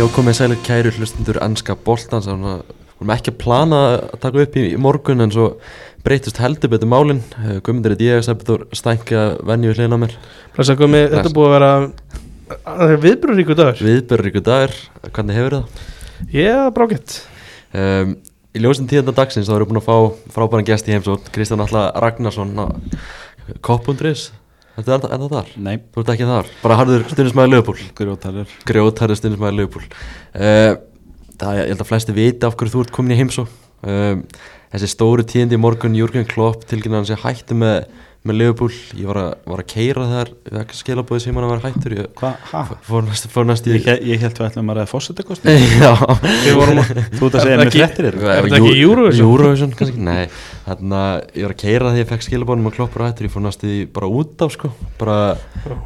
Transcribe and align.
Já, 0.00 0.06
komið 0.16 0.36
sælir 0.38 0.60
kæru 0.64 0.90
hlustundur 0.96 1.36
ennska 1.44 1.74
boltans 1.84 2.24
Við 2.24 2.38
erum 2.40 3.10
ekki 3.12 3.34
að 3.34 3.40
plana 3.42 3.80
að 3.98 4.14
taka 4.22 4.40
upp 4.46 4.54
í, 4.56 4.62
morgun 4.80 5.20
en 5.20 5.32
svo 5.34 5.48
breytist 6.06 6.40
heldur 6.40 6.70
betur 6.72 6.88
málin. 6.88 7.20
Guðmundur 7.36 7.92
er 7.92 8.04
ég, 8.06 8.22
Sæbjörn 8.24 8.70
Stænka 8.72 9.26
venju 9.44 9.74
við 9.74 9.82
hlýna 9.82 9.98
mér. 10.00 10.14
Blessa 10.54 10.78
Gumi, 10.80 11.02
þetta 11.12 11.34
búið 11.36 11.50
að 11.50 11.54
vera 11.58 12.96
viðbröðríku 13.02 13.58
dagur. 13.58 13.84
Viðbörríku 13.90 14.44
dagur, 14.46 14.72
hvernig 15.10 15.36
hefur 15.36 15.58
það? 15.58 15.84
Ég 16.38 16.48
er 16.54 16.72
brákett. 16.80 17.20
Um, 17.76 18.16
í 18.56 18.64
ljósum 18.64 18.88
tíðanda 18.88 19.18
dagsins 19.20 19.52
þá 19.52 19.58
erum 19.58 19.68
við 19.68 19.74
búin 19.74 19.82
að 19.82 19.90
fá 19.90 20.32
frábæran 20.38 20.70
gest 20.72 20.88
í 20.88 20.96
heimsótt 20.96 21.28
Kristján 21.34 21.66
Alla 21.66 21.90
Ragnarsson 22.00 22.56
Koppundris 23.60 24.30
Þetta 24.76 24.94
er 24.96 25.18
það 25.20 25.32
þar? 25.34 25.50
Nei, 25.60 25.74
Þú 25.90 26.02
ert 26.02 26.12
ekki 26.14 26.28
þar? 26.28 26.52
Bara 26.62 26.76
harður 26.78 27.06
stundismæði 27.10 27.52
lögupúl 27.54 27.80
grjótalir 27.98 28.54
Grjótarður 28.68 29.18
stundismæði 29.18 29.58
lögupúl 29.58 29.82
uh, 29.86 30.76
Það 31.40 31.58
ég 31.58 31.72
held 31.72 31.82
að 31.84 31.90
flesti 31.90 32.16
vita 32.16 32.48
af 32.50 32.56
hverju 32.60 32.74
þú 32.74 32.84
ert 32.84 32.94
komin 32.94 33.16
í 33.16 33.18
heimsó 33.20 33.46
um, 33.46 34.22
Þessi 34.70 34.90
stóru 34.92 35.26
tíðandi 35.26 35.58
í 35.58 35.60
morgun 35.60 35.98
Jürgen 35.98 36.28
Klopp 36.30 36.62
tilkynna 36.70 37.00
hann 37.00 37.08
sé 37.08 37.18
hættu 37.18 37.58
með 37.58 37.88
með 38.28 38.36
Leopold, 38.36 38.74
ég 39.00 39.06
var 39.08 39.16
að, 39.16 39.28
var 39.48 39.60
að 39.62 39.68
keira 39.72 40.02
þar 40.10 40.30
við 40.44 40.72
skilabóði 40.76 41.22
sem 41.24 41.38
hann 41.38 41.46
var 41.48 41.62
hættur. 41.64 41.94
Ég 41.96 42.18
fór 42.84 43.06
næst, 43.06 43.28
fór 43.32 43.46
næst 43.48 43.68
Ég, 43.70 43.86
he- 43.86 43.94
ég 44.10 44.20
held 44.20 44.34
að 44.34 44.42
við 44.42 44.48
ætlum 44.50 44.72
að 44.74 44.76
ræða 44.80 44.90
fósitakost 44.90 45.46
Já, 45.80 45.92
Við 46.44 46.58
vorum 46.58 46.80
að 46.82 46.90
Þú 47.16 47.30
ert 47.30 47.38
að 47.38 47.46
segja 47.46 47.56
með? 47.62 47.70
Eurovision? 49.24 49.72
Kannski, 49.78 50.04
nei. 50.04 50.26
Þannig 50.66 50.98
að 51.00 51.16
ég 51.40 51.46
var 51.48 51.54
að 51.56 51.60
keira 51.64 51.94
því 51.94 52.02
ég 52.02 52.10
fekk 52.12 52.26
skilabóðum 52.28 52.68
og 52.68 52.76
kloppur 52.76 53.06
og 53.06 53.08
hættur, 53.08 53.28
ég 53.30 53.34
fór 53.38 53.46
næst 53.46 53.64
í 53.64 53.78
bara 53.96 54.12
út 54.20 54.44
af 54.44 54.52
sko. 54.58 54.72
Bara, 55.00 55.16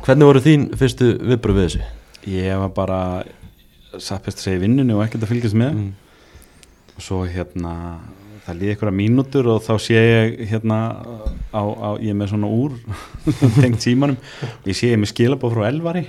hvernig 0.02 0.30
voru 0.32 0.42
þín 0.48 0.66
fyrstu 0.80 1.12
viðbröð 1.22 1.60
við 1.60 1.68
þessu? 1.68 1.86
Ég 2.34 2.58
var 2.64 2.74
bara 2.74 3.00
sappist 4.02 4.42
að 4.42 4.48
segja 4.48 4.58
í 4.58 4.64
vinnunni 4.66 4.98
og 4.98 5.04
ekkert 5.06 5.22
að 5.28 5.36
fylgjast 5.36 5.60
með. 5.62 5.78
Mm. 5.78 5.92
og 6.98 7.02
svo 7.02 7.22
hérna 7.30 7.76
það 8.44 8.58
líði 8.60 8.74
einhverja 8.74 8.96
mínútur 8.98 9.48
og 9.54 9.62
þá 9.64 9.72
sé 9.80 10.00
ég 10.00 10.34
hérna 10.50 10.78
á, 11.54 11.62
á 11.64 11.90
ég 12.00 12.10
er 12.12 12.18
með 12.18 12.32
svona 12.34 12.50
úr 12.52 12.74
tengt 13.62 13.84
símanum 13.84 14.18
ég 14.68 14.76
sé 14.78 14.90
ég 14.92 15.00
með 15.00 15.12
skilabóð 15.14 15.56
frá 15.58 15.68
Elvari 15.70 16.04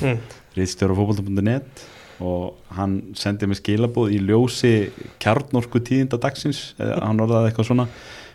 Mm. 0.00 0.16
riðstjóra 0.56 0.94
fókbalta.net 0.98 1.82
og 2.26 2.56
hann 2.74 2.94
sendi 3.16 3.46
mér 3.46 3.58
skilabóð 3.60 4.14
í 4.16 4.18
ljósi 4.26 4.72
kjarnorku 5.22 5.78
tíðinda 5.86 6.18
dagsins 6.20 6.72
hann 6.80 7.20
orðaði 7.22 7.52
eitthvað 7.52 7.68
svona 7.68 7.86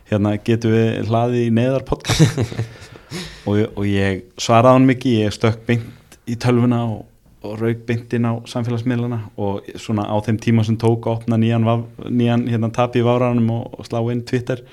hérna 0.09 0.31
getum 0.45 0.71
við 0.73 1.09
hlaði 1.09 1.41
í 1.47 1.51
neðar 1.57 1.83
podcast 1.89 2.39
og, 3.49 3.59
og 3.75 3.83
ég 3.89 4.23
svaraði 4.41 4.77
hann 4.77 4.88
mikið, 4.89 5.17
ég 5.25 5.35
stökk 5.35 5.66
beint 5.67 6.17
í 6.29 6.38
tölvuna 6.41 6.83
og, 6.93 7.03
og 7.45 7.61
rauk 7.61 7.85
beint 7.88 8.13
inn 8.17 8.27
á 8.27 8.33
samfélagsmiðlana 8.49 9.21
og 9.41 9.67
svona 9.81 10.07
á 10.09 10.15
þeim 10.25 10.39
tíma 10.41 10.65
sem 10.67 10.77
tók 10.81 11.07
að 11.07 11.19
opna 11.19 11.39
nýjan, 11.41 11.67
vaf, 11.67 11.85
nýjan 12.09 12.47
hérna, 12.51 12.71
tapi 12.73 13.01
í 13.01 13.05
váranum 13.05 13.51
og, 13.55 13.79
og 13.79 13.88
slá 13.88 14.01
inn 14.11 14.25
Twitter 14.27 14.63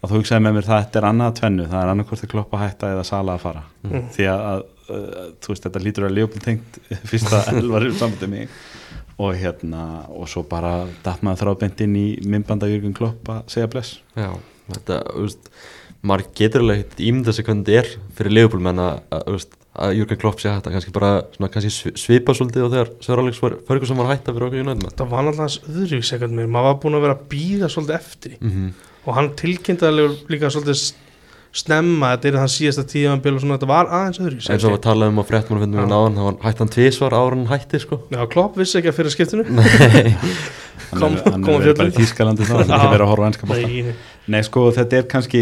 að 0.00 0.12
þú 0.12 0.20
hugsaði 0.20 0.44
með 0.46 0.56
mér 0.56 0.68
það 0.68 0.84
þetta 0.84 1.00
er 1.00 1.06
annað 1.10 1.30
að 1.30 1.38
tvennu, 1.40 1.66
það 1.70 1.82
er 1.82 1.90
annað 1.92 2.10
hvort 2.10 2.24
að 2.24 2.32
kloppa 2.34 2.60
hætta 2.62 2.92
eða 2.94 3.08
sala 3.08 3.34
að 3.34 3.42
fara. 3.44 3.64
Mm. 3.84 4.06
því 4.14 4.28
að, 4.32 4.44
að, 4.50 4.62
að 4.94 5.34
þú 5.40 5.52
veist 5.52 5.66
þetta 5.66 5.82
lítur 5.84 6.06
að 6.06 6.14
Leopold 6.16 6.46
tengt 6.46 6.78
fyrsta 7.10 7.42
elvar 7.52 7.88
samvætti 8.00 8.30
mig. 8.30 8.54
Og 9.20 9.36
hérna 9.36 9.82
og 10.16 10.30
svo 10.32 10.46
bara 10.48 10.86
datt 11.04 11.20
maður 11.26 11.42
þrá 11.42 11.60
beint 11.60 11.82
inn 11.84 11.98
í 12.00 12.06
minnbanda 12.24 12.70
Jürgen 12.70 12.96
Klopp 12.96 13.28
að 13.28 13.42
segja 13.52 13.68
bless. 13.68 13.98
Já, 14.16 14.30
þetta, 14.72 15.02
þú 15.10 15.26
veist 15.26 15.50
maður 16.00 16.30
getur 16.38 16.64
alveg 16.64 17.02
ímynda 17.04 17.34
sig 17.36 17.44
hvernig 17.44 17.66
þetta 17.66 17.82
er 17.82 18.14
fyrir 18.16 18.36
Leopold 18.38 18.64
menn 18.64 18.80
að, 18.80 19.02
að, 19.12 19.26
þú 19.26 19.36
veist, 19.36 19.58
að 19.80 19.96
Jürgen 19.98 20.20
Klopp 20.20 20.40
sé 20.42 20.52
hætta 20.52 20.72
kannski 20.74 20.92
bara 20.94 21.10
svona, 21.34 21.50
kannski 21.52 21.72
svi- 21.72 21.94
svipa 21.98 22.34
svolítið 22.36 22.66
og 22.66 22.72
þegar 22.74 22.90
Sör 23.06 23.22
Alex 23.22 23.42
Ferguson 23.68 24.00
var 24.00 24.10
hætta 24.12 24.34
fyrir 24.34 24.48
okkur 24.48 24.64
United 24.64 24.96
Það 25.00 25.12
var 25.14 25.28
náttúrulega 25.28 25.84
öðru 25.84 26.00
sekund 26.10 26.36
mér 26.36 26.50
Maður 26.50 26.68
var 26.68 26.80
búin 26.82 26.98
að 26.98 27.06
vera 27.06 27.16
að 27.16 27.28
býða 27.32 27.70
svolítið 27.72 28.00
eftir 28.00 28.34
mm 28.40 28.50
-hmm. 28.50 28.72
og 29.06 29.14
hann 29.16 29.30
tilkynnti 29.40 29.88
alveg 29.88 30.10
líka 30.28 30.50
svolítið 30.50 30.92
snemma 31.50 32.12
þetta 32.14 32.28
er 32.30 32.38
hans 32.38 32.56
síðasta 32.58 32.84
svona 33.42 33.56
þetta 33.56 33.66
var 33.70 33.88
aðeins 33.90 34.20
öðru 34.22 34.38
eins 34.38 34.64
og 34.64 34.74
við 34.76 34.82
talaðum 34.84 35.18
á 35.18 35.24
við 35.26 35.72
náðan, 35.74 36.18
það 36.18 36.26
var 36.28 36.36
hættan 36.44 36.70
tvísvar 36.70 37.16
ára 37.16 37.34
hann 37.34 37.46
hætti 37.50 37.80
sko. 37.82 37.98
Já, 38.10 38.20
Klopp 38.30 38.58
vissi 38.60 38.78
ekki 38.78 38.92
að 38.92 38.98
fyrir 39.00 39.14
skiptinu. 39.14 39.46
Nei, 39.58 40.14
hann 40.90 41.00
Kom- 41.00 41.16
er, 41.18 41.26
hann 41.26 41.48
er 41.50 41.74
bara 41.74 41.90
í 41.90 41.96
Þýskalandi 41.96 42.46
þá, 42.46 42.54
hann 42.54 42.70
er 42.70 42.76
ekki 42.78 42.92
verið 42.94 43.06
að 43.06 43.10
horfa 43.10 43.30
Nei, 44.30 44.40
sko 44.46 44.68
þetta 44.74 44.98
er 45.00 45.06
kannski 45.10 45.40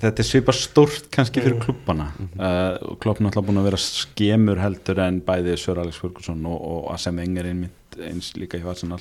þetta 0.00 0.22
er 0.22 0.26
svipar 0.26 0.56
stórt 0.56 1.10
kannski 1.12 1.42
fyrir 1.44 1.58
Mm. 1.58 1.64
klubbana. 1.64 2.06
Uh, 2.38 2.92
og 2.92 2.98
klopp 3.02 3.20
náttúrulega 3.20 3.46
búin 3.50 3.60
að 3.60 3.66
vera 3.68 3.80
skemur 3.84 4.60
heldur 4.62 5.00
en 5.04 5.20
bæði 5.26 5.56
Sör 5.60 5.80
Alex 5.82 5.98
Ferguson 6.00 6.40
og, 6.48 6.60
og 6.70 6.86
Assem 6.94 7.18
Enger 7.20 7.50
eins 7.50 8.32
líka 8.40 8.56
í 8.56 8.64
Arsenal. 8.64 9.00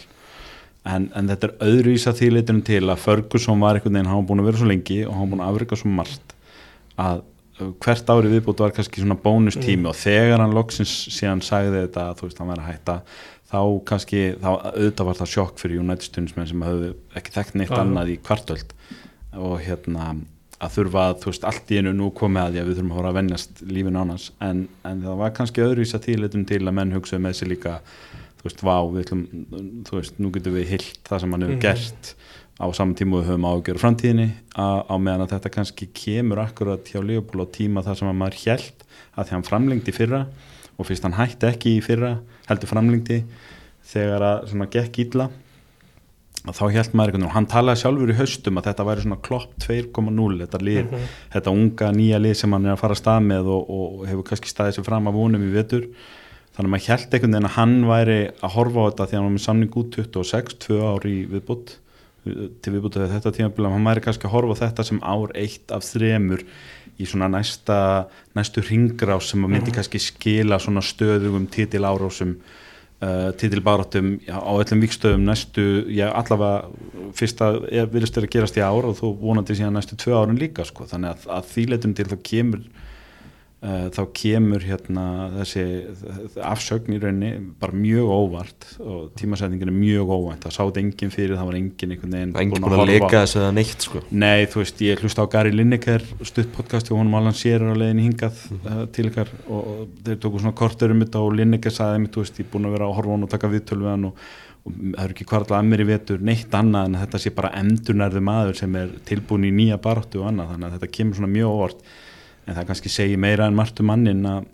En, 0.90 1.10
en 1.16 1.28
þetta 1.32 1.48
er 1.50 1.56
öðru 1.70 1.94
ísa 1.96 2.12
þýleitunum 2.16 2.64
til 2.68 2.84
að 2.90 3.02
Ferguson 3.04 3.60
var 3.64 3.76
einhvern 3.80 3.96
veginn, 4.00 4.10
hann 4.12 4.22
var 4.22 4.30
búin 4.32 4.44
að 4.44 4.50
vera 4.50 4.62
svo 4.62 4.70
lengi 4.72 5.02
og 5.06 5.14
hann 5.14 5.26
var 5.28 5.32
búin 5.36 5.44
að 5.46 5.54
afrika 5.54 5.80
svo 5.80 5.92
margt 5.92 6.36
að 7.00 7.22
uh, 7.62 7.72
hvert 7.84 8.10
ári 8.16 8.32
viðbútt 8.36 8.64
var 8.64 8.76
kannski 8.76 9.04
svona 9.04 9.20
bónustími 9.24 9.88
og 9.92 9.96
þegar 10.00 10.40
hann 10.44 10.56
loksins 10.56 10.94
síðan 11.16 11.44
sagði 11.46 11.86
þetta 11.86 12.10
þú 12.20 12.28
veist 12.28 12.40
hann 12.44 12.52
væri 12.52 12.64
að 12.66 12.72
hætta 12.74 12.98
þá 13.52 13.62
kannski, 13.92 14.24
þá 14.40 14.50
auðvitað 14.74 15.08
var 15.10 15.20
það 15.20 15.32
sjokk 15.36 15.62
fyrir 15.64 15.80
United 15.84 16.08
stundismenn 16.10 16.48
sem 16.52 16.62
hafðu 16.68 16.92
ekki 17.20 17.34
þekkt 17.38 17.56
neitt 17.60 17.72
annað 17.76 18.12
í 18.14 18.20
kvartöld 18.24 18.76
og 19.38 19.60
hérna 19.62 20.16
að 20.60 20.74
þurfa 20.76 21.04
að 21.10 21.20
þú 21.22 21.32
veist 21.32 21.46
allt 21.48 21.70
í 21.72 21.78
einu 21.80 21.94
nú 21.96 22.10
komið 22.16 22.42
að 22.44 22.52
því 22.56 22.60
að 22.62 22.68
við 22.70 22.78
þurfum 22.80 22.92
að 22.92 22.98
hóra 23.00 23.12
að 23.14 23.18
venjast 23.20 23.62
lífin 23.70 24.00
ánans 24.02 24.26
en, 24.44 24.64
en 24.84 25.04
það 25.06 25.20
var 25.22 25.32
kannski 25.38 25.64
öðruvísa 25.64 26.02
tíleitum 26.04 26.44
til 26.50 26.60
að 26.66 26.76
menn 26.76 26.92
hugsaðu 26.98 27.22
með 27.24 27.38
sér 27.40 27.52
líka 27.54 27.78
þú 28.40 28.48
veist, 28.48 28.62
vá, 28.64 28.76
við 28.92 29.02
ætlum, 29.06 29.24
þú 29.88 29.96
veist, 30.00 30.20
nú 30.20 30.32
getum 30.36 30.54
við 30.56 30.68
hilt 30.74 31.00
það 31.08 31.20
sem 31.24 31.32
hann 31.36 31.42
hefur 31.48 31.56
Mhm. 31.56 31.64
gert 31.64 32.14
á 32.60 32.66
saman 32.76 32.96
tíma 33.00 33.20
við 33.22 33.28
höfum 33.30 33.48
ágjör 33.48 33.78
á 33.80 33.84
framtíðinni. 33.84 34.28
Á, 34.56 34.68
á 34.84 34.96
meðan 35.00 35.24
að 35.24 35.32
þetta 35.38 35.52
kannski 35.56 35.88
kemur 35.96 36.40
akkurat 36.44 36.84
hjá 36.92 37.00
Leopold 37.00 37.48
á 37.48 37.48
tíma 37.56 37.84
þar 37.84 37.96
sem 38.00 38.08
að 38.12 38.18
maður 38.20 38.40
hjælt 38.44 38.84
að 39.16 39.26
því 39.28 39.32
hann 39.32 39.48
framlengdi 39.48 39.92
fyrra 39.96 40.22
og 40.80 40.86
fyrst 40.88 41.04
hann 41.08 41.16
hætti 41.16 41.48
ekki 41.48 41.78
í 41.78 41.84
fyrra 41.84 42.18
heldur 42.50 42.68
framlengdi 42.72 43.22
þegar 43.94 44.22
að 44.28 44.50
svona 44.52 44.68
gekk 44.72 45.00
illa. 45.06 45.26
og 45.26 45.32
þá 46.46 46.62
hjælt 46.72 46.94
maður 46.96 47.10
einhvern 47.12 47.20
veginn 47.20 47.28
og 47.30 47.34
hann 47.36 47.48
talaði 47.52 47.82
sjálfur 47.82 48.12
í 48.14 48.18
haustum 48.18 48.58
að 48.62 48.68
þetta 48.70 48.86
væri 48.88 49.04
svona 49.04 49.18
klopp 49.28 49.58
2.0 49.60 50.38
þetta, 50.46 50.62
lið, 50.64 50.86
Mhm. 50.86 51.10
þetta 51.34 51.52
unga 51.52 51.92
nýja 51.92 52.20
lið 52.24 52.36
sem 52.40 52.52
hann 52.56 52.66
er 52.66 52.74
að 52.74 52.80
fara 52.80 52.96
að 52.96 53.02
stað 53.04 53.26
með 53.28 53.50
og, 53.56 53.70
og 53.70 54.08
hefur 54.08 54.24
kannski 54.30 54.50
staðið 54.54 54.78
sér 54.80 54.86
fram 54.88 55.08
af 55.08 55.14
vonum 55.14 55.44
í 55.44 55.52
vetur 55.54 55.84
þannig 56.56 56.66
að 56.66 56.74
maður 56.74 56.88
hjælt 56.88 57.14
einhvern 57.14 57.34
veginn 57.36 57.50
að 57.50 57.58
hann 57.60 57.76
væri 57.90 58.20
að 58.42 58.54
horfa 58.56 58.80
á 58.80 58.88
þetta 58.90 59.06
því 59.10 59.14
að 59.14 59.20
hann 59.20 59.28
var 59.30 59.36
með 59.38 59.46
samning 59.46 59.78
út 59.84 59.92
26, 60.00 60.58
2 60.66 60.80
ári 60.94 61.16
viðbútt 61.30 61.76
til 62.64 62.74
viðbútt 62.74 62.98
að 63.00 63.14
þetta 63.16 63.32
tímabili 63.38 63.70
hann 63.72 63.88
væri 63.88 64.02
kannski 64.06 64.28
að 64.28 64.34
horfa 64.36 64.56
á 64.56 64.62
þetta 64.64 64.86
sem 64.90 65.00
ár 65.04 65.32
eitt 65.36 65.72
af 65.72 65.84
þremur 65.88 66.44
í 67.00 67.06
svona 67.08 67.30
næsta 67.32 68.08
næstu 68.36 68.62
ringrás 68.68 69.30
sem 69.32 69.44
að 69.46 69.54
myndi 69.56 69.72
kannski 69.76 70.00
skila 70.04 70.58
svona 70.60 70.82
stöðugum 70.84 71.48
titil 71.52 71.86
árásum 71.88 72.36
uh, 73.04 73.30
titilbáratum 73.40 74.18
á 74.28 74.52
öllum 74.52 74.84
vikstöðum 74.84 75.26
næstu, 75.28 75.66
já 75.94 76.08
allavega 76.10 76.70
fyrsta 77.18 77.52
virðist 77.92 78.20
er 78.20 78.28
að 78.28 78.34
gerast 78.36 78.60
í 78.60 78.66
ár 78.66 78.90
og 78.90 78.98
þú 79.00 79.14
vonandi 79.22 79.58
síðan 79.58 79.78
næstu 79.80 79.98
tvö 80.00 80.18
árun 80.20 80.40
líka 80.40 80.66
sko. 80.68 80.88
þannig 80.90 81.16
að, 81.16 81.28
að 81.38 81.50
þýleitum 81.54 81.96
til 81.98 82.08
þá 82.12 82.18
kemur 82.32 82.66
þá 83.60 84.04
kemur 84.16 84.64
hérna 84.64 85.06
þessi 85.34 85.64
afsögn 86.48 86.96
í 86.96 87.00
rauninni 87.02 87.32
bara 87.60 87.76
mjög 87.76 88.08
óvart 88.08 88.68
og 88.80 89.10
tímasetningin 89.20 89.68
er 89.68 89.76
mjög 89.76 90.14
óvænt. 90.16 90.46
Það 90.46 90.54
sátt 90.56 90.80
enginn 90.80 91.12
fyrir, 91.12 91.36
það 91.36 91.50
var 91.50 91.58
enginn 91.60 91.96
einhvern 91.96 92.16
veginn 92.16 92.32
engin 92.40 92.64
búin 92.64 92.78
að 92.78 92.92
leika 92.94 93.24
þessu 93.26 93.42
eða 93.42 93.52
neitt 93.58 93.88
sko. 93.90 94.04
Nei, 94.16 94.48
þú 94.48 94.64
veist, 94.64 94.84
ég 94.88 95.04
hlusta 95.04 95.28
á 95.28 95.32
Gary 95.36 95.52
Lineker 95.52 96.08
stutt 96.24 96.54
podcast 96.56 96.94
og 96.94 97.02
honum 97.02 97.20
Alan 97.20 97.36
Shearer 97.36 97.76
á 97.76 97.82
leiðinni 97.84 98.08
hingað 98.08 98.40
uh, 98.62 98.84
til 98.96 99.10
ykkar 99.12 99.36
og, 99.50 99.60
og 99.60 100.04
þeir 100.08 100.22
tóku 100.24 100.40
svona 100.40 100.60
kortur 100.64 100.96
um 100.96 101.04
þetta 101.04 101.28
og 101.28 101.36
Lineker 101.36 101.76
sagði 101.76 102.06
mér, 102.06 102.14
þú 102.16 102.24
veist, 102.24 102.40
ég 102.40 102.48
er 102.48 102.54
búin 102.56 102.70
að 102.70 102.78
vera 102.78 102.88
að 102.88 102.96
á 102.96 103.12
hann 103.12 103.28
og 103.28 103.34
taka 103.36 103.52
viðtölu 103.52 103.90
við 103.90 103.96
hann 103.98 104.12
og, 104.14 104.28
og 104.64 104.84
það 104.86 105.04
er 105.04 105.18
ekki 105.18 105.32
kvartlega 105.34 105.60
að 105.60 105.74
mér 105.74 105.84
í 105.84 105.90
vetur 105.92 106.28
neitt 106.32 106.56
annað 106.56 106.88
en 106.88 106.96
að 106.96 107.04
þetta 107.10 107.26
sé 107.26 107.36
bara 107.36 107.56
endurnærðu 107.60 108.24
maður 108.24 108.62
sem 108.64 108.80
er 108.80 108.96
tilbúin 109.10 109.50
í 109.50 109.56
nýja 109.56 109.80
baráttu 109.84 110.24
og 110.24 110.32
annað, 110.32 110.54
þannig 110.54 110.70
að 110.70 110.78
þetta 110.78 110.96
kemur 110.96 111.20
svona 111.20 111.36
mjög 111.36 111.58
óvart 111.58 111.90
en 112.50 112.58
það 112.58 112.68
kannski 112.72 112.92
segir 112.92 113.22
meira 113.22 113.46
en 113.48 113.58
margt 113.58 113.80
um 113.84 113.92
mannin 113.92 114.26
að 114.26 114.48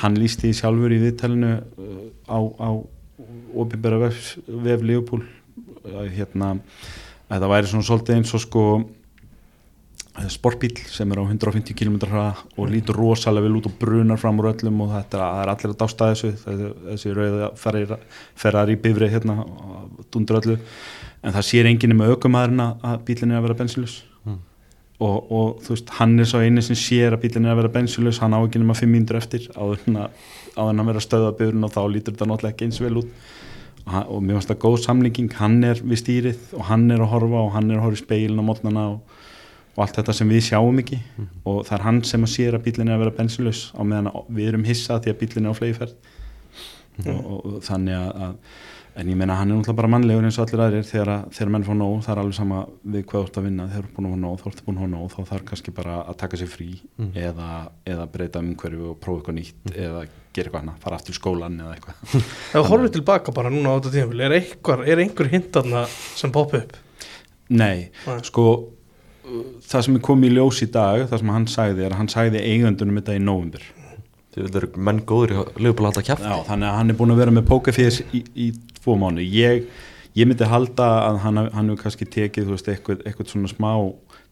hann 0.00 0.16
lísti 0.16 0.48
því 0.48 0.56
sjálfur 0.56 0.94
í 0.96 1.02
viðtalinu 1.02 1.52
uh, 1.60 2.02
á, 2.24 2.38
á 2.40 2.70
opinbera 3.60 4.00
vef, 4.00 4.34
vef 4.48 4.84
Leopold 4.88 5.28
hérna 6.14 6.54
að 7.28 7.42
það 7.42 7.52
væri 7.52 7.70
svona 7.70 7.86
svolítið 7.86 8.16
eins 8.16 8.32
og 8.36 8.42
sko 8.44 8.64
eh, 8.78 10.28
sportbíl 10.32 10.72
sem 10.88 11.12
er 11.12 11.20
á 11.20 11.24
150 11.24 11.76
km 11.76 11.98
og 12.12 12.70
lítur 12.70 12.98
rosalega 12.98 13.46
vel 13.46 13.58
út 13.60 13.68
og 13.68 13.76
brunar 13.80 14.20
fram 14.20 14.40
úr 14.40 14.52
öllum 14.52 14.84
og 14.86 14.94
þetta 14.94 15.20
er, 15.20 15.42
er 15.42 15.52
allir 15.54 15.74
að 15.74 15.80
dásta 15.82 16.12
þessu 16.12 16.32
þessi 16.44 17.16
rauða 17.18 17.50
ferrar 18.38 18.72
í 18.72 18.78
bifri 18.80 19.10
hérna 19.12 19.42
dundur 20.12 20.40
öllu 20.40 20.58
en 21.22 21.36
það 21.36 21.48
sér 21.50 21.70
enginn 21.70 21.98
með 21.98 22.16
aukumæðurinn 22.16 22.66
að 22.68 23.04
bílinn 23.08 23.34
er 23.34 23.42
að 23.42 23.48
vera 23.48 23.60
bensinljus 23.62 24.00
Mm. 24.04 24.11
Og, 25.02 25.30
og 25.32 25.62
þú 25.64 25.74
veist, 25.74 25.92
hann 25.98 26.14
er 26.20 26.28
svo 26.28 26.40
eini 26.42 26.62
sem 26.64 26.78
sér 26.78 27.16
að 27.16 27.24
bílinn 27.24 27.48
er 27.48 27.54
að 27.54 27.62
vera 27.62 27.72
bensinljus 27.76 28.20
hann 28.22 28.36
á 28.36 28.40
ekki 28.40 28.60
nema 28.62 28.76
5 28.78 28.90
mínútur 28.92 29.18
eftir 29.18 29.48
áður 29.56 29.82
en 29.88 29.98
að 30.82 30.88
vera 30.90 31.00
að 31.00 31.06
stöða 31.06 31.32
bifrin 31.38 31.66
og 31.66 31.72
þá 31.74 31.80
lítur 31.90 32.14
þetta 32.14 32.28
náttúrulega 32.30 32.54
ekki 32.54 32.68
eins 32.68 32.80
vel 32.82 33.00
út. 33.02 33.12
Og, 33.82 33.96
og 33.98 34.22
mér 34.22 34.38
finnst 34.38 34.52
það 34.52 34.60
góð 34.62 34.78
samlíking 34.84 35.36
hann 35.40 35.58
er 35.66 35.80
við 35.82 36.02
stýrið 36.04 36.54
og 36.58 36.66
hann 36.68 36.86
er 36.94 37.02
að 37.02 37.12
horfa 37.16 37.40
og 37.42 37.54
hann 37.56 37.70
er 37.70 37.80
að 37.80 37.86
horfa 37.88 37.98
í 37.98 38.02
speilin 38.04 38.42
á 38.42 38.44
mótnana 38.46 38.84
og, 38.92 39.16
og 39.74 39.84
allt 39.84 39.98
þetta 39.98 40.14
sem 40.20 40.30
við 40.30 40.44
sjáum 40.52 40.82
ekki. 40.84 41.00
Og 41.42 41.62
það 41.66 41.78
er 41.78 41.86
hann 41.88 42.02
sem 42.06 42.26
að 42.26 42.34
sér 42.36 42.58
að 42.58 42.68
bílinn 42.68 42.92
er 42.92 42.98
að 42.98 43.06
vera 43.06 43.16
bensinlaus 43.18 43.64
á 43.74 43.82
meðan 43.82 44.12
við 44.30 44.52
erum 44.52 44.68
hissað 44.68 45.06
því 45.06 45.14
að 45.14 45.20
bílinn 45.24 45.48
er 45.48 45.56
á 45.56 45.58
flegiferð 45.58 45.96
og, 47.02 47.16
og, 47.16 47.38
og 47.48 47.58
þannig 47.66 47.98
að, 47.98 48.28
að 48.28 48.70
en 48.96 49.08
ég 49.08 49.16
meina 49.16 49.36
hann 49.38 49.50
er 49.50 49.56
náttúrulega 49.56 49.78
bara 49.78 49.90
mannlegur 49.92 50.26
eins 50.26 50.36
og 50.38 50.46
allir 50.46 50.62
aðrir. 50.66 50.84
Þegar, 50.88 51.10
þegar 51.32 51.52
menn 51.54 51.64
fá 51.64 51.72
nóg, 51.76 51.94
það 52.04 52.12
er 52.14 52.20
alveg 52.22 52.36
sama 52.36 52.58
við 52.84 53.04
hvað 53.08 53.22
þú 53.22 53.28
ert 53.28 53.38
að 53.40 53.46
vinna, 53.48 53.68
þegar 53.72 53.86
þú 53.86 53.88
ert 53.88 53.96
búin 53.96 54.08
að 54.08 54.12
fá 54.12 54.20
nóg 54.24 54.36
þá 54.42 54.46
ertu 54.50 54.66
búin 54.66 54.76
að 54.76 54.82
fá 54.82 54.92
nóg, 54.92 55.06
þá 55.12 55.20
þarf 55.30 55.46
kannski 55.48 55.74
bara 55.78 55.94
að 56.02 56.18
taka 56.22 56.40
sér 56.40 56.50
frí 56.52 56.68
eða, 57.22 57.48
eða 57.88 58.06
breyta 58.12 58.42
umhverju 58.42 58.90
og 58.92 59.00
prófa 59.00 59.22
eitthvað 59.22 59.38
nýtt 59.38 59.72
eða 59.72 60.04
gera 60.32 60.48
eitthvað 60.48 60.60
annað, 60.62 60.78
fara 60.84 60.96
aftur 61.00 61.12
í 61.14 61.18
skólan 61.18 61.58
eða 61.60 61.74
eitthvað. 61.76 61.94
Ef 62.52 62.58
þú 62.58 62.64
horfir 62.68 62.94
tilbaka 62.98 63.32
bara 63.32 63.52
núna 63.52 63.72
á 63.72 63.76
þetta 63.80 63.94
tímafél 63.96 64.26
er, 64.28 64.36
er 64.92 65.02
einhver 65.06 65.32
hintarna 65.32 65.86
sem 65.88 66.32
poppa 66.32 66.62
upp? 66.62 66.78
Nei, 67.52 67.90
Nei. 68.06 68.18
sko 68.24 68.46
það 69.68 69.84
sem 69.86 69.96
er 69.96 70.02
komið 70.04 70.32
í 70.32 70.36
ljós 70.36 70.62
í 70.64 70.68
dag 70.72 71.04
það 71.08 71.20
sem 71.22 71.32
hann 71.32 71.46
sagði 71.50 71.84
er 71.86 71.94
að 71.94 72.00
hann 72.00 72.10
sagði 72.12 72.40
Þið 74.32 74.54
eru 74.62 74.68
menn 74.80 75.00
góður 75.04 75.32
í 75.34 75.62
Leopold 75.66 75.84
að 75.84 75.90
halda 75.92 76.02
kjafti. 76.08 76.24
Já, 76.30 76.36
þannig 76.48 76.68
að 76.70 76.76
hann 76.78 76.90
er 76.90 76.96
búin 76.96 77.12
að 77.12 77.18
vera 77.20 77.34
með 77.36 77.48
pókafés 77.50 77.98
í, 78.16 78.22
í 78.32 78.46
tvo 78.80 78.94
mánu 78.96 79.20
ég, 79.26 79.66
ég 80.16 80.28
myndi 80.30 80.48
halda 80.48 80.86
að 81.10 81.18
hann, 81.26 81.40
hann 81.52 81.68
hefur 81.72 81.82
kannski 81.84 82.08
tekið 82.08 82.48
veist, 82.54 82.68
eitthvað, 82.72 83.02
eitthvað 83.06 83.28
svona 83.34 83.50
smá 83.52 83.70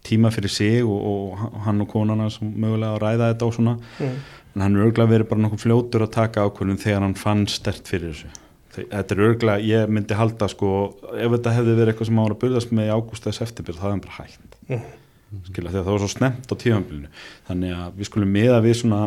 tíma 0.08 0.31
fyrir 0.32 0.49
sig 0.55 0.81
og, 0.81 1.00
og 1.11 1.62
hann 1.67 1.82
og 1.85 1.91
konana 1.93 2.31
sem 2.32 2.49
mögulega 2.49 2.94
að 2.97 3.02
ræða 3.05 3.26
þetta 3.35 3.49
og 3.50 3.56
svona. 3.58 3.75
Mm. 4.00 4.14
en 4.55 4.62
hann 4.64 4.76
er 4.81 4.87
örgulega 4.88 5.12
verið 5.12 5.29
bara 5.31 5.43
nokkuð 5.44 5.61
fljótur 5.67 6.02
að 6.06 6.14
taka 6.17 6.47
ákvörðun 6.49 6.81
þegar 6.81 7.05
hann 7.05 7.14
fann 7.20 7.44
stert 7.52 7.85
fyrir 7.87 8.14
þessu. 8.14 8.31
Þe- 8.75 8.87
þetta 8.91 9.14
er 9.14 9.20
örgulega, 9.29 9.67
ég 9.69 9.93
myndi 9.93 10.17
halda 10.17 10.49
sko, 10.50 10.70
ef 11.12 11.31
þetta 11.37 11.52
hefði 11.58 11.76
verið 11.76 11.93
eitthvað 11.93 12.08
sem 12.08 12.19
var 12.23 12.35
að 12.35 12.41
byrðast 12.47 12.73
með 12.75 12.88
í 12.88 12.94
ágúst 12.97 13.29
eða 13.29 13.37
september, 13.43 13.76
það 13.76 13.85
hefði 13.85 13.94
hann 13.99 14.05
bara 14.08 14.19
hægt 14.23 14.56
Mm. 14.70 15.44
skilja, 15.47 15.70
þegar 15.70 15.85
það 15.87 15.93
var 15.94 16.00
svo 16.02 16.08
snemt 16.11 16.50
á 16.50 16.55
tímanbílinu 16.58 17.08
þannig 17.47 17.73
að 17.76 17.99
við 18.00 18.08
skulum 18.08 18.31
miða 18.35 18.56
við 18.64 18.75
svona 18.81 18.99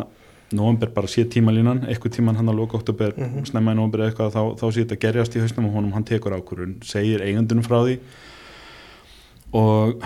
november 0.56 0.90
bara 0.94 1.10
sé 1.10 1.24
tímalínan 1.30 1.84
eitthvað 1.88 2.16
tíman 2.18 2.36
hann 2.40 2.48
að 2.52 2.58
loka 2.60 2.78
oktober, 2.78 3.14
Mhm. 3.16 3.46
snemma 3.50 3.72
í 3.74 3.78
november 3.78 4.04
eitthvað 4.08 4.32
þá, 4.36 4.42
þá 4.60 4.66
sé 4.72 4.84
þetta 4.84 5.00
gerjast 5.06 5.36
í 5.36 5.42
hausnum 5.44 5.66
og 5.70 5.74
honum 5.78 5.92
hann 5.92 6.04
tekur 6.04 6.36
ákvörðun, 6.38 6.76
segir 6.82 7.20
eigandunum 7.26 7.66
frá 7.66 7.82
því. 7.84 7.98
Og 9.54 10.02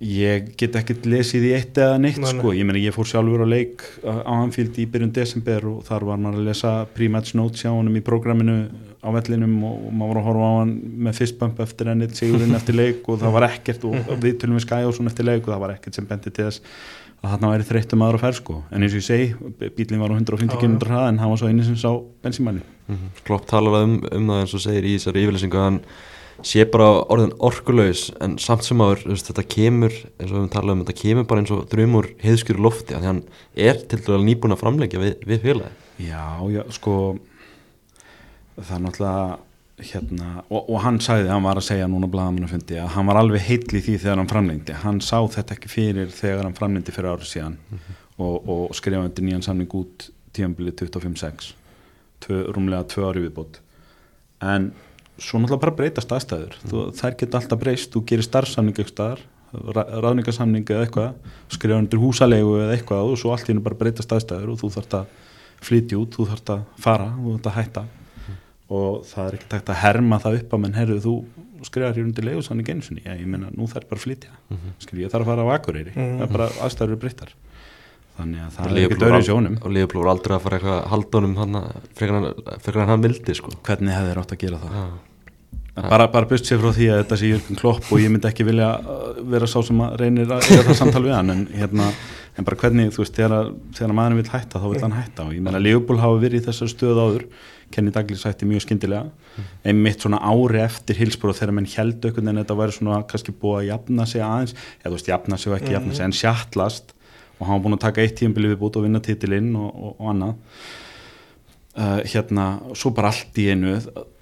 ég 0.00 0.54
get 0.56 0.76
ekkert 0.80 1.04
lesið 1.04 1.44
í 1.44 1.54
eitt 1.58 1.76
eða 1.76 1.98
neitt 2.00 2.18
Nei, 2.18 2.30
sko, 2.32 2.54
ég 2.56 2.64
meina 2.64 2.80
ég 2.80 2.94
fór 2.96 3.04
sjálfur 3.04 3.44
á 3.44 3.48
leik 3.50 3.82
á 4.00 4.32
Anfield 4.32 4.78
í 4.80 4.86
byrjun 4.88 5.12
desember 5.12 5.66
og 5.68 5.82
þar 5.84 6.06
var 6.08 6.22
maður 6.22 6.40
að 6.40 6.46
lesa 6.48 6.70
pre-match 6.96 7.34
notes 7.36 7.60
hjá 7.62 7.68
honum 7.74 7.98
í 8.00 8.02
prógraminu 8.06 8.56
á 9.04 9.08
vellinum 9.12 9.58
og, 9.64 9.84
maður 9.92 10.14
var 10.14 10.20
að 10.22 10.26
horfa 10.30 10.48
á 10.48 10.54
hann 10.60 10.72
með 11.04 11.20
fistbump 11.20 11.60
eftir 11.64 11.92
ennið 11.92 12.16
sigurinn 12.16 12.56
eftir 12.56 12.76
leik 12.80 13.04
og 13.12 13.20
það 13.20 13.36
var 13.36 13.46
ekkert 13.50 13.84
og 13.90 13.94
við 14.24 14.40
tölum 14.40 14.56
við 14.56 14.96
svona 14.96 15.12
eftir 15.12 15.28
leik 15.28 15.44
og 15.44 15.52
það 15.54 15.62
var 15.66 15.74
ekkert 15.76 16.00
sem 16.00 16.08
bendi 16.08 16.32
til 16.32 16.48
þess 16.48 16.60
að 17.20 17.32
þarna 17.34 17.50
væri 17.52 17.66
þreyttum 17.68 18.04
aðra 18.06 18.20
fær 18.22 18.36
sko. 18.38 18.54
En 18.72 18.84
eins 18.84 18.94
og 18.94 19.02
ég 19.02 19.06
segi, 19.06 19.26
bílinn 19.76 20.00
var 20.00 20.12
á 20.12 20.16
150 20.16 20.54
Já, 20.56 20.60
km 20.60 20.76
já. 20.78 20.86
hraða 20.88 21.08
en 21.10 21.18
hann 21.20 21.32
var 21.32 21.40
svo 21.42 21.50
eini 21.50 21.66
sem 21.66 21.76
sá 21.76 21.90
bensínmæli 22.24 22.62
Klopp 23.26 23.44
talar 23.50 23.84
um, 23.84 23.98
um 24.02 24.30
það 24.32 24.40
eins 24.44 24.54
og 24.56 24.64
segir 24.64 24.88
í 24.88 24.94
þessari 24.96 25.26
yfirlýsingu 25.26 25.60
að 25.60 25.66
hann 25.68 25.80
sé 26.50 26.64
bara 26.72 26.88
orðin 27.12 27.34
orkulaus 27.44 28.06
en 28.24 28.38
samt 28.40 28.64
sem 28.64 28.80
veist, 28.80 29.28
þetta 29.28 29.44
kemur, 29.44 29.92
eins 29.92 30.30
og 30.30 30.32
við 30.32 30.38
höfum 30.38 30.52
talað 30.54 30.74
um 30.74 30.82
þetta 30.86 30.96
kemur 31.02 31.28
bara 31.28 31.44
eins 31.44 31.52
og 31.54 31.66
drumur 31.70 32.08
heiðskjur 32.24 32.62
lofti 32.64 32.96
af 32.96 33.02
því 33.04 33.10
hann 33.10 33.22
er 33.68 33.82
til 33.84 34.00
dæla 34.00 34.22
nýbúin 34.24 34.56
að 34.56 34.62
framleggja 34.64 35.02
við, 35.02 35.14
við 35.28 35.44
félagi 35.44 36.08
Já, 36.08 36.24
já, 36.48 36.62
sko 36.72 36.94
það 38.56 38.74
er 38.78 38.84
náttúrulega 38.86 39.38
hérna, 39.84 40.44
og, 40.48 40.68
og 40.68 40.82
hann 40.84 41.00
sagði, 41.02 41.30
hann 41.32 41.44
var 41.44 41.60
að 41.60 41.66
segja 41.70 41.88
núna 41.90 42.08
blaðamannafundi 42.10 42.78
að 42.82 42.92
hann 42.96 43.08
var 43.10 43.20
alveg 43.20 43.44
heill 43.46 43.64
í 43.64 43.82
því 43.84 43.96
þegar 44.02 44.20
hann 44.20 44.30
framlengdi, 44.30 44.76
hann 44.84 45.00
sá 45.04 45.18
þetta 45.36 45.56
ekki 45.56 45.72
fyrir 45.72 46.12
þegar 46.14 46.46
hann 46.46 46.56
framlengdi 46.58 46.94
fyrir 46.94 47.14
árið 47.14 47.32
síðan 47.32 47.56
og, 48.20 48.36
og 48.38 48.76
skrifa 48.76 49.02
undir 49.06 49.26
nýjan 49.26 49.46
samning 49.46 49.74
út 49.78 50.10
tíðanbili 50.36 50.74
25-6 50.78 51.52
tvö, 52.24 52.44
rúmlega 52.54 52.86
tvö 52.90 53.08
ári 53.08 53.24
viðbót. 53.24 53.60
En 54.44 54.70
svo 55.20 55.40
náttúrulega 55.40 55.64
bara 55.64 55.76
breytast 55.76 56.12
aðstæður. 56.14 56.56
Þú, 56.64 56.86
þær 56.96 57.16
geta 57.20 57.40
alltaf 57.40 57.60
breyst, 57.60 57.92
þú 57.94 58.04
gerir 58.08 58.26
starfsamning 58.26 58.80
eitthvað 58.80 59.24
ráðningarsamning 59.50 60.68
eða 60.70 60.84
eitthvað, 60.86 61.30
skrifa 61.50 61.80
undir 61.82 61.98
húsalegu 61.98 62.52
eða 62.60 62.76
eitthvað 62.76 63.08
og 63.10 63.18
svo 63.18 63.32
allt 63.34 63.48
hennu 63.50 63.64
bara 63.64 63.78
breytast 63.80 64.12
aðstæður 64.14 64.52
og 64.52 64.60
þú 64.60 64.70
þarft 64.76 64.94
að 65.00 65.16
flytja 65.66 65.98
út, 65.98 66.14
þú 66.14 66.26
þarft 66.30 66.52
að 66.54 66.60
fara 66.80 67.08
þú 67.16 67.32
þarft 67.34 67.48
að 67.50 67.56
hætta 67.58 67.82
og 68.70 69.04
það 69.10 69.26
er 69.30 69.36
ekkert 69.38 69.54
hægt 69.58 69.70
að 69.74 69.80
herma 69.82 70.18
það 70.22 70.38
upp 70.40 70.54
að 70.56 70.62
menn 70.64 70.76
herru 70.78 70.98
þú 71.04 71.14
skrifar 71.66 71.92
hér 71.96 72.06
undir 72.06 72.24
leigusanning 72.24 72.68
einu 72.72 72.82
sinni, 72.86 73.02
já 73.04 73.12
ég 73.18 73.26
meina 73.28 73.50
nú 73.52 73.66
þarf 73.68 73.88
bara 73.90 73.98
að 74.00 74.04
flytja. 74.06 74.30
Skilji, 74.80 75.04
ég 75.04 75.12
þarf 75.12 75.26
að 75.26 75.30
fara 75.34 75.44
á 75.44 75.48
Akureyri. 75.58 75.92
Mhm. 75.92 76.14
það 76.20 76.24
er 76.28 76.32
bara 76.36 76.46
aðstæður 76.64 76.92
eru 76.94 77.00
breyttar. 77.02 77.34
Þannig 78.20 78.40
að 78.46 78.54
það 78.56 78.70
er 78.70 78.80
ekkert 78.86 79.04
öðru 79.10 79.20
sjónum. 79.26 79.58
og 79.64 79.70
Leopold 79.74 80.04
var 80.04 80.10
aldrei 80.14 80.34
að 80.36 80.42
fara 80.46 80.56
eitthvað 80.58 80.78
að 80.80 80.88
halda 80.94 81.18
honum 81.20 81.36
þannig 81.40 81.68
frekar 81.96 82.16
en- 82.20 82.58
frekar 82.64 82.82
en 82.82 82.88
hann 82.94 83.02
vildi 83.04 83.34
sko. 83.36 83.52
Hvernig 83.64 83.94
hefði 83.96 84.10
þér 84.14 84.20
átt 84.22 84.32
að 84.34 84.42
gera 84.44 84.58
það? 84.64 84.74
Já. 85.76 85.88
bara, 85.88 86.06
bara 86.12 86.26
bust 86.26 86.44
sér 86.44 86.58
frá 86.60 86.72
því 86.76 86.86
að 86.92 86.98
þetta 87.04 87.16
sé 87.20 87.28
Jörgur 87.30 87.56
Klopp 87.60 87.92
og 87.92 88.00
ég 88.02 88.10
myndi 88.10 88.28
ekki 88.28 88.44
vilja 88.44 88.70
uh, 88.80 89.20
vera 89.30 89.46
sá 89.46 89.60
sem 89.64 89.78
að 89.80 89.94
reynir 90.02 90.26
að 90.28 90.42
eiga 90.50 90.64
það 90.66 90.76
samtal 90.80 91.02
við 91.06 91.14
hann 91.14 91.30
en, 91.30 91.46
hérna, 91.54 91.86
en 92.36 92.44
bara 92.44 92.56
hvernig, 92.60 92.90
þú 92.92 93.00
veist, 93.04 93.14
þegar, 93.16 93.52
þegar 93.78 93.94
maðurinn 93.96 94.20
vil 94.20 94.32
hætta 94.34 94.60
þá 94.60 94.66
vil 94.74 94.82
hann 94.82 94.96
hætta. 94.98 95.24
Og 95.28 95.32
ég 95.38 95.40
meina 95.46 95.62
Leopold 95.62 96.00
hafa 96.02 96.18
verið 96.20 96.42
í 96.42 96.44
þessar 96.50 96.68
stöð 96.74 97.00
áður 97.00 97.24
Kenny 97.70 97.92
Douglas 97.94 98.24
hætti 98.26 98.48
mjög 98.48 98.64
skyndilega. 98.64 99.10
Einmitt 99.64 100.02
svona 100.02 100.18
ári 100.26 100.62
eftir 100.64 100.98
Hillsborough 100.98 101.38
þegar 101.38 101.54
menn 101.56 101.68
held 101.70 102.06
aukun 102.08 102.32
en 102.32 102.40
þetta 102.42 102.56
væri 102.58 102.76
svona 102.76 103.02
kannski 103.10 103.34
búið 103.42 103.58
að 103.60 103.68
jafna 103.70 104.06
sig 104.10 104.24
aðeins. 104.26 104.56
Eða 104.80 104.90
þú 104.90 104.96
veist, 104.96 105.10
jafna 105.12 105.38
sig 105.38 105.52
og 105.52 105.58
ekki 105.58 105.76
jafna 105.76 105.96
sig 105.96 106.08
en 106.08 106.16
sjattlast 106.20 106.94
og 107.40 107.46
hann 107.48 107.56
var 107.56 107.64
búin 107.64 107.78
að 107.78 107.84
taka 107.86 108.04
eitt 108.04 108.18
tíðanbili 108.20 108.52
viðbútt 108.52 108.76
og 108.76 108.84
vinna 108.84 109.00
titilinn 109.04 109.54
og, 109.56 109.70
og, 109.70 109.92
og 109.96 110.10
annað 110.12 110.34
uh, 111.80 112.00
hérna, 112.04 112.46
svo 112.76 112.92
bara 112.94 113.10
allt 113.10 113.38
í 113.40 113.48
einu 113.50 113.78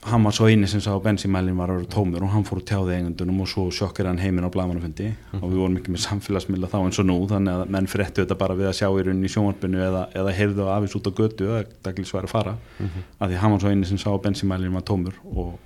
hann 0.09 0.25
var 0.25 0.35
svo 0.35 0.47
eini 0.49 0.69
sem 0.71 0.81
sá 0.83 0.93
að 0.95 1.03
bensínmælinn 1.09 1.59
var 1.59 1.73
að 1.73 1.81
vera 1.81 1.91
tómur 1.93 2.25
og 2.25 2.31
hann 2.33 2.45
fór 2.47 2.61
að 2.61 2.69
tjáði 2.71 2.95
eigendunum 2.97 3.43
og 3.43 3.49
svo 3.51 3.65
sjokkir 3.75 4.07
hann 4.09 4.21
heiminn 4.23 4.47
á 4.47 4.51
blagamannafundi 4.55 5.09
og 5.41 5.47
við 5.51 5.59
vorum 5.59 5.79
ekki 5.81 5.95
með 5.95 6.05
samfélagsmiðla 6.05 6.71
þá 6.71 6.77
eins 6.81 7.01
og 7.03 7.09
nú 7.09 7.17
þannig 7.29 7.57
að 7.59 7.73
menn 7.75 7.91
fréttu 7.91 8.23
þetta 8.23 8.39
bara 8.39 8.57
við 8.59 8.71
að 8.71 8.77
sjá 8.79 8.87
í 8.89 9.05
rauninni 9.09 9.29
í 9.29 9.33
sjónvarpinu 9.35 9.83
eða, 9.89 10.05
eða 10.23 10.35
heyrðu 10.39 10.65
af 10.69 10.77
avís 10.77 10.95
út 10.99 11.11
á 11.11 11.13
götu 11.19 11.51
að 11.57 11.73
daglis 11.89 12.15
var 12.15 12.29
að 12.29 12.35
fara. 12.37 12.55
Af 13.19 13.27
því 13.33 13.41
hann 13.43 13.57
var 13.57 13.65
svo 13.65 13.73
eini 13.75 13.91
sem 13.91 13.99
sá 14.01 14.09
að 14.13 14.23
bensínmælinn 14.29 14.79
var 14.79 14.87
tómur 14.87 15.19
og, 15.35 15.59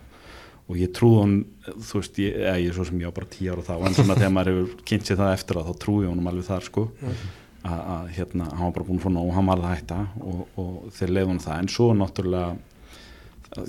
og 0.67 0.81
ég 0.81 0.95
trúði 0.97 1.21
hann 1.27 1.37
þú 1.69 2.01
veist, 2.01 2.19
ég, 2.25 2.41
eða, 2.41 2.57
ég 2.65 2.73
er 2.73 2.79
svo 2.81 2.89
sem 2.89 3.05
ég 3.05 3.13
á 3.13 3.19
bara 3.21 3.31
tíu 3.37 3.53
ára 3.53 3.69
þá 3.69 3.75
en 3.77 4.01
svona 4.01 4.17
þegar 4.17 4.35
maður 4.39 4.53
hefur 4.57 4.75
kynnt 4.89 5.07
sér 5.13 5.21
það 5.21 5.37
eftir 5.37 5.61
að 5.61 5.69
þá 5.69 5.79
trúi 5.85 6.09
honum 6.09 6.33
alveg 6.33 6.49
þar 6.49 6.69
sko. 6.71 6.89
Að, 7.05 7.23
að 7.63 8.13
hérna, 8.17 8.49
hann 8.51 8.67
var 8.67 8.77
bara 8.77 8.87
búin 8.89 9.01
að 9.01 9.17
nóg 9.17 9.31
og 9.31 9.35
hann 9.37 9.49
var 9.49 9.63
það 9.63 9.71
að 9.71 9.77
hætta 9.79 9.99
og, 10.27 10.45
og 10.59 10.77
þeir 10.97 11.17
leiði 11.17 11.31
hann 11.31 11.43
það. 11.47 11.59
En 11.63 11.73
svo 11.73 11.89
náttúrulega 11.97 12.53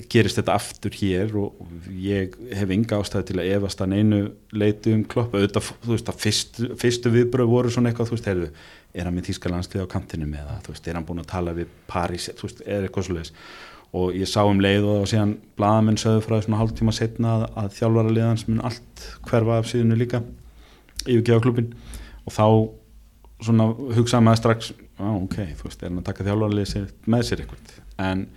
gerist 0.07 0.39
þetta 0.39 0.55
aftur 0.55 0.95
hér 0.95 1.33
og 1.35 1.59
ég 2.00 2.38
hef 2.55 2.71
enga 2.71 3.01
ástæði 3.03 3.27
til 3.29 3.39
að 3.41 3.50
efast 3.57 3.83
að 3.83 3.91
neinu 3.91 4.21
leitu 4.55 4.93
um 4.95 5.03
klopp. 5.12 5.35
Auðvitað, 5.35 5.73
þú 5.83 5.91
veist, 5.91 6.13
að 6.13 6.23
fyrst, 6.23 6.62
fyrstu 6.79 7.12
viðbröð 7.13 7.51
voru 7.51 7.73
svona 7.73 7.91
eitthvað, 7.91 8.09
þú 8.09 8.17
veist, 8.17 8.31
heyrðu, 8.31 8.50
er 8.93 9.09
hann 9.09 9.17
með 9.17 9.29
Þýskalandslið 9.29 9.83
á 9.83 9.93
kantinum 9.93 10.33
eða, 10.39 10.57
þú 10.63 10.73
veist, 10.73 10.88
er 10.88 10.97
hann 11.00 11.07
búin 11.09 11.23
að 11.23 11.29
tala 11.33 11.55
við 11.57 11.75
París, 11.89 12.29
þú 12.39 12.47
veist, 12.47 12.63
er 12.63 12.88
eitthvað 12.88 13.09
svo 13.09 13.17
leiðis 13.17 13.33
og 13.93 14.15
ég 14.17 14.29
sá 14.29 14.41
um 14.41 14.62
leið 14.62 14.88
og 14.89 15.03
síðan 15.09 15.35
blaðamenn 15.57 16.00
sögðu 16.01 16.23
frá 16.25 16.39
svona 16.41 16.57
hálftíma 16.57 16.93
setna 16.95 17.33
að, 17.35 17.43
að 17.62 17.75
þjálfara 17.77 18.13
liðans 18.15 18.45
mun 18.47 18.63
allt 18.65 19.03
hverfa 19.27 19.59
af 19.59 19.67
síðunu 19.69 19.97
líka 20.00 20.23
yfirgefa 21.03 21.43
klubin 21.43 21.67
og 22.25 22.33
þá 22.33 22.45
svona 23.43 23.69
hugsaði 23.97 24.27
maður 24.27 24.41
strax 24.41 24.73
á, 25.00 25.07
ok, 25.12 25.39
þú 25.59 25.69
veist, 25.69 25.81
er 25.81 25.89
hann 25.89 26.01
að 26.01 26.09
taka 26.09 26.27
þjálfara 26.27 26.57
liðið 26.59 26.93
með 27.13 27.25
sér 27.27 27.43
eitthvað? 27.43 27.73
En 28.03 28.27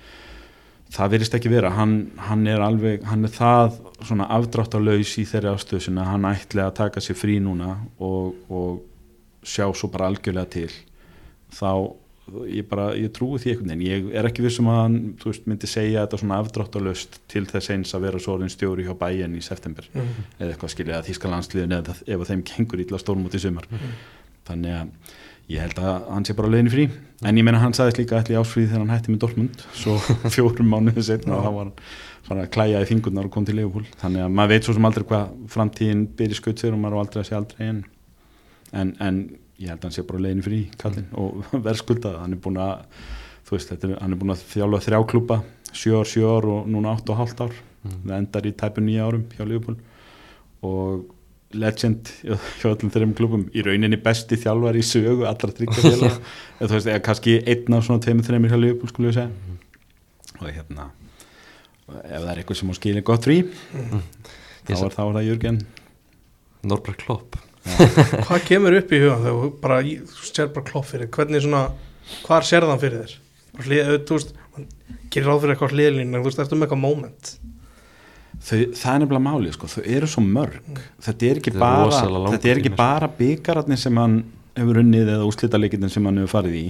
það 0.97 1.13
verist 1.17 1.37
ekki 1.39 1.53
vera, 1.53 1.73
hann, 1.77 1.95
hann 2.29 2.47
er 2.51 2.65
alveg, 2.65 3.05
hann 3.11 3.27
er 3.27 3.35
það 3.35 3.79
svona 4.01 4.29
afdráttarlaus 4.37 5.15
í 5.21 5.27
þeirri 5.29 5.53
ástöðu 5.53 5.87
sinna, 5.89 6.09
hann 6.11 6.29
ætli 6.29 6.63
að 6.65 6.75
taka 6.81 7.03
sér 7.05 7.19
frí 7.19 7.39
núna 7.43 7.77
og, 7.99 8.35
og 8.49 9.47
sjá 9.47 9.67
svo 9.75 9.91
bara 9.93 10.11
algjörlega 10.11 10.51
til. 10.57 10.73
Þá 11.57 11.71
ég 12.51 12.67
bara, 12.67 12.89
ég 12.99 13.13
trúi 13.15 13.39
því 13.39 13.53
einhvern 13.53 13.71
veginn. 13.71 13.87
Ég 13.87 14.07
er 14.19 14.27
ekki 14.27 14.43
vissum 14.45 14.69
að 14.71 14.81
hann, 14.81 14.97
þú 15.21 15.31
veist, 15.31 15.47
myndi 15.47 15.71
segja 15.71 16.03
þetta 16.05 16.21
svona 16.23 16.39
afdráttarlaust 16.43 17.21
til 17.31 17.45
þess 17.47 17.73
eins 17.75 17.95
að 17.95 18.07
vera 18.09 18.23
svo 18.23 18.35
orðin 18.35 18.53
stjóri 18.53 18.87
hjá 18.87 18.95
bæjan 18.99 19.37
í 19.39 19.43
september. 19.45 19.87
Mhm. 19.95 20.27
eða 20.41 20.51
eitthvað 20.51 20.75
skilja 20.75 20.99
að 20.99 21.11
Þískalandsliðin 21.11 21.77
eða 21.79 21.97
ef 22.07 22.29
þeim 22.31 22.43
gengur 22.51 22.83
ítla 22.83 22.99
stórmót 22.99 23.35
í 23.35 23.43
sumar 23.43 23.69
þannig 24.47 24.77
að 24.77 25.15
ég 25.53 25.63
held 25.63 25.81
að 25.83 26.09
hann 26.11 26.27
sé 26.27 26.37
bara 26.39 26.51
leiðin 26.53 26.73
frí. 26.73 26.87
En 27.25 27.39
ég 27.39 27.47
meina 27.47 27.63
hann 27.63 27.75
sagðist 27.77 28.01
líka 28.01 28.19
allir 28.21 28.41
ásfríði 28.41 28.73
þegar 28.73 28.85
hann 28.85 28.93
hætti 28.95 29.13
með 29.13 29.23
Dortmund. 29.25 29.65
Svo 29.79 29.97
fjórum 30.35 30.71
mánuðu 30.73 31.05
setna 31.07 31.39
og 31.39 31.47
þá 31.47 31.53
var 31.57 31.73
hann 32.29 32.43
að 32.43 32.53
klæja 32.57 32.83
í 32.83 32.89
fingurnar 32.89 33.29
og 33.29 33.35
kom 33.35 33.47
til 33.47 33.55
Leopold 33.61 33.93
þannig 34.01 34.25
að 34.25 34.33
maður 34.35 34.53
veit 34.53 34.67
svo 34.67 34.75
sem 34.75 34.89
aldrei 34.89 35.05
hvað 35.07 35.35
framtíðin 35.53 36.07
byrja 36.19 36.39
skutt 36.41 36.63
sér 36.63 36.75
og 36.75 36.81
maður 36.83 36.99
á 36.99 37.03
aldrei 37.05 37.21
að 37.23 37.29
sé 37.29 37.37
aldrei 37.39 37.61
en, 37.69 37.79
en, 38.75 38.91
en 38.99 39.21
ég 39.63 39.71
held 39.71 39.79
að 39.79 39.87
hann 39.87 39.95
sé 39.95 40.05
bara 40.09 40.25
leiðin 40.25 40.47
frí 40.47 40.63
kallinn. 40.81 41.07
Og 41.15 41.47
verðskuldað. 41.69 42.19
Hann 42.25 42.35
er 42.35 42.43
búin 42.43 42.61
að 42.61 42.75
þú 43.47 43.55
veist, 43.55 43.71
þetta, 43.71 43.93
hann 44.03 44.17
er 44.17 44.21
búin 44.21 44.35
að 44.35 44.47
þjálfa 44.51 44.83
þrjá 44.89 45.01
klúpa 45.13 45.43
sjö 45.77 46.27
ár 46.27 46.47
og 46.51 46.69
núna 46.71 46.95
8 46.97 47.13
og 47.13 47.21
halvt 47.21 47.43
ár. 47.45 47.59
Það 47.87 48.17
endar 48.17 48.49
í 48.49 48.53
tæpu 48.57 48.83
nýja 48.83 49.07
árum 49.07 49.27
hjá 49.37 49.45
Liverpool. 49.47 49.77
Og 50.67 51.05
legend 51.55 52.09
hjá 52.25 52.67
öllum 52.73 52.91
þeirrum 52.93 53.13
klubum 53.17 53.45
í 53.55 53.63
rauninni 53.65 53.97
besti 54.03 54.37
þjálfar 54.43 54.77
í 54.77 54.83
sögu 54.85 55.25
allra 55.29 55.53
tryggja 55.55 55.85
félag 55.85 56.17
eða 56.59 56.67
þú 56.67 56.75
veist, 56.75 56.89
eða 56.91 57.03
kannski 57.07 57.37
einn 57.47 57.77
af 57.79 57.85
svona 57.87 58.03
tveimur 58.05 58.27
þreimur 58.27 58.51
hjá 58.53 58.59
Liverpool 58.61 58.91
skulle 58.93 59.13
ég 59.13 59.19
segja. 59.21 59.59
Og 60.41 60.49
hérna 60.51 60.89
ef 61.87 62.19
það 62.19 62.31
er 62.33 62.41
eitthvað 62.43 62.59
sem 62.61 62.71
á 62.73 62.75
skilin 62.77 63.05
gott 63.07 63.27
frí 63.29 63.37
þá 63.47 64.71
Ég 64.73 64.79
sa- 64.81 64.89
er, 64.89 64.95
þá 64.97 65.03
er 65.07 65.13
það 65.21 65.27
Jörgen 65.29 65.61
Norbert 66.67 67.05
Klopp. 67.05 67.37
Hvað 68.27 68.43
kemur 68.49 68.75
upp 68.81 68.91
í 68.95 68.99
hugan 69.05 69.23
þegar 69.23 69.39
þú 69.45 69.51
bara, 69.63 69.77
sér 70.27 70.49
bara 70.55 70.67
klopp 70.67 70.89
fyrir 70.91 71.09
hvernig 71.15 71.45
svona, 71.45 71.61
hvar 72.27 72.47
sér 72.47 72.67
það 72.67 72.83
fyrir 72.83 73.05
þér? 73.05 73.15
Þú 74.07 74.17
veist, 74.19 74.35
gerir 75.15 75.29
ráð 75.31 75.41
fyrir 75.45 75.55
eitthvað 75.55 75.75
hliðlín 75.77 76.11
en 76.11 76.19
þú 76.21 76.27
veist, 76.29 76.43
ertu 76.43 76.59
með 76.59 76.67
eitthvað 76.67 76.83
moment 76.83 77.31
þau, 78.43 78.61
það 78.77 78.95
er 78.95 79.03
nefnilega 79.03 79.25
máli 79.27 79.53
sko, 79.55 79.71
þau 79.71 79.83
eru 79.97 80.09
svo 80.11 80.25
mörg. 80.25 80.81
Þetta 81.07 81.29
er 81.29 81.41
ekki 81.41 81.53
Þetta 81.55 81.63
bara 81.65 82.31
þetta 82.33 82.51
er 82.51 82.61
ekki 82.61 82.73
sko. 82.73 82.81
bara 82.81 83.11
byggararnir 83.21 83.81
sem 83.81 83.97
hann 84.03 84.19
hefur 84.57 84.81
unnið 84.83 85.15
eða 85.17 85.29
úslitaleikitin 85.29 85.93
sem 85.93 86.05
hann 86.09 86.23
hefur 86.23 86.35
farið 86.39 86.61
í. 86.61 86.67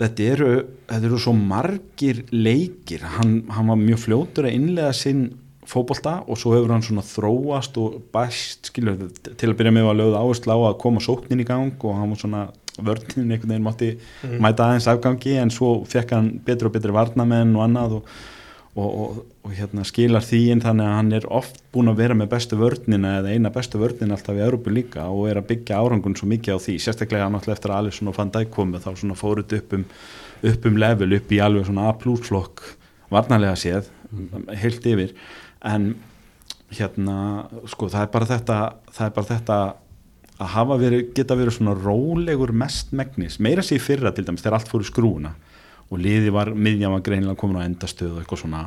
Þetta 0.00 0.26
eru, 0.32 0.50
þetta 0.88 1.10
eru 1.10 1.18
svo 1.20 1.34
margir 1.36 2.24
leikir. 2.32 3.04
Hann, 3.18 3.42
hann 3.52 3.68
var 3.68 3.76
mjög 3.80 4.00
fljótur 4.06 4.48
að 4.48 4.56
innlega 4.56 4.94
sinn 4.96 5.26
fótbolta 5.70 6.22
og 6.26 6.38
svo 6.40 6.54
hefur 6.56 6.72
hann 6.72 6.82
svona 6.82 7.04
þróast 7.04 7.76
og 7.78 8.00
bæst 8.14 8.70
skilur, 8.72 9.04
til 9.28 9.50
að 9.50 9.58
byrja 9.60 9.74
með 9.76 9.90
að 9.90 10.00
lögða 10.00 10.22
áherslu 10.24 10.56
á 10.56 10.58
að 10.70 10.78
koma 10.82 11.02
sóknin 11.04 11.44
í 11.44 11.46
gang 11.46 11.84
og 11.84 11.98
hann 11.98 12.10
var 12.14 12.22
svona 12.22 12.42
vörnin 12.80 13.28
einhvern 13.28 13.52
veginn 13.52 13.66
mátti 13.66 13.90
mæta 14.40 14.66
aðeins 14.70 14.88
afgangi 14.88 15.36
en 15.38 15.52
svo 15.52 15.82
fekk 15.84 16.14
hann 16.16 16.30
betri 16.46 16.70
og 16.70 16.74
betri 16.74 16.94
varnamenn 16.96 17.52
og 17.58 17.66
annað 17.66 17.98
og, 17.98 18.14
og, 18.78 18.90
og, 18.90 19.22
og 19.42 19.54
hérna 19.54 19.82
skilar 19.86 20.22
því 20.22 20.40
inn 20.52 20.62
þannig 20.62 20.86
að 20.86 20.96
hann 20.96 21.14
er 21.18 21.26
oft 21.40 21.58
búin 21.74 21.90
að 21.90 22.02
vera 22.04 22.16
með 22.18 22.30
bestu 22.34 22.58
vörnina 22.60 23.16
eða 23.18 23.32
eina 23.34 23.50
bestu 23.54 23.80
vörnina 23.82 24.14
alltaf 24.14 24.38
í 24.38 24.44
Európu 24.44 24.74
líka 24.74 25.08
og 25.10 25.26
er 25.30 25.40
að 25.40 25.48
byggja 25.50 25.80
árangun 25.80 26.14
svo 26.18 26.28
mikið 26.30 26.54
á 26.54 26.58
því. 26.62 26.76
Sérstaklega 26.84 27.30
náttúrulega 27.32 27.58
eftir 27.58 27.74
að 27.74 27.80
Alisson 27.80 28.12
og 28.12 28.18
Van 28.18 28.30
Dijk 28.34 28.52
komu 28.54 28.78
þá 28.78 28.90
fóruð 29.18 29.56
upp 29.58 29.74
um, 29.74 29.84
upp 30.52 30.70
um 30.70 30.78
level 30.78 31.18
upp 31.18 31.34
í 31.34 31.42
alveg 31.42 31.66
svona 31.66 31.90
A++ 31.90 31.96
flokk 31.98 32.64
varnarlega 33.10 33.58
séð 33.58 33.90
heilt 34.62 34.86
yfir. 34.86 35.14
En 35.66 35.92
hérna 36.70 37.50
sko 37.70 37.90
það 37.90 38.06
er 38.06 38.10
bara 38.14 38.30
þetta 38.30 38.58
það 38.94 39.06
er 39.06 39.14
bara 39.18 39.30
þetta 39.34 39.60
að 40.40 40.52
hafa 40.54 40.76
verið, 40.80 41.08
geta 41.16 41.36
verið 41.36 41.58
svona 41.58 41.74
rólegur 41.76 42.54
mest 42.56 42.94
megnis, 42.96 43.36
meira 43.42 43.64
sér 43.66 43.82
fyrra 43.82 44.12
til 44.14 44.24
dæmis 44.24 44.40
þegar 44.44 44.60
allt 44.60 44.70
fór 44.70 44.86
í 44.86 44.88
skrúuna 44.88 45.34
og 45.90 46.00
liði 46.00 46.32
var, 46.34 46.52
miðjan 46.54 46.94
var 46.94 47.04
greinilega 47.06 47.38
komin 47.40 47.60
á 47.62 47.66
endastöð 47.66 48.14
og 48.14 48.22
eitthvað 48.22 48.44
svona. 48.44 48.64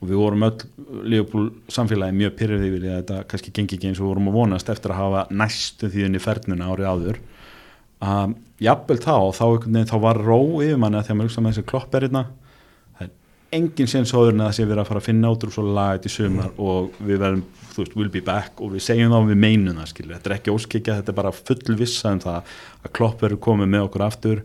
Og 0.00 0.08
við 0.08 0.20
vorum 0.22 0.46
öll 0.46 1.08
Leopold 1.12 1.72
samfélagi 1.72 2.16
mjög 2.16 2.36
pyrrið 2.38 2.68
yfir 2.70 2.86
að 2.86 3.00
þetta 3.02 3.18
kannski 3.28 3.52
gengi 3.56 3.76
ekki 3.76 3.90
eins 3.90 4.00
og 4.00 4.08
vorum 4.08 4.30
að 4.30 4.38
vonast 4.38 4.70
eftir 4.72 4.94
að 4.94 5.02
hafa 5.02 5.24
næstu 5.34 5.90
því 5.92 6.06
inn 6.06 6.16
í 6.16 6.22
fernuna 6.24 6.70
árið 6.70 6.88
áður. 6.88 7.20
Um, 8.00 8.38
jafnvel 8.60 8.96
þá, 9.00 9.16
þá, 9.36 9.44
einhvern 9.46 9.74
veginn, 9.76 9.88
þá 9.90 9.98
var 10.00 10.20
ró 10.24 10.38
yfir 10.64 10.78
manni 10.80 10.96
að 10.96 11.06
því 11.06 11.12
að 11.12 11.18
maður 11.18 11.28
hugsa 11.30 11.42
með 11.44 11.52
þessi 11.52 11.68
kloppberina 11.68 12.22
það 12.96 13.04
er 13.04 13.58
engin 13.58 13.90
séns 13.92 14.12
áður 14.14 14.32
en 14.32 14.40
að 14.40 14.48
það 14.48 14.56
sé 14.56 14.66
verið 14.70 14.82
að 14.82 14.88
fara 14.90 15.02
að 15.02 15.06
finna 15.10 15.32
út 15.34 15.44
úr 15.44 15.52
svo 15.52 15.64
laget 15.66 16.08
í 16.08 16.12
sumar 16.14 16.50
og 16.56 16.98
við 17.00 17.20
verðum, 17.20 17.44
þú 17.74 17.82
veist, 17.82 17.96
we'll 17.98 18.12
be 18.12 18.22
back 18.24 18.60
og 18.64 18.72
við 18.72 18.86
segjum 18.86 19.12
þá 19.12 19.18
og 19.18 19.28
við 19.28 19.40
meinum 19.44 19.80
það, 19.80 19.90
skilur, 19.92 20.14
þetta 20.16 20.30
er 20.30 20.36
ekki 20.38 20.54
óskikja 20.54 20.98
þetta 21.00 21.12
er 21.12 21.18
bara 21.20 21.34
full 21.36 21.76
vissa 21.80 22.14
um 22.16 22.22
það 22.24 22.54
að 22.80 22.94
klopp 23.00 23.24
verður 23.24 23.42
komið 23.48 23.72
með 23.74 23.86
okkur 23.88 24.06
aftur 24.06 24.42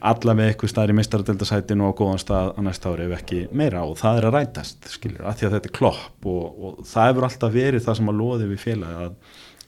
allavega 0.00 0.52
eitthvað 0.52 0.72
staðar 0.72 0.92
í 0.92 0.96
meistaradeldasætinu 0.98 1.86
og 1.88 1.96
góðan 1.98 2.20
stað 2.22 2.54
á 2.56 2.60
næsta 2.64 2.92
ári 2.92 3.06
ef 3.06 3.14
ekki 3.18 3.40
meira 3.56 3.82
og 3.84 3.98
það 4.00 4.20
er 4.20 4.26
að 4.28 4.36
rætast, 4.36 4.88
skilur, 4.94 5.26
af 5.28 5.38
því 5.38 5.46
að 5.46 5.54
þetta 5.56 5.70
er 5.70 5.76
klopp 5.76 6.28
og, 6.30 6.44
og 6.64 6.82
það 6.88 7.10
hefur 7.10 7.26
alltaf 7.28 7.54
verið 7.54 7.84
það 7.86 7.98
sem 7.98 8.12
að 8.12 8.20
loði 8.20 8.48
við 8.50 8.62
félag 8.64 9.00
að 9.04 9.16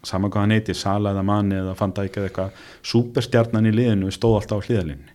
saman 0.03 0.33
hvað 0.33 0.47
hann 0.47 0.55
heiti, 0.57 0.75
Sala 0.75 1.12
eða 1.12 1.27
Manni 1.27 1.59
eða 1.61 1.77
Fandæk 1.79 2.17
eða 2.19 2.31
eitthvað, 2.31 2.62
superstjarnan 2.91 3.69
í 3.69 3.75
liðinu 3.77 4.15
stóð 4.15 4.39
alltaf 4.41 4.65
á 4.65 4.67
hliðalinni 4.67 5.12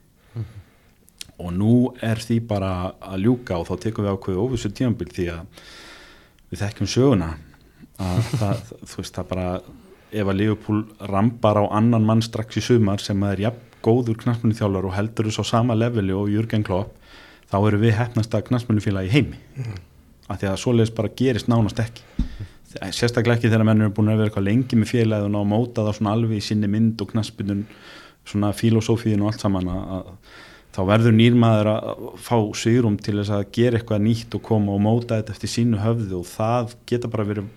og 1.38 1.52
nú 1.54 1.74
er 2.02 2.22
því 2.22 2.40
bara 2.50 2.72
að 2.98 3.28
ljúka 3.28 3.60
og 3.60 3.68
þá 3.70 3.84
tekum 3.84 4.06
við 4.06 4.16
ákveðu 4.16 4.46
óvissu 4.46 4.72
tíambil 4.74 5.10
því 5.12 5.28
að 5.36 5.68
við 6.50 6.64
þekkjum 6.64 6.90
söguna 6.94 7.34
að 8.02 8.32
það, 8.42 8.64
þú 8.86 9.02
veist, 9.02 9.18
það 9.18 9.30
bara 9.34 9.50
ef 10.08 10.32
að 10.32 10.40
Leopold 10.40 11.08
rambar 11.12 11.60
á 11.62 11.64
annan 11.78 12.06
mann 12.08 12.24
strax 12.26 12.58
í 12.62 12.64
sumar 12.64 13.04
sem 13.04 13.24
er 13.28 13.48
jafn 13.48 13.67
góður 13.88 14.20
knastmennu 14.22 14.58
þjálfur 14.58 14.90
og 14.90 14.96
heldur 14.98 15.30
þess 15.30 15.42
á 15.42 15.52
sama 15.56 15.78
leveli 15.78 16.16
og 16.16 16.32
Jürgen 16.32 16.66
Klopp 16.68 16.96
þá 17.48 17.58
eru 17.62 17.82
við 17.82 17.96
hefnasta 17.98 18.44
knastmennu 18.44 18.84
félagi 18.84 19.14
heimi. 19.14 19.40
Af 20.28 20.42
því 20.42 20.50
að 20.52 20.60
svoleiðis 20.64 20.96
bara 20.96 21.14
gerist 21.16 21.48
nánast 21.48 21.80
ekki. 21.80 22.04
Sérstaklega 22.92 23.40
ekki 23.40 23.48
þegar 23.50 23.64
menn 23.70 23.86
eru 23.86 23.94
búin 23.96 24.12
að 24.12 24.20
vera 24.20 24.30
eitthvað 24.30 24.50
lengi 24.50 24.78
með 24.78 24.92
félagið 24.92 25.30
og 25.30 25.32
ná 25.34 25.40
að 25.40 25.52
móta 25.54 25.86
það 25.88 25.98
svona 25.98 26.18
alveg 26.18 26.38
í 26.38 26.44
sinni 26.44 26.70
mynd 26.70 27.02
og 27.02 27.14
knastmennun 27.14 27.64
svona 28.28 28.52
filosófíðin 28.56 29.24
og 29.24 29.32
allt 29.32 29.46
saman 29.46 29.70
að, 29.72 30.10
þá 30.76 30.82
verður 30.92 31.16
nýrmaður 31.16 31.70
að 31.72 32.04
fá 32.22 32.36
sigurum 32.60 32.98
til 33.02 33.16
þess 33.22 33.34
að 33.38 33.46
gera 33.56 33.80
eitthvað 33.80 34.04
nýtt 34.04 34.36
og 34.38 34.44
koma 34.50 34.76
og 34.76 34.84
móta 34.84 35.22
þetta 35.22 35.34
eftir 35.38 35.54
sínu 35.54 35.80
höfði 35.82 36.20
og 36.20 36.28
það 36.28 36.76
geta 36.92 37.12
bara 37.14 37.28
verið 37.32 37.48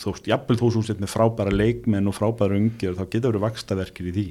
þú 0.00 0.14
veist, 0.14 0.30
jafnvel 0.30 0.58
þú 0.62 0.70
svo 0.72 0.84
sett 0.86 1.02
með 1.02 1.12
frábæra 1.12 1.52
leikmenn 1.52 2.08
og 2.08 2.16
frábæra 2.16 2.56
ungir 2.56 2.96
þá 2.96 3.04
geta 3.04 3.26
verið 3.26 3.44
vakstaverkir 3.44 4.08
í 4.08 4.14
því 4.16 4.26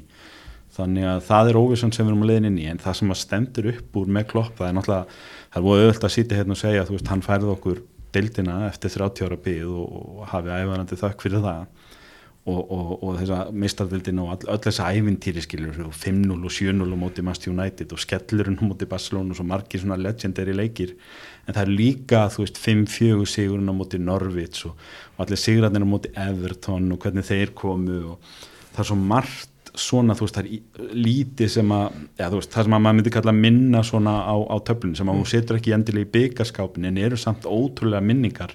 þannig 0.79 1.07
að 1.11 1.21
það 1.29 1.51
er 1.51 1.59
óvissan 1.59 1.93
sem 1.95 2.07
við 2.07 2.13
erum 2.13 2.25
að 2.25 2.31
leiðin 2.31 2.49
inn 2.49 2.59
í 2.63 2.67
en 2.71 2.81
það 2.81 2.99
sem 2.99 3.13
að 3.13 3.21
stendur 3.21 3.71
upp 3.73 4.01
úr 4.01 4.11
með 4.17 4.27
klopp 4.33 4.57
það 4.57 4.71
er 4.71 4.75
náttúrulega, 4.79 5.21
það 5.53 5.61
er 5.61 5.65
búið 5.67 5.85
auðvitað 5.85 6.09
að 6.09 6.15
sýta 6.15 6.39
hérna 6.39 6.55
og 6.55 6.61
segja 6.63 6.85
þú 6.87 6.95
veist, 6.95 7.11
hann 7.13 7.25
færði 7.25 7.53
okkur 7.53 7.81
deildina 8.15 8.63
eftir 8.69 8.93
30 8.95 9.27
ára 9.27 9.37
byggð 9.45 9.77
og, 9.77 10.01
og 10.19 10.25
hafi 10.33 10.53
æfarandi 10.55 10.97
þökk 10.99 11.25
fyrir 11.25 11.45
það. 11.45 11.67
Og, 12.49 12.59
og, 12.73 12.91
og 13.03 13.17
þessa 13.19 13.37
mistardildin 13.61 14.21
og 14.23 14.29
all, 14.33 14.45
öll 14.55 14.61
þessa 14.63 14.87
ævintýri 14.95 15.41
skilur 15.43 15.75
5-0 15.93 16.31
og 16.33 16.53
7-0 16.55 16.95
á 16.95 16.97
móti 16.97 17.21
Manchester 17.25 17.51
United 17.51 17.91
og 17.93 18.01
skellurinn 18.01 18.57
móti 18.63 18.87
Barcelona 18.89 19.35
og 19.35 19.37
svo 19.37 19.45
margir 19.45 19.83
svona 19.83 19.99
legendary 19.99 20.55
leikir. 20.55 20.95
En 21.45 21.53
það 21.53 21.61
er 21.65 21.73
líka 21.75 22.23
þú 22.33 22.45
veist 22.45 22.61
5-4 22.63 23.27
sigurinn 23.29 23.69
á 23.69 23.75
móti 23.75 23.99
Norvits 24.01 24.65
og, 24.65 24.79
og 25.17 25.27
allir 25.27 25.41
sigurarnir 25.43 25.85
á 25.85 25.93
móti 25.93 26.13
Everton 26.15 26.89
og 26.95 27.03
hvernig 27.03 27.27
þeir 27.27 27.53
komu 27.59 27.99
og 28.15 28.33
það 28.71 28.81
er 28.85 28.89
svo 28.93 28.99
margt 29.03 29.53
svona 29.79 30.15
þú 30.17 30.25
veist 30.27 30.39
það 30.39 30.49
er 30.51 30.91
lítið 30.99 31.53
sem 31.55 31.71
að 31.75 31.87
ja, 32.19 32.27
veist, 32.33 32.51
það 32.53 32.67
sem 32.67 32.75
að 32.77 32.83
maður 32.85 32.99
myndi 32.99 33.15
kalla 33.17 33.35
minna 33.35 33.83
svona 33.87 34.17
á, 34.27 34.35
á 34.35 34.55
töflun 34.67 34.97
sem 34.99 35.09
að 35.11 35.19
hún 35.21 35.31
setur 35.31 35.59
ekki 35.59 35.75
endilega 35.77 36.07
í 36.07 36.13
byggarskápin 36.17 36.89
en 36.91 37.01
eru 37.07 37.17
samt 37.19 37.47
ótrúlega 37.49 38.03
minningar 38.03 38.53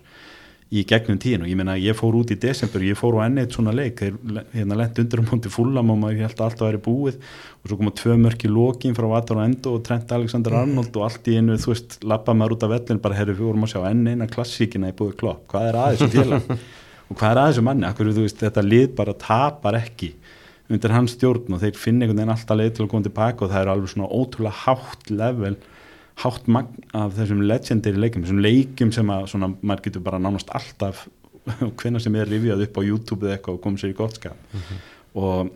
í 0.75 0.81
gegnum 0.91 1.19
tíðin 1.23 1.45
og 1.45 1.51
ég 1.53 1.59
meina 1.61 1.75
ég 1.79 1.95
fór 1.95 2.17
út 2.19 2.33
í 2.35 2.37
desember 2.41 2.83
ég 2.83 2.97
fór 2.99 3.21
á 3.21 3.29
enn 3.29 3.37
eitt 3.39 3.53
svona 3.55 3.71
leik. 3.77 4.01
Þeir 4.01 4.15
le- 4.35 4.43
hérna 4.57 4.79
lent 4.81 4.97
undir 4.99 5.21
um 5.23 5.29
hundi 5.31 5.51
fullam 5.53 5.93
og 5.93 5.99
maður 6.01 6.25
held 6.25 6.41
að 6.41 6.47
allt 6.49 6.63
að 6.65 6.67
væri 6.71 6.81
búið. 6.83 7.19
Og 7.63 7.69
svo 7.71 7.77
koma 7.79 7.93
tvö 7.95 8.17
mörki 8.19 8.51
lokin 8.51 8.97
frá 8.97 9.07
Vatar 9.13 9.39
og 9.39 9.45
Endo 9.45 9.75
og 9.77 9.85
Trent 9.87 10.11
Alexander 10.17 10.57
Arnold 10.65 10.97
og 10.99 11.05
allt 11.07 11.31
í 11.31 11.37
einu 11.39 11.55
þú 11.63 11.71
veist 11.71 11.99
lappa 12.03 12.35
maður 12.35 12.57
út 12.57 12.67
af 12.67 12.73
vellin 12.75 13.03
bara 13.05 13.15
herri 13.21 13.37
við 13.37 13.45
vorum 13.53 13.69
að 13.69 13.75
sjá 13.77 13.85
enn 13.93 14.03
eina 14.11 14.27
klassíkina 14.27 14.91
í 14.91 14.97
búið 14.99 15.15
klopp. 15.21 15.45
Hvað 15.53 15.69
er 15.69 15.79
aðeins 15.85 16.51
og 17.13 17.15
hvað 17.21 17.31
er 17.31 17.43
aðeins 17.45 17.63
manni? 17.69 17.87
Akkur 17.93 18.11
þú 18.11 18.25
veist 18.27 18.43
þetta 18.43 18.67
lið 18.67 18.89
bara 18.99 19.15
tapar 19.15 19.79
ekki 19.79 20.11
undir 20.73 20.95
hans 20.95 21.15
stjórn 21.17 21.55
og 21.55 21.61
þeir 21.63 21.77
finna 21.77 22.05
einhvern 22.05 22.23
veginn 22.23 22.35
alltaf 22.35 22.59
leið 22.59 22.77
til 22.77 22.85
að 22.85 22.93
koma 22.93 23.07
tilbaka 23.09 23.45
og 23.45 23.53
það 23.53 23.61
er 23.61 23.73
alveg 23.73 23.93
svona 23.93 24.11
ótrúlega 24.11 24.61
hátt 24.65 25.11
level 25.13 25.57
hátt 26.23 26.47
magn 26.47 26.87
af 26.95 27.17
þessum 27.19 27.43
legendary 27.45 28.01
leikum, 28.01 28.25
þessum 28.25 28.41
leikum 28.45 28.95
sem 28.95 29.11
að 29.11 29.27
svona, 29.33 29.51
maður 29.61 29.89
getur 29.89 30.05
bara 30.07 30.23
nánast 30.23 30.53
alltaf 30.55 31.05
hvenna 31.81 32.01
sem 32.01 32.17
er 32.17 32.31
rifjað 32.31 32.65
upp 32.69 32.81
á 32.81 32.83
YouTube 32.87 33.27
eða 33.27 33.37
eitthvað 33.37 33.59
og 33.59 33.65
komið 33.67 33.83
sér 33.83 33.93
í 33.93 33.99
gott 33.99 34.17
skap 34.21 34.57
og 35.21 35.53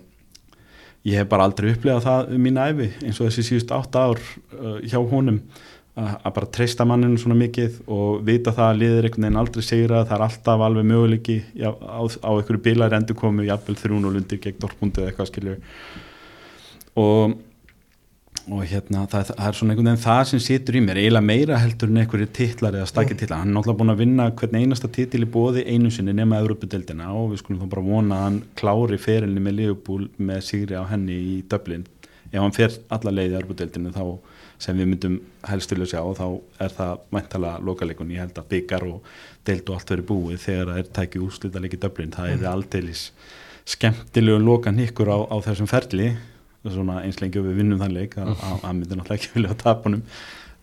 ég 1.09 1.17
hef 1.17 1.31
bara 1.31 1.47
aldrei 1.49 1.71
upplegað 1.73 2.05
það 2.05 2.35
um 2.35 2.45
mín 2.45 2.61
æfi 2.61 2.91
eins 3.07 3.21
og 3.21 3.31
þessi 3.31 3.47
síðust 3.47 3.75
átt 3.75 3.97
ár 3.97 4.21
uh, 4.21 4.79
hjá 4.83 4.99
honum 4.99 5.41
að 5.99 6.35
bara 6.37 6.51
treysta 6.55 6.85
manninu 6.87 7.19
svona 7.19 7.39
mikið 7.39 7.81
og 7.95 8.21
vita 8.27 8.53
það 8.55 8.69
að 8.69 8.81
liðir 8.83 9.09
einhvern 9.09 9.27
veginn 9.27 9.41
aldrei 9.41 9.65
segra 9.67 10.05
það 10.05 10.17
er 10.19 10.25
alltaf 10.29 10.65
alveg 10.69 10.87
möguleiki 10.87 11.39
já, 11.59 11.71
á, 11.75 12.01
á 12.07 12.31
einhverju 12.37 12.63
bílar 12.69 12.95
endur 12.99 13.19
komu 13.19 13.47
jafnvel 13.49 13.79
þrjún 13.81 14.07
og 14.07 14.15
lundir 14.15 14.41
gegn 14.45 14.61
Dortmundi 14.63 15.03
eða 15.03 15.13
eitthvað 15.13 15.31
skilju 15.33 15.59
og 17.03 17.37
og 18.49 18.63
hérna 18.65 19.03
það, 19.11 19.33
það 19.35 19.49
er 19.49 19.57
svona 19.59 19.75
einhvern 19.75 19.91
veginn 19.91 20.05
það 20.07 20.23
sem 20.31 20.41
situr 20.41 20.79
í 20.79 20.81
mér 20.81 21.01
eiginlega 21.03 21.29
meira 21.29 21.59
heldur 21.61 21.91
en 21.91 22.01
einhverju 22.01 22.29
titlar 22.39 22.79
eða 22.79 22.89
stakki 22.89 23.17
titlar, 23.19 23.43
hann 23.43 23.51
er 23.51 23.59
náttúrulega 23.59 23.81
búin 23.83 23.93
að 23.93 24.01
vinna 24.01 24.29
hvern 24.39 24.57
einasta 24.57 24.89
titil 24.93 25.25
í 25.27 25.29
bóði 25.35 25.67
einu 25.69 25.91
sinni 25.93 26.15
nema 26.17 26.39
Európa-deildina 26.41 27.11
og 27.13 27.35
við 27.35 27.43
skulum 27.43 27.61
þá 27.61 27.75
bara 27.75 27.85
vona 27.91 28.17
að 28.17 28.25
hann 28.25 28.41
klári 28.57 29.01
ferilni 29.03 29.43
með 29.45 29.59
Liverpool 29.59 30.09
með 30.17 30.41
sigri 30.49 30.81
á 30.81 30.85
henni 30.89 31.19
í 31.19 31.37
Dublin. 31.51 31.85
Ef 32.31 32.41
hann 32.41 32.57
fer 32.57 32.79
alla 32.95 33.13
leið 33.19 33.35
í 33.35 33.39
Európa-deildinu 33.43 33.93
þá 33.93 34.05
sem 34.59 34.77
við 34.79 34.89
myndum 34.91 35.19
helst 35.47 35.71
vilja 35.71 35.87
sjá 35.93 36.01
þá 36.19 36.25
er 36.65 36.73
það 36.75 37.03
mæntala 37.15 37.53
lokalikun 37.63 38.11
ég 38.11 38.25
held 38.25 38.39
að 38.41 38.49
byggar 38.53 38.87
og 38.89 39.11
deild 39.47 39.69
og 39.71 39.77
allt 39.79 39.93
verið 39.95 40.09
búið 40.09 40.41
þegar 40.45 40.73
það 40.73 40.81
er 40.83 40.89
tækið 40.99 41.27
úrslita 41.29 41.63
leik 41.63 41.77
í 41.77 41.81
Dublin. 41.85 42.11
Það 42.17 42.33
er 42.35 42.49
aldeilis 42.51 43.05
skemmtilegu 43.69 44.41
lokan 44.43 44.81
ykkur 44.83 45.11
á, 45.15 45.19
á 45.31 45.37
þessum 45.45 45.69
ferli 45.71 46.09
svona 46.69 46.99
eins 47.05 47.21
lengi 47.23 47.39
og 47.41 47.47
við 47.47 47.61
vinnum 47.63 47.79
þann 47.81 47.95
leik 47.97 48.17
að, 48.21 48.33
að, 48.35 48.57
að 48.67 48.73
myndi 48.77 48.97
náttúrulega 48.99 49.21
ekki 49.23 49.31
vilja 49.37 49.53
að 49.55 49.61
tapa 49.63 49.87
honum. 49.89 50.03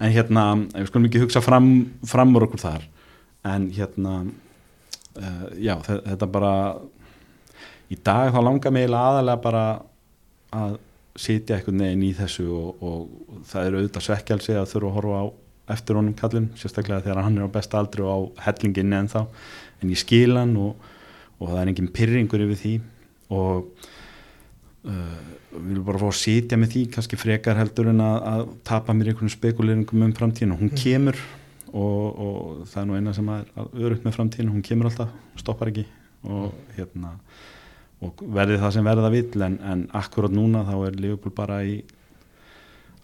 En 0.03 0.11
hérna, 0.11 0.43
við 0.75 0.89
skulum 0.91 1.05
ekki 1.07 1.21
hugsa 1.23 1.41
fram, 1.41 1.69
fram 2.05 2.35
úr 2.35 2.45
okkur 2.49 2.61
þar 2.61 2.83
en 3.47 3.69
hérna 3.73 4.15
uh, 4.25 5.45
já, 5.55 5.77
þe- 5.87 6.01
þetta 6.11 6.27
bara 6.35 6.51
í 7.93 7.97
dag 8.03 8.33
þá 8.35 8.39
langar 8.43 8.73
mig 8.75 8.89
aðalega 8.91 9.41
bara 9.45 9.63
að 10.55 10.75
sitja 11.15 11.57
einhvern 11.57 11.83
veginn 11.85 12.05
í 12.05 12.13
þessu 12.17 12.45
og, 12.51 12.83
og 12.83 13.43
það 13.47 13.67
er 13.67 13.77
auðvitað 13.79 14.07
svekkjalsi 14.09 14.57
að 14.59 14.71
þurfa 14.73 14.89
að 14.89 14.97
horfa 14.99 15.21
á 15.21 15.25
eftir 15.75 15.97
honum 15.97 16.17
kallin, 16.17 16.49
sérstaklega 16.59 17.05
þegar 17.07 17.25
hann 17.25 17.39
er 17.39 17.47
á 17.49 17.55
besta 17.55 17.79
aldri 17.79 18.03
og 18.05 18.11
á 18.11 18.45
hellinginni 18.49 18.99
en 18.99 19.09
þá 19.09 19.21
en 19.81 19.93
ég 19.93 20.01
skil 20.01 20.35
hann 20.37 20.53
og, 20.61 20.75
og 21.39 21.49
það 21.49 21.61
er 21.61 21.71
engin 21.71 21.93
pyrringur 21.95 22.43
yfir 22.45 22.59
því. 22.61 22.73
Og 23.35 23.87
uh, 24.85 25.23
við 25.55 25.71
viljum 25.71 25.87
bara 25.87 26.01
fá 26.03 26.07
að 26.09 26.19
sitja 26.19 26.59
með 26.59 26.75
því 26.75 26.83
kannski 26.93 27.19
frekar 27.19 27.59
heldur 27.59 27.89
en 27.91 28.03
að, 28.03 28.17
að 28.31 28.45
tapa 28.67 28.95
mér 28.95 29.13
einhvern 29.13 29.33
spekuleringum 29.33 30.05
um 30.05 30.13
framtíðinu 30.15 30.59
hún 30.59 30.73
kemur 30.75 31.19
og, 31.71 32.05
og 32.11 32.63
það 32.69 32.81
er 32.81 32.89
nú 32.89 32.97
eina 32.99 33.13
sem 33.15 33.31
er 33.33 33.47
örugt 33.55 34.05
með 34.05 34.17
framtíðinu 34.19 34.55
hún 34.55 34.65
kemur 34.65 34.91
alltaf, 34.91 35.13
stoppar 35.39 35.71
ekki 35.71 35.85
og 36.25 36.53
hérna 36.75 37.15
og 38.05 38.23
verði 38.37 38.61
það 38.61 38.73
sem 38.77 38.87
verða 38.87 39.11
vill 39.13 39.45
en, 39.47 39.59
en 39.65 39.85
akkurat 39.97 40.33
núna 40.33 40.63
þá 40.67 40.75
er 40.87 40.97
Liverpool 41.01 41.35
bara 41.35 41.61
í 41.65 41.77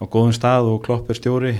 á 0.00 0.04
góðum 0.06 0.34
stað 0.34 0.72
og 0.72 0.82
klopp 0.86 1.10
er 1.10 1.18
stjóri 1.18 1.54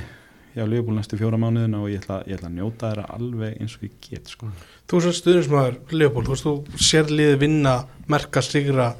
hjá 0.53 0.65
Liverpool 0.69 0.97
næstu 0.99 1.17
fjóra 1.17 1.39
mánuðina 1.41 1.81
og 1.81 1.89
ég 1.93 2.03
ætla, 2.03 2.21
ég 2.29 2.37
ætla 2.37 2.51
að 2.51 2.57
njóta 2.59 2.91
þeirra 2.91 3.07
alveg 3.17 3.61
eins 3.61 3.77
og 3.79 3.87
ég 3.87 3.95
get 4.05 4.33
sko. 4.33 4.51
Þú 4.91 5.01
sem 5.05 5.15
stuðnismæður, 5.17 5.79
Leopold, 5.97 6.29
þú 6.29 6.35
veist, 6.35 6.49
þú 6.49 6.83
sér 6.89 7.13
liðið 7.13 7.39
vinna, 7.41 7.77
merka 8.13 8.43
sigra, 8.45 8.91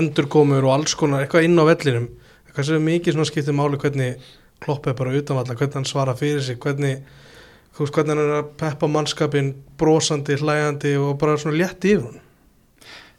endurkomur 0.00 0.64
og 0.68 0.76
alls 0.78 0.96
konar, 0.96 1.26
eitthvað 1.26 1.48
inn 1.48 1.60
á 1.60 1.64
vellinum, 1.68 2.08
eitthvað 2.46 2.68
sem 2.68 2.78
er 2.78 2.86
mikið 2.86 3.16
svona 3.18 3.28
skiptið 3.28 3.58
máli 3.58 3.82
hvernig 3.82 4.30
klopp 4.62 4.88
er 4.88 4.96
bara 4.96 5.12
utanvalla, 5.18 5.58
hvernig 5.58 5.78
hann 5.80 5.90
svara 5.90 6.16
fyrir 6.16 6.40
sig, 6.46 6.60
hvernig, 6.62 7.02
hvernig 7.76 8.14
hann 8.14 8.24
er 8.24 8.34
að 8.38 8.52
peppa 8.62 8.88
mannskapin, 8.88 9.52
brosandi, 9.80 10.38
hlæjandi 10.40 10.96
og 11.02 11.18
bara 11.20 11.36
svona 11.36 11.60
létt 11.60 11.84
yfir 11.84 12.06
hún. 12.06 12.21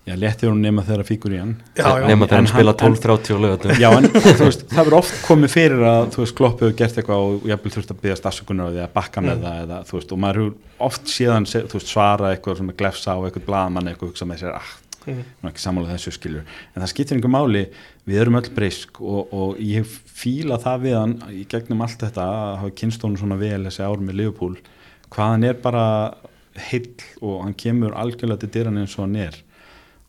Já, 0.03 0.17
léttir 0.19 0.49
hún 0.51 0.59
nema 0.59 0.83
þeirra 0.83 1.05
fíkur 1.07 1.31
í 1.31 1.37
hann 1.39 1.53
Já, 1.79 1.85
já. 2.01 2.07
nema 2.09 2.25
þegar 2.27 2.37
En 2.41 2.43
hann 2.43 2.47
spila 2.51 2.73
hann- 2.75 2.95
12-30 2.97 3.35
og 3.37 3.41
lögatum 3.45 3.77
Já, 3.79 3.89
en 3.97 4.07
þú 4.39 4.47
veist, 4.49 4.65
það 4.67 4.81
verður 4.83 4.97
oft 4.97 5.13
komið 5.23 5.53
fyrir 5.53 5.83
að 5.87 6.09
þú 6.11 6.21
veist, 6.25 6.35
Klopp 6.35 6.59
hefur 6.65 6.75
gert 6.81 6.97
eitthvað 6.99 7.23
og 7.29 7.45
jafnvel 7.47 7.71
þurft 7.77 7.93
að 7.93 8.01
byggja 8.03 8.17
stafsökunar 8.19 8.67
og 8.67 8.73
því 8.75 8.81
að 8.83 8.93
bakka 8.97 9.23
með 9.23 9.37
Mm. 9.37 9.43
það 9.47 9.61
eða, 9.63 9.77
þú 9.87 9.95
veist, 9.99 10.11
og 10.11 10.19
maður 10.25 10.39
hefur 10.41 10.87
oft 10.89 11.05
síðan 11.13 11.47
veist, 11.47 11.87
svara 11.93 12.33
eitthvað 12.35 12.57
sem 12.59 12.69
er 12.73 12.77
glefsa 12.83 13.15
á 13.15 13.19
eitthvað 13.23 13.45
blaðmann 13.47 13.87
eitthvað 13.93 14.11
hugsa 14.11 14.27
með 14.27 14.43
sér, 14.43 14.55
ah, 14.59 14.73
Mm. 15.07 15.23
nú 15.43 15.49
ekki 15.49 15.59
sammála 15.63 15.95
þessu 15.95 16.11
skilur, 16.15 16.43
en 16.75 16.81
það 16.83 16.91
skiptir 16.93 17.17
einhver 17.17 17.31
máli 17.31 17.63
við 18.07 18.19
erum 18.21 18.37
öll 18.39 18.51
breysk 18.55 18.99
og, 19.03 19.33
og 19.35 19.57
ég 19.59 19.83
fíla 19.87 20.55
það 20.59 20.83
við 20.85 20.95
hann 20.99 21.15
í 21.31 21.41
gegnum 21.51 21.81
allt 21.83 21.99
þetta 22.05 22.23
að 22.23 22.57
hafa 22.61 22.75
kynstónu 22.79 23.19
svona 23.19 23.35
vel 23.39 23.63
þessi 23.67 23.83
ár 23.83 23.99
með 23.99 24.15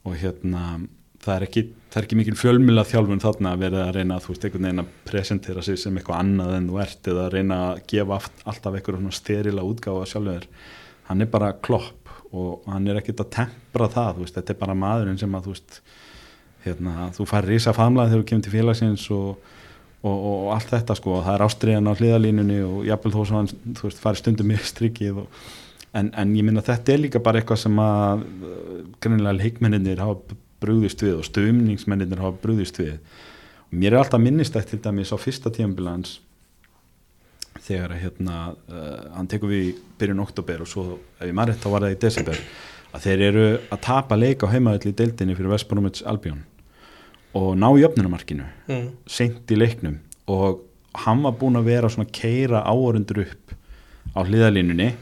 og 0.05 0.17
hérna 0.21 0.65
það 1.25 1.35
er 1.35 1.47
ekki, 1.47 1.65
það 1.89 1.99
er 1.99 2.07
ekki 2.07 2.19
mikil 2.19 2.37
fjölmjöla 2.39 2.85
þjálfun 2.89 3.23
þarna 3.23 3.53
að 3.55 3.65
vera 3.65 3.83
að 3.87 3.93
reyna 3.97 4.17
að 4.19 4.25
þú 4.25 4.33
veist 4.35 4.47
einhvern 4.47 4.67
veginn 4.69 4.83
að 4.83 4.95
presentera 5.09 5.65
sig 5.65 5.81
sem 5.81 5.99
eitthvað 5.99 6.21
annað 6.21 6.57
en 6.59 6.71
þú 6.71 6.81
ert 6.85 7.11
eða 7.13 7.25
að 7.25 7.37
reyna 7.39 7.61
að 7.71 7.83
gefa 7.93 8.19
alltaf 8.45 8.77
eitthvað 8.77 8.99
svona 9.01 9.19
sterila 9.19 9.67
útgáfa 9.69 10.09
sjálfur 10.11 10.49
hann 11.09 11.25
er 11.25 11.31
bara 11.33 11.53
klopp 11.65 12.13
og 12.35 12.69
hann 12.69 12.89
er 12.91 13.01
ekkert 13.01 13.25
að 13.25 13.33
tempra 13.39 13.89
það 13.93 14.23
veist, 14.23 14.37
þetta 14.37 14.55
er 14.55 14.61
bara 14.61 14.79
maðurinn 14.79 15.21
sem 15.21 15.37
að 15.37 15.49
þú 15.49 15.55
veist 15.55 15.81
hérna, 16.65 17.11
þú 17.15 17.29
fær 17.31 17.49
rísa 17.49 17.75
famlað 17.77 18.13
þegar 18.13 18.23
þú 18.23 18.29
kemur 18.31 18.47
til 18.47 18.55
félagsins 18.55 19.05
og, 19.15 19.51
og, 20.03 20.15
og, 20.15 20.33
og 20.35 20.49
allt 20.57 20.73
þetta 20.73 20.97
sko, 20.99 21.19
það 21.25 21.37
er 21.37 21.45
ástriðan 21.47 21.93
á 21.93 21.99
hliðalínunni 21.99 22.59
og 22.67 22.81
jafnvel 22.89 23.15
þó 23.15 23.21
sem 23.23 23.39
hann 23.39 23.53
þú 23.79 23.89
veist, 23.89 24.03
fari 24.03 24.21
stundum 24.21 24.53
í 24.55 24.59
strikið 24.73 25.23
og 25.25 25.45
En, 25.95 26.09
en 26.19 26.33
ég 26.35 26.43
minna 26.43 26.63
þetta 26.67 26.93
er 26.93 26.99
líka 27.05 27.21
bara 27.23 27.39
eitthvað 27.41 27.61
sem 27.63 27.77
að 27.79 28.25
uh, 28.27 28.81
greinilega 29.01 29.37
leikmenninir 29.39 30.01
hafa 30.03 30.37
brúðist 30.65 31.03
við 31.05 31.21
og 31.21 31.27
stöfningsmenninir 31.29 32.19
hafa 32.23 32.39
brúðist 32.43 32.81
við 32.81 32.97
og 32.97 33.75
mér 33.79 33.93
er 33.95 34.01
alltaf 34.03 34.23
minnist 34.23 34.57
eftir 34.59 34.81
til 34.81 34.89
dæmis 34.89 35.13
á 35.15 35.19
fyrsta 35.21 35.53
tíambilans 35.55 36.17
þegar 37.65 37.95
að 37.95 38.03
hérna 38.03 38.39
uh, 38.53 39.15
hann 39.17 39.29
tekur 39.31 39.53
við 39.53 39.79
byrjun 40.01 40.23
oktober 40.25 40.65
og 40.65 40.69
svo 40.71 40.85
ef 41.21 41.29
ég 41.29 41.37
maður 41.37 41.55
rétt 41.55 41.63
þá 41.65 41.71
var 41.77 41.87
það 41.87 41.95
í 41.95 42.01
desember 42.03 42.41
að 42.95 43.07
þeir 43.07 43.23
eru 43.29 43.47
að 43.75 43.81
tapa 43.87 44.19
leika 44.19 44.49
á 44.51 44.53
heimaðall 44.55 44.91
í 44.91 44.97
deildinni 44.99 45.37
fyrir 45.39 45.55
Vestbromits 45.55 46.05
Albion 46.11 46.43
og 47.39 47.55
ná 47.59 47.69
í 47.79 47.87
öfnunumarkinu 47.87 48.51
Mm. 48.69 48.91
seint 49.07 49.51
í 49.53 49.57
leiknum 49.59 49.99
og 50.31 50.63
hann 51.05 51.23
var 51.27 51.35
búinn 51.39 51.59
að 51.59 51.67
vera 51.69 51.89
svona 51.91 52.09
keira 52.15 52.63
áorundur 52.65 53.25
upp 53.25 53.55
á 54.15 54.21
hliðalínunni 54.25 54.93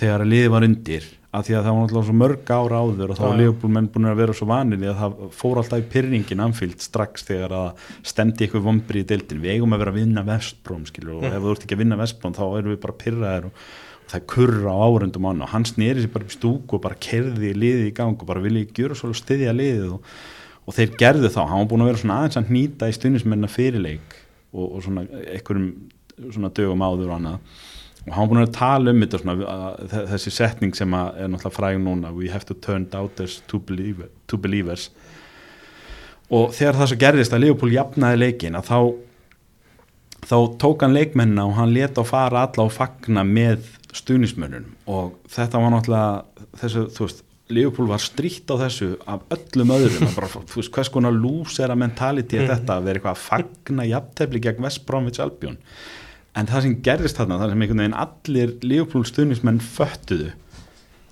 þegar 0.00 0.24
að 0.24 0.30
liði 0.34 0.52
var 0.54 0.66
undir 0.66 1.08
af 1.30 1.44
því 1.46 1.54
að 1.54 1.66
það 1.66 1.74
var 1.76 1.84
náttúrulega 1.84 2.06
svo 2.08 2.14
mörg 2.18 2.48
ára 2.50 2.78
áður 2.82 3.10
og 3.12 3.18
þá 3.18 3.22
var 3.22 3.36
já. 3.36 3.40
liðbúlmenn 3.40 3.88
búin 3.94 4.08
að 4.10 4.16
vera 4.18 4.34
svo 4.34 4.46
vanir 4.50 4.80
því 4.80 4.88
að 4.90 4.96
það 5.00 5.20
fór 5.38 5.60
alltaf 5.60 5.82
í 5.82 5.84
pyrringin 5.92 6.42
anfíld 6.42 6.80
strax 6.82 7.26
þegar 7.28 7.54
að 7.54 7.84
stemdi 8.10 8.48
ykkur 8.48 8.64
vombri 8.64 9.04
í 9.04 9.06
deildin 9.06 9.42
við 9.44 9.52
eigum 9.54 9.76
að 9.76 9.84
vera 9.84 9.92
að 9.94 10.00
vinna 10.00 10.24
vestbróm 10.26 10.88
skilur 10.90 11.20
og 11.20 11.22
Mm. 11.22 11.36
ef 11.36 11.44
þú 11.44 11.52
ert 11.54 11.64
ekki 11.68 11.76
að 11.78 11.82
vinna 11.84 12.00
vestbróm 12.00 12.34
þá 12.34 12.42
erum 12.58 12.72
við 12.74 12.80
bara 12.82 12.96
pyrraðir 13.04 13.46
og, 13.46 13.62
og 14.02 14.10
það 14.10 14.18
er 14.18 14.26
kurra 14.34 14.74
á 14.74 14.78
árundum 14.90 15.28
hann 15.30 15.42
og 15.46 15.52
hann 15.54 15.64
sneri 15.70 16.02
sér 16.02 16.12
bara 16.16 16.26
upp 16.26 16.34
í 16.34 16.38
stúku 16.40 16.74
og 16.80 16.82
bara 16.82 16.98
kerði 16.98 17.52
liðið 17.54 17.86
í 17.86 17.94
gang 17.94 18.18
og 18.18 18.26
bara 18.26 18.42
vilja 18.42 18.66
gjöra 18.74 18.98
svolítið 18.98 19.22
stiðja 19.22 19.54
liðið 19.54 19.92
og, 19.94 20.02
og 20.66 20.74
þeir 20.74 20.96
gerðu 20.98 21.30
þá, 21.30 21.42
hann 21.46 21.62
var 21.62 21.70
búin 21.70 21.84
að 21.86 21.92
vera 21.92 22.02
svona 22.02 22.18
aðeins 22.24 22.40
að 22.42 22.50
hnýta 22.50 22.90
í 22.90 22.96
stundismennar 22.98 23.54
fyrirleik 23.54 24.18
og, 28.06 28.14
hann 28.16 28.28
búin 28.30 28.42
að 28.42 28.52
tala 28.56 28.90
um 28.94 29.00
þetta 29.04 29.18
svona, 29.20 29.34
að, 29.54 29.84
þe- 29.92 30.06
þessi 30.14 30.30
setning 30.32 30.74
sem 30.78 30.94
að 30.96 31.20
er 31.20 31.28
náttúrulega 31.28 31.56
fræg 31.58 31.80
núna 31.84 32.12
we 32.16 32.30
have 32.32 32.44
to 32.48 32.54
turn 32.54 32.86
doubters 32.90 33.40
to, 33.46 33.58
believer, 33.58 34.08
to 34.26 34.36
believers. 34.40 34.88
Og 36.30 36.52
þegar 36.54 36.78
það 36.78 36.88
svo 36.92 36.98
gerðist 37.02 37.32
að 37.34 37.42
Leopold 37.44 37.72
jafnaði 37.74 38.20
leikin 38.22 38.56
að 38.58 38.68
þá 38.70 38.78
þá 40.30 40.36
tók 40.60 40.82
hann 40.84 40.94
leikmennina 40.94 41.46
og 41.48 41.54
hann 41.56 41.72
leta 41.74 42.02
á 42.02 42.06
fara 42.06 42.42
alla 42.46 42.66
og 42.68 42.72
fagna 42.74 43.22
með 43.26 43.64
stuðnismönnum 43.96 44.66
og 44.92 45.14
þetta 45.32 45.58
var 45.62 45.72
náttúrulega 45.74 46.46
þessu, 46.60 46.84
þú 46.94 47.06
veist, 47.06 47.22
Leopold 47.50 47.90
var 47.90 47.98
strítt 48.04 48.46
á 48.46 48.54
þessu 48.60 48.92
af 49.10 49.24
öllum 49.34 49.72
öðrum. 49.74 50.04
Að 50.06 50.12
bara, 50.20 50.28
þú 50.52 50.60
veist, 50.60 50.70
hvers 50.76 50.90
konar 50.94 51.16
lúsera 51.16 51.74
mentality 51.74 52.36
er 52.38 52.44
Mhm. 52.46 52.52
þetta 52.52 52.76
að 52.76 52.84
vera 52.86 53.00
eitthvað 53.00 53.16
að 53.16 53.24
fagna 53.24 53.86
jafntefli 53.90 54.40
gegn 54.44 54.62
West 54.62 54.84
Bromwich 54.86 55.18
Albion 55.18 55.56
en 56.38 56.50
það 56.50 56.66
sem 56.66 56.76
gerðist 56.86 57.18
þarna, 57.18 57.40
það 57.40 57.52
sem 57.52 57.64
einhvern 57.64 57.82
veginn 57.84 57.98
allir 58.04 58.54
Leopold 58.62 59.10
stuðnismenn 59.10 59.62
föttuðu 59.64 60.30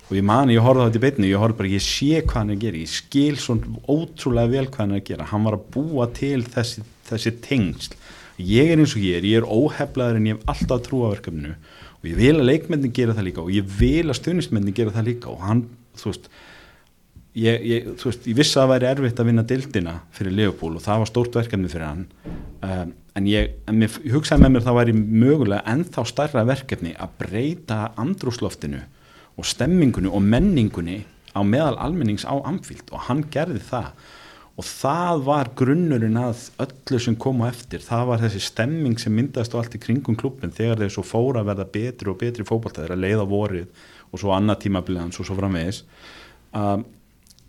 og 0.09 0.15
ég 0.17 0.25
mani, 0.25 0.55
ég 0.55 0.65
horfði 0.65 0.81
á 0.81 0.87
þetta 0.87 0.99
í 0.99 1.03
beitinu 1.03 1.29
ég 1.29 1.41
horfði 1.41 1.59
bara, 1.59 1.71
ég 1.75 1.83
sé 1.85 2.21
hvað 2.23 2.39
hann 2.39 2.49
er 2.49 2.57
að 2.57 2.63
gera 2.63 2.79
ég 2.81 2.93
skil 2.93 3.35
svo 3.37 3.57
ótrúlega 3.85 4.53
vel 4.55 4.65
hvað 4.65 4.79
hann 4.81 4.95
er 4.95 5.01
að 5.03 5.09
gera. 5.11 5.27
Hann 5.29 5.45
var 5.45 5.57
að 5.59 5.67
búa 5.75 6.07
til 6.17 6.39
þessi, 6.49 6.85
þessi 7.11 7.33
tengsl. 7.45 7.97
Ég 8.39 8.71
er 8.73 8.81
eins 8.81 8.95
og 8.97 9.03
ég 9.05 9.19
er, 9.19 9.27
ég 9.29 9.43
er 9.43 9.45
óheflaður 9.45 10.17
en 10.17 10.29
ég 10.31 10.39
hef 10.39 10.49
alltaf 10.55 10.81
trú 10.87 11.03
á 11.05 11.13
verkefninu. 11.13 11.53
Og 11.99 12.09
ég 12.09 12.17
vil 12.17 12.33
að 12.39 12.47
leikmennin 12.47 12.95
gera 12.95 13.13
það 13.13 13.27
líka 13.27 13.43
og 13.43 13.51
ég 13.53 13.73
vil 13.77 14.07
að 14.07 14.17
stuðnismennin 14.17 14.77
gera 14.79 14.95
það 14.95 15.09
líka. 15.11 15.29
Og 15.35 15.45
hann, 15.45 15.65
þú 15.99 16.09
veist 16.09 16.29
ég, 17.37 17.65
ég, 17.69 17.89
þú 17.99 18.09
veist, 18.09 18.27
ég 18.31 18.39
vissi 18.39 18.55
að 18.55 18.63
það 18.63 18.73
væri 18.73 18.89
erfitt 18.93 19.21
að 19.21 19.29
vinna 19.29 19.45
dildina 19.51 19.95
fyrir 20.15 20.37
Leopold 20.39 20.79
og 20.79 20.85
það 20.87 21.03
var 21.03 21.11
stórt 21.11 21.37
verkefni 21.37 21.69
fyrir 21.69 21.85
hann. 21.85 22.05
Um, 22.65 22.95
en 23.19 23.27
ég, 23.27 23.51
en 23.67 23.83
hugsaði 23.83 24.45
með 24.45 24.53
mér 24.53 24.65
það 24.65 24.77
væri 24.77 24.95
mögulega 24.95 25.73
ennþá 25.73 26.05
stærra 26.07 26.45
verkefni 26.47 26.93
að 26.95 27.17
breyta 27.19 27.79
andrúsloftinu 27.99 28.79
og 29.39 29.47
stemmingunni 29.47 30.11
og 30.11 30.23
menningunni 30.23 31.01
á 31.35 31.41
meðal 31.43 31.75
almennings 31.83 32.25
á 32.27 32.35
Amfield 32.47 32.89
og 32.93 33.05
hann 33.09 33.25
gerði 33.31 33.61
það. 33.67 33.91
Og 34.59 34.67
það 34.67 35.21
var 35.23 35.49
grunnurinn 35.55 36.19
að 36.19 36.41
öllu 36.65 36.99
sem 36.99 37.15
kom 37.15 37.43
á 37.43 37.47
eftir, 37.47 37.79
það 37.79 38.09
var 38.09 38.23
þessi 38.25 38.41
stemming 38.43 38.99
sem 38.99 39.13
myndast 39.15 39.53
á 39.55 39.59
allt 39.61 39.77
í 39.77 39.79
kringum 39.79 40.17
klubbin 40.19 40.51
þegar 40.55 40.81
þeir 40.81 40.95
svo 40.97 41.05
fóra 41.07 41.43
að 41.43 41.51
verða 41.53 41.67
betri 41.75 42.11
og 42.11 42.19
betri 42.19 42.47
fótbolta 42.47 42.83
þeir 42.83 42.95
að 42.97 43.05
leiða 43.05 43.27
vorið 43.29 43.85
og 44.09 44.19
svo 44.19 44.33
annað 44.35 44.65
tímabilans 44.65 45.19
og 45.21 45.29
svo 45.29 45.37
framvegis. 45.39 45.83
Um, 46.51 46.83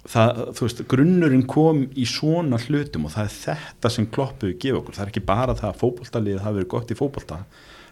það, 0.09 0.45
þú 0.57 0.67
veist, 0.67 0.85
grunnurinn 0.91 1.47
kom 1.51 1.83
í 1.93 2.07
svona 2.09 2.61
hlutum 2.65 3.09
og 3.09 3.15
það 3.17 3.27
er 3.27 3.35
þetta 3.41 3.93
sem 3.97 4.09
kloppuðu 4.15 4.57
gefa 4.63 4.81
okkur, 4.81 4.97
það 4.97 5.05
er 5.07 5.13
ekki 5.13 5.27
bara 5.29 5.59
það 5.59 5.73
að 5.73 5.83
fótboltalið 5.83 6.41
hafi 6.45 6.61
verið 6.61 6.73
gott 6.77 6.95
í 6.95 6.99
fótbolta 6.99 7.43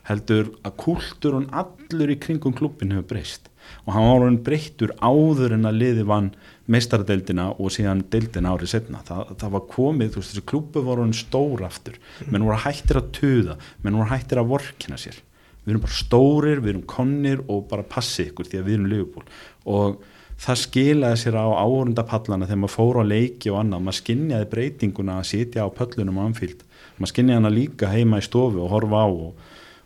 heldur 0.09 0.51
að 0.64 0.77
kultúrun 0.81 1.49
allur 1.53 2.12
í 2.12 2.18
kringum 2.21 2.55
klubbin 2.57 2.94
hefur 2.94 3.09
breyst. 3.12 3.49
Og 3.85 3.92
hann 3.92 4.07
var 4.09 4.25
hann 4.25 4.40
breyttur 4.44 4.94
áður 5.05 5.53
en 5.59 5.68
að 5.68 5.81
liði 5.83 6.05
vann 6.09 6.31
meistaradeildina 6.73 7.51
og 7.61 7.73
síðan 7.75 8.05
deildina 8.12 8.55
árið 8.55 8.73
setna, 8.73 9.03
það, 9.05 9.35
það 9.40 9.55
var 9.57 9.64
komið 9.75 10.12
þú 10.12 10.23
veist, 10.23 10.33
þessi 10.33 10.47
klubbu 10.49 10.85
voru 10.87 11.05
hann 11.05 11.16
stór 11.16 11.64
aftur. 11.68 11.99
Menn 12.29 12.47
voru 12.49 12.61
hættir 12.64 13.01
að 13.03 13.11
tuða, 13.18 13.59
menn 13.85 13.99
voru 14.01 14.12
hættir 14.14 14.40
að 14.40 14.53
vorkina 14.55 15.01
sér, 15.01 15.18
við 15.64 15.75
erum 15.75 15.85
bara 15.85 15.99
stórir 15.99 16.62
við 16.64 16.73
erum 16.75 16.87
konnir 16.88 17.44
og 17.44 17.66
bara 17.68 17.85
passi 17.85 18.31
ykkur 18.31 18.49
því 18.49 18.62
að 18.62 18.71
við 18.71 18.79
erum 18.79 18.88
Liverpool. 18.94 19.29
Og 19.68 20.01
það 20.38 20.61
skilaði 20.62 21.20
sér 21.22 21.38
á 21.38 21.46
áhörundapallana 21.51 22.46
þegar 22.46 22.62
maður 22.62 22.74
fór 22.77 23.01
á 23.03 23.05
leiki 23.11 23.51
og 23.53 23.61
annað. 23.62 23.85
Maður 23.87 23.98
skinjaði 23.98 24.51
breytinguna 24.53 25.18
að 25.18 25.31
sitja 25.33 25.66
á 25.66 25.68
pöllunum 25.74 26.20
á 26.22 26.27
anfíld 26.29 26.62
maður 26.98 27.12
skinjaði 27.12 27.38
hana 27.38 27.55
líka 27.55 27.90
heima 27.92 28.20
í 28.20 28.27
stofu 28.27 28.62
og 28.64 28.72
horfa 28.72 29.03
á 29.07 29.09
og, 29.09 29.33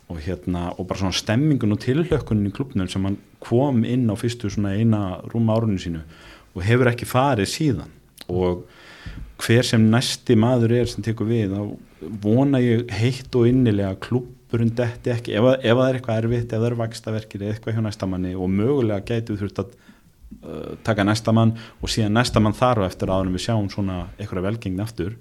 og 0.09 0.21
hérna 0.25 0.67
og 0.77 0.87
bara 0.89 1.01
svona 1.01 1.17
stemmingun 1.17 1.75
og 1.75 1.81
tilhlökkunin 1.83 2.49
í 2.49 2.53
klubnum 2.55 2.89
sem 2.89 3.05
hann 3.05 3.19
kom 3.43 3.83
inn 3.85 4.09
á 4.09 4.15
fyrstu 4.17 4.51
svona 4.51 4.73
eina 4.77 5.19
rúma 5.31 5.57
árunni 5.57 5.81
sínu 5.81 6.03
og 6.53 6.65
hefur 6.65 6.89
ekki 6.91 7.09
farið 7.09 7.49
síðan. 7.49 7.93
Og 8.29 8.65
hver 9.43 9.65
sem 9.67 9.89
næsti 9.91 10.37
maður 10.39 10.77
er 10.79 10.89
sem 10.89 11.05
tekur 11.05 11.29
við 11.29 11.53
þá 11.53 12.13
vona 12.23 12.61
ég 12.63 12.89
heitt 12.93 13.33
og 13.37 13.49
innilega 13.49 13.97
klubburinn 14.03 14.73
detti 14.77 15.13
ekki. 15.13 15.33
Ef, 15.37 15.49
ef 15.59 15.79
það 15.79 15.87
er 15.87 15.97
eitthvað 15.99 16.21
erfitt, 16.21 16.49
ef 16.49 16.59
það 16.59 16.69
er 16.69 16.77
vakstaverkir 16.81 17.43
eða 17.43 17.55
eitthvað 17.55 17.77
hjá 17.77 17.85
næstamanni 17.87 18.35
og 18.37 18.53
mögulega 18.53 19.05
gætu 19.09 19.37
þurft 19.39 19.63
að 19.63 19.73
uh, 20.43 20.73
taka 20.85 21.05
næstamann 21.07 21.55
og 21.81 21.91
síðan 21.91 22.17
næstamann 22.19 22.57
þarf 22.57 22.87
eftir 22.87 23.11
aðunum 23.11 23.37
við 23.37 23.45
sjáum 23.47 23.69
svona 23.71 24.03
eitthvað 24.17 24.47
velgengni 24.49 24.83
aftur. 24.83 25.15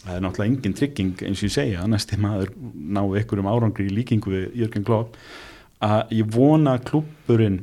Það 0.00 0.14
er 0.16 0.22
náttúrulega 0.24 0.52
engin 0.54 0.76
trygging 0.76 1.24
eins 1.26 1.42
og 1.42 1.50
ég 1.50 1.56
segja 1.56 1.82
að 1.82 1.90
næsti 1.92 2.16
maður 2.20 2.54
ná 2.56 3.02
einhverjum 3.02 3.50
árangri 3.50 3.88
í 3.90 3.96
líkingu 3.98 4.32
við 4.32 4.46
Jörgen 4.62 4.86
Klopp. 4.86 5.18
Að 5.84 6.14
ég 6.16 6.32
vona 6.32 6.76
að 6.76 6.86
klubburinn 6.88 7.60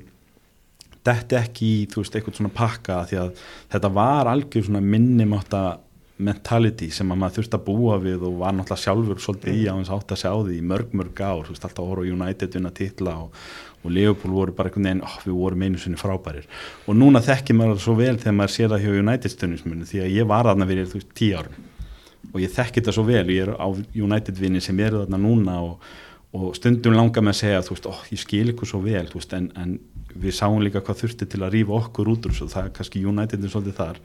detti 1.08 1.38
ekki 1.40 1.68
í 1.68 1.84
þú 1.90 2.04
veist 2.04 2.18
eitthvað 2.18 2.40
svona 2.40 2.54
pakka 2.54 3.02
því 3.10 3.20
að 3.22 3.44
þetta 3.74 3.92
var 3.96 4.30
algjör 4.30 4.68
svona 4.68 4.84
minnimáta 4.84 5.64
mentality 6.18 6.90
sem 6.94 7.12
að 7.14 7.20
maður 7.22 7.36
þurfti 7.38 7.58
að 7.58 7.66
búa 7.68 7.98
við 8.02 8.24
og 8.26 8.40
var 8.42 8.56
náttúrulega 8.58 8.84
sjálfur 8.84 9.20
svolítið 9.22 9.60
í 9.60 9.66
á 9.70 9.74
hans 9.76 9.92
átt 9.94 10.14
að 10.16 10.22
sjá 10.24 10.32
því 10.34 10.58
í 10.58 10.66
mörg 10.66 10.96
mörg 10.98 11.22
ár, 11.22 11.44
þú 11.46 11.54
veist 11.54 11.68
alltaf 11.68 11.84
að 11.84 11.92
horfa 11.92 12.14
United 12.16 12.58
vinna 12.58 12.72
titla 12.74 13.14
og, 13.22 13.44
og 13.84 13.94
Liverpool 13.94 14.34
voru 14.34 14.56
bara 14.58 14.72
einhvern 14.72 14.90
veginn, 14.90 15.04
oh, 15.06 15.18
við 15.26 15.38
vorum 15.38 15.66
einu 15.68 15.82
sinni 15.82 16.02
frábærir. 16.02 16.50
Og 16.90 16.98
núna 16.98 17.22
þekkir 17.26 17.60
maður 17.60 17.78
það 17.78 17.86
svo 17.86 17.96
vel 18.02 18.18
þegar 18.18 18.38
maður 18.40 18.56
sér 18.56 18.74
það 18.74 18.86
hjá 18.88 19.02
United 19.04 19.36
stundismunni 19.36 19.90
því 19.92 20.04
að 20.04 20.18
ég 20.18 20.30
var 20.34 20.52
aðna 20.52 20.70
verið 20.70 20.92
þú 20.92 21.02
veist 21.02 21.14
tíu 21.22 21.38
árum. 21.38 21.64
Og 22.34 22.42
ég 22.42 22.54
þekki 22.58 22.82
þetta 22.82 22.98
svo 22.98 23.06
vel, 23.08 23.26
ég 23.32 23.46
er 23.46 23.54
á 23.54 23.68
United 23.94 24.42
vinni 24.42 24.62
sem 24.64 24.80
er 24.84 24.98
þarna 24.98 25.22
núna 25.22 25.62
og, 25.64 25.86
og 26.34 26.50
stundum 26.58 26.98
langar 26.98 27.24
með 27.24 27.38
að 27.38 27.42
segja 27.44 27.66
þú 27.70 27.78
veist, 27.78 27.92
oh, 27.94 28.02
ég 28.10 28.24
skil 28.26 28.48
ykkur 28.56 28.74
svo 28.74 28.82
vel 28.84 29.06
veist, 29.14 29.38
en, 29.38 29.52
en 29.56 29.78
við 30.18 30.34
sáum 30.34 30.60
líka 30.66 30.82
hvað 30.82 31.04
þurfti 31.04 31.28
til 31.30 31.44
að 31.46 31.54
rýfa 31.54 31.78
okkur 31.78 32.10
út 32.12 32.26
úr 32.26 32.34
þessu, 32.34 32.50
það 32.52 32.66
er 32.66 32.74
kannski 32.76 33.04
United 33.06 33.44
er 33.44 33.54
svolítið 33.54 33.78
þar 33.78 34.02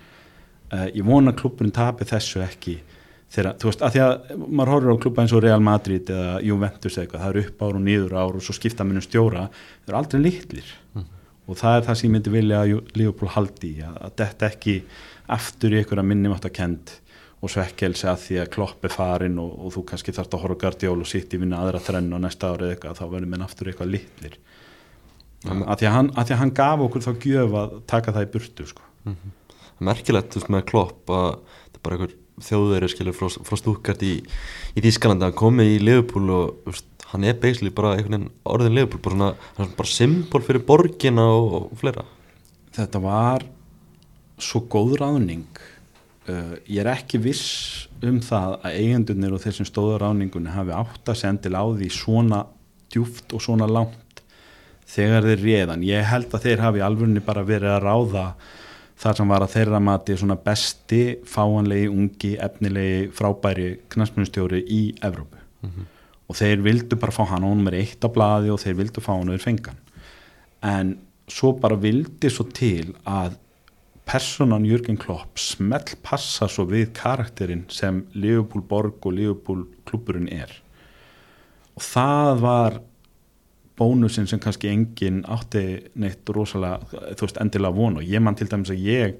uh, 0.73 0.89
ég 0.89 1.05
vona 1.07 1.35
klubburinn 1.37 1.75
tapi 1.75 2.09
þessu 2.09 2.43
ekki 2.45 2.81
þegar, 3.33 3.57
þú 3.61 3.71
veist, 3.71 3.85
að 3.85 3.95
því 3.95 4.03
að 4.05 4.43
maður 4.45 4.73
horfir 4.75 4.93
á 4.93 5.03
klubba 5.05 5.25
eins 5.25 5.35
og 5.37 5.43
Real 5.45 5.65
Madrid 5.65 6.11
eða 6.13 6.35
Juventus 6.45 6.97
eða 6.97 7.05
eitthvað, 7.07 7.23
það 7.23 7.33
eru 7.33 7.45
upp 7.47 7.63
ár 7.65 7.79
og 7.79 7.85
nýður 7.87 8.17
ár 8.19 8.39
og 8.39 8.45
svo 8.45 8.57
skipta 8.57 8.87
minnum 8.87 9.05
stjóra, 9.05 9.47
það 9.85 9.93
eru 9.93 10.01
aldrei 10.01 10.23
litlir 10.27 10.73
mm. 10.93 11.07
og 11.47 11.61
það 11.63 11.79
er 11.79 11.87
það 11.87 11.99
sem 12.01 12.09
ég 12.09 12.15
myndi 12.17 12.35
vilja 12.35 12.61
að 12.61 12.75
Liverpool 12.99 13.33
haldi, 13.33 13.73
að, 13.87 13.97
að 14.09 14.19
þetta 14.21 14.51
ekki 14.51 14.77
aftur 15.39 15.73
í 15.73 15.81
einhverja 15.81 16.07
minnum 16.07 16.37
átt 16.37 16.49
að 16.51 16.57
kend 16.59 16.97
og 17.43 17.51
svekkelsi 17.51 18.07
að 18.07 18.21
því 18.23 18.41
að 18.43 18.51
klopp 18.55 18.85
er 18.87 18.95
farin 18.95 19.39
og, 19.43 19.55
og 19.59 19.75
þú 19.75 19.85
kannski 19.89 20.15
þarfst 20.15 20.37
að 20.37 20.45
horfa 20.45 20.61
gardjól 20.67 21.01
og 21.03 21.09
sitt 21.11 21.33
í 21.35 21.41
vinna 21.43 21.63
aðra 21.65 21.81
trenn 21.83 22.13
og 22.15 22.23
næsta 22.23 22.53
árið 22.53 22.75
eitthvað, 22.77 23.01
þá 23.01 23.05
verður 23.07 23.31
minn 23.33 23.47
aftur 23.47 23.71
eitthvað 23.73 23.95
litlir 23.97 24.37
mm. 25.49 25.65
að, 25.65 25.77
því 25.81 25.89
að, 25.89 25.95
hann, 25.97 26.11
að 26.15 26.29
því 26.29 26.37
að 26.37 26.43
hann 26.45 26.57
gaf 26.61 26.85
okkur 26.87 27.07
þá 27.09 27.13
gjöf 27.25 27.57
að 27.63 27.79
taka 27.91 28.15
það 28.15 28.29
í 28.29 28.31
burtu 28.37 28.69
sko. 28.69 28.85
mm 29.03 29.17
-hmm. 29.17 29.39
Merkilegt 29.89 30.37
veist, 30.37 30.51
með 30.53 30.67
klopp 30.71 31.13
að 31.13 31.29
það 31.43 31.79
er 31.79 31.83
bara 31.83 31.99
einhver 31.99 32.17
þjóðveri 32.43 32.89
skilur 32.91 33.17
frá, 33.17 33.29
frá 33.47 33.59
stúkart 33.61 34.05
í, 34.07 34.15
í 34.77 34.85
Þískalandi 34.85 35.29
að 35.29 35.39
komi 35.39 35.69
í 35.75 35.81
Liverpool 35.83 36.33
og 36.33 36.69
veist, 36.69 36.89
hann 37.13 37.27
er 37.29 37.37
basically 37.41 37.73
bara 37.75 37.97
einhvern 37.97 38.17
veginn 38.17 38.31
orðin 38.49 38.77
Liverpool, 38.79 39.03
bara, 39.05 39.33
svona, 39.57 39.75
bara 39.79 39.93
symbol 39.93 40.45
fyrir 40.47 40.65
borgina 40.69 41.27
og, 41.35 41.59
og 41.67 41.83
fleira. 41.83 42.07
Þetta 42.73 43.03
var 43.05 43.45
svo 44.43 44.65
góð 44.73 44.97
ráðning. 45.03 45.47
Uh, 46.23 46.55
ég 46.71 46.85
er 46.85 46.93
ekki 46.93 47.19
viss 47.21 47.89
um 48.07 48.21
það 48.23 48.57
að 48.63 48.79
eigendunir 48.79 49.35
og 49.35 49.43
þessum 49.43 49.67
stóður 49.67 50.05
ráningunni 50.05 50.53
hafi 50.55 50.75
átt 50.75 51.11
að 51.11 51.19
sendil 51.19 51.55
á 51.59 51.65
því 51.67 51.89
svona 51.93 52.45
djúft 52.93 53.35
og 53.35 53.43
svona 53.43 53.67
langt 53.71 54.23
þegar 54.89 55.27
þeir 55.27 55.45
réðan. 55.47 55.87
Ég 55.87 56.07
held 56.07 56.33
að 56.35 56.47
þeir 56.47 56.63
hafi 56.63 56.83
alveg 56.85 57.23
bara 57.27 57.45
verið 57.47 57.75
að 57.75 57.85
ráða 57.87 58.27
þar 59.03 59.19
sem 59.19 59.33
var 59.33 59.45
að 59.45 59.55
þeirra 59.57 59.81
mati 59.83 60.17
svona 60.19 60.39
besti, 60.39 61.03
fáanlegi, 61.29 61.89
ungi, 61.91 62.33
efnilegi, 62.47 63.09
frábæri 63.17 63.69
knastmjönstjóri 63.93 64.63
í 64.63 64.83
Evrópu. 65.03 65.41
Mm 65.63 65.71
-hmm. 65.71 65.87
Og 66.29 66.37
þeir 66.37 66.63
vildu 66.63 66.97
bara 66.97 67.13
fá 67.13 67.25
hann 67.27 67.45
á 67.45 67.51
nummer 67.51 67.75
eitt 67.75 68.05
á 68.05 68.09
bladi 68.09 68.51
og 68.51 68.61
þeir 68.61 68.77
vildu 68.79 69.01
fá 69.01 69.13
hann 69.13 69.29
og 69.29 69.35
þeir 69.35 69.47
fengan. 69.49 69.79
En 70.63 70.99
svo 71.29 71.53
bara 71.53 71.77
vildi 71.77 72.31
svo 72.31 72.45
til 72.45 72.95
að 73.05 73.37
personan 74.05 74.65
Jörgen 74.65 74.99
Klopp 74.99 75.39
smell 75.39 75.97
passa 76.03 76.49
svo 76.49 76.65
við 76.65 76.93
karakterinn 76.93 77.65
sem 77.69 78.07
Liverpool 78.15 78.63
borg 78.63 79.07
og 79.07 79.13
Liverpool 79.13 79.67
klubburinn 79.85 80.29
er. 80.29 80.51
Og 81.77 81.83
það 81.83 82.41
var 82.41 82.81
bónusin 83.83 84.29
sem 84.31 84.41
kannski 84.43 84.71
engin 84.71 85.23
átti 85.27 85.65
neitt 85.99 86.29
rosalega, 86.35 86.81
þú 87.17 87.27
veist, 87.27 87.41
endilega 87.43 87.77
von 87.77 87.99
og 87.99 88.07
ég 88.07 88.23
man 88.23 88.39
til 88.39 88.51
dæmis 88.51 88.73
að 88.73 88.85
ég 88.87 89.17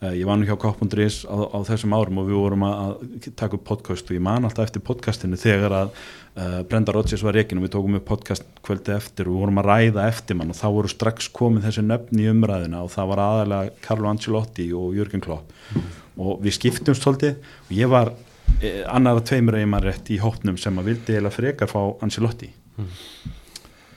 uh, 0.00 0.14
ég 0.16 0.24
var 0.28 0.38
nú 0.38 0.48
hjá 0.48 0.56
K.is 0.60 1.22
á, 1.28 1.36
á 1.36 1.58
þessum 1.68 1.94
árum 1.96 2.20
og 2.22 2.30
við 2.30 2.38
vorum 2.40 2.64
að 2.66 3.04
taka 3.38 3.58
upp 3.58 3.66
podcast 3.68 4.08
og 4.08 4.16
ég 4.16 4.24
man 4.24 4.46
alltaf 4.48 4.68
eftir 4.68 4.84
podcastinu 4.84 5.38
þegar 5.40 5.76
að 5.76 5.92
uh, 5.92 6.60
Brenda 6.68 6.94
Rodgers 6.96 7.24
var 7.26 7.36
reygin 7.36 7.60
og 7.60 7.66
við 7.66 7.74
tókum 7.76 7.98
upp 8.00 8.08
podcast 8.08 8.46
kvöldi 8.66 8.94
eftir 8.96 9.28
og 9.28 9.36
við 9.36 9.44
vorum 9.44 9.62
að 9.62 9.70
ræða 9.70 10.06
eftir 10.08 10.40
mann 10.40 10.54
og 10.54 10.58
þá 10.60 10.66
voru 10.78 10.92
strax 10.92 11.30
komið 11.36 11.68
þessi 11.68 11.86
nöfn 11.86 12.22
í 12.22 12.28
umræðina 12.32 12.84
og 12.86 12.92
það 12.94 13.12
var 13.12 13.24
aðalega 13.26 13.76
Carlo 13.84 14.10
Ancelotti 14.12 14.70
og 14.76 14.96
Jörgen 14.98 15.24
Klopp. 15.24 15.52
Mm. 15.70 15.90
og 16.20 16.40
við 16.44 16.56
skiptumst 16.56 17.04
svolítið 17.04 17.36
og 17.68 17.76
ég 17.76 17.90
var 17.90 18.10
eh, 18.60 18.82
annar 18.90 19.20
að 19.20 19.28
tveimur 19.30 19.56
eigin 19.58 19.70
maður 19.70 19.92
rétt 19.92 20.10
í 20.10 20.18
hópnum 20.20 20.58
sem 20.58 20.80
að 20.80 20.90
vildi 20.90 21.20
eða 21.20 21.30
frekar 21.34 21.70
fá 21.70 21.80
Ancelotti. 22.02 22.50
Mm 22.80 23.36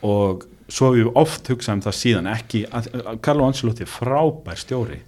og 0.03 0.45
svo 0.71 0.93
við 0.95 1.09
oft 1.19 1.49
hugsað 1.51 1.77
um 1.77 1.83
það 1.85 1.97
síðan 1.99 2.29
ekki, 2.33 2.63
að, 2.71 2.89
að 3.03 3.19
Carlo 3.25 3.47
Ancelotti 3.47 3.85
er 3.85 3.91
frábær 3.91 4.59
stjóri 4.59 4.99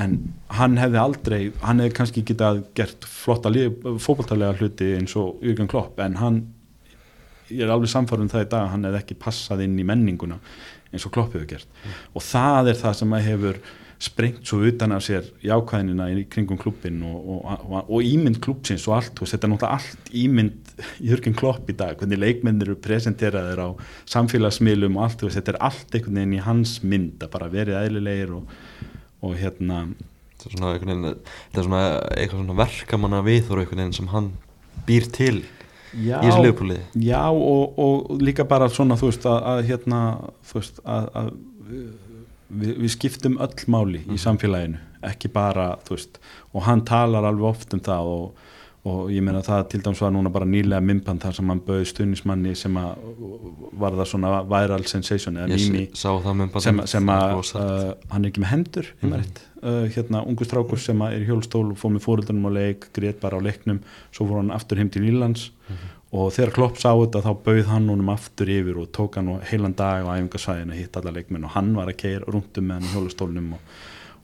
en 0.00 0.16
hann 0.56 0.78
hefði 0.80 1.00
aldrei, 1.00 1.40
hann 1.64 1.82
hefði 1.82 1.96
kannski 1.98 2.24
getað 2.30 2.62
gert 2.78 3.04
flotta 3.08 3.52
fókbaltalega 4.00 4.56
hluti 4.60 4.94
eins 4.96 5.16
og 5.18 5.42
Jürgen 5.44 5.68
Klopp 5.70 6.00
en 6.00 6.16
hann 6.20 6.40
ég 7.50 7.64
er 7.66 7.72
alveg 7.74 7.90
samfarið 7.90 8.26
um 8.26 8.32
það 8.32 8.46
í 8.46 8.50
dag 8.54 8.70
hann 8.72 8.86
hefði 8.88 9.02
ekki 9.02 9.18
passað 9.24 9.64
inn 9.66 9.78
í 9.80 9.86
menninguna 9.86 10.38
eins 10.90 11.06
og 11.06 11.14
Klopp 11.14 11.34
hefur 11.34 11.48
gert 11.50 11.68
mm. 11.68 12.00
og 12.16 12.26
það 12.26 12.72
er 12.72 12.80
það 12.80 12.98
sem 13.00 13.16
að 13.16 13.26
hefur 13.28 13.62
sprengt 14.00 14.48
svo 14.48 14.62
utan 14.64 14.94
af 14.96 15.04
sér 15.04 15.26
jákvæðinina 15.44 16.06
í 16.14 16.22
kringum 16.32 16.58
klubbin 16.60 17.02
og, 17.04 17.18
og, 17.20 17.66
og, 17.68 17.90
og 17.90 18.06
ímynd 18.06 18.40
klubbsins 18.40 18.86
og 18.88 18.96
allt, 18.96 19.20
veist, 19.20 19.34
þetta 19.34 19.46
er 19.48 19.52
náttúrulega 19.52 19.76
allt 19.76 20.14
ímynd 20.22 20.69
Jörgen 21.10 21.36
Klopp 21.38 21.70
í 21.70 21.76
dag, 21.76 21.96
hvernig 22.00 22.20
leikmennir 22.20 22.70
eru 22.70 22.78
presenteraðir 22.82 23.62
á 23.62 23.68
samfélagsmiðlum 24.10 24.98
og 24.98 25.06
allt, 25.06 25.26
þetta 25.36 25.54
er 25.54 25.60
allt 25.70 25.94
einhvern 25.96 26.20
veginn 26.20 26.38
í 26.38 26.44
hans 26.44 26.78
mynd 26.82 27.24
að 27.24 27.32
bara 27.34 27.50
verið 27.52 27.80
eðlilegir 27.82 28.34
og 28.40 29.36
hérna 29.36 29.84
Þetta 30.40 30.48
er 30.48 30.56
svona, 30.56 30.68
veginn, 30.72 31.08
þetta 31.52 31.60
er 31.60 31.66
svona 31.66 31.80
eitthvað 32.16 32.38
svona 32.38 32.58
verkamanna 32.62 33.24
viðhóru 33.26 33.64
einhvern 33.64 33.82
veginn 33.82 33.98
sem 33.98 34.12
hann 34.14 34.30
býr 34.86 35.08
til 35.12 35.34
já, 35.92 36.16
í 36.16 36.26
þessu 36.26 36.44
liðpúliði 36.46 37.04
Já 37.04 37.24
og 37.28 38.12
líka 38.22 38.46
bara 38.48 38.70
svona 38.72 38.96
þú 38.96 39.10
veist 39.10 39.26
að, 39.28 39.40
að 39.52 39.64
hérna 39.68 40.00
þú 40.48 40.62
veist 40.62 40.80
að, 40.84 41.10
að 41.20 41.32
við, 42.50 42.70
við 42.84 42.94
skiptum 42.94 43.36
öll 43.42 43.66
máli 43.66 44.00
mm. 44.00 44.06
í 44.08 44.14
mhm. 44.14 44.22
samfélaginu 44.24 44.86
ekki 45.10 45.30
bara, 45.32 45.74
þú 45.86 45.96
veist, 45.96 46.18
og 46.52 46.64
hann 46.66 46.82
talar 46.88 47.24
alveg 47.28 47.52
oft 47.54 47.76
um 47.76 47.80
það 47.84 48.10
og, 48.14 48.48
og 48.88 49.10
ég 49.12 49.20
meina 49.24 49.42
það 49.44 49.66
til 49.74 49.82
dæms 49.84 50.00
var 50.00 50.12
núna 50.14 50.32
bara 50.32 50.48
nýlega 50.48 50.80
minnband 50.80 51.20
þar 51.20 51.36
sem 51.36 51.52
hann 51.52 51.60
bauði 51.66 51.88
stunismanni 51.90 52.54
sem 52.56 52.78
að 52.80 53.04
var 53.82 53.98
það 53.98 54.10
svona 54.14 54.32
viral 54.48 54.86
sensation 54.88 55.36
eða 55.36 55.58
mými 55.60 55.86
sem, 56.64 56.82
sem 56.88 57.12
að 57.12 57.36
uh, 57.36 57.92
hann 58.14 58.24
er 58.24 58.30
ekki 58.30 58.44
með 58.44 58.52
hendur 58.54 58.90
mm. 59.02 59.14
uh, 59.60 59.84
hérna 59.92 60.24
ungu 60.24 60.48
strákur 60.48 60.80
sem 60.80 61.04
er 61.04 61.20
í 61.20 61.28
hjólstól 61.28 61.66
og 61.74 61.80
fóð 61.80 61.96
með 61.98 62.06
fóröldunum 62.06 62.48
á 62.48 62.50
leik, 62.56 62.88
greit 62.96 63.20
bara 63.20 63.36
á 63.36 63.44
leiknum 63.44 63.82
svo 64.08 64.30
fór 64.30 64.40
hann 64.40 64.54
aftur 64.56 64.80
heim 64.80 64.92
til 64.92 65.04
Ílands 65.10 65.50
mm 65.68 65.96
og 66.10 66.32
þegar 66.34 66.54
Klopp 66.54 66.78
sá 66.80 66.90
þetta 66.90 67.22
þá 67.22 67.30
bauð 67.44 67.68
hann 67.70 67.88
húnum 67.92 68.10
aftur 68.10 68.50
yfir 68.50 68.78
og 68.82 68.90
tók 68.94 69.20
hann 69.20 69.30
heilan 69.46 69.76
dag 69.78 70.02
á 70.02 70.18
æfingarsvæðinu 70.18 70.74
að 70.74 70.80
hitta 70.82 71.02
alla 71.02 71.14
leikmenn 71.14 71.46
og 71.46 71.54
hann 71.54 71.70
var 71.76 71.90
að 71.90 72.00
keira 72.02 72.26
rundum 72.26 72.66
með 72.66 72.80
hann 72.80 72.88
í 72.88 72.94
hjólustólnum 72.96 73.52
og, 73.54 73.74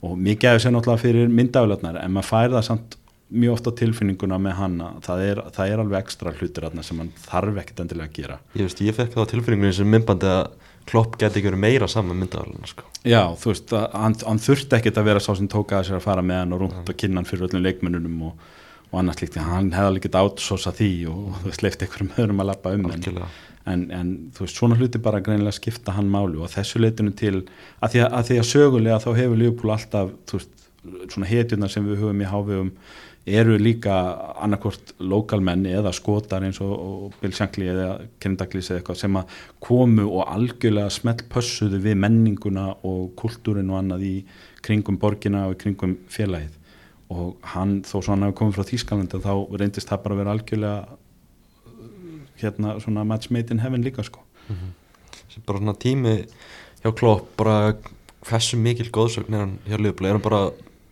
og 0.08 0.16
mikið 0.18 0.50
af 0.50 0.56
þessu 0.56 0.70
er 0.70 0.74
náttúrulega 0.74 1.04
fyrir 1.04 1.34
myndaflöfnar 1.38 2.00
en 2.02 2.16
maður 2.16 2.30
fær 2.32 2.56
það 2.56 2.66
samt 2.70 2.96
mjög 3.30 3.56
ofta 3.56 3.72
tilfinninguna 3.80 4.38
með 4.42 4.54
hann 4.60 4.76
það 5.04 5.22
er, 5.24 5.42
það 5.56 5.72
er 5.72 5.82
alveg 5.82 6.04
ekstra 6.04 6.34
hlutir 6.36 6.68
sem 6.86 7.02
hann 7.02 7.12
þarf 7.24 7.62
ekkert 7.62 7.82
endilega 7.84 8.10
að 8.10 8.20
gera. 8.20 8.38
Ég 8.54 8.68
veist, 8.68 8.82
ég 8.86 8.96
fekk 8.96 9.16
þá 9.16 9.32
tilfinningunni 9.32 9.76
sem 9.76 9.90
myndbandi 9.90 10.30
að 10.30 10.46
Klopp 10.86 11.16
geti 11.18 11.40
ekki 11.40 11.48
verið 11.48 11.58
meira 11.64 11.86
saman 11.90 12.20
myndaflöfnar 12.20 12.70
sko. 12.70 12.84
Já, 13.02 13.24
þú 13.34 13.48
veist, 13.50 13.72
hann, 13.74 14.14
hann 14.22 14.38
þurfti 14.38 14.76
ekkert 14.78 15.00
að 15.00 15.08
vera 15.08 15.22
sá 15.24 15.32
sem 15.34 15.48
tók 15.50 15.72
að 15.74 15.88
sér 15.88 15.96
að 15.98 16.04
fara 16.04 16.22
með 16.22 16.38
hann 16.44 16.54
og 16.54 16.60
rund 16.62 16.92
og 16.92 17.00
kynna 17.00 17.18
hann 17.18 17.26
fyrir 17.26 17.48
öllum 17.48 17.64
leikmennunum 17.64 18.20
og 18.28 18.44
og 18.90 19.00
annars 19.00 19.20
líkt 19.20 19.38
hann 19.40 19.72
hefði 19.74 19.90
alveg 19.90 20.06
getið 20.06 20.20
átsósa 20.22 20.72
því 20.76 20.90
og 21.10 21.38
þú 21.40 21.50
veist, 21.50 21.64
leift 21.64 21.82
einhverjum 21.82 22.12
öðrum 22.16 22.42
að 22.42 22.50
lappa 22.52 22.74
um 22.76 22.84
en, 22.92 23.24
en, 23.66 23.82
en 23.98 24.12
þú 24.36 24.44
veist, 24.44 24.60
svona 24.60 24.78
hluti 24.78 25.00
bara 25.02 25.22
greinilega 25.24 25.58
skipta 25.58 25.96
hann 25.96 26.10
málu 26.12 26.44
og 26.44 26.52
þessu 26.52 26.82
leitinu 26.82 27.14
til 27.18 27.34
að 27.80 27.96
því 27.96 28.04
að, 28.04 28.12
að, 28.12 28.28
því 28.30 28.38
að 28.42 28.48
sögulega 28.52 29.00
þá 29.02 29.10
hefur 29.18 29.40
Liverpool 29.42 29.74
alltaf, 29.74 30.14
þú 30.30 30.40
veist, 30.40 30.54
svona 31.12 31.30
hetjurnar 31.32 31.72
sem 31.72 31.88
við 31.88 32.04
höfum 32.04 32.22
í 32.22 32.30
hávegum 32.30 32.70
eru 33.26 33.56
líka 33.58 33.92
annarkvort 34.38 34.92
lokalmenn 35.02 35.66
eða 35.66 35.90
skotar 35.94 36.44
eins 36.46 36.60
og, 36.62 37.14
Shankly 37.26 37.66
eða 37.72 37.88
Douglas 38.22 38.70
eða 38.70 38.78
eitthvað 38.80 39.00
sem 39.00 39.16
að 39.18 39.32
komu 39.66 40.04
og 40.06 40.28
algjörlega 40.30 40.92
smelt 40.94 41.24
pössuðu 41.32 41.80
við 41.82 41.98
menninguna 42.04 42.68
og 42.86 43.16
kultúrin 43.18 43.72
og 43.72 43.80
annað 43.80 44.04
í 44.06 44.12
kringum 44.62 44.98
borgina 45.02 45.48
og 45.48 45.56
í 45.56 45.60
kringum 45.64 45.96
félagið. 46.10 46.54
Og 47.10 47.34
hann 47.54 47.80
þó 47.86 47.96
svo 47.96 48.12
hann 48.12 48.22
hefur 48.26 48.38
komið 48.42 48.58
frá 48.58 48.70
Þýskalandi 48.70 49.22
þá 49.26 49.34
reyndist 49.58 49.90
það 49.90 50.04
bara 50.04 50.14
að 50.14 50.22
vera 50.22 50.36
algjörlega 50.36 50.78
hérna 52.42 52.76
svona 52.82 53.06
match 53.06 53.32
made 53.34 53.50
in 53.50 53.62
heaven 53.64 53.82
líka 53.86 54.06
sko. 54.06 54.22
Þessi 54.46 55.42
bara 55.46 55.62
svona 55.64 55.74
tími 55.82 56.14
hjá 56.84 56.94
Klopp 56.94 57.34
bara 57.38 57.74
hversu 58.26 58.58
mikil 58.58 58.90
góðsögn 58.94 59.34
er 59.34 59.46
hann 59.46 59.58
hjá 59.66 59.78
Liverpool, 59.80 60.06
er 60.06 60.18
hann 60.18 60.22
bara, 60.22 60.42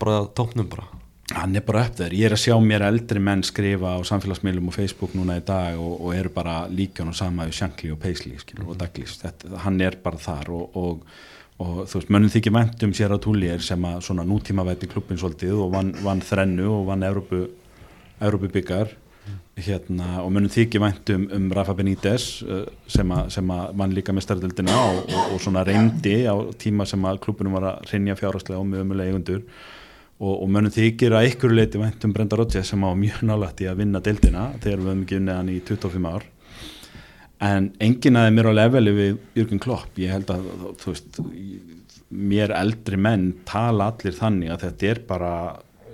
bara 0.03 0.23
tóknum 0.35 0.71
bara 0.71 1.04
hann 1.35 1.57
er 1.59 1.65
bara 1.67 1.85
þér, 1.91 2.15
ég 2.17 2.29
er 2.29 2.35
að 2.37 2.43
sjá 2.45 2.55
mér 2.63 2.85
eldri 2.87 3.21
menn 3.23 3.43
skrifa 3.47 3.95
á 3.97 4.01
samfélagsmiðlum 4.07 4.71
og 4.71 4.77
Facebook 4.77 5.15
núna 5.19 5.39
í 5.41 5.45
dag 5.47 5.79
og, 5.81 5.95
og 6.01 6.17
eru 6.17 6.33
bara 6.35 6.65
líka 6.71 7.05
og 7.05 7.15
sama 7.17 7.49
við 7.49 7.59
Shankly 7.59 7.93
og 7.95 8.01
Paisley 8.03 8.41
skilur, 8.41 8.73
og 8.73 8.81
Douglas, 8.81 9.19
Þetta, 9.23 9.53
hann 9.65 9.81
er 9.85 9.99
bara 10.03 10.21
þar 10.23 10.51
og, 10.55 10.79
og, 10.79 11.15
og 11.63 11.85
þú 11.91 12.01
veist, 12.01 12.13
mönnum 12.15 12.35
þykir 12.35 12.57
vænt 12.57 12.87
um 12.87 12.97
sér 12.97 13.15
á 13.15 13.19
túlir 13.23 13.63
sem 13.65 13.89
að 13.91 14.03
svona 14.09 14.27
nútíma 14.29 14.67
væti 14.67 14.91
klubbin 14.91 15.21
svolítið 15.21 15.65
og 15.67 15.73
vann, 15.75 15.95
vann 16.05 16.23
þrennu 16.25 16.69
og 16.71 16.87
vann 16.93 17.07
Európu, 17.09 17.47
byggar 18.53 18.95
hérna, 19.55 20.21
og 20.25 20.33
mönnum 20.35 20.53
þykir 20.53 20.83
vænt 20.83 21.11
um, 21.15 21.47
Rafa 21.55 21.75
Benítez 21.79 22.43
uh, 22.43 22.65
sem, 22.91 23.11
að 23.11 23.77
vann 23.79 23.95
líka 23.95 24.15
með 24.15 24.27
starfdeldina 24.27 24.75
og, 24.75 25.15
og 25.31 25.39
svona 25.43 25.63
reyndi 25.67 26.25
á 26.27 26.35
tíma 26.59 26.87
sem 26.89 27.05
að 27.07 27.23
klubbunum 27.25 27.55
var 27.59 27.71
að 27.71 27.93
rinja 27.93 28.19
fjárhastlega 28.19 28.61
og 28.61 28.69
með 28.69 28.85
umulega 28.85 29.15
eigundur 29.15 29.45
og, 30.25 30.37
og 30.43 30.51
mönnum 30.51 30.73
þykir 30.73 31.15
að 31.17 31.31
ykkur 31.33 31.55
leiti 31.55 31.81
vænt 31.81 32.05
um 32.07 32.13
Brenda 32.15 32.39
Rodgers 32.41 32.71
sem 32.73 32.85
á 32.85 32.91
mjög 32.97 33.25
nálægt 33.29 33.63
í 33.65 33.69
að 33.69 33.83
vinna 33.83 34.01
deildina 34.05 34.47
þegar 34.63 34.81
við 34.81 34.91
höfum 34.91 35.05
unnið 35.19 35.39
hann 35.39 35.53
í 35.53 35.59
25 35.69 36.09
ár. 36.09 36.27
En 37.45 37.71
enginn 37.83 38.17
aðeins 38.17 38.37
mér 38.39 38.49
á 38.49 38.59
leveli 38.61 38.93
við 38.97 39.17
Jürgen 39.37 39.61
Klopp. 39.61 39.99
Ég 40.01 40.15
held 40.15 40.31
að 40.33 40.47
veist 40.85 41.19
mér 42.15 42.55
eldri 42.55 43.01
menn 43.01 43.33
tala 43.49 43.91
allir 43.93 44.15
þannig 44.17 44.55
að 44.55 44.69
þetta 44.69 44.93
er 44.93 45.01
bara 45.09 45.33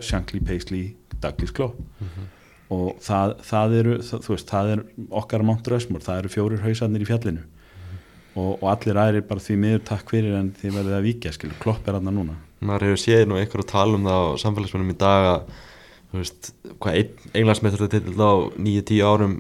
Shankly, 0.05 0.43
Paisley, 0.45 0.93
Douglas 1.21 1.55
Klopp. 1.57 1.81
Og 2.71 3.01
það, 3.03 3.33
það 3.43 3.73
eru 3.81 3.97
það, 4.07 4.29
veist, 4.31 4.53
það 4.53 4.75
er 4.77 4.85
okkar 5.23 5.47
Mount 5.49 5.73
Rushmore. 5.73 6.07
Það 6.07 6.21
eru 6.23 6.35
fjórir 6.37 6.62
hausarnir 6.62 7.03
í 7.03 7.09
fjallinu. 7.09 7.43
Og, 8.38 8.61
og 8.61 8.69
allir 8.71 9.01
aðrir 9.01 9.27
bara 9.27 9.43
því 9.43 9.59
miður 9.64 9.83
takk 9.88 10.14
fyrir 10.14 10.37
en 10.38 10.53
því 10.61 10.77
verðið 10.77 11.01
að 11.01 11.09
víkja 11.09 11.35
skilur, 11.35 11.59
Klopp 11.64 11.88
er 11.90 11.99
aðna 11.99 12.14
núna 12.14 12.37
maður 12.61 12.90
hefur 12.90 13.03
séð 13.05 13.27
nú 13.29 13.40
einhver 13.40 13.64
að 13.64 13.73
tala 13.73 13.99
um 13.99 14.07
það 14.09 14.25
á 14.25 14.40
samfélagsmennum 14.44 14.94
í 14.94 15.01
dag 15.01 15.29
að 15.31 15.59
þú 16.11 16.23
veist, 16.23 16.51
hvað 16.83 16.96
ein, 17.01 17.12
englandsmetur 17.40 17.92
til 17.92 18.03
á 18.18 18.33
9-10 18.57 19.05
árum 19.07 19.37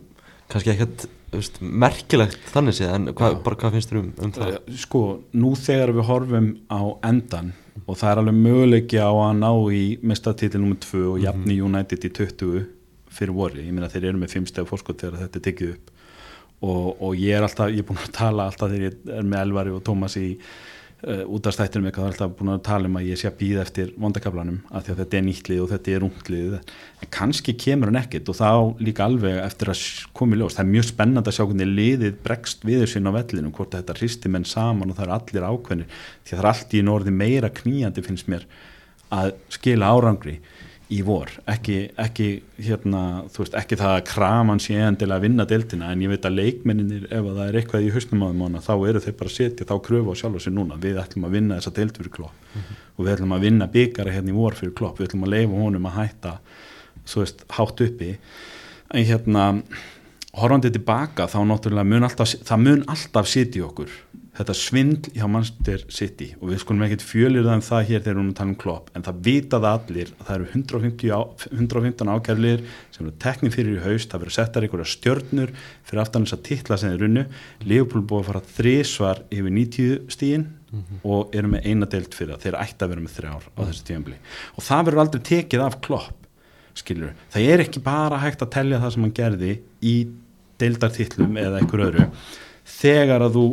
kannski 0.50 0.72
ekkert 0.74 1.06
veist, 1.34 1.60
merkilegt 1.60 2.50
þannig 2.50 2.78
séð 2.78 2.94
en 2.96 3.08
hvað, 3.12 3.36
Já. 3.36 3.40
bara 3.46 3.60
hvað 3.62 3.76
finnst 3.76 3.92
þér 3.92 4.00
um, 4.00 4.10
um 4.24 4.34
það? 4.34 4.58
sko, 4.82 5.02
nú 5.36 5.52
þegar 5.58 5.94
við 5.96 6.08
horfum 6.10 6.50
á 6.70 6.80
endan 7.10 7.52
og 7.86 7.96
það 7.98 8.10
er 8.10 8.22
alveg 8.22 8.40
möguleiki 8.40 9.00
á 9.02 9.10
að 9.10 9.38
ná 9.40 9.50
í 9.74 9.84
mestatitil 10.06 10.62
nr. 10.62 10.76
2 10.84 11.06
og 11.14 11.22
jafni 11.22 11.60
United 11.62 12.06
í 12.06 12.12
20 12.18 12.68
fyrir 13.10 13.34
voru, 13.34 13.62
ég 13.62 13.74
meina 13.74 13.90
þeir 13.90 14.12
eru 14.12 14.20
með 14.22 14.36
5 14.36 14.50
steg 14.52 14.68
fórskot 14.70 15.00
þegar 15.02 15.24
þetta 15.24 15.40
er 15.40 15.46
tekið 15.48 15.72
upp 15.74 15.94
og, 16.60 16.84
og 17.00 17.16
ég 17.18 17.36
er 17.36 17.46
alltaf, 17.46 17.72
ég 17.72 17.82
er 17.82 17.88
búin 17.88 18.02
að 18.02 18.12
tala 18.14 18.46
alltaf 18.50 18.70
þegar 18.70 18.90
ég 18.90 19.16
er 19.16 19.26
með 19.26 19.42
Elvari 19.46 19.74
og 19.74 19.82
Tómas 19.86 20.14
í 20.20 20.28
uh, 21.06 21.22
útastættinum 21.30 21.88
eitthvað, 21.88 22.04
það 22.04 22.08
er 22.08 22.14
alltaf 22.14 22.36
búin 22.38 22.52
að 22.52 22.62
tala 22.66 22.88
um 22.90 22.98
að 23.00 23.08
ég 23.08 23.20
sé 23.20 23.28
að 23.30 23.36
býða 23.40 23.64
eftir 23.64 23.90
vondakablanum 24.00 24.60
af 24.70 24.84
því 24.86 24.94
að 24.94 25.02
þetta 25.02 25.18
er 25.18 25.24
nýttlið 25.26 25.62
og 25.64 25.70
þetta 25.72 25.94
er 25.94 26.06
unglið 26.06 26.56
en 26.58 27.12
kannski 27.16 27.54
kemur 27.64 27.90
hann 27.90 28.00
ekkert 28.02 28.32
og 28.32 28.38
þá 28.40 28.50
líka 28.84 29.06
alveg 29.06 29.38
eftir 29.44 29.72
að 29.74 29.84
koma 30.16 30.36
í 30.36 30.40
ljós. 30.40 30.56
Það 30.56 30.64
er 30.64 30.72
mjög 30.74 30.88
spennandi 30.90 31.32
að 31.32 31.38
sjá 31.38 31.44
hvernig 31.44 31.72
liðið 31.80 32.18
bregst 32.24 32.66
við 32.68 32.84
þessu 32.84 33.00
inn 33.00 33.10
á 33.10 33.16
vellinu, 33.18 33.52
hvort 33.56 33.74
að 33.74 33.84
þetta 33.84 33.98
hristi 34.00 34.32
menn 34.32 34.48
saman 34.48 34.92
og 34.92 34.98
það 34.98 35.06
eru 35.06 35.16
allir 35.18 35.48
ákveðnir. 35.50 36.00
Því 36.24 36.34
að 36.34 36.40
það 36.40 36.44
er 36.44 36.50
allt 36.54 36.74
í 36.74 36.84
norði 36.86 37.16
meira 37.16 37.54
knýjandi 37.60 38.06
finnst 38.06 38.30
mér 38.30 38.48
að 39.10 39.32
skila 39.50 39.90
árangri 39.90 40.38
í 40.90 41.00
vor, 41.06 41.30
ekki, 41.50 41.76
ekki 42.02 42.28
hérna, 42.66 43.00
þú 43.30 43.44
veist, 43.44 43.56
ekki 43.60 43.78
það 43.78 43.92
að 43.96 44.06
kraman 44.08 44.62
sé 44.62 44.78
endilega 44.82 45.20
að 45.20 45.26
vinna 45.26 45.46
deltina, 45.46 45.90
en 45.92 46.02
ég 46.02 46.10
veit 46.10 46.26
að 46.26 46.38
leikmenninir, 46.40 47.04
ef 47.06 47.20
að 47.20 47.36
það 47.38 47.42
er 47.44 47.58
eitthvað 47.60 47.86
í 47.86 47.92
hausnum 47.94 48.24
á 48.24 48.28
þeim 48.30 48.56
þá 48.66 48.72
eru 48.88 49.02
þeir 49.04 49.16
bara 49.20 49.30
að 49.30 49.36
setja 49.36 49.68
þá 49.70 49.74
kröfu 49.86 50.14
á 50.14 50.18
sjálf 50.18 50.40
og 50.40 50.44
sér 50.44 50.56
núna, 50.56 50.80
við 50.82 50.98
ætlum 51.02 51.28
að 51.28 51.36
vinna 51.36 51.60
þessa 51.60 51.74
delt 51.78 52.00
fyrir 52.00 52.14
klopp. 52.16 52.50
Og 52.96 53.06
við 53.06 53.12
ætlum 53.14 53.36
að 53.36 53.46
vinna 53.46 53.70
byggara 53.70 54.16
hérna 54.16 54.34
í 54.34 54.36
vor 54.36 54.58
fyrir 54.58 54.74
klopp, 54.76 54.98
við 54.98 55.10
ætlum 55.10 55.28
að 55.28 55.34
leifa 55.36 55.62
honum 55.62 55.88
að 55.88 55.96
hætta 56.00 56.34
þú 57.06 57.22
veist, 57.22 57.46
hátt 57.56 57.84
uppi. 57.86 58.10
En 58.90 59.06
hérna 59.06 59.46
horfandi 60.38 60.70
tilbaka 60.74 61.26
þá 61.30 61.40
náttúrulega 61.46 61.86
mun 61.90 62.06
alltaf 62.06 62.34
það 62.46 62.64
mun 62.66 62.84
alltaf 62.90 63.30
sitja 63.30 63.66
okkur 63.66 63.90
þetta 64.36 64.54
svindl 64.56 65.10
hjá 65.14 65.24
Manchester 65.30 65.82
City. 65.92 66.28
Og 66.38 66.52
við 66.52 66.60
skulum 66.62 66.84
ekkert 66.86 67.04
fjölir 67.04 67.46
það 67.46 67.56
um 67.58 67.64
það 67.66 67.88
hér 67.88 68.04
þegar 68.04 68.04
við 68.04 68.20
erum 68.20 68.30
að 68.30 68.36
tala 68.38 68.52
um 68.52 68.58
klopp 68.60 68.92
en 68.94 69.06
það 69.06 69.18
vita 69.26 69.60
það 69.60 69.78
allir 69.78 70.12
að 70.12 70.28
það 70.28 70.36
eru 70.36 70.48
150 70.50 71.10
á, 71.10 71.20
115 71.50 72.12
ákærlir 72.14 72.62
sem 72.94 73.02
eru 73.06 73.16
teknið 73.24 73.56
fyrir 73.56 73.74
í 73.74 73.82
haust, 73.84 74.12
það 74.12 74.24
verður 74.24 74.36
settar 74.36 74.66
einhverja 74.66 74.92
stjörnur 74.94 75.52
fyrir 75.88 76.02
aftan 76.04 76.28
þess 76.28 76.38
að 76.38 76.46
titla 76.50 76.78
sem 76.80 76.94
þeir 76.94 77.04
runnu 77.04 77.26
Leopold 77.66 78.06
búið 78.06 78.22
að 78.22 78.30
fara 78.30 78.44
þrísvar 78.60 79.22
yfir 79.34 79.56
90 79.58 80.14
stíin 80.14 80.48
og 81.02 81.34
eru 81.34 81.50
með 81.50 81.66
eina 81.66 81.90
deilt 81.90 82.14
fyrir 82.14 82.36
það, 82.36 82.42
þeir 82.44 82.58
ætti 82.62 82.86
að 82.86 82.92
vera 82.92 83.02
með 83.02 83.14
þrjár 83.16 83.46
á 83.50 83.60
þessu 83.66 83.86
tíðanbili 83.88 84.18
og 84.54 84.66
það 84.68 84.84
verður 84.86 85.02
aldrei 85.02 85.22
tekið 85.26 85.64
af 85.64 85.78
klopp 85.82 86.20
skilur, 86.78 87.16
það 87.34 87.48
er 87.50 87.64
ekki 87.64 87.82
bara 87.82 88.20
hægt 88.22 88.44
að 88.44 88.52
telja 88.54 88.78
það 88.82 88.94
sem 88.94 89.06
hann 89.06 89.16
gerði 89.16 89.54
í 89.82 89.94
deildartitlum 90.60 91.38
eða 91.40 91.60
einhver 91.60 91.84
öðru. 91.88 92.06
Þegar 92.70 93.24
að 93.26 93.36
þú 93.36 93.44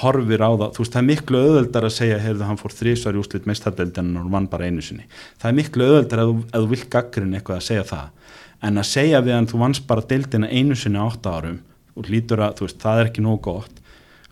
horfir 0.00 0.42
á 0.42 0.50
það, 0.50 0.70
þú 0.74 0.82
veist 0.82 0.94
það 0.94 1.00
er 1.00 1.08
miklu 1.08 1.42
auðveldar 1.42 1.86
að 1.88 1.94
segja, 1.94 2.18
heyrðu 2.22 2.48
hann 2.48 2.60
fór 2.60 2.74
þrísvar 2.74 3.16
í 3.16 3.20
úslit 3.20 3.48
meistardeldin 3.50 4.10
en 4.10 4.18
hann 4.20 4.32
vann 4.32 4.48
bara 4.52 4.68
einu 4.68 4.84
sinni. 4.84 5.06
Það 5.40 5.50
er 5.50 5.56
miklu 5.58 5.88
auðveldar 5.88 6.22
að 6.24 6.32
að 6.34 6.64
þú 6.64 6.72
vilt 6.72 6.88
gaggrinn 6.94 7.36
eitthvað 7.38 7.60
að 7.60 7.66
segja 7.68 7.86
það, 7.90 8.34
en 8.64 8.82
að 8.82 8.90
segja 8.90 9.22
við 9.24 9.36
hann 9.36 9.50
þú 9.50 9.62
vannst 9.62 9.86
bara 9.90 10.06
deildina 10.10 10.50
einu 10.50 10.78
sinni 10.78 11.00
á 11.00 11.06
8 11.06 11.34
árum 11.34 11.60
og 11.94 12.10
lítur 12.10 12.42
að, 12.42 12.56
þú 12.58 12.68
veist, 12.68 12.80
það 12.82 13.00
er 13.00 13.10
ekki 13.10 13.24
nóg 13.24 13.42
gott. 13.44 13.82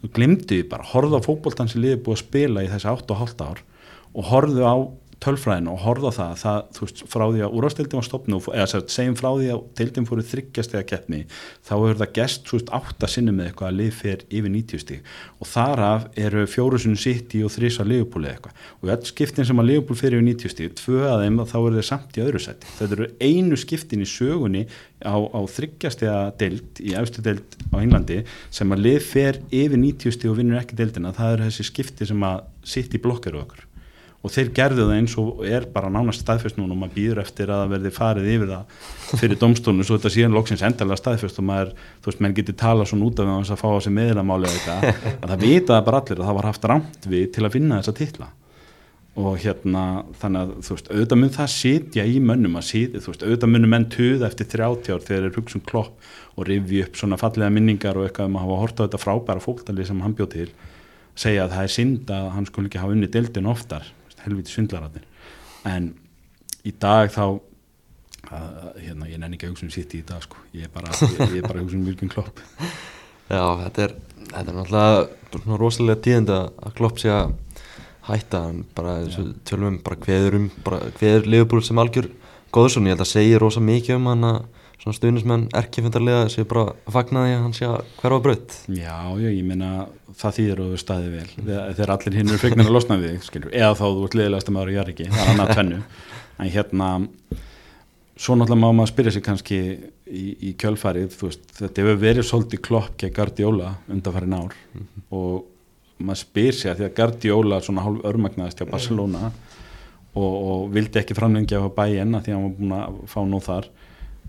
Þú 0.03 0.11
glimtu 0.17 0.57
því 0.57 0.63
bara, 0.73 0.89
horfðu 0.93 1.21
á 1.23 1.27
fótboltan 1.27 1.71
sem 1.71 1.83
liðið 1.85 2.01
búið 2.03 2.17
að 2.17 2.25
spila 2.25 2.65
í 2.65 2.71
þessi 2.73 2.91
8,5 2.91 3.45
ár 3.47 3.63
og 4.13 4.27
horfðu 4.33 4.65
á 4.67 4.77
tölfræðin 5.23 5.71
og 5.71 5.81
horfðu 5.85 6.11
á 6.11 6.15
það, 6.17 6.33
það 6.43 6.59
þú 6.77 6.87
veist, 6.87 7.03
frá 7.13 7.25
því 7.25 7.43
að 7.47 7.57
úrvastildin 7.59 7.99
var 8.01 8.07
stopnu 8.07 8.41
eða 8.53 8.67
sér, 8.73 8.85
segjum 8.93 9.17
frá 9.19 9.29
því 9.31 9.49
að 9.55 9.63
deildin 9.79 10.09
fóru 10.09 10.25
þryggjast 10.27 10.75
eða 10.77 10.87
keppni, 10.91 11.21
þá 11.63 11.73
hefur 11.75 12.01
það 12.03 12.13
gest 12.19 12.51
svo 12.51 12.59
veist, 12.59 12.73
átta 12.79 13.11
sinni 13.11 13.35
með 13.35 13.51
eitthvað 13.51 13.71
að 13.71 13.79
lið 13.81 13.93
fer 13.99 14.25
yfir 14.29 14.55
90 14.57 14.83
stíg 14.83 15.11
og 15.39 15.51
þar 15.53 15.83
af 15.87 16.07
eru 16.27 16.45
fjórusunum 16.51 17.01
sitt 17.01 17.37
í 17.39 17.43
og 17.47 17.55
þrísa 17.55 17.87
liðupúli 17.87 18.31
eitthvað. 18.31 18.61
Og 18.81 18.89
í 18.89 18.95
öll 18.95 19.09
skiptin 19.09 19.49
sem 19.49 19.63
að 19.63 19.69
liðupúl 19.71 19.99
fer 19.99 20.17
yfir 20.17 20.27
90 20.29 20.55
stíg, 20.55 20.77
tvö 20.79 21.03
að 21.09 21.25
þeim 21.25 21.43
þá 21.53 21.57
eru 21.63 21.75
þeir 21.79 21.89
samt 21.89 22.19
í 22.19 22.25
öðru 22.27 22.43
seti, 22.43 22.73
þetta 22.79 22.99
eru 22.99 23.11
einu 23.23 23.59
skiptin 23.61 24.05
í 24.05 24.09
sögunni 24.09 24.65
á, 25.03 25.15
á 25.19 25.41
þryggjast 25.57 26.07
eða 26.07 26.23
deild, 26.39 26.83
í 26.83 26.95
efstu 26.99 27.25
deild 27.25 27.59
á 27.75 27.77
Englandi 27.83 28.23
sem 28.51 28.75
að 28.75 28.87
lið 28.87 29.03
fer 29.07 29.43
yfir 29.51 29.79
90 29.79 30.17
stíg 30.19 30.33
og 30.33 30.39
vinnur 30.39 30.63
ekki 30.63 30.79
deildina, 30.79 31.15
það 31.17 31.37
eru 31.37 31.51
þessi 31.51 31.69
skipti 31.71 32.09
sem 32.09 32.27
að 32.27 32.47
sitt 32.75 32.95
í 32.95 33.03
blokkaru 33.03 33.43
okkur 33.43 33.69
og 34.23 34.31
þeir 34.31 34.51
gerðu 34.55 34.85
það 34.87 34.99
eins 35.01 35.15
og 35.19 35.41
er 35.47 35.65
bara 35.75 35.91
nánast 35.91 36.23
staðfest 36.23 36.59
núna 36.59 36.77
og 36.77 36.83
maður 36.83 36.95
býður 36.95 37.21
eftir 37.25 37.51
að 37.51 37.65
það 37.65 37.73
verði 37.73 37.93
farið 37.97 38.29
yfir 38.33 38.53
það 38.53 39.17
fyrir 39.19 39.41
domstólinu 39.41 39.87
svo 39.87 39.99
þetta 39.99 40.13
síðan 40.15 40.37
loksins 40.37 40.63
endalega 40.67 41.01
staðfest 41.01 41.41
og 41.43 41.49
maður, 41.49 41.73
þú 42.03 42.11
veist, 42.11 42.21
menn 42.23 42.37
getur 42.37 42.57
tala 42.63 42.87
svona 42.87 43.09
út 43.09 43.19
af 43.19 43.27
því 43.27 43.35
að 43.39 43.51
það 43.51 43.63
fá 43.63 43.67
á 43.75 43.79
sig 43.83 43.97
meðlamáli 43.97 44.53
eða 44.53 44.77
eitthvað 44.77 45.11
að 45.17 45.33
það 45.33 45.43
vita 45.43 45.75
það 45.75 45.89
bara 45.89 46.01
allir 46.03 46.23
að 46.23 46.31
það 46.31 46.39
var 46.39 46.49
haft 46.53 46.71
rámt 46.71 47.11
við 47.11 47.27
til 47.35 47.45
að 47.47 47.55
finna 47.57 47.81
þessa 47.81 47.99
titla. 47.99 48.31
Og 49.13 49.35
hérna 49.43 49.81
þannig 50.23 50.41
að 50.41 50.53
þú 50.65 50.77
veist, 50.77 50.87
auðvitað 50.89 51.19
mun 51.21 51.33
það 51.35 51.49
sitja 51.53 52.05
í 52.09 52.15
mönnum 52.25 52.55
að 52.57 52.69
sitja, 52.71 53.03
þú 53.03 53.11
veist, 53.13 53.25
auðvitað 53.27 53.51
munum 53.53 53.75
menn 53.75 53.89
tuða 53.93 54.31
eftir 54.31 54.49
30 54.55 54.95
ár 54.95 55.03
þegar 55.05 55.27
þeir 55.27 55.37
hugsa 55.37 55.59
um 55.59 55.65
klopp 55.69 56.07
og 56.39 56.47
rifi 56.49 56.81
upp 56.87 56.97
svona 56.97 57.19
fallega 57.21 57.53
minningar 57.53 57.99
og 58.01 58.07
eitthvað 58.07 58.31
um 58.31 58.39
að 58.39 58.47
hafa 58.47 58.61
hort 58.63 58.81
á 58.81 58.85
þetta 58.87 59.03
frábæra 59.03 59.45
fólkdali 59.45 59.85
sem 59.85 60.01
hann 60.01 60.17
bjóð 60.17 60.31
til 60.33 60.47
segja 61.13 61.45
að 61.45 61.59
það 61.59 61.67
er 61.67 61.75
synd 61.77 62.15
að 62.17 62.31
hann 62.39 62.49
skul 62.49 62.65
ekki 62.71 62.81
hafa 62.81 62.97
unni 62.97 63.11
deildin 63.13 63.51
oftar 63.53 63.91
helviti 64.25 64.55
svindlaratnir 64.55 65.07
en 65.69 65.93
í 66.67 66.73
dag 66.83 67.11
þá 67.13 67.25
að, 68.33 68.79
hérna, 68.81 69.09
ég 69.11 69.21
nenni 69.21 69.37
ekki 69.39 69.49
að 69.49 69.55
hugsa 69.55 69.67
um 69.67 69.75
sitt 69.75 69.95
í 69.99 70.03
dag 70.07 70.23
sko. 70.25 70.41
ég 70.57 70.69
er 70.69 70.73
bara, 70.73 70.93
ég, 70.95 71.21
ég 71.37 71.43
er 71.43 71.49
bara 71.49 71.61
að 71.61 71.67
hugsa 71.67 71.79
um 71.79 71.87
Vilkin 71.89 72.13
Klopp. 72.13 72.43
Já, 73.33 73.45
þetta 73.63 73.85
er, 73.87 73.95
þetta 74.31 74.43
er 74.45 74.59
náttúrulega 74.59 75.59
rosalega 75.61 76.03
tíðend 76.07 76.33
að 76.35 76.75
Klopp 76.79 77.01
sé 77.03 77.13
að 77.13 77.35
hætta. 78.09 78.43
Bara 78.77 78.97
og 79.07 79.31
tölum 79.49 79.73
um 79.73 79.79
bara 79.85 80.19
um 80.39 80.49
bara 80.65 80.81
hveður 80.99 81.29
Liverpool 81.29 81.63
sem 81.65 81.79
algjör 81.79 82.11
góðsson, 82.53 82.87
ég 82.87 82.97
held 82.97 83.07
að 83.07 83.13
segja 83.13 83.41
rosa 83.41 83.63
mikið 83.65 83.99
um 83.99 84.11
hann 84.13 84.29
að 84.29 84.41
svona 84.83 84.97
stuðnismenn 84.97 85.45
erkifundarlega 85.55 86.27
sé 86.33 86.43
bara 86.49 86.73
að 86.73 86.97
fagna 86.97 87.23
því 87.23 87.35
að 87.37 87.43
hann 87.45 87.55
sé 87.55 87.67
að 87.69 87.93
hverfa 88.01 88.19
braut. 88.25 88.57
Já, 88.75 88.97
já, 89.23 89.29
ég 89.31 89.45
meina 89.47 89.71
það 90.19 90.39
þýðir 90.39 90.63
og 90.65 90.73
þú 90.73 90.81
staðið 90.83 91.15
vel. 91.17 91.29
Þegar, 91.37 91.69
þegar 91.79 91.93
allir 91.95 92.19
hinn 92.19 92.33
eru 92.33 92.43
fegnir 92.43 92.67
að 92.67 92.75
losna 92.75 92.99
við 92.99 93.21
skilur, 93.29 93.55
eða 93.55 93.77
þá 93.79 93.85
þú 93.85 94.09
ert 94.09 94.17
liðilegast 94.19 94.51
að 94.51 94.57
maður 94.57 94.73
í 94.73 94.77
jarriki, 94.79 95.09
það 95.13 95.23
er 95.23 95.33
annað 95.33 95.53
tvennu. 95.53 95.79
En 96.43 96.51
hérna 96.57 96.89
svo 98.23 98.37
náttúrulega 98.37 98.63
má 98.65 98.79
maður 98.81 98.91
spyrja 98.91 99.15
sig 99.15 99.25
kannski 99.27 99.61
í, 99.63 100.25
í 100.51 100.51
kjölfarið, 100.59 101.15
veist, 101.21 101.47
þetta 101.61 101.85
hefur 101.85 102.03
verið 102.03 102.29
svolítið 102.29 102.63
klopp 102.67 102.99
gegn 103.01 103.15
Guardiola 103.17 103.71
undanfærin 103.87 104.37
ár. 104.41 104.59
Og 105.15 106.03
maður 106.03 106.23
spyr 106.25 106.59
sig 106.59 106.73
að 106.73 106.83
því 106.83 106.89
að 106.89 106.97
Guardiola 106.99 107.63
svona 107.63 107.87
hálf 107.87 108.03
örmagnaðist 108.11 108.59
hjá 108.59 108.67
Barcelona 108.67 109.31
og, 109.31 110.33
og 110.35 110.67
vildi 110.75 111.01
ekki 111.01 111.17
framlengja 111.17 111.63
á 111.63 111.71
bæinn 111.71 112.19
að 112.19 112.27
því 112.27 112.35
að 112.35 112.37
hann 112.37 112.47
var 112.49 112.59
búin 112.59 112.77
að 112.81 113.01
fá 113.15 113.21
nóð 113.23 113.47
þar 113.47 113.71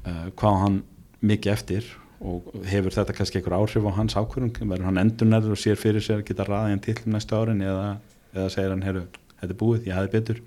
uh, 0.08 0.26
hvað 0.38 0.56
á 0.56 0.64
hann 0.64 0.80
mikið 1.24 1.54
eftir 1.54 1.92
og 2.24 2.48
hefur 2.70 2.96
þetta 2.96 3.16
kannski 3.18 3.40
einhver 3.40 3.58
áhrif 3.58 3.84
á 3.84 3.92
hans 3.98 4.16
ákvörðum, 4.16 4.54
verður 4.72 4.88
hann 4.88 5.02
endurnærður 5.02 5.56
og 5.58 5.60
sér 5.60 5.80
fyrir 5.80 6.04
sér 6.04 6.22
að 6.22 6.28
geta 6.30 6.46
ræðið 6.48 6.72
hann 6.72 6.84
til 6.86 6.98
næstu 7.12 7.36
árin 7.36 7.64
eða, 7.64 7.88
eða 8.32 8.50
segir 8.54 8.72
hann, 8.72 8.84
heyrðu, 8.88 9.06
þetta 9.42 9.50
er 9.50 9.60
búið, 9.60 9.88
ég 9.90 9.98
hefði 9.98 10.14
betur. 10.14 10.40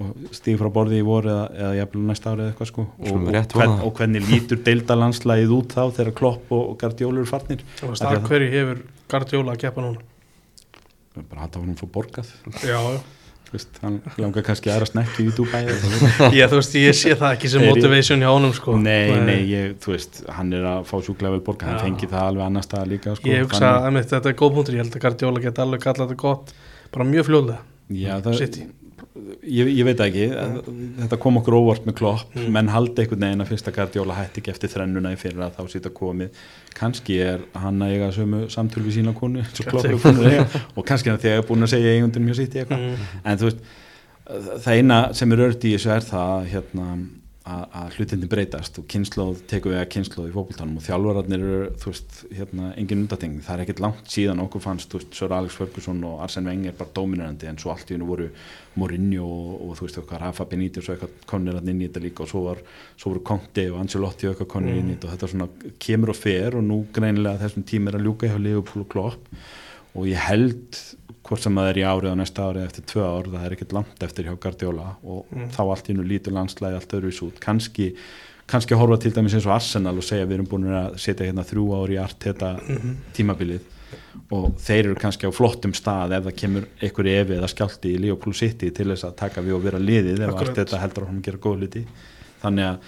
Og 0.00 0.32
stíði 0.32 0.56
frá 0.60 0.70
borði 0.72 1.00
í 1.00 1.04
voru 1.04 1.28
eða, 1.28 1.46
eða 1.60 1.72
jafnvel 1.76 2.04
næsta 2.08 2.30
ári 2.32 2.44
eða 2.44 2.52
eitthvað 2.52 2.68
sko. 2.70 2.84
Og, 3.00 3.08
og, 3.12 3.26
rétt 3.36 3.56
hvern, 3.56 3.74
og 3.84 3.90
hvernig 3.98 4.28
lítur 4.30 4.60
deildalandslægið 4.64 5.54
út 5.56 5.74
þá 5.76 5.82
þegar 5.98 6.14
Klopp 6.20 6.52
og, 6.56 6.62
og 6.70 6.78
Guardiola 6.80 7.20
eru 7.20 7.28
farnir? 7.28 7.64
Að- 7.84 8.28
hverju 8.28 8.52
hefur 8.54 8.80
Guardiola 9.12 9.56
að 9.56 9.62
keppa 9.66 9.84
núna? 9.84 10.06
Bara 11.20 11.44
hægt 11.44 11.58
að 11.58 11.66
hann 11.66 11.80
fór 11.80 11.92
borgað. 11.96 12.32
Já, 12.64 12.76
já 12.80 13.00
veist, 13.56 13.78
hann 13.82 13.98
langar 14.20 14.44
kannski 14.46 14.70
aðra 14.72 14.88
snekki 14.88 15.26
í 15.26 15.34
Dubai. 15.36 15.62
Ég, 16.36 16.44
þú 16.50 16.60
veist, 16.60 16.76
ég 16.78 16.96
sé 16.98 17.14
það 17.18 17.36
ekki 17.36 17.50
sem 17.52 17.64
motivation 17.66 18.22
hjá 18.22 18.30
honum 18.30 18.54
sko 18.56 18.76
nei, 18.80 19.14
nei, 19.26 19.38
ég, 19.50 19.76
þú 19.82 19.94
veist 19.96 20.20
hann 20.36 20.52
er 20.56 20.68
að 20.76 20.84
fá 20.90 20.96
sjúklega 20.98 21.34
vel 21.36 21.42
borgað, 21.46 21.72
hann 21.72 21.80
Já. 21.80 21.84
fengi 21.88 22.10
það 22.12 22.28
alveg 22.28 22.46
annar 22.46 22.66
stað 22.66 22.92
líka 22.94 23.16
sko. 23.18 23.30
Ég 23.30 23.46
hugsa 23.46 23.72
einmitt, 23.88 24.10
þetta 24.12 24.32
er 24.32 24.38
góð 24.42 24.54
punktur, 24.58 24.78
ég 24.78 24.84
held 24.84 24.98
að 24.98 25.04
Guardiola 25.06 25.44
geti 25.46 25.64
alveg 25.66 25.86
kallað 25.86 26.12
þetta 26.12 26.22
gott 26.24 26.54
bara 26.94 27.08
mjög 27.10 27.28
fljóðlega 27.30 27.60
Já, 27.90 28.12
það, 28.22 28.38
City. 28.38 28.68
Ég, 29.42 29.70
ég 29.74 29.82
veit 29.88 30.00
ekki. 30.04 30.28
Þetta 31.00 31.18
kom 31.22 31.40
okkur 31.40 31.56
óvart 31.58 31.86
með 31.88 31.98
klopp. 32.00 32.30
Mm. 32.36 32.48
menn 32.56 32.72
haldi 32.72 33.04
einhvern 33.04 33.26
veginn 33.26 33.44
að 33.44 33.52
fyrsta 33.52 33.74
Guardiola 33.74 34.16
hætti 34.18 34.42
ekki 34.42 34.54
eftir 34.54 34.72
þrennuna 34.74 35.14
í 35.14 35.20
fyrir 35.20 35.44
að 35.46 35.58
þá 35.58 35.74
sýta 35.74 35.92
komið. 35.94 36.40
Kannski 36.78 37.20
er 37.24 37.44
hann 37.58 37.82
að 37.84 37.94
eiga 37.96 38.10
sömu 38.16 38.46
samtöl 38.52 38.84
við 38.86 39.00
sína 39.00 39.14
konu 39.16 39.44
og 39.44 40.82
kannski 40.86 41.14
er 41.14 41.22
það 41.22 41.46
búin 41.48 41.66
að 41.66 41.74
segja 41.74 41.94
eigundum 41.96 42.28
hjá 42.30 42.40
City 42.42 42.62
eitthvað. 42.62 42.86
Mm. 42.86 43.08
en 43.24 43.40
þú 43.40 43.50
veist 43.50 43.64
það 44.64 44.76
eina 44.76 45.00
sem 45.16 45.32
er 45.34 45.42
örd 45.46 45.64
í 45.66 45.74
þessu 45.74 45.90
er 45.94 46.06
það 46.06 46.32
að, 46.36 46.44
hérna, 46.54 46.86
að, 47.48 47.62
að 47.80 47.94
hlutindi 47.96 48.28
breytast 48.28 48.78
og 48.80 48.86
kynnslóð 48.90 49.38
tekur 49.48 49.72
við 49.72 49.80
að 49.80 49.88
kynnslóð 49.94 50.28
í 50.28 50.34
fókbaltanum 50.34 50.76
og 50.76 50.84
þjálfararnir 50.84 51.44
eru 51.46 51.68
þú 51.80 51.92
veist, 51.92 52.18
hérna, 52.36 52.72
engin 52.80 53.04
undating 53.04 53.38
það 53.46 53.54
er 53.54 53.62
ekkert 53.64 53.80
langt 53.84 54.10
síðan 54.12 54.42
okkur 54.44 54.64
fannst 54.64 54.92
þú 54.92 55.00
veist, 55.00 55.14
Sör 55.16 55.34
Alex 55.36 55.56
Ferguson 55.56 56.02
og 56.04 56.20
Arsene 56.26 56.50
Wenger 56.50 56.76
bara 56.76 56.94
dominandi 56.98 57.48
en 57.48 57.60
svo 57.60 57.72
allt 57.72 57.88
í 57.88 57.96
hennu 57.96 58.10
voru 58.10 58.28
Mourinho 58.76 59.24
og, 59.24 59.54
og 59.64 59.78
þú 59.78 59.86
veist 59.86 60.02
okkar 60.02 60.24
Rafa 60.26 60.46
Benítez 60.50 60.84
og 60.84 60.94
eitthvað 60.96 61.16
konir 61.32 61.56
hann 61.56 61.72
inn 61.72 61.80
í 61.80 61.88
þetta 61.88 62.04
líka 62.04 62.26
og 62.26 62.32
svo, 62.34 62.44
var, 62.50 62.60
svo 63.00 63.14
voru 63.14 63.24
Conte 63.32 63.66
og 63.72 63.80
Ancelotti 63.80 64.28
og 64.28 64.34
eitthvað 64.34 64.52
konir 64.58 64.76
inn 64.82 64.92
í 64.92 64.98
þetta 64.98 65.08
og 65.08 65.16
þetta 65.16 65.32
svona 65.32 65.74
kemur 65.86 66.12
og 66.12 66.20
fer 66.20 66.60
og 66.60 66.68
nú 66.68 66.82
greinilega 66.92 67.40
þessum 67.46 67.66
tíma 67.72 67.90
er 67.90 68.00
að 68.02 68.08
ljúka 68.10 68.28
hjá 68.28 68.36
Liverpool 68.36 68.84
og 68.84 68.92
Klopp 68.92 69.32
og 69.96 70.06
ég 70.06 70.28
held 70.28 70.78
hvort 71.30 71.44
sem 71.46 71.54
það 71.60 71.68
er 71.70 71.78
í 71.80 71.84
árið 71.86 72.10
og 72.10 72.18
næsta 72.20 72.46
árið 72.50 72.64
eftir 72.66 72.84
tvö 72.90 73.04
ár 73.06 73.28
það 73.30 73.44
er 73.46 73.54
ekkert 73.56 73.72
langt 73.78 74.02
eftir 74.08 74.26
hjá 74.28 74.34
Guardiola 74.42 74.88
og 75.04 75.26
Mm. 75.30 75.48
þá 75.54 75.60
allt 75.70 75.90
í 75.90 75.94
nú 75.96 76.02
lítur 76.04 76.34
landslæði 76.34 76.74
allt 76.80 76.94
öðruvis 76.98 77.22
út. 77.22 77.38
Kannski, 77.40 77.92
kannski 78.50 78.74
horfa 78.74 78.98
til 79.00 79.12
dæmis 79.14 79.34
eins 79.38 79.46
og 79.46 79.54
Arsenal 79.54 79.96
og 79.96 80.02
segja 80.02 80.26
við 80.26 80.40
erum 80.40 80.46
búin 80.50 80.66
að 80.74 80.98
setja 80.98 81.26
hérna 81.30 81.44
þrjú 81.46 81.68
ár 81.78 81.88
í 81.94 82.00
art 82.02 82.18
þetta 82.18 82.50
Mhm. 82.68 82.96
tímabilið. 83.14 83.60
Og 84.30 84.56
þeir 84.58 84.84
eru 84.90 84.94
kannski 84.94 85.26
á 85.26 85.32
flottum 85.34 85.72
stað 85.72 86.12
ef 86.18 86.24
það 86.24 86.36
kemur 86.36 86.66
einhver 86.82 87.06
evi 87.06 87.34
eða 87.38 87.48
skjálti 87.50 87.94
í 87.94 88.00
Liverpool 88.00 88.34
City 88.34 88.70
til 88.70 88.86
þess 88.86 89.04
að 89.04 89.16
taka 89.16 89.40
við 89.42 89.54
og 89.54 89.62
vera 89.62 89.78
liðið 89.78 90.20
ef 90.20 90.34
allt 90.34 90.54
þetta 90.56 90.78
heldur 90.78 91.04
að 91.04 91.06
hann 91.06 91.22
gera 91.22 91.38
góð 91.38 91.58
hluti. 91.58 91.84
Þannig 92.42 92.64
að 92.64 92.78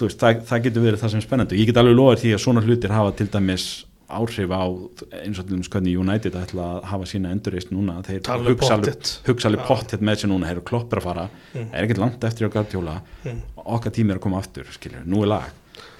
veist, 0.00 0.18
það, 0.18 0.42
það 0.46 0.62
getur 0.64 0.82
verið 0.82 0.98
það 1.00 1.10
sem 1.10 1.18
er 1.20 1.26
spennandi. 1.26 1.54
Og 1.54 1.60
ég 1.60 1.66
get 1.66 1.76
alveg 1.76 1.94
loðið 1.96 2.20
því 2.24 2.34
að 2.34 2.42
svona 2.44 2.62
hlutir 2.66 2.90
hafa 2.90 3.12
til 3.16 3.26
dæmis 3.28 3.84
áhrif 4.10 4.50
á 4.50 4.62
eins 5.24 5.38
og 5.38 5.46
dæmis 5.48 5.68
hvernig 5.70 5.96
United 5.98 6.34
ætla 6.34 6.66
að 6.80 6.84
hafa 6.90 7.04
sína 7.10 7.30
endurreist 7.34 7.70
núna 7.70 7.98
þeir 8.06 8.20
Talið 8.26 8.50
hugsa 8.54 8.74
alveg, 8.74 8.86
pottet. 8.90 9.12
með 10.00 10.20
sér 10.22 10.30
núna 10.32 10.46
þeir 10.50 10.56
eru 10.58 10.66
kloppir 10.70 10.98
að 11.00 11.02
fara, 11.02 11.28
Mm. 11.54 11.66
er 11.72 11.84
ekkert 11.86 11.98
langt 11.98 12.20
eftir 12.24 12.46
á 12.46 12.50
Guardiola 12.52 13.00
Mm. 13.24 13.40
okkar 13.56 13.90
tími 13.92 14.10
er 14.10 14.16
að 14.18 14.20
koma 14.20 14.38
aftur 14.38 14.64
skilur, 14.70 15.04
nú 15.06 15.22
er 15.22 15.26
lag 15.26 15.50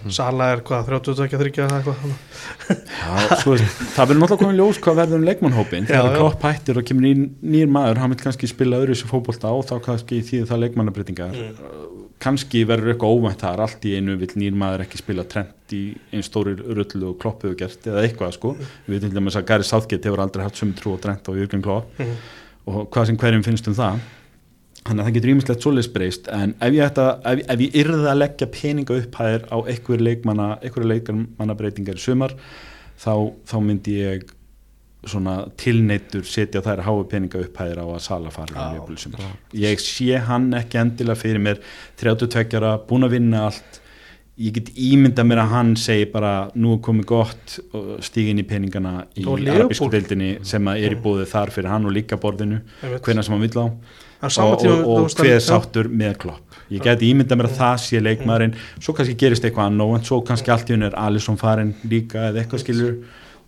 Sala 0.09 0.47
er 0.55 0.61
hvað, 0.65 0.87
32, 0.89 1.27
30 1.29 1.65
eða 1.67 1.79
eitthvað. 1.79 1.97
Já, 2.71 3.37
svo, 3.43 3.53
veist, 3.53 3.81
það 3.95 4.07
verður 4.11 4.21
náttúrulega 4.23 4.41
komið 4.45 4.61
ljós 4.61 4.79
hvað 4.81 4.97
verður 5.03 5.19
um 5.21 5.27
leikmannhópin 5.29 5.89
þegar 5.91 6.15
klopp 6.17 6.47
hættir 6.49 6.81
og 6.81 6.87
kemur 6.89 7.05
nýr, 7.05 7.21
nýr 7.55 7.69
maður 7.75 8.01
hann 8.01 8.15
vil 8.15 8.21
kannski 8.23 8.49
spila 8.49 8.79
öðru 8.81 8.95
þessu 8.97 9.11
fótbolta 9.11 9.51
og 9.53 9.67
þá 9.69 9.75
kannski 9.85 10.23
þýðir 10.25 10.49
það 10.53 10.63
leikmannabreitingar 10.65 11.37
Mm. 11.41 12.07
kannski 12.21 12.63
verður 12.69 12.93
eitthvað 12.93 13.13
óvænt 13.17 13.41
þar 13.41 13.61
allt 13.65 13.85
í 13.89 13.95
einu 13.97 14.17
vil 14.21 14.29
nýr 14.37 14.57
maður 14.61 14.83
ekki 14.85 14.99
spila 15.01 15.25
trend 15.25 15.73
í 15.73 15.83
einn 16.13 16.25
stóri 16.27 16.53
rullu 16.59 17.13
og 17.15 17.19
klopp 17.23 17.45
hefur 17.47 17.57
gert 17.63 17.87
eða 17.89 18.03
eitthvað 18.05 18.35
sko, 18.37 18.51
við 18.87 18.97
veitum 18.97 19.09
til 19.13 19.17
dæmis 19.21 19.39
að 19.41 19.47
Gary 19.49 19.65
Southgate 19.65 20.09
hefur 20.11 20.21
aldrei 20.25 20.45
haft 20.45 20.61
sömu 20.61 20.77
trú 20.77 20.93
og 20.97 21.01
trend 21.01 21.25
á 21.25 21.33
Jürgen 21.33 21.63
Klopp. 21.65 21.89
Mhm. 21.99 22.17
og 22.71 22.91
hvað 22.93 23.07
sem 23.09 23.17
hverjum 23.17 23.43
finnst 23.47 23.69
um 23.69 23.75
það 23.75 24.01
þannig 24.87 25.03
að 25.03 25.07
það 25.07 25.15
getur 25.17 25.33
ímislegt 25.35 25.65
svoleiðis 25.65 25.93
breyst 25.95 26.29
en 26.33 26.55
ef 26.57 26.75
ég, 26.75 26.83
ætta, 26.87 27.07
ef, 27.29 27.43
ef 27.53 27.63
ég 27.67 27.79
yrði 27.83 28.11
að 28.11 28.21
leggja 28.23 28.51
peninga 28.55 28.99
upphæðir 29.03 29.47
á 29.53 29.57
einhver 29.61 30.05
leikmanna 30.07 30.51
einhverju 30.61 30.93
leikmannabreitingar 30.95 32.01
í 32.01 32.05
sumar 32.05 32.37
þá, 33.01 33.13
þá 33.45 33.57
myndi 33.67 33.99
ég 34.01 34.31
svona 35.09 35.35
tilneittur 35.61 36.25
setja 36.29 36.63
þær 36.65 36.83
háu 36.85 36.97
peninga 37.09 37.41
upphæðir 37.45 37.81
á 37.81 37.87
að 37.89 38.01
Sala 38.05 38.33
fara 38.33 38.57
ég 39.57 39.85
sé 39.85 40.19
hann 40.27 40.51
ekki 40.57 40.81
endilega 40.81 41.21
fyrir 41.21 41.45
mér 41.45 41.63
32 42.01 42.59
ára, 42.61 42.75
búin 42.89 43.09
að 43.09 43.17
vinna 43.17 43.47
allt. 43.49 43.81
Ég 44.41 44.55
get 44.57 44.71
ímynda 44.81 45.25
mér 45.29 45.43
að 45.43 45.51
hann 45.53 45.73
segi 45.77 46.07
bara 46.09 46.35
nú 46.57 46.79
er 46.79 46.85
komið 46.85 47.09
gott 47.11 47.57
stígin 48.05 48.41
í 48.41 48.45
peningana 48.49 49.03
í 49.21 49.27
arabísku 49.29 49.91
deildinni 49.93 50.39
sem 50.49 50.69
að 50.71 50.87
er 50.87 50.95
í 50.97 51.01
búið 51.05 51.27
þar 51.29 51.53
fyrir 51.53 51.69
hann 51.69 51.89
og 51.89 51.93
líka 51.93 52.17
borðinu 52.21 52.63
hvenna 53.05 53.25
sem 53.25 53.37
hann 53.37 53.45
vill 53.45 53.61
á 53.61 53.67
og, 54.21 54.67
og, 54.67 54.91
og 54.95 55.15
hver 55.17 55.41
sáttur 55.45 55.89
með 55.89 56.19
klopp? 56.25 56.59
Ég 56.71 56.85
geti 56.85 57.09
ímynda 57.11 57.35
mér 57.39 57.49
að 57.49 57.57
það 57.59 57.81
sé 57.83 58.03
leikmaðurinn. 58.03 58.53
Svo 58.79 58.95
kannski 58.95 59.17
gerist 59.19 59.47
eitthvað 59.47 59.73
annað 59.73 59.97
en 59.97 60.05
svo 60.07 60.21
kannski 60.27 60.53
allt 60.55 60.71
í 60.71 60.77
hún 60.77 60.87
er 60.87 60.95
Alisson 61.01 61.41
farin 61.41 61.73
líka 61.91 62.29
eða 62.29 62.45
eitthvað 62.45 62.63
skilur 62.63 62.95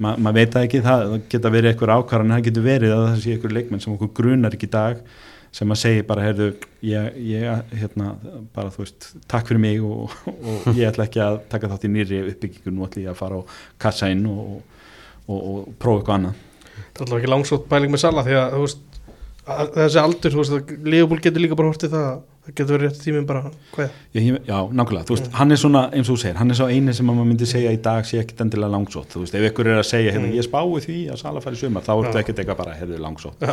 Ma, 0.03 0.15
maður 0.19 0.39
veit 0.41 0.55
það 0.55 0.65
ekki, 0.67 0.79
það, 0.83 1.03
það 1.11 1.27
geta 1.31 1.51
verið 1.53 1.71
eitthvað 1.71 1.93
ákvarðan 1.95 2.35
það 2.35 2.47
getur 2.49 2.65
verið 2.65 2.95
að 2.95 3.03
það 3.05 3.21
sé 3.23 3.35
eitthvað 3.35 3.53
leikmenn 3.55 3.83
sem 3.85 3.93
okkur 3.93 4.11
grunar 4.19 4.57
ekki 4.57 4.67
í 4.67 4.73
dag 4.73 5.03
sem 5.53 5.75
að 5.75 5.81
segja 5.83 6.05
bara, 6.09 6.25
heyrðu, 6.25 6.47
ég, 6.89 7.19
ég 7.29 7.75
hérna, 7.77 8.15
bara 8.55 8.73
þú 8.73 8.87
veist, 8.87 9.11
takk 9.29 9.51
fyrir 9.51 9.61
mig 9.61 9.83
og, 9.85 10.15
og 10.33 10.71
ég 10.73 10.89
ætla 10.89 11.05
ekki 11.05 11.21
að 11.23 11.43
taka 11.53 11.69
þátt 11.75 11.85
í 11.87 11.91
nýri 11.93 12.23
uppbyggingu, 12.31 12.73
nú 12.73 12.87
ætla 12.87 13.05
ég 13.05 13.13
að 13.13 13.19
fara 13.21 13.43
á 13.43 13.43
kassa 13.85 14.09
inn 14.13 14.25
og, 14.31 14.63
og, 15.29 15.37
og 15.37 15.69
prófa 15.77 16.01
eitthvað 16.01 16.17
annað. 16.17 16.41
Það 16.73 16.89
er 16.89 17.05
alltaf 17.05 17.19
ekki 17.19 17.33
langsótt 17.35 17.69
pæling 17.69 17.93
með 17.93 18.05
Sala 18.07 18.25
því 18.25 18.39
að 18.41 18.57
þú 18.57 18.63
veist, 18.65 18.83
þessi 19.47 19.99
aldur, 19.99 20.31
þú 20.37 20.39
veist, 20.43 20.77
Leopold 20.87 21.23
getur 21.25 21.43
líka 21.43 21.57
bara 21.59 21.73
hortið 21.73 21.91
það 21.97 22.11
það 22.43 22.55
getur 22.59 22.75
verið 22.77 22.89
rétt 22.89 23.01
tíminn 23.03 23.27
bara 23.27 23.41
hvað? 23.75 23.91
Já, 24.15 24.21
já, 24.47 24.57
nákvæmlega, 24.75 25.07
þú 25.07 25.15
veist, 25.17 25.29
hann 25.39 25.55
er 25.55 25.59
svona 25.63 25.83
eins 25.95 26.09
og 26.11 26.17
þú 26.17 26.23
segir, 26.23 26.39
hann 26.41 26.51
er 26.51 26.59
svo 26.59 26.67
eini 26.71 26.95
sem 26.95 27.11
að 27.11 27.15
maður 27.19 27.29
myndi 27.31 27.47
segja 27.51 27.71
í 27.75 27.79
dag 27.83 28.07
sé 28.07 28.19
ekkit 28.23 28.41
endilega 28.43 28.71
langsótt, 28.75 29.13
þú 29.15 29.23
veist, 29.23 29.35
ef 29.39 29.47
ykkur 29.51 29.71
er 29.71 29.79
að 29.79 29.87
segja 29.87 30.15
hérna, 30.15 30.27
Mm. 30.31 30.37
ég 30.39 30.47
spái 30.47 30.81
því 30.87 30.97
að 31.13 31.19
Sala 31.23 31.41
færi 31.45 31.57
sumar, 31.61 31.83
þá 31.87 31.93
er 31.95 32.09
þetta 32.09 32.23
ekkit 32.23 32.39
eitthvað 32.43 32.59
bara, 32.63 32.75
heyrðu, 32.81 32.99
langsótt. 33.03 33.47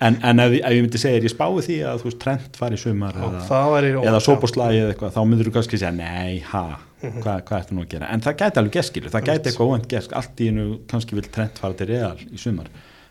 En, 0.00 0.18
en 0.22 0.40
ef, 0.44 0.52
ef 0.60 0.72
ég 0.76 0.82
myndi 0.84 0.98
segja, 1.00 1.22
ég 1.24 1.32
spái 1.32 1.62
því 1.68 1.78
að 1.88 2.02
þú 2.02 2.08
veist, 2.10 2.18
Trent 2.24 2.56
færi 2.60 2.76
sumar 2.80 3.12
já, 3.16 3.24
eða, 3.28 3.40
það 3.48 3.88
eða 4.12 4.20
sóboslægi 4.28 4.82
eða 4.84 4.92
eitthvað, 4.92 5.12
þá 5.16 5.20
myndur 5.28 5.48
þú 5.48 5.54
kannski 5.56 5.78
segja, 5.80 5.92
nei, 5.96 6.38
ha 6.52 6.66
Mhm. 6.98 7.20
hvað, 7.22 7.42
hvað 7.46 7.58
ertu 7.62 7.74
nú 7.76 7.82
að 7.84 7.88
gera, 7.92 8.06
en 8.10 8.20
það 8.20 8.36
gæti 8.40 8.58
alveg 8.58 8.72
geskilu 8.74 9.08
það 9.12 9.22
gæti 9.28 9.46
eitthvað 9.52 9.68
óvænt 9.70 9.88
gesk, 9.88 10.12
allt 10.18 10.40
í 10.42 10.48
einu 10.50 10.78
kannski 10.90 11.14
vil 11.14 11.22
Trent 11.30 11.56
fara 11.62 11.72
til 11.78 11.86
real 11.86 12.16
í 12.18 12.36
sumar 12.36 12.66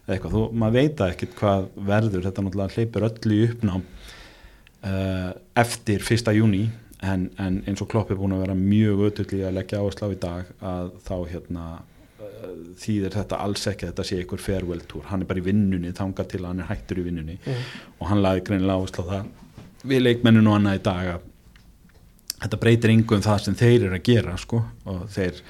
eitthvað, 0.07 0.33
þú, 0.33 0.43
maður 0.61 0.77
veit 0.77 0.97
það 0.99 1.13
ekkit 1.13 1.35
hvað 1.37 1.67
verður. 1.89 2.25
Þetta 2.27 2.45
náttúrulega 2.45 2.77
hleypur 2.77 3.07
öllu 3.09 3.37
í 3.37 3.47
uppnám 3.47 3.83
uh, 3.83 5.31
eftir 5.63 6.05
fyrsta 6.07 6.35
júni 6.35 6.63
en, 7.05 7.27
en 7.37 7.61
eins 7.67 7.83
og 7.83 7.91
Klopp 7.91 8.11
er 8.11 8.19
búin 8.19 8.35
að 8.37 8.45
vera 8.45 8.57
mjög 8.57 9.05
ötull 9.11 9.29
í 9.37 9.43
að 9.45 9.59
leggja 9.59 9.83
áherslu 9.83 10.09
á 10.09 10.15
í 10.15 10.19
dag 10.23 10.53
að 10.71 10.93
þá 11.05 11.15
hérna 11.33 11.65
uh, 11.77 12.53
þýðir 12.81 13.17
þetta 13.19 13.41
alls 13.45 13.67
ekki 13.69 13.87
að 13.87 13.91
þetta 13.93 14.07
sé 14.09 14.21
einhver 14.21 14.43
farewell 14.43 14.85
tour, 14.89 15.05
hann 15.11 15.25
er 15.25 15.29
bara 15.29 15.43
í 15.43 15.47
vinnunni 15.49 15.93
þangað 15.97 16.31
til 16.33 16.43
að 16.43 16.49
hann 16.51 16.63
er 16.63 16.71
hættur 16.71 17.03
í 17.03 17.09
vinnunni. 17.09 17.37
Mm. 17.43 17.67
og 17.99 18.11
hann 18.11 18.23
laði 18.23 18.47
greinilega 18.47 18.79
áherslu 18.81 19.05
á 19.05 19.11
það 19.11 19.35
við 19.87 20.03
leikmenninu 20.03 20.51
og 20.51 20.57
annað 20.57 20.79
í 20.79 20.83
dag 20.87 21.09
að 21.15 21.25
þetta 22.41 22.59
breytir 22.61 22.93
yngum 22.93 23.23
það 23.25 23.43
sem 23.45 23.57
þeir 23.57 23.87
eru 23.87 23.97
að 23.97 24.05
gera 24.07 24.35
sko. 24.41 24.61
Og 24.89 25.05
þeir 25.13 25.41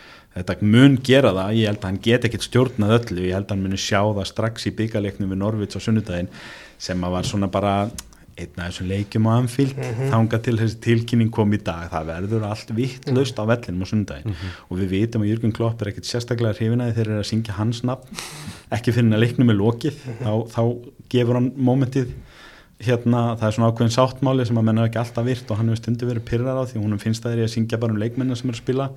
þetta 0.43 0.57
mun 0.61 0.97
gera 1.03 1.31
það, 1.33 1.55
ég 1.57 1.67
held 1.71 1.79
að 1.81 1.89
hann 1.89 2.01
get 2.03 2.25
ekkit 2.29 2.45
stjórnað 2.47 2.95
öllu, 2.99 3.23
ég 3.27 3.33
held 3.37 3.45
að 3.47 3.55
hann 3.55 3.63
muni 3.63 3.77
sjá 3.81 4.01
það 4.03 4.27
strax 4.31 4.67
í 4.69 4.75
byggarleiknum 4.77 5.29
við 5.33 5.37
Norvits 5.43 5.75
á 5.77 5.79
sunnudaginn 5.79 6.29
sem 6.77 7.01
að 7.07 7.11
var 7.17 7.23
svona 7.23 7.47
bara 7.51 7.73
einn 8.37 8.59
af 8.61 8.67
þessum 8.69 8.89
leikjum 8.91 9.25
á 9.25 9.31
Anfield 9.41 9.77
Mhm. 9.81 10.11
þangað 10.13 10.41
til 10.45 10.57
þessi 10.59 10.77
tilkynning 10.85 11.31
kom 11.33 11.53
í 11.53 11.57
dag. 11.57 11.89
Það 11.89 12.05
verður 12.05 12.43
allt 12.45 12.69
vittlaust 12.77 13.39
á 13.41 13.43
vellinum 13.49 13.81
á 13.81 13.87
sunnudaginn. 13.89 14.35
Og 14.69 14.77
við 14.77 14.89
vitum 14.93 15.23
að 15.23 15.29
Jürgen 15.31 15.53
Klopp 15.57 15.81
er 15.81 15.87
ekkit 15.89 16.05
sérstaklega 16.05 16.53
hrifinaði 16.53 16.93
þegar 16.93 17.05
þeir 17.07 17.11
eru 17.15 17.23
að 17.23 17.29
syngja 17.31 17.55
hans 17.57 17.81
nafn. 17.81 18.05
Ekki 18.71 18.93
fyrir 18.93 19.09
að 19.17 19.23
leiknum 19.25 19.49
er 19.49 19.57
lokið. 19.57 19.97
Þá, 20.21 20.33
þá 20.53 20.61
gefur 21.09 21.33
hann 21.33 21.51
mómentið. 21.57 22.13
Hérna, 22.77 23.23
það 23.39 23.47
er 23.47 23.55
svona 23.57 23.71
ákveðin 23.73 23.95
sáttmáli 23.97 24.45
sem 24.45 24.57
að 24.61 24.67
menna 24.69 24.85
ekki 24.85 24.99
alltaf 25.01 25.25
virt 25.25 25.49
og 25.49 25.57
hann 25.57 25.69
hefur 25.71 25.81
stundu 25.81 26.05
verið 26.05 26.25
pyrrar 26.29 26.61
á 26.61 26.63
því. 26.69 26.77
Hún 26.83 26.99
finnst 27.01 27.23
það 27.25 27.33
er 27.39 27.47
að 27.47 27.53
syngja 27.57 27.79
bara 27.81 27.91
um 27.91 27.97
leikmennar 27.97 28.37
sem 28.37 28.51
er 28.51 28.53
að 28.53 28.61
spila 28.61 28.89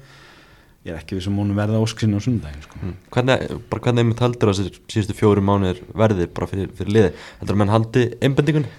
ég 0.87 0.95
er 0.95 1.01
ekki 1.01 1.19
við 1.19 1.27
sem 1.27 1.41
hún 1.41 1.55
verða 1.57 1.81
ósksin 1.85 2.17
á 2.17 2.21
sundaginn 2.25 2.65
sko. 2.65 2.81
Mm. 2.81 2.99
Hvernig, 3.13 3.57
bara 3.73 3.85
hvernig 3.85 4.05
einmitt 4.05 4.23
heldur 4.25 4.53
þessi 4.53 4.77
síðustu 4.89 5.17
fjóru 5.19 5.45
mánuðir 5.45 5.83
verði 5.93 6.29
bara 6.33 6.49
fyrir, 6.51 6.71
fyrir 6.79 6.95
liði? 6.97 7.11
Heldur 7.41 7.57
að 7.57 7.63
menn 7.63 7.75
haldi 7.75 8.05
einbendingunni? 8.21 8.77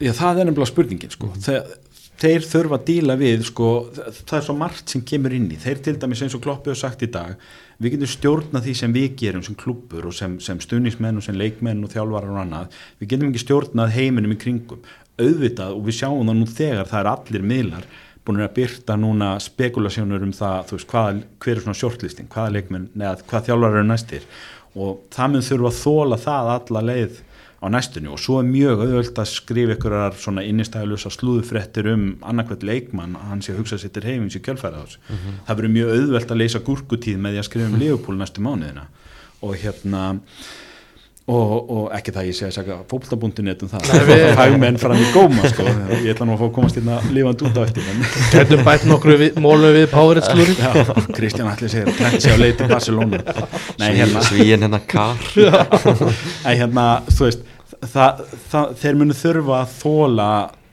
Já, 0.00 0.12
það 0.16 0.42
er 0.42 0.48
nefnilega 0.48 0.70
spurningin 0.70 1.12
sko. 1.12 1.32
þeir, 1.44 1.72
þeir 2.22 2.46
þurfa 2.52 2.78
að 2.78 2.86
díla 2.86 3.16
við 3.20 3.42
sko, 3.48 3.72
það 4.20 4.36
er 4.38 4.46
svo 4.46 4.56
margt 4.60 4.94
sem 4.94 5.02
kemur 5.10 5.34
inn 5.36 5.50
í 5.50 5.58
þeir 5.60 5.82
til 5.84 5.96
dæmis 6.00 6.22
eins 6.24 6.36
og 6.38 6.44
Kloppi 6.44 6.70
hefur 6.70 6.80
sagt 6.84 7.04
í 7.04 7.10
dag 7.12 7.34
við 7.80 7.96
getum 7.96 8.12
stjórna 8.12 8.60
því 8.64 8.74
sem 8.76 8.94
við 8.94 9.08
gerum 9.20 9.44
sem 9.44 9.56
klubbur 9.58 10.10
og 10.10 10.16
sem, 10.16 10.36
sem 10.44 10.60
stunismenn 10.60 11.20
og 11.20 11.24
sem 11.24 11.36
leikmenn 11.36 11.80
og 11.84 11.92
þjálfarar 11.92 12.34
og 12.34 12.40
annað, 12.42 12.78
við 13.00 13.12
getum 13.14 13.30
ekki 13.30 13.44
stjórnað 13.44 13.94
heiminum 13.96 14.34
í 14.34 14.38
kringum, 14.40 14.82
auðvitað 15.20 15.76
og 15.76 15.86
við 15.88 15.98
sjáum 16.00 16.28
það 16.28 16.40
nú 16.40 16.48
þegar 16.50 16.90
það 16.90 17.00
er 17.00 17.10
allir 17.14 17.46
miðlar 17.52 17.88
búin 18.30 18.46
að 18.46 18.54
byrta 18.56 18.96
núna 18.96 19.34
spekulasjónur 19.42 20.24
um 20.26 20.32
það, 20.36 20.62
þú 20.68 20.78
veist, 20.78 20.90
hvað, 20.90 21.24
hver 21.42 21.56
er 21.56 21.64
svona 21.64 21.80
shortlisting, 21.80 22.30
hvaða 22.32 22.54
leikmenn, 22.56 22.88
neða 22.94 23.18
hvað 23.30 23.50
þjálfarar 23.50 23.80
eru 23.82 23.90
næstir 23.90 24.30
og 24.78 25.02
það 25.10 25.32
mun 25.32 25.46
þurfa 25.48 25.70
að 25.70 25.80
þóla 25.80 26.18
það 26.24 26.54
alla 26.54 26.86
leið 26.86 27.20
á 27.60 27.66
næstunni 27.68 28.08
og 28.08 28.20
svo 28.20 28.38
er 28.40 28.46
mjög 28.48 28.84
auðvöld 28.86 29.18
að 29.20 29.28
skrifa 29.28 29.74
ykkurar 29.76 30.16
svona 30.16 30.44
innistæðlusa 30.48 31.10
slúðufrettir 31.12 31.90
um 31.92 32.06
annarkvæmt 32.24 32.64
leikmann 32.64 33.18
að 33.18 33.26
hann 33.28 33.42
sé 33.44 33.52
að 33.52 33.60
hugsa 33.60 33.78
sér 33.80 33.92
til 33.92 34.06
heimins 34.06 34.38
í 34.38 34.40
kjölfæra 34.46 34.80
þess. 34.80 34.96
Mm 35.02 35.16
-hmm. 35.16 35.42
Það 35.46 35.58
verður 35.58 35.74
mjög 35.74 35.92
auðvöld 35.96 36.30
að 36.30 36.40
leysa 36.40 36.62
gúrkutíð 36.68 37.18
með 37.18 37.30
því 37.32 37.42
að 37.42 37.48
skrifa 37.48 37.68
um 37.68 37.80
Leopold 37.82 38.18
næstu 38.18 38.40
mánuðina 38.40 38.86
og 39.42 39.56
hérna 39.56 40.22
og, 41.30 41.70
og 41.70 41.84
ekki 41.96 42.14
það 42.14 42.28
ég 42.30 42.38
segja 42.38 42.76
fólktabúndinett 42.90 43.62
um 43.64 43.70
það. 43.70 43.90
Fagmenn 44.40 44.78
fram 44.82 44.98
í 44.98 45.06
góma 45.14 45.50
sko. 45.52 45.66
ég 46.00 46.10
ætla 46.14 46.26
nú 46.28 46.34
að 46.34 46.42
fá 46.42 46.46
að 46.48 46.52
komast 46.58 46.80
hérna 46.80 46.98
lífand 47.14 47.44
út 47.46 47.60
á 47.60 47.62
eftir 47.66 47.88
Gætum 48.34 48.64
bætt 48.66 48.86
nokkru 48.90 49.16
við, 49.20 49.40
mólum 49.42 49.74
við 49.76 49.86
Páriðsklúri 49.94 50.56
Kristján 51.16 51.50
Allir 51.52 51.72
segir 51.72 51.92
Prensi 51.96 52.34
á 52.34 52.36
leiti 52.40 52.68
Barcelona. 52.70 53.22
Hérna, 53.80 54.24
Svíin 54.26 54.66
hérna 54.66 54.82
kar. 54.90 55.20
Nei 56.46 56.54
hérna 56.58 56.86
þú 57.08 57.28
veist 57.28 57.46
það, 57.88 58.24
það, 58.50 58.74
þeir 58.82 59.00
munu 59.00 59.16
þurfa 59.16 59.60
að 59.62 59.76
þóla 59.80 60.30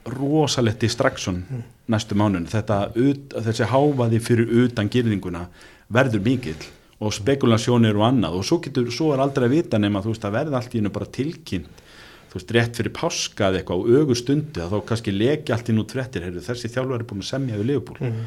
rosalegt 0.08 0.82
distraction 0.82 1.42
næstu 1.88 2.16
mánun 2.18 2.48
þetta 2.48 2.88
þessi 2.94 3.68
háfaði 3.68 4.20
fyrir 4.24 4.52
utan 4.64 4.90
girðinguna 4.92 5.46
verður 5.92 6.24
mikill 6.24 6.60
og 6.98 7.14
spekulasjónir 7.14 7.98
og 7.98 8.06
annað. 8.08 8.40
Og 8.40 8.46
svo, 8.46 8.60
getur, 8.64 8.90
svo 8.94 9.12
er 9.14 9.22
aldrei 9.22 9.46
að 9.46 9.56
vita 9.56 9.80
nema 9.80 10.02
þú 10.02 10.14
veist 10.14 10.26
að 10.26 10.36
verða 10.40 10.60
allt 10.60 10.74
í 10.74 10.80
hennu 10.80 10.94
bara 10.94 11.10
tilkynnt. 11.18 11.82
Þú 12.28 12.36
veist 12.36 12.54
rétt 12.56 12.76
fyrir 12.76 12.92
páskað 12.92 13.58
eitthvað 13.60 13.80
á 13.80 13.88
augur 13.96 14.18
stundi 14.18 14.60
að 14.60 14.74
þá 14.74 14.78
kannski 14.90 15.14
leki 15.14 15.54
allt 15.54 15.70
í 15.70 15.76
nút 15.76 15.94
frettir 15.94 16.26
heyrðu, 16.26 16.44
þessi 16.44 16.68
þjálfur 16.74 17.00
er 17.00 17.08
búin 17.08 17.24
að 17.24 17.30
semja 17.30 17.56
við 17.56 17.70
Leopold. 17.70 18.00
Mm 18.02 18.10
-hmm. 18.12 18.26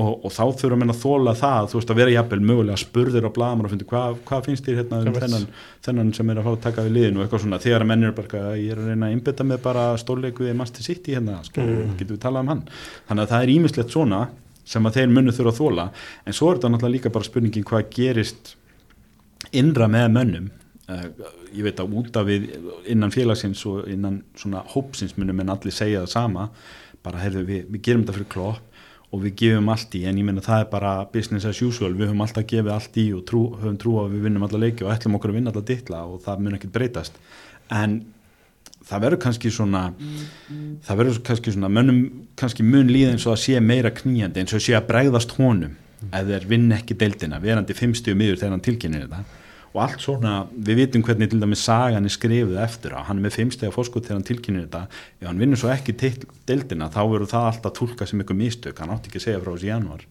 og, 0.00 0.24
og 0.24 0.32
þá 0.32 0.44
þurfa 0.56 0.72
að 0.72 0.80
menna 0.80 0.94
að 0.94 1.02
þóla 1.02 1.34
það 1.36 1.66
þú 1.68 1.76
veist 1.76 1.90
að 1.90 1.98
vera 2.00 2.14
jafnvel 2.14 2.40
mögulega 2.40 2.76
að 2.78 2.84
spurðir 2.86 3.26
á 3.28 3.36
blamar 3.36 3.66
og 3.66 3.72
finna 3.72 3.88
hvað 3.90 4.16
hva 4.24 4.38
finnst 4.46 4.64
þér 4.64 4.78
hérna 4.80 5.00
um 5.02 5.18
þennan, 5.20 5.46
þennan 5.84 6.14
sem 6.16 6.30
er 6.30 6.38
að 6.38 6.46
fá 6.46 6.52
að 6.52 6.64
taka 6.64 6.84
við 6.86 6.92
liðinu? 6.96 7.18
Og 7.18 7.24
eitthvað 7.26 7.42
svona 7.42 7.58
þegar 7.60 7.84
að 7.84 7.90
mennir 7.90 8.08
er 8.08 8.16
bara 8.16 8.56
ég 8.56 8.72
er 8.72 8.78
að 8.78 8.88
reyna 8.88 9.06
að 9.06 9.12
innbytta 9.12 9.44
með 9.44 9.58
bara 9.62 9.84
stórleiku 10.00 10.48
í 10.48 10.54
Master 10.56 10.82
City 10.82 11.12
hérna, 11.12 11.42
mm. 11.44 11.92
getur 11.98 12.16
við 12.16 12.24
talað 12.24 12.40
um 12.40 12.48
hann? 12.54 12.64
Þannig 13.08 13.22
að 13.22 13.34
það 13.34 13.42
er 13.42 13.54
ímislegt 13.58 13.92
svona 13.92 14.28
sem 14.64 14.86
að 14.86 14.98
þeir 14.98 15.12
munnu 15.12 15.34
þurfa 15.34 15.52
að 15.52 15.60
þóla 15.60 15.86
en 16.26 16.36
svo 16.36 16.50
er 16.50 16.58
þetta 16.58 16.72
náttúrulega 16.72 16.96
líka 16.96 17.14
bara 17.14 17.28
spurningin 17.28 17.68
hvað 17.68 17.88
gerist 17.96 18.56
innra 19.52 19.88
með 19.90 20.10
mönnum. 20.16 20.50
Uh, 20.90 21.06
ég 21.54 21.66
veit 21.66 21.80
að 21.80 21.94
út 21.98 22.16
af 22.18 22.26
við 22.26 22.48
innan 22.90 23.12
félagsins 23.14 23.62
og 23.70 23.88
innan 23.90 24.22
svona 24.38 24.64
hópsins 24.74 25.16
munum 25.18 25.42
en 25.42 25.52
allir 25.54 25.74
segja 25.74 26.04
það 26.04 26.14
sama. 26.14 26.48
Bara 27.02 27.22
heyrðu 27.22 27.46
við, 27.48 27.64
við 27.70 27.84
gerum 27.88 28.04
þetta 28.04 28.18
fyrir 28.18 28.30
klopp 28.32 28.68
og 29.12 29.20
við 29.26 29.34
gefum 29.42 29.68
allt 29.68 29.94
í 29.98 30.06
en 30.08 30.18
ég 30.18 30.24
menna 30.24 30.44
það 30.44 30.62
er 30.62 30.68
bara 30.72 30.92
business 31.12 31.44
as 31.48 31.60
usual, 31.60 31.92
við 31.92 32.08
höfum 32.08 32.22
alltaf 32.24 32.46
gefið 32.48 32.72
allt 32.72 32.94
í 32.96 33.06
og 33.12 33.26
trú, 33.28 33.42
höfum 33.60 33.76
trú 33.80 33.98
að 34.00 34.14
við 34.14 34.26
vinnum 34.26 34.46
alla 34.46 34.60
leiki 34.62 34.86
og 34.86 34.92
ætlum 34.94 35.18
okkur 35.18 35.32
að 35.32 35.36
vinna 35.36 35.52
alla 35.52 35.64
dittla 35.68 36.00
og 36.08 36.22
það 36.24 36.44
mun 36.46 36.56
ekkert 36.56 36.76
breytast. 36.78 37.18
En 37.72 37.98
það 38.88 39.04
verður 39.06 39.22
kannski 39.26 39.52
svona 39.52 39.84
það 40.86 40.98
verður 41.00 41.22
kannski 41.28 41.54
svona 41.54 41.70
mönnum 41.72 42.02
kannski 42.38 42.66
mun 42.66 42.90
líða 42.90 43.14
eins 43.14 43.26
og 43.28 43.36
að 43.36 43.44
sé 43.44 43.62
meira 43.62 43.92
kníjandi 43.94 44.42
eins 44.42 44.56
og 44.56 44.64
sé 44.64 44.76
að 44.78 44.88
bregðast 44.90 45.36
honum 45.38 45.78
ef 46.10 46.26
þeir 46.26 46.48
vinn 46.50 46.72
ekki 46.74 46.96
deildina, 46.98 47.38
verandi 47.42 47.76
fimmstu 47.78 48.14
miður 48.18 48.40
þegar 48.40 48.56
hann 48.56 48.64
tilkynir 48.66 49.04
þetta. 49.04 49.38
Og 49.72 49.78
allt 49.80 50.02
svona, 50.04 50.32
við 50.52 50.82
vitum 50.82 51.04
hvernig 51.06 51.30
til 51.32 51.38
dæmis 51.40 51.62
sagan 51.64 52.04
er 52.04 52.12
skrifið 52.12 52.58
eftir 52.60 52.92
á, 52.92 53.00
hann 53.06 53.22
er 53.22 53.28
með 53.28 53.38
fimmstega 53.38 53.72
fórskot 53.72 54.04
þegar 54.04 54.18
hann 54.18 54.26
tilkynir 54.28 54.66
þetta, 54.66 54.82
ef 55.22 55.30
hann 55.30 55.40
vinnur 55.40 55.60
svo 55.62 55.70
ekki 55.72 55.94
deildina, 55.96 56.90
þá 56.92 57.00
verður 57.06 57.30
það 57.30 57.46
alltaf 57.52 57.76
tólka 57.78 58.08
sem 58.08 58.20
ykkur 58.20 58.36
mistök, 58.36 58.82
hann 58.82 58.92
átti 58.92 59.08
ekki 59.08 59.22
að 59.22 59.26
segja 59.28 59.40
frá 59.40 59.52
þessi 59.54 59.70
januar 59.70 60.04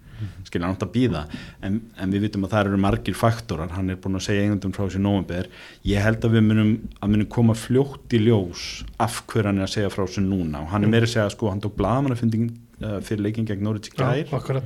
skilja 0.48 0.68
hann 0.68 0.76
átt 0.76 0.86
að 0.86 0.94
býða 0.96 1.24
en, 1.66 1.80
en 1.98 2.14
við 2.14 2.26
vitum 2.28 2.46
að 2.46 2.54
það 2.54 2.66
eru 2.66 2.82
margir 2.86 3.18
faktorar. 3.18 3.72
Hann 3.76 3.90
er 3.90 4.00
búin 4.02 4.20
að 4.20 4.26
segja 4.28 4.46
einhvern 4.46 4.76
frá 4.76 4.84
þessi 4.86 5.02
nógumber 5.04 5.50
ég 5.88 6.06
held 6.06 6.28
að 6.28 6.38
við 6.38 6.46
munum 6.50 6.72
að 7.00 7.14
munum 7.16 7.32
koma 7.38 7.58
fljótt 7.58 8.16
í 8.18 8.22
ljós 8.26 8.66
af 9.02 9.22
hver 9.32 9.50
hann 9.50 9.62
er 9.62 9.68
að 9.68 9.76
segja 9.76 9.94
frá 9.94 10.04
þessu 10.04 10.26
núna. 10.26 10.64
Og 10.64 10.74
hann 10.74 10.88
er 10.88 10.94
meira 10.94 11.10
að 11.10 11.16
segja 11.16 11.30
sko 11.34 11.52
hann 11.52 11.64
tók 11.64 11.78
blagamannafunding 11.80 12.50
uh, 12.82 13.00
fyrir 13.06 13.28
leikin 13.28 13.48
gegn 13.50 13.64
Norwich 13.66 13.94
gær. 13.96 14.22
Ja, 14.22 14.62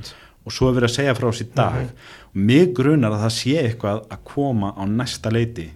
og 0.45 0.53
svo 0.53 0.69
er 0.69 0.77
verið 0.77 0.91
að 0.91 0.97
segja 0.99 1.15
frá 1.17 1.29
þessi 1.29 1.47
dag. 1.55 1.79
Mm 1.79 1.87
-hmm. 1.87 2.11
og 2.27 2.43
mig 2.51 2.73
grunar 2.77 3.15
að 3.15 3.23
það 3.25 3.33
sé 3.39 3.55
eitthvað 3.61 4.03
að 4.09 4.19
koma 4.23 4.73
á 4.77 4.83
næsta 4.85 5.31
leiti. 5.31 5.71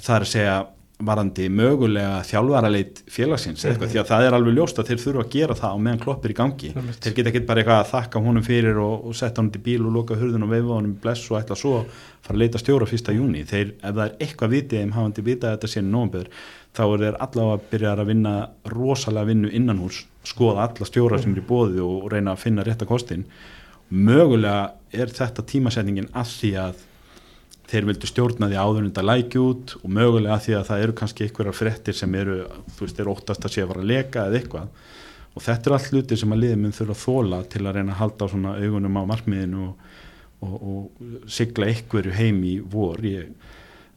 Það 0.00 0.16
er 0.16 0.26
að 0.26 0.32
segja 0.34 0.58
varandi 1.06 1.48
mögulega 1.48 2.20
þjálfaraleit 2.28 3.02
félagsins 3.10 3.64
mm 3.64 3.72
-hmm. 3.72 3.90
því 3.92 4.00
að 4.00 4.10
það 4.10 4.26
er 4.26 4.36
alveg 4.36 4.54
ljóst 4.54 4.78
að 4.78 4.88
þeir 4.90 5.02
þurfa 5.04 5.24
að 5.24 5.32
gera 5.34 5.54
það 5.54 5.74
á 5.74 5.78
meðan 5.84 6.02
kloppir 6.04 6.30
í 6.30 6.38
gangi 6.40 6.70
-hmm. 6.74 6.92
þeir 7.00 7.14
geta 7.16 7.28
ekki 7.30 7.46
bara 7.46 7.60
eitthvað 7.60 7.80
að 7.80 7.90
þakka 7.94 8.22
honum 8.26 8.42
fyrir 8.42 8.76
og, 8.78 9.06
og 9.06 9.14
setja 9.14 9.40
honum 9.40 9.52
til 9.52 9.62
bíl 9.62 9.86
og 9.86 9.92
loka 9.92 10.14
hurðun 10.14 10.42
og 10.42 10.50
veifa 10.50 10.74
honum 10.78 10.94
bless 11.02 11.30
og 11.30 11.40
ætla 11.40 11.56
svo 11.56 11.84
fara 12.20 12.36
að 12.36 12.42
leita 12.42 12.58
stjóra 12.58 12.86
fyrsta 12.86 13.12
júni 13.12 13.44
þeir, 13.44 13.74
ef 13.82 13.94
það 13.94 14.04
er 14.04 14.16
eitthvað 14.20 14.50
vitið 14.50 14.82
um 14.82 14.92
hafandi 14.92 15.22
vitað 15.22 15.48
að 15.50 15.56
þetta 15.56 15.68
sé 15.72 15.80
nógumbeður 15.82 16.28
þá 16.76 16.84
er 16.84 16.98
þeir 17.04 17.16
allavega 17.24 17.54
að 17.54 17.66
byrja 17.70 17.92
að 17.92 18.06
vinna 18.06 18.34
rosalega 18.64 19.26
vinnu 19.26 19.48
innan 19.50 19.78
hús 19.78 20.04
skoða 20.24 20.68
alla 20.68 20.86
stjóra 20.86 21.18
sem 21.18 21.32
er 21.32 21.40
í 21.40 21.46
bóði 21.46 21.80
og 21.80 22.12
reyna 22.12 22.32
að 22.32 22.42
finna 22.44 22.62
þeir 27.70 27.86
vildu 27.90 28.08
stjórna 28.08 28.48
því 28.50 28.58
áðurunda 28.58 29.04
læki 29.04 29.40
út 29.42 29.76
og 29.80 29.92
mögulega 29.94 30.40
því 30.42 30.56
að 30.58 30.66
það 30.70 30.84
eru 30.84 30.96
kannski 31.00 31.26
einhverjar 31.26 31.56
frettir 31.56 31.96
sem 31.96 32.16
eru, 32.18 32.40
þú 32.74 32.86
veist, 32.86 33.02
eru 33.02 33.14
óttast 33.14 33.46
að 33.46 33.54
sé 33.54 33.64
að 33.64 33.70
vara 33.70 33.84
að 33.84 33.92
leka 33.92 34.26
eða 34.26 34.40
eitthvað. 34.40 34.88
Og 35.30 35.44
þetta 35.46 35.70
er 35.70 35.76
allt 35.76 35.92
hluti 35.94 36.18
sem 36.18 36.34
að 36.34 36.42
liðið 36.42 36.60
mun 36.64 36.74
þurfa 36.74 36.96
að 36.96 37.02
þóla 37.04 37.40
til 37.52 37.62
að 37.62 37.76
reyna 37.76 37.94
að 37.94 38.00
halda 38.00 38.26
á 38.26 38.32
svona 38.32 38.56
augunum 38.58 38.98
á 38.98 39.02
markmiðinu 39.12 39.64
og, 39.68 39.88
og, 40.42 40.54
og 40.58 41.30
sigla 41.30 41.70
einhverju 41.70 42.14
heim 42.18 42.40
í 42.42 42.54
vor. 42.72 43.04
Ég, 43.06 43.28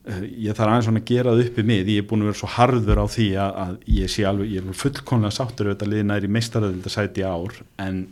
eh, 0.05 0.26
ég 0.45 0.57
þarf 0.57 0.69
aðeins 0.69 0.89
svona 0.91 1.01
að 1.01 1.09
gera 1.09 1.34
það 1.34 1.45
uppi 1.47 1.65
mið, 1.71 1.93
ég 1.95 2.03
er 2.03 2.09
búin 2.11 2.26
að 2.26 2.30
vera 2.30 2.41
svo 2.43 2.51
harður 2.59 3.01
á 3.01 3.05
því 3.15 3.30
að, 3.41 3.61
að 3.65 3.95
ég 3.97 4.13
sé 4.13 4.28
alveg, 4.30 4.53
ég 4.53 4.67
er 4.67 4.82
fullkonlega 4.84 5.38
sáttur 5.39 5.71
auðvitað 5.71 5.95
liðina 5.95 6.19
er 6.19 6.28
í 6.28 6.34
meistaröðildasæti 6.38 7.26
ár 7.26 7.57
en 7.82 8.03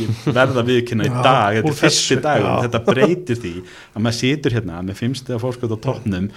ég 0.00 0.22
verða 0.32 0.64
viðkynna 0.66 1.08
í 1.08 1.12
dag 1.12 1.58
þetta 1.58 1.72
er 1.72 1.78
fyrsti 1.80 2.18
dag 2.24 2.46
þetta 2.64 2.82
breytir 2.86 3.40
því 3.42 3.52
að 3.62 4.04
maður 4.06 4.18
situr 4.18 4.56
hérna 4.56 4.80
með 4.86 5.00
fimmstega 5.02 5.40
fórskot 5.42 5.74
á 5.76 5.78
toppnum 5.88 6.30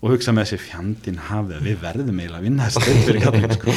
og 0.00 0.14
hugsa 0.14 0.34
með 0.34 0.48
þessi 0.48 0.62
fjandin 0.68 1.20
hafið 1.28 1.68
við 1.68 1.82
verðum 1.82 2.22
eiginlega 2.22 2.40
að 2.40 2.48
vinna 2.48 2.70
þessi 2.70 2.96
fyrir 3.06 3.22
kallin 3.26 3.56
sko. 3.58 3.76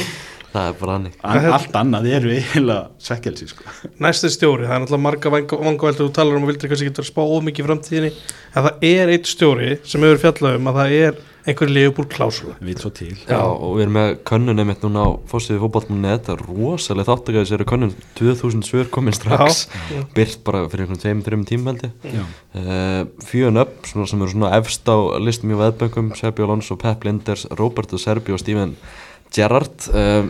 Það 0.52 0.68
er 0.70 0.76
bara 0.80 0.96
hannig 0.96 1.16
allt 1.56 1.78
annað 1.80 2.10
eru 2.18 2.34
eiginlega 2.34 2.80
svekkelsi 3.08 3.50
sko. 3.52 3.68
næstu 4.02 4.32
stjóri, 4.32 4.66
það 4.66 4.76
er 4.76 4.84
náttúrulega 4.84 5.06
marga 5.06 5.32
vangaveldur 5.36 6.08
þú 6.08 6.10
talar 6.16 6.40
um 6.40 6.46
og 6.46 6.52
vildur 6.52 6.72
kannski 6.72 6.90
ekki 6.90 7.00
vera 7.00 7.10
spá 7.12 7.22
ómikið 7.24 7.70
framtíðinni 7.70 8.12
en 8.12 8.68
það 8.68 8.90
er 8.90 9.14
eitt 9.14 9.30
stjóri 9.30 9.72
sem 9.84 10.06
hefur 10.06 10.22
fjallað 10.26 10.60
um 10.60 10.70
að 10.72 10.78
það 10.82 10.98
er 11.00 11.24
einhver 11.46 11.70
liðbúr 11.70 12.08
klásula 12.10 12.56
við 12.64 12.80
svo 12.82 12.90
til. 12.94 13.12
Já, 13.28 13.38
og 13.38 13.76
við 13.76 13.84
erum 13.84 13.96
með 13.96 14.08
könnunum 14.26 14.72
eitt 14.72 14.82
núna 14.82 15.04
á 15.06 15.08
fórstíði 15.30 15.62
fókbaltmunni 15.62 16.10
þetta 16.10 16.34
er 16.34 16.42
rosalega 16.48 17.08
þáttakaðis 17.12 17.52
eru 17.54 17.66
könnun. 17.70 17.94
2000 18.18 18.66
svör 18.66 18.90
komin 18.90 19.14
strax. 19.14 19.66
Byrt 20.16 20.42
bara 20.46 20.64
fyrir 20.72 20.86
einhvern 20.86 21.22
2-3 21.22 21.46
tíma 21.52 21.74
held 21.74 21.86
ég. 21.86 22.22
Uh, 22.56 23.02
fjögun 23.28 23.62
upp 23.62 23.86
sem 23.86 24.02
eru 24.02 24.32
svona 24.32 24.54
efst 24.58 24.90
á 24.90 24.96
listum 25.22 25.54
í 25.54 25.60
veðböngum 25.60 26.14
Serbi 26.18 26.46
Alonso, 26.46 26.78
Pep 26.80 27.06
Linders, 27.06 27.46
Roberto 27.54 28.00
Serbi 28.00 28.34
og 28.34 28.42
Steven 28.42 28.74
Gerrard 29.36 29.88
uh, 29.92 30.28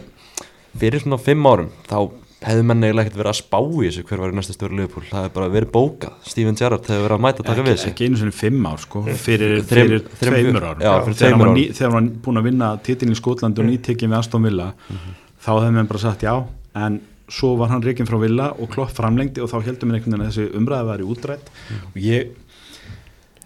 fyrir 0.76 1.02
svona 1.02 1.18
5 1.22 1.50
árum 1.52 1.72
þá 1.86 1.98
hefðu 2.46 2.64
menni 2.68 2.86
eiginlega 2.86 3.06
ekkert 3.06 3.18
verið 3.18 3.32
að 3.32 3.38
spá 3.38 3.58
í 3.58 3.86
þessu 3.86 4.04
hver 4.06 4.22
var 4.22 4.32
í 4.32 4.36
næsta 4.36 4.54
stjórn 4.54 4.78
Liverpool, 4.78 5.04
það 5.08 5.22
hefði 5.22 5.32
bara 5.38 5.48
verið 5.54 5.70
bókað. 5.72 6.18
Steven 6.28 6.58
Gerrard 6.60 6.86
hefði 6.90 7.06
verið 7.06 7.16
að 7.16 7.24
mæta 7.24 7.42
að 7.42 7.48
taka 7.48 7.54
ekki, 7.56 7.66
við 7.66 7.74
þessu. 7.74 7.90
ekki 7.92 8.06
einu 8.06 8.20
svona 8.20 8.36
fimm 8.36 8.68
ár 8.68 8.82
sko. 8.82 9.02
Fyrir, 9.24 9.54
fyrir 9.66 10.04
tveimur 10.20 10.68
ár 10.68 10.84
já, 10.84 10.92
fyrir 11.06 11.18
þegar 11.22 11.36
hann 11.36 11.44
var, 11.46 11.96
var 11.96 12.08
búin 12.26 12.40
að 12.42 12.48
vinna 12.50 12.70
titilin 12.86 13.16
í 13.16 13.18
Skótland 13.18 13.62
og 13.62 13.68
nýttekkin 13.70 14.12
við 14.12 14.18
Aston 14.20 14.46
Villa 14.46 14.68
mm 14.74 14.96
-hmm. 15.00 15.18
þá 15.46 15.50
hefði 15.56 15.74
menn 15.78 15.90
bara 15.90 16.04
sagt 16.04 16.26
já 16.26 16.34
en 16.76 17.00
svo 17.28 17.56
var 17.56 17.72
hann 17.72 17.82
reygin 17.82 18.06
frá 18.06 18.18
Villa 18.20 18.52
og 18.52 18.70
klopp 18.70 18.94
framlengdi 18.94 19.42
og 19.42 19.50
þá 19.50 19.62
heldum 19.66 19.90
við 19.90 19.98
einhvern 19.98 20.12
veginn 20.12 20.26
að 20.26 20.32
þessi 20.32 20.56
umræði 20.60 20.90
var 20.90 21.00
í 21.00 21.06
útrætt 21.06 21.50
mm. 21.50 21.86
Og 21.94 21.96
ég 22.02 22.28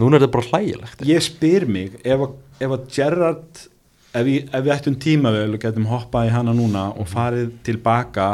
núna 0.01 0.17
er 0.17 0.25
þetta 0.25 0.35
bara 0.35 0.49
hlægilegt. 0.51 1.05
Ég 1.07 1.23
spyr 1.25 1.67
mig 1.67 2.01
ef 2.05 2.71
að 2.71 2.89
Gerrard 2.93 3.69
ef, 4.15 4.25
við, 4.27 4.49
ef 4.49 4.65
við 4.65 4.73
ættum 4.75 4.97
tímavel 5.01 5.51
og 5.55 5.63
getum 5.63 5.89
hoppað 5.91 6.31
í 6.31 6.35
hana 6.35 6.55
núna 6.57 6.89
og 6.95 7.09
farið 7.11 7.53
tilbaka 7.67 8.31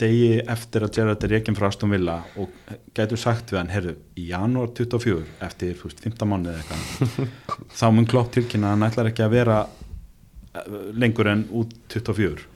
degi 0.00 0.38
eftir 0.48 0.86
að 0.86 0.94
Gerrard 0.96 1.24
er 1.26 1.34
reygin 1.34 1.56
frá 1.58 1.68
Aston 1.68 1.92
Villa 1.92 2.20
og 2.40 2.52
getum 2.96 3.20
sagt 3.20 3.52
við 3.52 3.60
hann, 3.60 3.72
herru, 3.72 3.96
í 4.16 4.30
janúar 4.30 4.72
24 4.76 5.26
eftir, 5.46 5.74
veist, 5.82 6.00
15 6.00 6.30
mánuð 6.30 6.54
eða 6.54 6.62
eitthvað 6.62 7.34
þá 7.80 7.86
mun 7.96 8.08
klopp 8.08 8.32
tilkynna 8.36 8.70
að 8.70 8.76
hann 8.76 8.88
ætlar 8.88 9.10
ekki 9.10 9.26
að 9.26 9.36
vera 9.36 9.58
eh, 9.66 10.72
lengur 10.96 11.30
en 11.32 11.44
út 11.62 11.76
24 11.92 12.48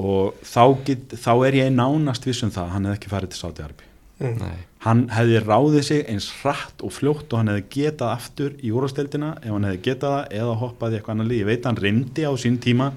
og 0.00 0.42
þá, 0.46 0.64
get, 0.86 1.16
þá 1.18 1.32
er 1.48 1.60
ég 1.64 1.72
nánast 1.74 2.26
vissum 2.28 2.52
það 2.54 2.68
að 2.68 2.74
hann 2.76 2.90
hefði 2.90 3.00
ekki 3.00 3.14
farið 3.16 3.32
til 3.34 3.42
Saudi 3.42 3.66
Arabi 3.66 3.89
Mm. 4.20 4.34
Nei, 4.36 4.56
hann 4.84 5.06
hefði 5.14 5.38
ráðið 5.46 5.84
sig 5.86 6.02
eins 6.12 6.26
hratt 6.42 6.82
og 6.84 6.92
fljótt 6.92 7.32
og 7.32 7.40
hann 7.40 7.48
hefði 7.54 7.62
getað 7.72 8.10
aftur 8.12 8.56
í 8.60 8.72
úrvasteldina 8.76 9.30
ef 9.40 9.54
hann 9.54 9.64
hefði 9.64 9.80
getað 9.86 10.16
það 10.16 10.34
eða 10.42 10.56
hoppað 10.60 10.92
í 10.92 10.98
eitthvað 10.98 11.14
annar 11.14 11.30
lið, 11.30 11.40
ég 11.40 11.48
veit 11.48 11.60
að 11.60 11.70
hann 11.70 11.80
reyndi 11.86 12.26
á 12.28 12.32
sín 12.42 12.58
tíma 12.60 12.90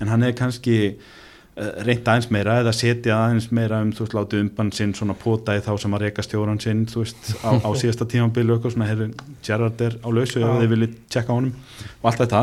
en 0.00 0.10
hann 0.10 0.26
hefði 0.26 0.36
kannski 0.40 0.78
uh, 0.90 1.70
reynt 1.86 2.10
aðeins 2.10 2.26
meira 2.34 2.56
eða 2.64 2.72
setið 2.74 3.14
aðeins 3.14 3.46
meira 3.54 3.80
um 3.86 3.92
þú 3.94 4.02
veist 4.06 4.16
látið 4.18 4.42
umbann 4.44 4.72
sinn 4.74 4.96
svona 4.98 5.14
pota 5.14 5.54
í 5.54 5.62
þá 5.62 5.70
sem 5.84 5.94
að 5.94 6.04
reyka 6.08 6.26
stjóran 6.26 6.60
sinn 6.62 6.82
þú 6.90 7.04
veist 7.04 7.30
á, 7.46 7.50
á 7.54 7.70
síðasta 7.84 8.08
tímanbílu 8.10 8.56
eitthvað 8.56 8.74
svona 8.74 8.90
herri 8.90 9.08
Gerrard 9.46 9.86
er 9.86 9.94
á 10.02 10.08
lausu 10.10 10.42
ef 10.42 10.48
Já. 10.48 10.58
þið 10.58 10.74
viljið 10.74 10.98
tjekka 11.06 11.30
á 11.30 11.36
honum. 11.38 11.54
Og 12.02 12.10
allt 12.10 12.24
þetta 12.24 12.42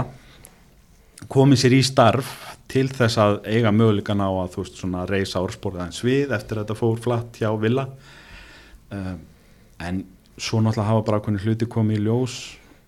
komið 1.32 1.62
sér 1.66 1.76
í 1.76 1.84
starf 1.86 2.32
til 2.72 2.88
þess 2.88 3.20
að 3.20 3.42
eiga 3.52 3.72
mögulegan 3.76 4.24
á 4.24 4.32
að 4.32 4.56
þú 4.56 4.64
veist 4.64 4.80
svona 4.80 5.04
reysa 5.10 5.44
orðsporið 5.44 5.84
aðeins 5.84 6.04
við 6.08 6.34
eftir 6.38 6.58
að 6.58 6.64
þetta 6.64 6.80
fór 6.80 7.02
flatt 7.04 7.40
hjá 7.42 7.50
Villa 7.60 7.86
uh, 8.92 9.14
en 9.88 10.04
svo 10.42 10.62
náttúrulega 10.64 10.90
hafa 10.90 11.06
bara 11.08 11.20
hvernig 11.22 11.44
hluti 11.46 11.68
komið 11.70 12.00
í 12.00 12.04
ljós 12.08 12.36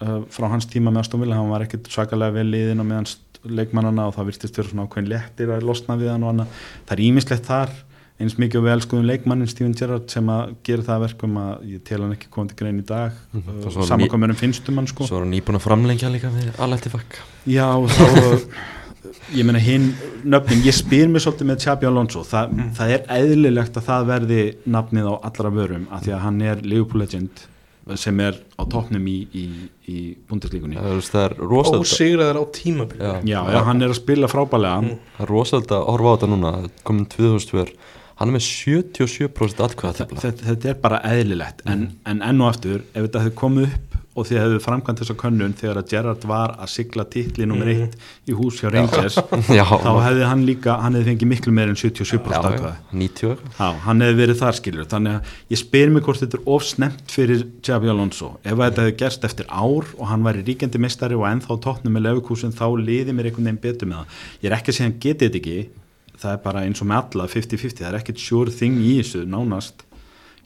uh, 0.02 0.22
frá 0.34 0.50
hans 0.52 0.68
tíma 0.72 0.92
með 0.94 1.04
Aston 1.06 1.22
Villa. 1.24 1.38
Hann 1.40 1.52
var 1.54 1.66
ekkit 1.66 1.90
svakalega 1.94 2.38
vel 2.40 2.48
liðin 2.54 2.82
og 2.84 2.90
meðan 2.90 3.10
leikmannana 3.44 4.06
og 4.08 4.14
það 4.16 4.30
virtist 4.32 4.58
vera 4.58 4.70
svona 4.72 4.86
ákveðin 4.88 5.10
léttir 5.12 5.50
að 5.52 5.66
losna 5.68 5.98
við 6.00 6.14
hann 6.14 6.24
og 6.24 6.32
annað. 6.34 6.62
Það 6.88 6.96
er 6.98 7.04
ímislegt 7.10 7.50
þar. 7.50 7.74
Eins 8.22 8.36
mikið 8.40 8.60
og 8.62 8.66
vel 8.68 8.82
skoðum 8.86 9.08
leikmannin 9.10 9.50
Steven 9.50 9.74
Gerrard 9.76 10.06
sem 10.14 10.28
að 10.30 10.52
gera 10.64 10.84
það 10.86 10.94
að 10.96 11.04
verkum 11.08 11.40
að 11.42 11.64
ég 11.74 11.82
tel 11.90 11.98
hann 12.04 12.14
ekki 12.14 12.30
komið 12.32 12.52
til 12.54 12.58
grein 12.62 12.78
í 12.80 12.86
dag. 12.88 13.18
Mhm. 13.34 13.42
uh, 13.50 13.64
Það 13.66 13.74
svo 13.74 13.88
saman 13.90 14.04
ný- 14.06 14.12
hvað 14.14 14.22
mér 14.24 14.34
um 14.36 14.40
finnstum 14.44 14.78
hann 14.80 14.88
sko. 14.88 15.08
svo 15.10 15.18
er 15.18 15.26
hann 15.26 15.34
nýbúin 15.34 15.58
að 15.60 15.66
framlengja 15.66 16.12
líka 16.14 16.30
við 16.32 16.54
alveg 16.62 16.88
fakk 16.94 17.18
Já, 17.50 17.66
og 17.74 17.90
þá 17.90 18.06
ég 19.36 19.48
meina 19.48 19.62
hinn 19.62 19.90
nöfnin, 20.24 20.64
ég 20.66 20.76
spyr 20.76 21.10
mér 21.12 21.24
svolítið 21.24 21.50
með 21.50 21.64
Xabi 21.66 21.90
Alonso, 21.90 22.24
Þa, 22.28 22.44
það 22.78 22.94
er 22.98 23.08
eðlilegt 23.18 23.80
að 23.80 23.88
það 23.90 24.06
verði 24.12 24.44
nafnið 24.76 25.10
á 25.10 25.14
allra 25.30 25.52
vörum 25.54 25.88
af 25.92 26.06
því 26.06 26.16
að 26.18 26.24
hann 26.28 26.46
er 26.52 26.64
Liverpool 26.66 27.04
legend 27.04 27.48
sem 28.00 28.20
er 28.24 28.38
á 28.56 28.64
toppnum 28.72 29.08
í, 29.12 29.18
í, 29.36 29.46
í 29.92 29.98
rosalega 30.32 31.84
Ósigraður 31.84 32.40
á 32.40 32.44
tímabili 32.56 33.04
Já. 33.04 33.18
Já, 33.28 33.40
já, 33.52 33.60
hann 33.68 33.84
er 33.84 33.92
að 33.92 34.00
spila 34.00 34.30
frábælega 34.32 34.94
Það 35.18 35.26
er 35.26 35.34
rosalega 35.34 35.80
að 35.82 35.90
horfa 35.92 36.14
á 36.14 36.16
þetta 36.16 36.32
núna 36.32 36.54
komin 36.88 37.10
2002 37.12 37.66
hann 38.20 38.30
er 38.30 38.38
með 38.38 38.46
77% 38.46 39.64
atkvæða 39.66 39.98
þetta, 40.00 40.22
þetta, 40.22 40.48
þetta 40.52 40.70
er 40.72 40.80
bara 40.84 41.00
eðlilegt. 41.10 41.64
En, 41.70 41.88
en 42.08 42.22
enn 42.24 42.44
og 42.44 42.54
aftur, 42.54 42.84
ef 42.94 43.08
þetta 43.08 43.24
hefði 43.24 43.36
komið 43.42 43.66
upp 43.72 43.93
og 44.14 44.28
þið 44.30 44.40
hefðu 44.40 44.60
framkvæmt 44.62 45.00
þessa 45.02 45.16
könnun 45.18 45.56
þegar 45.58 45.80
að 45.82 45.88
Gerrard 45.90 46.26
var 46.30 46.54
að 46.62 46.70
sigla 46.74 47.06
titli 47.10 47.48
nummer 47.50 47.70
eitt 47.72 47.96
í 48.30 48.36
hús 48.38 48.60
hjá 48.62 48.70
Rangers 48.74 49.18
Já, 49.58 49.64
þá 49.66 49.90
hefði 50.06 50.28
hann 50.30 50.44
líka, 50.48 50.76
hann 50.84 50.98
hefði 50.98 51.10
fengið 51.12 51.32
miklu 51.32 51.54
meir 51.56 51.72
en 51.72 51.80
77% 51.80 52.30
já, 52.30 52.40
atkvæða 52.40 52.74
90 52.92 53.32
eitthvað. 53.34 53.56
Já, 53.58 53.70
hann 53.88 54.06
hefði 54.06 54.20
verið 54.20 54.40
þar 54.44 54.60
skilur 54.60 54.90
þannig 54.94 55.18
að 55.18 55.54
ég 55.56 55.62
spyr 55.64 55.94
mig 55.94 56.06
hvort 56.06 56.22
þetta 56.22 56.40
er 56.40 56.52
of 56.56 56.68
snemt 56.68 57.14
fyrir 57.14 57.46
Xabi 57.66 57.94
Alonso. 57.94 58.34
Ef 58.44 58.58
þetta 58.60 58.86
hefði 58.86 58.98
gerst 59.02 59.26
eftir 59.30 59.50
ár 59.50 59.90
og 59.98 60.04
hann 60.12 60.26
væri 60.28 60.46
ríkjandi 60.50 60.82
mistari 60.84 61.18
og 61.18 61.26
ennþá 61.30 61.58
tóknum 61.66 61.98
með 61.98 62.08
lefukúsin 62.10 62.54
þá 62.54 62.68
liði 62.82 63.16
mér 63.16 63.32
einhvern 63.32 63.50
veginn 63.50 63.64
betur 63.64 63.90
með 63.90 64.04
það. 64.04 64.20
Ég 64.44 64.52
er 64.52 64.58
ekki 64.60 64.74
að 64.74 64.78
segja 64.78 64.90
hann 64.90 65.00
getið 65.08 65.26
þetta 65.30 65.42
ekki. 65.42 65.58
Það 66.24 66.36
er 66.36 66.44
bara 66.44 66.62
eins 66.68 66.84
og 66.84 66.88
með 66.88 67.02
alla 67.02 67.26
50-50 67.34 67.82
það 67.82 67.90
er 67.90 67.98
ekkert 68.00 68.22
sure 68.22 68.54
thing 68.54 68.78
í 68.80 68.94
þessu 69.02 69.26
nánast 69.28 69.84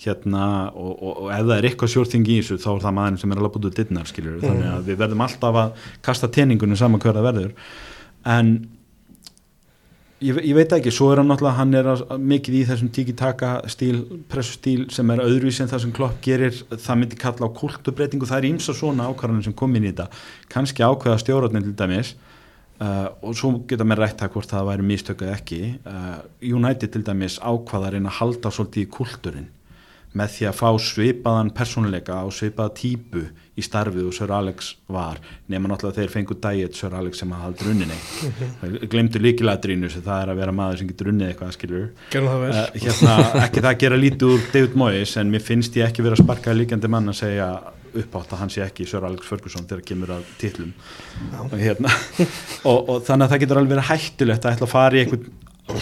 hérna 0.04 0.72
og, 0.78 0.94
og, 0.94 1.12
og 1.26 1.30
ef 1.34 1.44
það 1.44 1.58
er 1.58 1.68
eitthvað 1.72 2.10
thing 2.12 2.30
í 2.30 2.40
þessu 2.40 2.60
þá 2.62 2.70
er 2.76 2.82
það 2.86 2.98
maðurinn 2.98 3.22
sem 3.24 3.32
er 3.34 3.42
alveg 3.42 3.54
búið 3.58 3.78
dittnar 3.80 4.10
skilur 4.10 4.42
þannig 4.44 4.72
að 4.72 4.90
við 4.92 5.00
verðum 5.02 5.24
alltaf 5.26 5.62
að 5.64 5.86
kasta 6.06 6.30
teningunum 6.30 6.78
saman 6.78 7.02
hver 7.02 7.18
það 7.18 7.30
verður. 7.32 7.56
En 8.28 8.52
ég, 10.22 10.38
ég 10.44 10.54
veit 10.58 10.76
ekki, 10.78 10.94
svo 10.94 11.10
er 11.12 11.22
hann 11.22 11.30
náttúrulega 11.32 11.58
hann 11.58 11.74
er 11.78 11.90
að, 11.94 12.04
mikið 12.34 12.60
í 12.60 12.62
þessum 12.70 12.94
tiki-taka 12.94 13.52
stíl, 13.74 13.98
pressustíl 14.30 14.86
sem 14.94 15.14
er 15.14 15.24
öðruvís 15.26 15.62
en 15.64 15.72
það 15.72 15.84
sem 15.86 15.98
Klopp 15.98 16.22
gerir, 16.26 16.62
það 16.72 17.02
myndi 17.02 17.20
kalla 17.22 17.50
á 17.50 17.58
kultubreitingu, 17.58 18.30
það 18.30 18.42
er 18.42 18.50
ímsa 18.52 18.78
svona 18.78 19.10
ákvarðanir 19.10 19.50
sem 19.50 19.58
kom 19.58 19.76
inn 19.78 19.90
í 19.90 19.92
þetta, 19.92 20.10
kannski 20.54 20.86
ákveða 20.86 21.20
stjórnarnir 21.24 21.68
til 21.70 21.78
dæmis 21.82 22.16
uh, 22.82 23.10
og 23.22 23.38
svo 23.38 23.54
geta 23.70 23.88
mér 23.88 24.06
rætt 24.06 24.26
að 24.26 24.34
hvort 24.36 24.54
það 24.54 24.72
væri 24.72 24.90
mistökuð 24.94 25.36
ekki, 25.36 25.62
uh, 25.90 26.18
United 26.46 26.94
til 26.94 27.06
dæmis 27.06 27.42
ákvaða 27.42 27.92
að 27.92 27.98
reyna 27.98 28.14
að 28.14 28.20
halda 28.22 28.54
svolítið 28.54 28.86
í 28.86 28.92
kulturinn 28.98 29.54
með 30.18 30.34
því 30.36 30.48
að 30.50 30.58
fá 30.58 30.70
svipaðan 30.82 31.52
persónuleika 31.56 32.22
og 32.26 32.34
svipaða 32.36 32.74
típu 32.78 33.24
í 33.58 33.64
starfið 33.66 34.10
og 34.10 34.14
Sir 34.14 34.32
Alex 34.34 34.74
var 34.94 35.18
nema 35.50 35.70
náttúrulega 35.70 36.04
þeir 36.04 36.14
fengu 36.14 36.38
dæget 36.42 36.78
Sir 36.78 36.94
Alex 36.98 37.22
sem 37.22 37.32
að 37.34 37.44
halda 37.46 37.68
runninni. 37.68 37.98
Glemdu 38.92 39.22
líkiladrínu 39.22 39.90
sem 39.94 40.06
það 40.06 40.22
er 40.24 40.34
að 40.34 40.42
vera 40.42 40.56
maður 40.60 40.82
sem 40.82 40.92
getur 40.92 41.10
runnið 41.12 41.32
eitthvað 41.32 41.56
skilur 41.56 41.88
uh, 41.88 42.60
hérna, 42.78 43.16
ekki 43.46 43.64
það 43.64 43.72
að 43.72 43.82
gera 43.86 44.00
lítið 44.04 44.36
úr 44.36 44.46
David 44.54 44.78
Moyes 44.84 45.18
en 45.22 45.34
mér 45.34 45.46
finnst 45.48 45.80
ég 45.80 45.90
ekki 45.90 46.06
vera 46.06 46.18
að 46.18 46.24
sparka 46.26 46.54
líkandi 46.54 46.92
mann 46.92 47.14
að 47.14 47.20
segja 47.24 47.50
uppátt 47.98 48.34
að 48.36 48.44
hann 48.44 48.54
sé 48.54 48.62
ekki 48.66 48.86
Sir 48.86 49.06
Alex 49.08 49.26
Ferguson 49.26 49.66
þegar 49.66 49.86
kemur 49.88 50.14
að 50.20 50.30
titlum. 50.42 50.74
Og, 51.48 51.58
hérna, 51.58 51.94
og, 52.70 52.78
og 52.78 53.04
þannig 53.08 53.26
að 53.26 53.34
það 53.34 53.44
getur 53.44 53.62
alveg 53.62 53.76
verið 53.76 53.90
hættulegt 53.92 54.46
að 54.46 54.58
ætla 54.58 54.68
að 54.70 54.74
fara 54.76 54.98
í 54.98 55.04
einhvern 55.04 55.30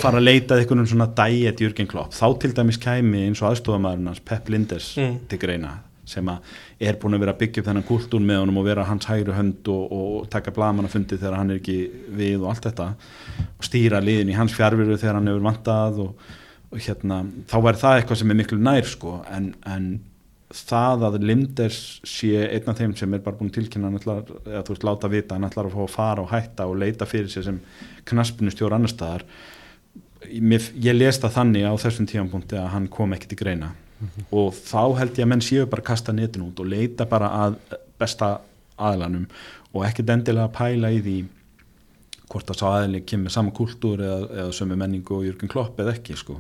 fara 0.02 0.18
að 0.20 0.26
leita 0.26 0.56
að 0.56 0.64
einhvern 0.64 0.88
svona 0.90 1.08
dæet 1.18 1.62
Jürgen 1.62 1.88
Klopp 1.90 2.14
þá 2.16 2.26
til 2.42 2.54
dæmis 2.58 2.80
kæmi 2.82 3.26
eins 3.28 3.42
og 3.44 3.52
aðstofamæðurinn 3.52 4.08
hans 4.12 4.24
Pep 4.26 4.50
Linders 4.50 4.96
Mm. 4.98 5.20
til 5.30 5.40
greina 5.40 5.76
sem 6.06 6.26
að 6.30 6.38
er 6.80 6.98
búin 7.02 7.16
að 7.18 7.20
vera 7.24 7.34
að 7.34 7.40
byggja 7.40 7.62
upp 7.62 7.68
þennan 7.68 7.86
kultúr 7.88 8.22
með 8.22 8.40
honum 8.44 8.58
og 8.62 8.66
vera 8.68 8.84
hans 8.86 9.06
hægri 9.10 9.34
hönd 9.34 9.68
og, 9.74 9.92
og 9.92 10.30
taka 10.30 10.52
blamannafundi 10.54 11.18
þegar 11.18 11.38
hann 11.40 11.50
er 11.52 11.62
ekki 11.62 11.78
við 12.14 12.44
og 12.44 12.50
allt 12.52 12.68
þetta 12.68 12.90
og 13.58 13.66
stýra 13.66 14.02
liðin 14.06 14.30
í 14.30 14.36
hans 14.38 14.54
fjárveru 14.54 14.98
þegar 15.02 15.18
hann 15.18 15.28
hefur 15.32 15.48
vantað 15.48 16.02
og, 16.04 16.28
og 16.72 16.78
hérna, 16.86 17.24
þá 17.50 17.58
væri 17.66 17.82
það 17.82 17.98
eitthvað 18.02 18.22
sem 18.22 18.32
er 18.36 18.40
miklu 18.42 18.60
nær 18.62 18.86
sko, 18.92 19.16
en, 19.34 19.48
en 19.66 19.88
það 20.54 21.08
að 21.10 21.18
Linders 21.26 21.80
sé 22.06 22.32
einn 22.54 22.70
af 22.70 22.78
þeim 22.78 22.94
sem 22.96 23.14
er 23.18 23.24
bara 23.26 23.36
búin 23.40 23.50
að 23.50 23.58
tilkynna 23.58 23.90
eða 23.98 24.62
þú 24.62 24.76
veist, 24.76 24.86
láta 24.86 25.10
vita, 25.10 25.36
hann 25.40 25.50
ætlar 25.50 25.72
að 25.72 25.74
fá 25.74 25.82
að 25.88 25.94
fara 25.96 26.22
og 26.22 26.30
hætta 26.32 26.68
og 26.70 26.78
leita 26.86 27.10
fyrir 27.10 27.34
sér 27.34 27.48
sem 27.50 27.58
knaspinustjór 28.12 28.76
annar 28.78 28.94
staðar 28.94 29.26
Mér, 30.42 30.70
ég 30.82 30.98
les 30.98 31.20
það 31.22 31.36
þannig 31.40 31.68
á 31.70 31.74
þessum 31.86 32.10
tímanpunkti 32.10 32.58
að 32.60 32.72
hann 32.74 32.88
kom 32.92 33.14
ekki 33.16 33.32
til 33.32 33.40
greina. 33.40 33.72
Og 34.36 34.52
þá 34.54 34.98
held 35.00 35.16
ég 35.16 35.24
að 35.24 35.32
menn 35.32 35.44
séu 35.46 35.68
bara 35.72 35.84
að 35.84 35.90
kasta 35.92 36.14
netin 36.14 36.44
út 36.46 36.60
og 36.60 36.68
leita 36.68 37.08
bara 37.10 37.32
að 37.46 37.56
besta 38.00 38.36
aðlanum 38.76 39.30
og 39.72 39.86
ekkert 39.88 40.12
endilega 40.12 40.50
að 40.50 40.58
pæla 40.58 40.92
í 40.92 41.00
því 41.06 41.16
hvort 42.32 42.52
að 42.52 42.60
sá 42.60 42.66
aðli 42.74 43.02
kemur 43.08 43.32
saman 43.32 43.56
kultúr 43.56 44.02
eða, 44.04 44.20
eða 44.42 44.54
sömu 44.58 44.78
menningu 44.80 45.20
og 45.20 45.26
Jürgen 45.28 45.52
Klopp 45.52 45.80
eða 45.80 45.96
ekki 45.96 46.18
sko. 46.20 46.40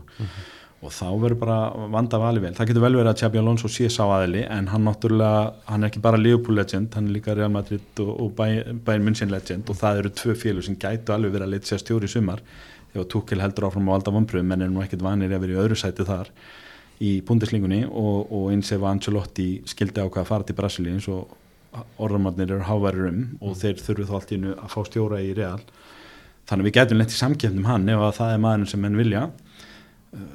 Og 0.85 0.91
þá 0.93 1.07
verður 1.21 1.39
bara 1.39 1.57
vanda 1.93 2.19
vali 2.21 2.41
vel. 2.43 2.51
Það 2.53 2.67
getur 2.69 2.83
vel 2.83 2.97
verið 2.97 3.11
að 3.13 3.21
Xabi 3.23 3.39
Alonso 3.41 3.69
sé 3.71 3.87
sá 3.89 4.03
aðli 4.03 4.43
en 4.43 4.67
hann 4.69 4.83
náttúrulega, 4.85 5.53
hann 5.69 5.85
er 5.85 5.89
ekki 5.89 6.03
bara 6.03 6.19
Liverpool 6.19 6.59
legend, 6.59 6.91
hann 6.97 7.07
er 7.09 7.15
líka 7.15 7.33
Real 7.37 7.53
Madrid 7.53 8.03
og, 8.03 8.11
og 8.21 8.35
Bayern 8.35 9.07
München 9.07 9.31
legend 9.33 9.71
og 9.71 9.79
það 9.79 10.01
eru 10.01 10.13
tvö 10.19 10.35
félug 10.43 10.67
sem 10.67 10.77
gætu 10.77 11.15
alveg 11.15 11.37
verið 11.37 11.47
að 11.47 11.55
leita 11.55 11.71
sér 11.71 11.81
stjóri 11.81 12.09
í 12.09 12.15
sumar 12.17 12.43
ef 12.95 13.09
Tukil 13.11 13.41
heldur 13.43 13.69
áfram 13.69 13.89
á 13.91 13.95
valda 13.95 14.13
vonbröðum 14.15 14.51
menn 14.51 14.65
er 14.65 14.71
nú 14.71 14.83
ekkit 14.83 15.03
vanir 15.05 15.33
að 15.33 15.45
vera 15.45 15.55
í 15.55 15.61
öðru 15.63 15.79
sæti 15.79 16.05
þar 16.07 16.31
í 17.03 17.17
búndislingunni 17.27 17.83
og, 17.89 18.31
og 18.31 18.51
eins 18.53 18.71
ef 18.71 18.85
Ancelotti 18.87 19.49
skildi 19.67 20.03
á 20.03 20.07
hvað 20.07 20.23
að 20.23 20.29
fara 20.29 20.47
til 20.47 20.55
Brasilí 20.57 20.93
eins 20.93 21.09
og 21.11 21.33
orðamarnir 21.99 22.53
eru 22.55 22.63
háværir 22.69 23.09
um 23.09 23.21
og 23.43 23.57
þeir 23.59 23.81
þurfu 23.81 24.07
þá 24.07 24.15
allt 24.19 24.31
í 24.31 24.37
hennu 24.37 24.55
að 24.55 24.71
fá 24.71 24.79
stjóra 24.87 25.21
í 25.23 25.33
Real. 25.35 25.61
Þannig 26.45 26.63
að 26.63 26.69
við 26.69 26.75
getum 26.77 26.99
lent 27.01 27.13
í 27.13 27.19
samkjöfnum 27.19 27.69
hann 27.69 27.89
ef 27.91 28.03
að 28.05 28.17
það 28.19 28.33
er 28.33 28.43
maðurinn 28.43 28.71
sem 28.71 28.83
menn 28.85 28.99
vilja. 28.99 29.23
Uh, 30.15 30.27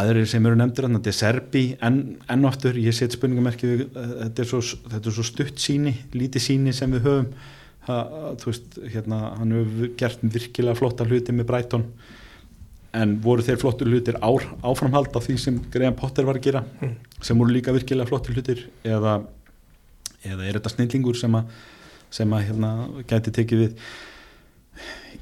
aðrir 0.00 0.28
sem 0.30 0.46
eru 0.48 0.56
nefndir 0.56 0.88
þetta 0.88 1.12
er 1.12 1.18
Serbi 1.18 1.64
enn, 1.84 1.98
enn 2.32 2.48
oftur 2.48 2.78
ég 2.80 2.96
set 2.96 3.16
spurningamerki 3.16 3.72
uh, 3.74 4.14
þetta, 4.22 4.44
er 4.44 4.48
svo, 4.48 4.62
þetta 4.62 5.10
er 5.10 5.16
svo 5.18 5.26
stutt 5.28 5.60
síni, 5.60 5.96
lítið 6.16 6.46
síni 6.46 6.76
sem 6.76 6.94
við 6.94 7.08
höfum 7.08 7.28
veist, 7.86 8.78
hérna, 8.92 9.32
hann 9.38 9.54
hefur 9.56 9.88
gert 9.98 10.22
virkilega 10.22 10.78
flotta 10.78 11.06
hluti 11.08 11.34
með 11.34 11.48
Brighton. 11.50 11.86
En 12.94 13.16
voru 13.24 13.42
þeir 13.42 13.56
flottur 13.58 13.88
hlutir 13.88 14.18
ár, 14.20 14.44
áframhald 14.62 15.14
af 15.16 15.24
því 15.26 15.38
sem 15.40 15.60
Graham 15.72 15.94
Potter 15.96 16.26
var 16.28 16.36
að 16.36 16.42
gera 16.50 16.64
Mm. 16.82 16.96
sem 17.22 17.38
voru 17.38 17.50
líka 17.52 17.72
virkilega 17.72 18.06
flottur 18.08 18.34
hlutir? 18.34 18.66
Eða, 18.84 19.24
eða 20.24 20.46
er 20.46 20.58
þetta 20.58 20.74
snillingur 20.74 21.16
sem 21.16 21.32
að, 21.32 21.44
sem 22.10 22.30
að 22.30 22.44
hérna, 22.50 22.72
gæti 23.08 23.32
tekið 23.32 23.62
við? 23.64 23.76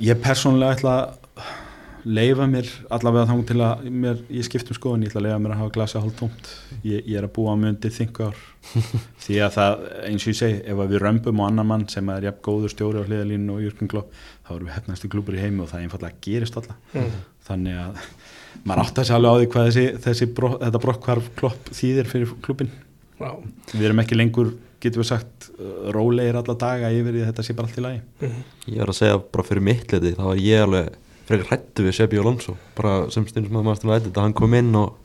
Ég 0.00 0.20
persónulega 0.22 0.76
ætla 0.76 0.96
að 0.98 1.19
leifa 2.04 2.46
mér 2.48 2.68
allavega 2.90 3.26
þá 3.28 3.46
til 3.50 3.56
að 3.64 3.84
mér, 3.90 4.20
ég 4.32 4.46
skiptum 4.46 4.76
skoðun, 4.78 5.02
ég 5.04 5.10
ætla 5.12 5.20
að 5.20 5.26
leifa 5.26 5.40
mér 5.44 5.52
að 5.54 5.60
hafa 5.60 5.74
glasa 5.74 6.00
hálf 6.00 6.14
tómt, 6.20 6.50
ég, 6.84 7.02
ég 7.06 7.18
er 7.20 7.26
að 7.26 7.32
búa 7.36 7.56
með 7.60 7.72
undir 7.74 7.94
þingar 7.96 8.38
því 9.24 9.38
að 9.44 9.54
það 9.56 9.84
eins 10.08 10.24
og 10.26 10.32
ég 10.32 10.38
segi, 10.40 10.60
ef 10.72 10.80
við 10.92 11.02
römbum 11.04 11.40
á 11.40 11.44
annan 11.50 11.66
mann 11.70 11.86
sem 11.92 12.08
er 12.14 12.26
jafn 12.28 12.42
góður 12.46 12.72
stjóri 12.74 13.02
á 13.02 13.08
hliðalínu 13.08 13.56
og 13.56 13.64
Jörgen 13.66 13.90
Klopp, 13.92 14.12
þá 14.46 14.52
erum 14.56 14.68
við 14.70 14.76
hefnasti 14.78 15.10
klúpur 15.12 15.36
í 15.38 15.42
heimi 15.44 15.64
og 15.64 15.70
það 15.72 15.84
einfallega 15.86 16.20
gerist 16.28 16.56
alltaf 16.60 16.76
Mm. 16.94 17.12
þannig 17.46 17.76
að 17.80 18.00
maður 18.66 18.82
átt 18.84 18.98
að 19.00 19.06
segja 19.08 19.18
alveg 19.20 19.30
á 19.30 19.38
því 19.40 19.50
hvað 19.52 19.68
þessi, 19.68 19.84
þessi 20.04 20.26
bró, 20.36 20.48
þetta 20.60 20.80
brokkhvarf 20.82 21.28
Klopp 21.38 21.70
þýðir 21.74 22.08
fyrir 22.10 22.32
klúbin 22.44 22.70
Já. 23.20 23.30
við 23.74 23.84
erum 23.90 24.00
ekki 24.02 24.16
lengur, 24.18 24.50
getum 24.80 25.02
við 25.02 25.08
sagt 25.12 25.50
rólegir 25.94 26.38
alla 26.40 26.54
daga 26.58 26.88
yfir 26.94 27.18
þetta 27.26 27.44
sé 27.46 27.54
bara 27.56 27.68
allt 27.68 27.78
í 27.78 27.84
lagi 27.84 28.00
Mhm. 28.20 28.42
Ég 28.74 28.78
var 28.82 28.92
að 28.92 28.98
segja 29.00 29.18
bara 29.32 29.44
fyrir 29.46 29.62
mitt 29.66 29.92
liti 29.92 30.14
þá 30.16 30.22
var 30.30 30.36
ég 30.40 30.62
alveg 30.64 30.90
frekar 31.30 31.50
hrættu 31.52 31.86
við 31.86 31.96
Sebi 31.96 32.20
Alonso 32.20 32.56
bara 32.78 32.96
sem 33.14 33.26
stundum 33.28 33.60
að 33.60 33.68
maður 33.68 33.80
stundum 33.80 34.10
að 34.10 34.24
hann 34.26 34.36
kom 34.40 34.56
inn 34.58 34.74
og 34.80 34.96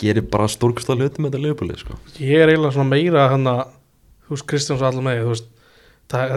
gerir 0.00 0.24
bara 0.32 0.48
stórksta 0.50 0.96
hluti 0.96 1.20
með 1.20 1.34
þetta 1.34 1.42
liðbúli 1.44 1.76
sko. 1.80 1.98
ég 2.22 2.40
er 2.40 2.52
eiginlega 2.52 2.76
svona 2.76 2.90
meira 2.94 3.26
hann 3.32 3.46
að 3.50 3.62
þú 4.26 4.36
veist 4.36 4.48
Kristjáns 4.52 4.80
og 4.80 4.88
allar 4.88 5.06
með 5.06 5.22
þú 5.24 5.34
veist 5.34 5.50
það, 6.12 6.36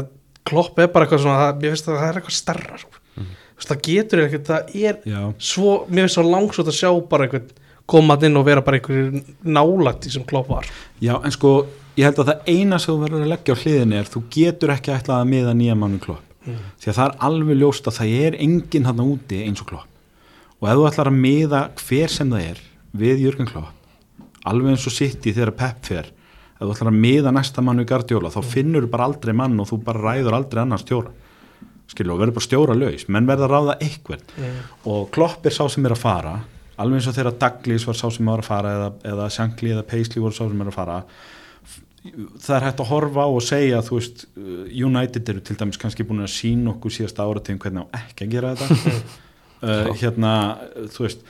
klopp 0.50 0.80
er 0.84 0.90
bara 0.94 1.08
eitthvað 1.08 1.24
svona 1.24 1.42
það, 1.44 1.66
ég 1.68 1.76
veist 1.76 1.88
að 1.90 2.00
það 2.00 2.08
er 2.10 2.20
eitthvað 2.20 2.38
starra 2.40 2.80
sko. 2.82 3.00
Mhm. 3.14 3.30
þú 3.54 3.62
veist 3.62 3.72
það 3.74 3.84
getur 3.90 4.24
eitthvað 4.24 4.50
það 4.50 4.74
er 4.90 5.00
Já, 5.14 5.22
svo, 5.52 5.76
mér 5.88 6.08
finnst 6.08 6.18
svo 6.20 6.26
langsótt 6.28 6.74
að 6.74 6.80
sjá 6.82 6.92
bara 7.14 7.28
eitthvað 7.30 7.54
komað 7.94 8.28
inn 8.30 8.40
og 8.40 8.46
vera 8.48 8.64
bara 8.66 8.80
einhver 8.80 9.24
nálægt 9.44 10.08
í 10.08 10.14
sem 10.18 10.28
klopp 10.28 10.52
var 10.52 10.68
Já, 11.04 11.16
en 11.24 11.32
sko, 11.36 11.54
ég 12.00 12.08
held 12.10 12.20
að 12.24 12.32
það 12.32 12.54
eina 12.54 12.80
sem 12.80 12.94
þú 12.94 13.00
verður 13.06 13.26
að 13.26 13.34
leggja 13.34 13.56
á 13.56 13.62
hliðinni 13.64 14.00
er 14.00 14.12
þú 14.12 14.24
getur 14.34 14.76
ekki 14.76 14.96
ætlað 14.96 15.20
að 15.22 15.32
miða 15.34 15.56
nýja 15.60 15.76
mannu 15.80 16.00
klopp 16.04 16.33
Mm. 16.44 16.60
því 16.76 16.90
að 16.92 16.98
það 16.98 17.06
er 17.06 17.14
alveg 17.30 17.60
ljóst 17.62 17.86
að 17.88 17.98
það 18.02 18.14
er 18.26 18.36
enginn 18.44 18.88
hann 18.90 19.04
úti 19.04 19.38
eins 19.46 19.62
og 19.64 19.70
klopp 19.70 20.60
og 20.60 20.68
ef 20.68 20.76
þú 20.76 20.88
ætlar 20.90 21.10
að 21.10 21.22
miða 21.24 21.62
hver 21.80 22.12
sem 22.12 22.34
það 22.34 22.48
er 22.50 22.60
við 23.00 23.24
Jörgen 23.24 23.48
Klopp 23.48 24.48
alveg 24.52 24.74
eins 24.74 24.88
og 24.90 24.96
sitt 24.96 25.24
í 25.24 25.34
þegar 25.36 25.54
Pep 25.60 25.88
fer 25.88 26.10
ef 26.10 26.62
þú 26.62 26.72
ætlar 26.74 26.92
að 26.92 27.00
miða 27.06 27.34
næsta 27.36 27.64
mann 27.64 27.80
við 27.80 27.90
Guardiola 27.94 28.32
þá 28.34 28.42
finnur 28.48 28.86
þú 28.86 28.92
bara 28.92 29.08
aldrei 29.08 29.34
mann 29.40 29.60
og 29.60 29.70
þú 29.72 29.80
bara 29.88 30.04
ræður 30.04 30.38
aldrei 30.38 30.62
annars 30.64 30.84
stjóra 30.84 31.14
skilju 31.94 32.14
og 32.14 32.22
verður 32.22 32.38
bara 32.38 32.48
stjóra 32.48 32.76
laus 32.78 33.08
menn 33.08 33.30
verður 33.30 33.48
að 33.48 33.54
ráða 33.56 33.78
eitthvað 33.88 34.36
mm. 34.36 34.60
og 34.92 35.08
Klopp 35.16 35.48
er 35.48 35.56
sá 35.56 35.64
sem 35.72 35.88
er 35.88 35.96
að 35.96 36.04
fara 36.04 36.36
alveg 36.76 37.00
eins 37.00 37.08
og 37.08 37.18
þegar 37.18 37.40
Douglas 37.40 37.88
var 37.88 38.00
sá 38.00 38.06
sem 38.12 38.34
var 38.34 38.44
að 38.44 38.50
fara 38.50 38.76
eða, 38.78 38.92
eða 39.14 39.30
Shankly 39.36 39.74
eða 39.76 39.88
Paisley 39.88 40.24
voru 40.24 40.36
sá 40.36 40.44
sem 40.44 40.64
er 40.64 40.72
að 40.72 40.78
fara 40.78 41.00
það 42.04 42.56
er 42.58 42.66
hægt 42.68 42.82
að 42.84 42.90
horfa 42.92 43.26
á 43.26 43.30
og 43.32 43.44
segja 43.46 43.84
þú 43.86 44.00
veist, 44.00 44.26
uh, 44.36 44.64
United 44.70 45.30
eru 45.34 45.44
til 45.44 45.60
dæmis 45.60 45.80
kannski 45.82 46.06
búin 46.08 46.26
að 46.26 46.34
sína 46.36 46.74
okkur 46.74 46.94
síðast 46.94 47.22
árategum 47.24 47.62
hvernig 47.64 47.88
á 47.88 48.04
ekki 48.04 48.28
að 48.28 48.34
gera 48.38 48.56
þetta. 48.60 48.96
Uh, 49.64 49.94
hérna, 49.96 50.30
þú 50.92 51.06
veist 51.06 51.22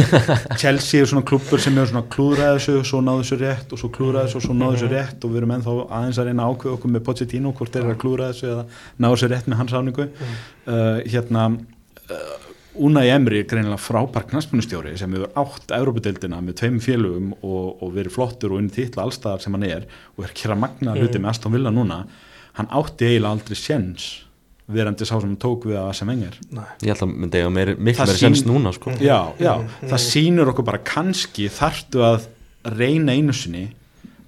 Chelsea 0.62 1.02
er 1.02 1.10
svona 1.10 1.20
klubbur 1.28 1.60
sem 1.60 1.76
er 1.76 1.90
svona 1.90 2.06
klúðræði 2.08 2.54
þessu, 2.54 2.76
svo 2.88 3.00
náðu 3.04 3.26
þessu 3.26 3.36
rétt 3.42 3.74
og 3.76 3.82
svo 3.82 3.90
klúðræði 3.92 4.30
þessu 4.30 4.38
og 4.38 4.44
svo 4.46 4.56
náðu 4.56 4.78
þessu 4.78 4.88
rétt 4.94 5.26
og 5.26 5.34
við 5.34 5.42
erum 5.42 5.52
ennþá 5.58 5.74
aðeins 5.98 6.20
að 6.22 6.30
reyna 6.30 6.46
að 6.46 6.54
ákveða 6.54 6.78
okkur 6.78 6.94
með 6.94 7.04
Pochettino 7.10 7.52
hvort 7.58 7.76
þeir 7.76 7.82
eru 7.82 7.92
að 7.92 8.00
klúðræði 8.06 8.38
þessu 8.38 8.48
eða 8.54 8.64
náðu 9.04 9.18
þessu 9.18 9.30
rétt 9.34 9.50
með 9.52 9.60
hans 9.60 9.76
áningu 9.76 10.08
uh, 10.08 10.80
hérna 11.12 11.44
uh, 11.52 12.45
Unai 12.82 13.06
Emri 13.14 13.38
er 13.42 13.46
greinilega 13.48 13.78
frábær 13.80 14.26
knastmunustjóri 14.30 14.96
sem 15.00 15.12
hefur 15.16 15.30
átt 15.40 15.72
Európa-deildina 15.76 16.40
með 16.44 16.58
tveim 16.60 16.76
félögum 16.84 17.32
og, 17.40 17.82
og 17.82 17.94
verið 17.96 18.14
flottur 18.16 18.52
og 18.54 18.60
unni 18.60 18.72
titla 18.74 19.04
allstaðar 19.06 19.40
sem 19.44 19.56
hann 19.56 19.64
er 19.68 19.86
og 20.16 20.24
er 20.24 20.30
að 20.32 20.36
kera 20.42 20.56
magna 20.58 20.94
hluti 20.98 21.20
með 21.22 21.32
Aston 21.32 21.54
Villa 21.56 21.72
núna. 21.72 22.02
Hann 22.58 22.68
átti 22.72 23.08
eiginlega 23.10 23.32
aldrei 23.36 23.58
sjens 23.60 24.06
verandi 24.66 25.06
sá 25.06 25.14
sem 25.20 25.28
hann 25.30 25.38
tók 25.38 25.66
við 25.70 25.76
að 25.78 25.92
sem 25.94 26.08
engir 26.10 26.38
Nei. 26.50 26.64
Ég 26.82 26.90
held 26.94 27.04
að 27.06 27.10
myndi 27.22 27.38
eiga 27.38 27.50
meiri, 27.54 27.74
miklu 27.78 28.00
Það 28.00 28.08
meiri 28.10 28.18
sín- 28.22 28.34
sens 28.34 28.46
núna 28.48 28.72
sko. 28.74 28.94
já, 28.98 29.18
já, 29.38 29.52
það 29.86 30.00
sýnur 30.06 30.50
okkur 30.50 30.66
bara 30.66 30.80
kannski 30.82 31.46
þarftu 31.54 32.02
að 32.02 32.26
reyna 32.76 33.14
einu 33.14 33.32
sinni 33.36 33.68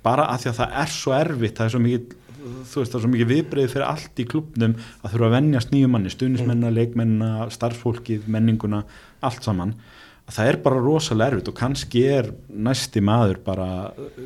bara 0.07 0.29
að 0.31 0.45
því 0.45 0.51
að 0.53 0.59
það 0.61 0.77
er 0.85 0.93
svo 0.95 1.17
erfitt 1.17 1.59
það 1.59 1.67
er 1.67 1.75
svo 1.75 1.81
mikið 1.83 2.15
þú 2.39 2.81
veist 2.81 2.93
það 2.93 2.99
er 2.99 3.05
svo 3.05 3.13
mikið 3.13 3.31
viðbreið 3.33 3.71
fyrir 3.75 3.87
allt 3.89 4.21
í 4.23 4.27
klubnum 4.29 4.75
að 4.79 5.15
þurfa 5.15 5.29
að 5.29 5.37
venjast 5.37 5.73
nýjum 5.75 5.95
manni 5.97 6.13
stuðnismenna, 6.13 6.75
leikmennina, 6.75 7.49
starfsfólkið 7.55 8.29
menninguna, 8.31 8.85
allt 9.27 9.47
saman 9.47 9.75
að 10.29 10.37
það 10.37 10.51
er 10.51 10.59
bara 10.65 10.81
rosalega 10.85 11.33
erfitt 11.33 11.51
og 11.51 11.57
kannski 11.57 12.03
er 12.05 12.31
næsti 12.53 13.01
maður 13.05 13.41
bara 13.47 13.69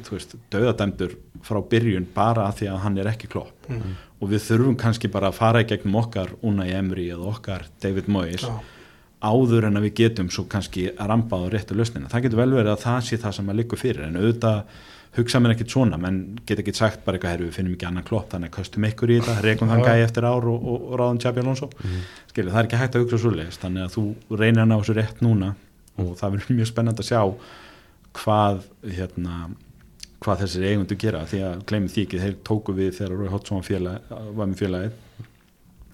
þú 0.03 0.17
veist, 0.17 0.35
döðadæmdur 0.51 1.15
frá 1.47 1.61
byrjun 1.73 2.09
bara 2.15 2.49
að 2.49 2.63
því 2.63 2.71
að 2.73 2.81
hann 2.87 2.99
er 2.99 3.11
ekki 3.13 3.31
klopp 3.31 3.71
mm. 3.71 3.97
og 4.19 4.33
við 4.33 4.45
þurfum 4.49 4.79
kannski 4.83 5.11
bara 5.13 5.31
að 5.31 5.39
fara 5.39 5.63
í 5.63 5.69
gegnum 5.71 6.01
okkar 6.03 6.35
Unai 6.43 6.73
Emery 6.75 7.09
eða 7.15 7.31
okkar 7.31 7.69
David 7.83 8.11
Moyes 8.11 8.47
Já. 8.49 8.57
Áður 9.23 9.68
en 9.68 9.79
að 9.79 9.87
við 9.89 9.95
getum 10.03 10.31
svo 10.35 10.47
kannski 10.51 10.89
að 10.93 11.12
rampa 11.12 11.39
á 11.39 11.47
réttu 11.53 11.77
lausnina. 11.79 12.11
Það 12.11 12.27
getur 12.27 12.43
vel 12.43 12.51
verið 12.57 12.73
að 12.73 12.83
það 12.83 12.99
sé 13.09 13.20
það 13.23 13.37
sem 13.39 13.53
að 13.53 13.61
liggur 13.61 13.81
fyrir 13.81 14.09
en 14.09 14.18
auðvitað 14.18 14.81
hugsa 15.16 15.41
mér 15.43 15.55
ekkit 15.55 15.75
svona. 15.75 15.99
Menn 16.01 16.20
get 16.49 16.62
ekki 16.62 16.75
sagt 16.75 17.05
bara 17.07 17.18
eitthvað 17.18 17.35
herru 17.37 17.49
við 17.49 17.59
finnum 17.59 17.77
ekki 17.77 17.89
annan 17.89 18.07
klopp 18.09 18.31
þannig 18.33 18.51
að 18.51 18.57
köstum 18.59 18.87
ykkur 18.89 19.12
í 19.12 19.18
þetta, 19.20 19.43
reikum 19.45 19.73
þann 19.73 19.85
gæi 19.85 20.05
eftir 20.07 20.27
ár 20.27 20.49
og, 20.51 20.68
og, 20.73 20.87
og 20.89 20.95
ráðum 21.01 21.20
Tjabi 21.23 21.45
Alonso. 21.45 21.68
Mm. 21.83 21.99
skilju 22.33 22.55
það 22.55 22.62
er 22.62 22.68
ekki 22.68 22.81
hægt 22.81 22.97
að 22.97 23.05
hugsa 23.05 23.20
svo 23.20 23.35
leiðist 23.35 23.66
þannig 23.66 23.87
að 23.87 23.97
þú 23.97 24.05
reynir 24.41 24.62
að 24.64 24.70
ná 24.70 24.77
þessu 24.79 24.97
rétt 24.97 25.20
núna 25.25 25.51
og 26.01 26.14
það 26.18 26.37
verður 26.37 26.57
mjög 26.59 26.70
spennand 26.70 27.03
að 27.03 27.11
sjá 27.11 27.20
hvað 28.16 28.64
hérna 28.97 29.37
hvað 30.23 30.45
þessir 30.45 30.68
eigundu 30.70 30.99
gera 31.01 31.25
því 31.29 31.41
að 31.47 31.64
gleymið 31.68 31.95
því 31.95 32.05
ekki, 32.07 32.20
þeir 32.23 32.37
tóku 32.47 32.75
við 32.77 32.93
þegar 32.99 33.14
Rói 33.18 33.33
Hotsson 33.33 33.64
var 33.66 34.47
með 34.47 34.61
félagið 34.61 34.93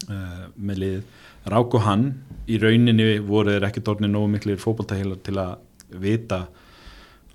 uh, 0.08 0.44
með 0.54 0.82
lið 0.82 0.98
Rák 1.48 1.74
og 1.78 1.84
hann, 1.86 2.08
í 2.48 2.58
rauninni 2.60 3.18
voru 3.24 3.54
þeir 3.54 3.66
ekki 3.68 3.82
dornið 3.84 4.10
nógu 4.12 4.30
miklir 4.34 4.60
fótboltaheilar 4.60 5.20
til 5.24 5.36
að 5.40 5.54
vita 6.02 6.42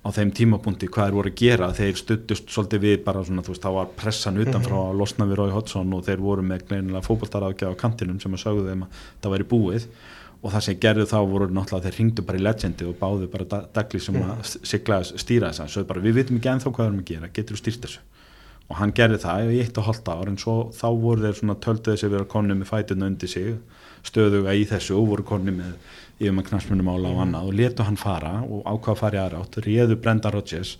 á 0.04 0.08
þeim 0.14 0.30
tímapunkti 0.36 0.90
hvað 0.92 1.08
þeir 1.08 1.16
voru 1.18 1.32
að 1.32 1.40
gera. 1.40 1.70
Þeir 1.74 1.98
stuttust 1.98 2.50
svolítið 2.52 2.84
við 2.84 2.98
bara 3.06 3.24
svona 3.26 3.44
veist, 3.46 3.62
þá 3.64 3.70
var 3.78 3.94
pressan 3.98 4.38
utanfrá 4.42 4.76
að 4.84 4.98
losna 5.00 5.26
við 5.30 5.40
Rói 5.40 5.54
Hotsson 5.54 5.96
og 5.96 6.04
þeir 6.06 6.22
voru 6.22 6.44
með 6.46 6.66
greinilega 6.68 7.06
fótboltaráðgjá 7.08 7.72
á 7.72 7.80
kantinum 7.80 8.20
sem 8.22 8.36
að 8.36 8.44
sögðu 8.44 8.68
þeim 8.68 8.86
að 8.86 9.00
það 9.24 9.34
væri 9.34 9.48
búið. 9.54 9.88
Og 10.44 10.52
það 10.52 10.64
sem 10.66 10.80
gerðu 10.82 11.06
þá 11.08 11.18
voru 11.24 11.46
náttúrulega 11.48 11.88
þeir 11.88 11.98
ringdu 11.98 12.26
bara 12.28 12.38
í 12.38 12.44
legendi 12.44 12.86
og 12.86 12.98
báðu 13.00 13.30
bara 13.32 13.62
dagli 13.74 14.02
sem 14.04 14.18
að 14.20 14.50
sigla 14.52 15.00
stýra 15.08 15.54
þess 15.56 15.80
að 15.80 16.04
við 16.04 16.18
vitum 16.20 16.36
ekki 16.38 16.52
ennþá 16.52 16.70
hvað 16.70 16.84
við 16.84 16.90
erum 16.90 17.00
að 17.00 17.08
gera, 17.14 17.30
getur 17.32 17.56
þú 17.56 17.62
stýrt 17.62 17.86
þessu 17.88 18.02
og 18.70 18.78
hann 18.78 18.94
gerði 18.96 19.20
það 19.24 19.52
í 19.52 19.60
eitt 19.62 19.78
og 19.80 19.88
halvt 19.88 20.08
ár 20.08 20.30
en 20.30 20.38
svo 20.40 20.54
þá 20.74 20.86
voru 21.02 21.26
þeir 21.26 21.40
svona 21.40 21.56
töldu 21.60 21.92
þessi 21.92 22.10
vera 22.12 22.28
konni 22.28 22.56
með 22.56 22.70
fætuna 22.70 23.10
undir 23.10 23.30
sig 23.30 23.56
stöðuga 24.04 24.54
í 24.56 24.64
þessu 24.68 24.96
og 24.98 25.10
voru 25.12 25.26
konni 25.28 25.54
með 25.54 25.74
yfir 26.20 26.34
með 26.36 26.48
knastmunum 26.50 26.90
ála 26.92 27.10
og 27.10 27.22
annað. 27.24 27.48
Og 27.48 27.58
letu 27.58 27.86
hann 27.86 27.98
fara 28.00 28.36
og 28.44 28.62
ákvaða 28.62 28.94
að 28.94 29.00
fara 29.00 29.18
í 29.18 29.22
aðra 29.22 29.42
átt 29.42 29.58
réðu 29.64 29.98
Brenda 30.00 30.32
Rodgers 30.32 30.76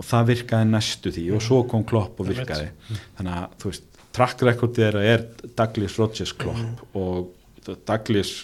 og 0.00 0.06
það 0.08 0.30
virkaði 0.34 0.68
næstu 0.70 1.12
því. 1.16 1.26
Og 1.36 1.44
svo 1.44 1.62
kom 1.68 1.84
Klopp 1.88 2.20
og 2.22 2.30
virkaði. 2.30 2.70
Þannig 3.18 3.36
að 3.36 3.56
þú 3.62 3.72
veist, 3.72 3.88
track 4.16 4.44
record 4.46 4.76
þeirra 4.78 5.02
er 5.06 5.26
Douglas 5.58 5.98
Rodgers 6.00 6.34
Klopp. 6.36 6.84
Og 6.96 7.74
Douglas 7.88 8.34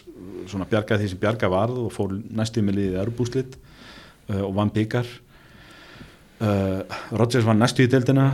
svona 0.46 0.68
bjargaði 0.70 1.04
því 1.04 1.12
sem 1.12 1.22
bjarga 1.22 1.50
varð 1.50 1.78
og 1.86 1.94
fór 1.94 2.12
næstu 2.14 2.62
með 2.64 2.80
liðið 2.80 3.00
Erbúslit 3.02 3.56
uh, 3.56 4.42
og 4.44 4.52
vann 4.56 4.70
byggar 4.74 5.08
uh, 6.44 6.82
Rodgers 7.16 7.46
var 7.46 7.56
næstu 7.58 7.86
í 7.86 7.90
deildina 7.90 8.28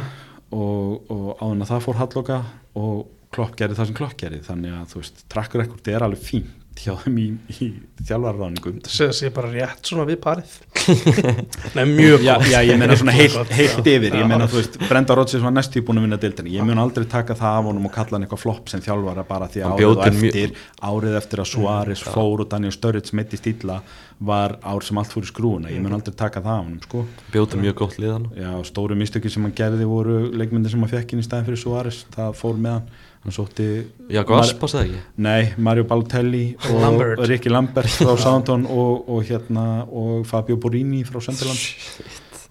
og, 0.52 1.10
og 1.12 1.28
áðan 1.40 1.64
að 1.64 1.72
það 1.72 1.84
fór 1.86 2.00
halloka 2.00 2.38
og 2.78 3.02
Klopp 3.32 3.54
gerði 3.56 3.78
það 3.78 3.88
sem 3.88 3.96
Klopp 3.96 4.16
gerði. 4.20 4.42
Þannig 4.44 4.74
að 4.76 4.90
þú 4.90 4.98
veist, 5.00 5.22
track 5.32 5.54
record 5.56 5.88
er 5.88 6.04
alveg 6.04 6.26
fínt 6.26 6.61
hjá 6.78 6.94
þeim 7.02 7.18
í, 7.20 7.26
í 7.60 7.68
þjálfarráningum 8.02 8.78
það 8.82 8.94
segja 8.94 9.16
sig 9.16 9.32
bara 9.34 9.50
rétt 9.52 9.90
svona 9.90 10.06
við 10.08 10.18
parið. 10.22 10.54
Nei, 11.76 11.84
mjög 11.90 12.24
já, 12.26 12.32
já, 12.48 12.58
ég 12.66 12.80
meina 12.80 12.96
svona 12.98 13.14
heilt, 13.16 13.52
heilt 13.54 13.90
yfir. 13.92 14.16
Ég 14.18 14.28
meina, 14.28 14.48
þú 14.50 14.60
veist, 14.60 14.78
Brenda 14.88 15.16
Rodgers 15.18 15.44
var 15.44 15.54
næstu 15.54 15.82
búin 15.86 16.00
að 16.00 16.06
vinna 16.08 16.20
deildinni 16.22 16.54
ég 16.56 16.66
mun 16.66 16.80
aldrei 16.82 17.06
taka 17.10 17.36
það 17.38 17.58
af 17.58 17.68
honum 17.70 17.88
og 17.88 17.94
kalla 17.94 18.16
hann 18.16 18.26
eitthvað 18.26 18.42
flopp 18.44 18.72
sem 18.72 18.82
þjálfara 18.84 19.26
bara 19.28 19.50
því 19.52 19.66
að 19.66 19.84
árið 19.84 20.08
eftir 20.08 20.56
árið 20.82 21.18
eftir 21.20 21.44
að 21.44 21.50
Suárez 21.52 22.06
fór 22.06 22.44
og 22.44 22.50
Daniel 22.50 22.74
Sturridge 22.74 23.16
meittist 23.18 23.48
illa 23.50 23.80
var 24.22 24.56
ár 24.62 24.84
sem 24.86 24.98
allt 25.00 25.12
fór 25.12 25.26
í 25.26 25.30
skrúuna 25.30 25.70
ég 25.72 25.82
mun 25.82 25.96
aldrei 25.96 26.14
taka 26.14 26.42
það 26.42 26.52
af 26.52 26.66
honum, 26.66 26.82
sko. 26.84 27.04
Bjóta 27.34 27.58
mjög 27.58 27.78
gott 27.80 27.96
lið 27.98 28.12
hann. 28.14 28.28
Já, 28.38 28.50
stóru 28.68 28.98
mistöki 28.98 29.32
sem 29.32 29.42
hann 29.46 29.54
gerði 29.56 29.88
voru 29.88 30.18
leikmyndir 30.30 30.72
sem 30.72 30.82
hann 30.82 30.92
fekk 30.92 31.14
inn 31.14 31.22
í 31.22 31.26
staðin 31.26 31.48
fyrir 31.48 31.62
Suárez 31.62 32.04
það 32.14 32.36
fór 32.38 32.60
með 32.62 32.76
hann, 32.76 32.92
hann 33.22 33.34
sótti 33.36 33.66
Jakob 34.10 34.40
Aspas 34.40 34.74
eða 34.74 34.86
ekki? 34.88 35.00
Nei, 35.22 35.52
Mario 35.62 35.84
Balotelli 35.88 36.56
og 36.70 36.80
Lambert. 36.82 37.22
Ricky 37.30 37.52
Lambert 37.52 37.86
frá 37.94 38.16
Southampton 38.16 38.66
og, 38.66 39.06
og, 39.08 39.22
hérna, 39.28 39.86
og 39.86 40.26
Fabio 40.26 40.56
Borini 40.58 41.04
frá 41.06 41.20
Sunderland. 41.22 41.62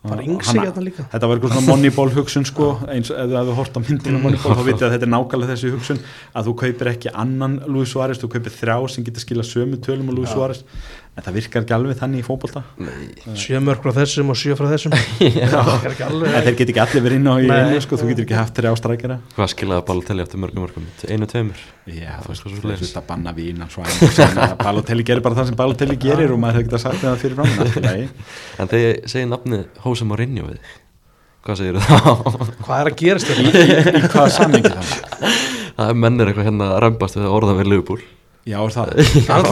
Bara 0.01 0.15
Hann- 0.24 0.32
yngsi 0.34 0.57
hérna 0.57 0.82
líka. 0.82 1.03
Þetta 1.11 1.28
var 1.30 1.38
eitthvað 1.38 1.51
svona 1.53 1.76
moneyball 1.76 2.09
hugsun 2.15 2.45
sko 2.49 2.72
eins 2.89 3.11
og 3.13 3.19
ef 3.22 3.28
þú 3.30 3.36
hefur 3.38 3.57
hort 3.59 3.76
á 3.78 3.80
myndina 3.84 4.22
moneyball 4.24 4.55
þá 4.57 4.63
vitið 4.65 4.86
að 4.88 4.93
þetta 4.95 5.05
er 5.05 5.11
nákvæmlega 5.13 5.51
þessi 5.51 5.74
hugsun 5.76 5.99
að 6.34 6.47
þú 6.47 6.53
kaupir 6.63 6.89
ekki 6.95 7.11
annan 7.13 7.59
Luis 7.67 7.93
Suárez, 7.93 8.17
þú 8.17 8.32
kaupir 8.34 8.55
þrjá 8.55 8.78
sem 8.95 9.05
getur 9.05 9.22
skila 9.28 9.45
sömu 9.45 9.78
tölum 9.78 10.09
á 10.09 10.13
Luis 10.17 10.34
Suárez 10.34 10.63
en 11.12 11.26
það 11.26 11.36
virkar 11.36 11.66
ekki 11.66 11.74
alveg 11.76 11.97
þannig 11.99 12.22
í 12.22 12.24
fótbolta. 12.24 12.62
Sjö 13.36 13.59
mörg 13.64 13.84
frá 13.84 13.91
þessum 13.97 14.32
og 14.32 14.38
sjö 14.39 14.55
frá 14.55 14.70
þessum. 14.72 14.93
Það 15.51 15.82
ekki 15.89 16.05
þeir 16.45 16.55
get 16.62 16.72
ekki 16.72 16.82
allir 16.86 17.03
verið 17.03 17.20
inn 17.20 17.28
á 17.28 17.36
í 17.36 17.49
einu 17.51 17.82
sko, 17.84 17.99
þú 17.99 18.07
getur 18.12 18.24
ekki 18.26 18.38
haft 18.38 18.55
þrjá 18.55 18.72
strækjara. 18.80 19.18
Hvað 19.36 19.49
skilaði 19.51 19.86
Balotelli 19.89 20.24
eftir 20.24 20.41
mörgum 20.41 20.64
mörgum? 20.64 20.86
Einu, 21.12 21.28
tveimur? 21.28 21.66
Já, 21.91 22.14
þú 22.24 22.32
veist, 22.32 22.95
að 22.95 23.07
banna 23.09 23.36
vín 23.36 23.59
og 23.66 23.74
svona, 23.76 24.47
Balotelli 24.62 25.03
gerir 25.07 25.26
bara 25.26 25.41
það 25.41 25.51
sem 25.51 25.59
Balotelli 25.59 25.99
gerir 25.99 26.32
og 26.32 26.39
maður 26.39 26.62
hefði 26.62 26.70
getað 26.70 26.86
sagt 26.86 27.03
það 27.03 27.20
fyrir 27.26 27.36
fram 27.41 27.51
í. 27.51 28.07
En 28.62 28.72
þegar 28.72 28.86
ég 28.86 29.12
segi 29.12 29.28
nafnið 29.28 29.84
Jose 29.84 30.07
Mourinho 30.07 30.47
við 30.47 30.64
Hvað 31.41 31.57
segir 31.57 31.80
þá? 31.82 31.95
hvað 32.68 32.76
er 32.78 32.88
að 32.91 32.97
gerast 33.01 33.32
í, 33.34 33.34
þetta 33.34 33.62
í, 33.66 33.97
í 33.97 34.09
hvaða 34.14 34.34
samingi 34.36 34.74
þannig 34.78 34.91
Það? 35.72 35.88
Er 35.88 35.95
mennir 35.97 36.30
eitthvað 36.30 36.47
hérna 36.51 36.68
Já, 38.49 38.57
er 38.57 38.73
það? 38.73 38.91
Er 38.97 39.45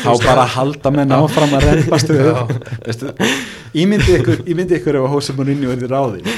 þá 0.00 0.12
bara 0.24 0.46
halda 0.48 0.92
menn 0.94 1.12
áfram 1.12 1.52
að. 1.58 1.66
Veistu, 1.92 3.12
ímyndi 3.76 4.16
ykkur 4.18 4.44
ímyndi 4.48 4.78
ykkur 4.78 4.96
ef 5.00 5.08
að 5.08 5.16
Jose 5.18 5.36
Mourinho 5.36 5.72
verði 5.74 5.90
ráði. 5.92 6.36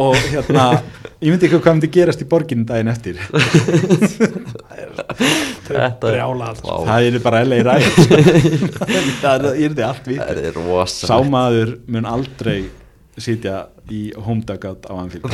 Og 0.00 0.16
hérna 0.32 0.64
ímyndi 1.22 1.46
ykkur 1.50 1.60
hvað 1.62 1.76
myndi 1.76 1.90
gerast 1.94 2.24
í 2.24 2.28
borginu 2.30 2.64
daginn 2.66 2.90
eftir. 2.90 3.20
Þetta 5.64 5.84
er- 5.84 5.98
brjála 6.00 6.48
allt 6.52 6.64
Vá, 6.64 6.74
það 6.88 7.06
er 7.08 7.18
bara 7.24 7.42
LA 7.46 7.58
ræð 7.64 7.84
það 9.22 9.46
er 9.48 9.76
því 9.76 9.84
allt 9.86 10.08
við 10.10 10.18
er 10.24 10.58
sámaður 10.92 11.70
mun 11.88 12.08
aldrei 12.08 12.58
sitja 13.22 13.54
í 13.92 14.00
homedagat 14.16 14.86
á 14.90 14.94
Anfield. 14.96 15.26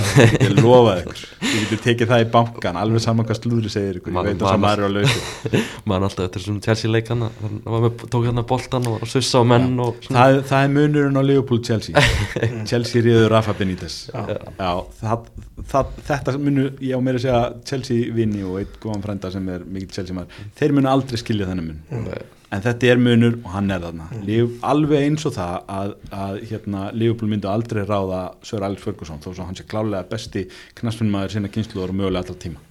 Ég 0.42 0.58
lofa 0.58 0.96
ykkur. 1.00 1.20
Ég 1.46 1.60
getur 1.64 1.80
tekið 1.84 2.10
það 2.10 2.22
í 2.24 2.26
bankan 2.34 2.78
alveg 2.80 3.02
saman 3.04 3.26
hvað 3.28 3.38
slúðri 3.38 3.70
segir 3.72 4.00
ykkur. 4.00 4.12
Man- 4.16 4.26
ég 4.26 4.34
veit 4.34 4.42
að 4.42 4.50
það 4.50 4.62
maður 4.64 4.82
er 4.82 4.90
á 4.90 4.90
lausu. 4.96 5.20
Man 5.92 6.06
alltaf 6.08 6.24
eftir 6.26 6.42
þessum 6.42 6.58
Chelsea 6.64 6.90
leik 6.90 7.08
hann 7.12 7.22
Hann 7.30 7.60
var 7.64 7.84
með, 7.86 8.04
tók 8.12 8.26
hérna 8.26 8.44
boltan 8.50 8.88
og 8.90 9.06
sussa 9.08 9.40
á 9.40 9.44
menn 9.48 9.78
og 9.80 10.00
svona. 10.04 10.24
Það, 10.26 10.40
það 10.50 10.64
er 10.66 10.74
munurinn 10.74 11.20
á 11.20 11.22
Liverpool 11.24 11.62
Chelsea. 11.64 12.04
Chelsea 12.70 13.04
ríður 13.06 13.30
Rafa 13.32 13.54
Benítez. 13.58 14.00
Já. 14.10 14.34
Já, 14.58 14.72
það, 15.00 15.30
það, 15.72 15.94
þetta 16.10 16.36
munu 16.42 16.66
ég 16.84 16.98
á 16.98 17.00
meira 17.00 17.20
að 17.22 17.24
segja 17.28 17.40
Chelsea 17.70 18.10
vinni 18.18 18.42
og 18.44 18.58
einn 18.60 18.76
góðan 18.82 19.06
frænda 19.06 19.30
sem 19.32 19.48
er 19.54 19.64
mikill 19.64 19.94
Chelsea 19.94 20.16
maður 20.18 20.44
þeir 20.60 20.76
munu 20.76 20.92
aldrei 20.92 21.22
skilja 21.22 21.48
þennan 21.48 21.70
mun. 21.72 22.04
Nei. 22.10 22.20
En 22.51 22.64
þetta 22.64 22.90
er 22.90 23.03
munur 23.03 23.36
og 23.40 23.51
hann 23.55 23.70
er 23.70 23.82
þarna. 23.84 24.07
Liv, 24.26 24.55
alveg 24.66 25.07
eins 25.07 25.26
og 25.28 25.34
það 25.36 25.57
að, 25.76 25.92
að 26.22 26.38
hérna, 26.51 26.86
Liverpool 26.96 27.30
myndu 27.30 27.51
aldrei 27.51 27.84
ráða 27.86 28.22
Sir 28.46 28.64
Alex 28.66 28.86
Ferguson 28.86 29.22
þó 29.22 29.30
svo 29.30 29.46
hann 29.46 29.59
sé 29.59 29.66
klálega 29.70 30.09
besti 30.11 30.46
knaspunmaður 30.80 31.36
sinna 31.36 31.53
kynsluður 31.53 31.94
og 31.94 32.01
mögulega 32.01 32.24
alltaf 32.24 32.40
tíma. 32.42 32.62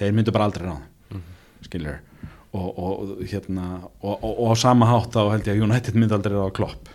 Þeir 0.00 0.18
myndu 0.18 0.34
bara 0.34 0.50
aldrei 0.50 0.68
ráða 0.68 0.82
mm 0.82 1.30
skilur 1.64 2.00
og, 2.54 2.78
og, 2.78 3.14
hérna, 3.26 3.68
og, 4.00 4.24
og, 4.24 4.42
á 4.46 4.54
sama 4.54 4.86
hátt 4.86 5.14
þá 5.14 5.32
held 5.32 5.48
ég 5.48 5.56
að 5.56 5.64
United 5.66 5.96
myndi 5.98 6.14
aldrei 6.14 6.36
ráða 6.36 6.52
klopp. 6.54 6.90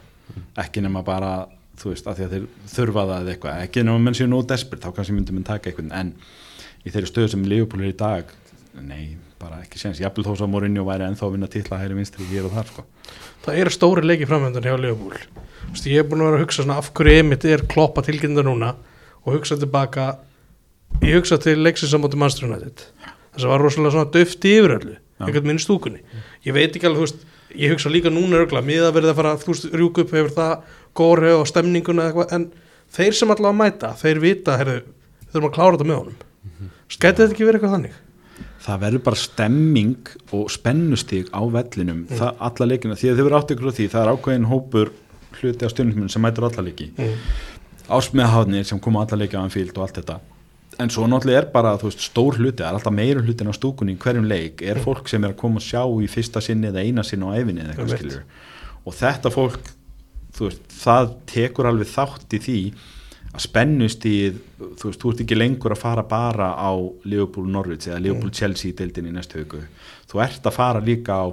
Ekki 0.62 0.84
nema 0.86 1.02
bara 1.04 1.34
þú 1.80 1.94
veist, 1.94 2.08
að 2.08 2.22
að 2.26 2.36
þeir 2.36 2.46
þurfa 2.74 3.06
það 3.10 3.24
eða 3.24 3.34
eitthvað. 3.34 3.64
Ekki 3.66 3.84
nema 3.88 4.04
menn 4.06 4.16
séu 4.16 4.30
nóg 4.30 4.46
desperate, 4.48 4.86
þá 4.86 4.96
kannski 4.96 5.16
myndum 5.18 5.40
menn 5.40 5.48
taka 5.48 5.72
eitthvað 5.72 5.92
en 6.00 6.14
í 6.86 6.94
þeirri 6.94 7.12
stöðu 7.12 7.34
sem 7.34 7.44
Liverpool 7.48 7.84
er 7.84 7.92
í 7.92 7.98
dag 8.00 8.32
nei, 8.78 9.18
bara 9.42 9.62
ekki 9.64 9.80
séns. 9.82 10.00
Jafnvel 10.02 10.28
þó 10.28 10.34
að 10.38 10.52
Mourinho 10.54 10.86
væri 10.88 11.08
ennþá 11.08 11.28
að 11.28 11.36
vinna 11.36 11.50
titla 11.52 11.80
hægri 11.82 11.98
vinstri 11.98 12.28
hér 12.30 12.48
og 12.50 12.56
þar 12.58 12.72
sko. 12.72 12.86
Það 13.46 13.62
eru 13.64 13.74
stóri 13.74 14.06
leiki 14.06 14.30
framöndan 14.30 14.66
hjá 14.66 14.76
Vist, 15.70 15.86
ég 15.86 16.02
er 16.02 16.08
búin 16.10 16.24
að 16.24 16.32
vera 16.32 16.40
að 16.40 16.44
hugsa 16.46 16.64
svona 16.64 16.78
af 16.82 16.88
hverju 16.98 17.22
emitt 17.22 17.46
er 17.46 17.62
kloppa 17.70 18.02
tilkynna 18.06 18.42
núna 18.46 18.72
og 19.22 19.36
hugsa 19.36 19.58
tilbaka 19.60 20.06
ég 21.04 21.20
hugsa 21.20 21.38
til 21.42 21.60
leiksins 21.62 21.94
á 21.94 22.02
móti 22.02 22.18
Manchester 22.18 22.48
United. 22.50 22.86
Þess 23.36 23.46
að 23.46 23.54
var 23.54 23.64
rosalega 23.66 23.94
svona 23.94 24.14
döfti 24.16 24.56
yfir 24.58 24.76
öllu 24.80 24.96
einhvern 25.20 25.50
minn 25.52 25.62
stúkunni. 25.62 26.02
Ég 26.48 26.56
veit 26.56 26.74
ekki 26.74 26.90
alveg, 26.90 27.04
þú 27.04 27.06
veist, 27.06 27.28
ég 27.60 27.74
hugsa 27.76 27.92
líka 27.94 28.10
núna 28.14 28.40
örgla 28.40 28.64
miða 28.66 28.90
verið 28.96 29.14
að 29.14 29.20
fara, 29.20 29.36
þú 29.44 29.54
veist, 29.54 29.70
rjúk 29.76 30.02
upp 30.06 30.14
hefur 30.16 30.34
það 30.40 30.76
góri 30.98 31.34
og 31.36 31.46
stemninguna 31.52 32.08
eitthvað 32.08 32.36
en 32.38 32.50
þeir 32.96 33.18
sem 33.20 33.34
allavega 33.36 33.60
mæta, 33.60 33.94
þeir 34.00 34.24
vita 34.24 34.58
herðu, 34.58 34.80
þurfum 35.30 35.50
að 35.52 35.58
klára 35.60 35.76
þetta 35.76 35.90
með 35.92 36.00
honum. 36.02 36.72
Skæti 36.90 37.22
þetta 37.22 37.34
ekki 37.36 37.46
verið 37.46 37.60
eitthvað 37.60 37.76
þannig 37.78 37.98
það 38.70 38.82
verður 38.86 39.04
bara 39.10 39.20
stemming 39.20 40.12
og 40.36 40.50
spennustík 40.54 41.30
á 41.36 41.42
vellinum 41.52 42.06
Mm. 42.06 42.18
það, 42.20 42.34
alla 42.48 42.66
leikina, 42.72 42.96
því 42.96 43.12
að 43.12 43.16
þið 43.20 43.26
verður 43.28 43.38
átt 43.40 43.54
ykkur 43.56 43.70
á 43.70 43.78
því 43.78 43.88
það 43.94 44.02
er 44.06 44.12
ákveðin 44.16 44.50
hópur 44.50 44.92
hluti 45.40 45.66
á 45.66 45.70
stjórnismunum 45.74 46.10
sem 46.10 46.22
mætur 46.26 46.48
alla 46.50 46.66
leiki. 46.66 46.92
Mm. 46.98 47.16
ásmiðahafnir 47.90 48.66
sem 48.66 48.80
koma 48.80 49.02
alla 49.06 49.18
leiki 49.24 49.38
á 49.38 49.42
Anfield 49.42 49.78
og 49.78 49.86
allt 49.88 49.98
þetta. 50.02 50.20
En 50.80 50.90
svo 50.94 51.08
náttúrulega 51.10 51.42
er 51.42 51.48
bara 51.52 51.74
veist, 51.82 52.00
stór 52.00 52.38
hluti, 52.38 52.62
það 52.62 52.70
er 52.70 52.78
alltaf 52.78 52.94
meira 52.94 53.22
hlutin 53.22 53.50
á 53.50 53.54
stúkunni 53.58 53.96
í 53.98 54.00
hverjum 54.00 54.28
leik, 54.30 54.62
er 54.62 54.80
fólk 54.80 55.10
sem 55.10 55.24
er 55.26 55.34
að 55.34 55.40
koma 55.42 55.60
að 55.60 55.66
sjá 55.66 55.82
í 56.00 56.08
fyrsta 56.08 56.42
sinni 56.42 56.70
eða 56.70 56.86
eina 56.86 57.04
sinni 57.04 57.26
á 57.26 57.34
skilur 57.90 58.24
og 58.86 58.94
þetta 58.96 59.32
fólk 59.34 59.60
veist, 60.40 60.62
það 60.72 61.12
tekur 61.28 61.68
alveg 61.68 61.90
þátt 61.92 62.38
í 62.38 62.40
því 62.46 62.60
að 63.34 63.44
spennust 63.46 64.06
í 64.10 64.32
þú 64.60 64.90
veist, 64.90 65.00
þú 65.02 65.12
ert 65.14 65.20
ekki 65.26 65.38
lengur 65.38 65.72
að 65.76 65.78
fara 65.84 66.04
bara 66.04 66.54
á 66.58 66.72
Liverpool 67.06 67.46
Norwich 67.48 67.88
eða 67.88 68.02
Liverpool 68.02 68.32
Chelsea 68.32 68.72
deildin 68.74 69.06
í 69.08 69.14
næstu 69.14 69.44
hugu, 69.44 69.62
þú 70.10 70.24
ert 70.24 70.44
að 70.50 70.54
fara 70.58 70.82
líka 70.82 71.14
á 71.14 71.28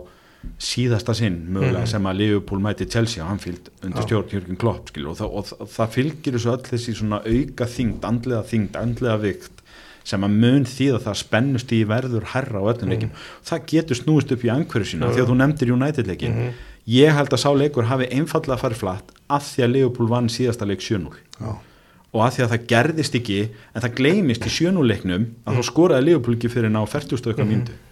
síðasta 0.62 1.14
sinn 1.16 1.40
mögulega 1.51 1.80
Mhm. 1.82 1.88
sem 1.88 2.03
að 2.07 2.16
Liverpool 2.16 2.61
mæti 2.61 2.86
Chelsea 2.88 3.24
á 3.24 3.26
Anfield 3.30 3.70
undir 3.82 4.03
Já. 4.03 4.07
stjórn 4.07 4.28
Jörgen 4.30 4.57
Klopp 4.59 4.88
skilur, 4.92 5.11
og, 5.11 5.16
það, 5.16 5.30
og 5.34 5.44
það, 5.44 5.68
það 5.76 5.88
fylgir 5.97 6.32
þessu 6.36 6.53
öll 6.53 6.62
þessi 6.70 6.94
svona 6.94 7.18
auka 7.26 7.64
þyngd, 7.66 8.01
andlega 8.05 8.42
þyngd, 8.44 8.76
andlega 8.76 9.18
vikt 9.20 9.51
sem 10.05 10.20
að 10.22 10.30
mun 10.38 10.64
því 10.64 10.86
að 10.94 11.03
það 11.03 11.16
spennust 11.18 11.72
í 11.72 11.84
verður 11.84 12.24
herra 12.30 12.61
á 12.62 12.68
öllum 12.70 12.88
leikim 12.92 13.11
það 13.44 13.66
getur 13.66 13.97
snúist 13.97 14.30
upp 14.30 14.44
í 14.44 14.53
angverju 14.55 14.86
sína 14.86 15.07
Mhm. 15.07 15.11
Já, 15.11 15.16
því 15.16 15.22
að 15.24 15.30
þú 15.32 15.36
nefndir 15.36 15.72
United 15.72 16.07
leikin 16.07 16.32
Mhm. 16.36 16.53
ég 16.86 17.12
held 17.12 17.30
að 17.30 17.42
sá 17.42 17.51
leikur 17.57 17.84
hafi 17.86 18.07
einfallega 18.12 18.61
farið 18.61 18.76
flatt 18.76 19.11
af 19.28 19.42
því 19.42 19.64
að 19.64 19.72
Liverpool 19.72 20.07
vann 20.09 20.28
síðasta 20.28 20.64
leik 20.66 20.78
7-0 20.80 21.11
Já. 21.40 21.57
Og 22.16 22.22
af 22.26 22.36
því 22.36 22.44
að 22.46 22.52
það 22.54 22.66
gerðist 22.72 23.18
ekki 23.20 23.38
en 23.74 23.82
það 23.84 23.94
gleymist 24.00 24.46
í 24.48 24.52
7-0 24.56 24.86
leiknum 24.88 25.26
að 25.46 25.58
þá 25.60 25.62
skoraði 25.68 26.06
Liverpool 26.08 26.36
ekki 26.38 26.50
fyrir 26.54 26.72
ná 26.72 26.80
40 26.88 27.20
stöðka 27.22 27.44
mm 27.44 27.52
-hmm. 27.52 27.82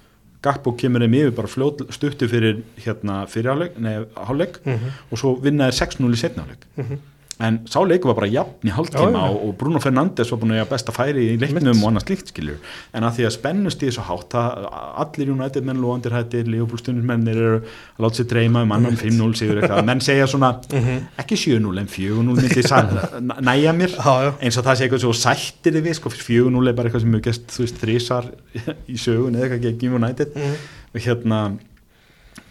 Gakpo 0.44 0.74
kemur 0.76 1.00
þeim 1.00 1.14
yfir 1.16 1.30
bara 1.32 1.48
fljót, 1.48 1.78
stuttu 1.90 2.26
fyrir 2.28 2.58
hérna 2.84 3.22
fyrir 3.26 3.48
áleik, 3.54 3.78
nei, 3.80 3.94
hálfleik 4.14 4.58
Mhm. 4.66 4.90
og 5.10 5.18
svo 5.18 5.30
vinnaði 5.40 5.72
6-0 5.72 6.12
í 6.12 6.16
setna 6.20 6.42
áleik 6.44 6.64
Mhm. 6.76 6.98
En 7.42 7.56
sá 7.66 7.80
leikur 7.82 8.12
var 8.12 8.14
bara 8.20 8.28
jafn 8.30 8.68
í 8.68 8.70
já. 8.70 9.22
og, 9.26 9.40
og 9.48 9.54
Bruno 9.58 9.80
Fernandes 9.82 10.30
var 10.30 10.38
búin 10.38 10.52
að 10.54 10.68
besta 10.70 10.92
færi 10.94 11.24
í 11.32 11.38
leiknum 11.40 11.64
Mitt. 11.72 11.82
og 11.82 11.88
annað 11.90 12.04
slíkt 12.06 12.28
skilur 12.30 12.60
en 12.94 13.02
að 13.08 13.16
því 13.16 13.24
að 13.26 13.32
spennust 13.34 13.82
í 13.82 13.88
þessu 13.88 14.04
hátt 14.06 14.28
það, 14.36 14.68
allir 15.02 15.32
United 15.34 15.66
menn 15.66 15.80
lóandir 15.82 16.14
hættir 16.14 16.46
Leopold 16.46 16.78
stundismennir 16.84 17.34
eru 17.42 17.56
að 17.64 18.04
láta 18.06 18.20
sér 18.20 18.28
dreyma 18.30 18.62
um 18.62 18.72
annan 18.76 18.94
5-0 19.00 19.34
sigur 19.40 19.58
eitthvað 19.62 19.84
menn 19.90 20.00
segja 20.00 20.26
svona 20.30 20.52
Mhm. 20.70 21.02
ekki 21.18 21.36
7-0 21.42 21.78
en 21.82 21.90
4-0 21.90 22.38
myndi 22.38 22.62
næja 23.50 23.72
mér 23.74 23.90
Já, 23.98 24.14
já. 24.28 24.32
eins 24.40 24.56
og 24.58 24.64
það 24.64 24.78
sé 24.78 24.86
eitthvað 24.86 25.04
svo 25.08 25.12
sættir 25.24 25.80
við 25.82 25.94
sko 25.98 26.10
4-0 26.14 26.68
er 26.68 26.72
bara 26.78 26.88
eitthvað 26.88 27.00
sem 27.02 27.12
hefur 27.18 27.26
gæst 27.28 27.46
þú 27.50 27.66
veist 27.66 27.82
þrísar 27.82 28.30
í 28.94 28.96
sögun 29.00 29.34
eða 29.34 29.48
eitthvað 29.50 29.64
gegn 29.80 29.98
United 29.98 30.34
Mhm. 30.38 30.54
og 30.94 31.00
hérna 31.02 31.38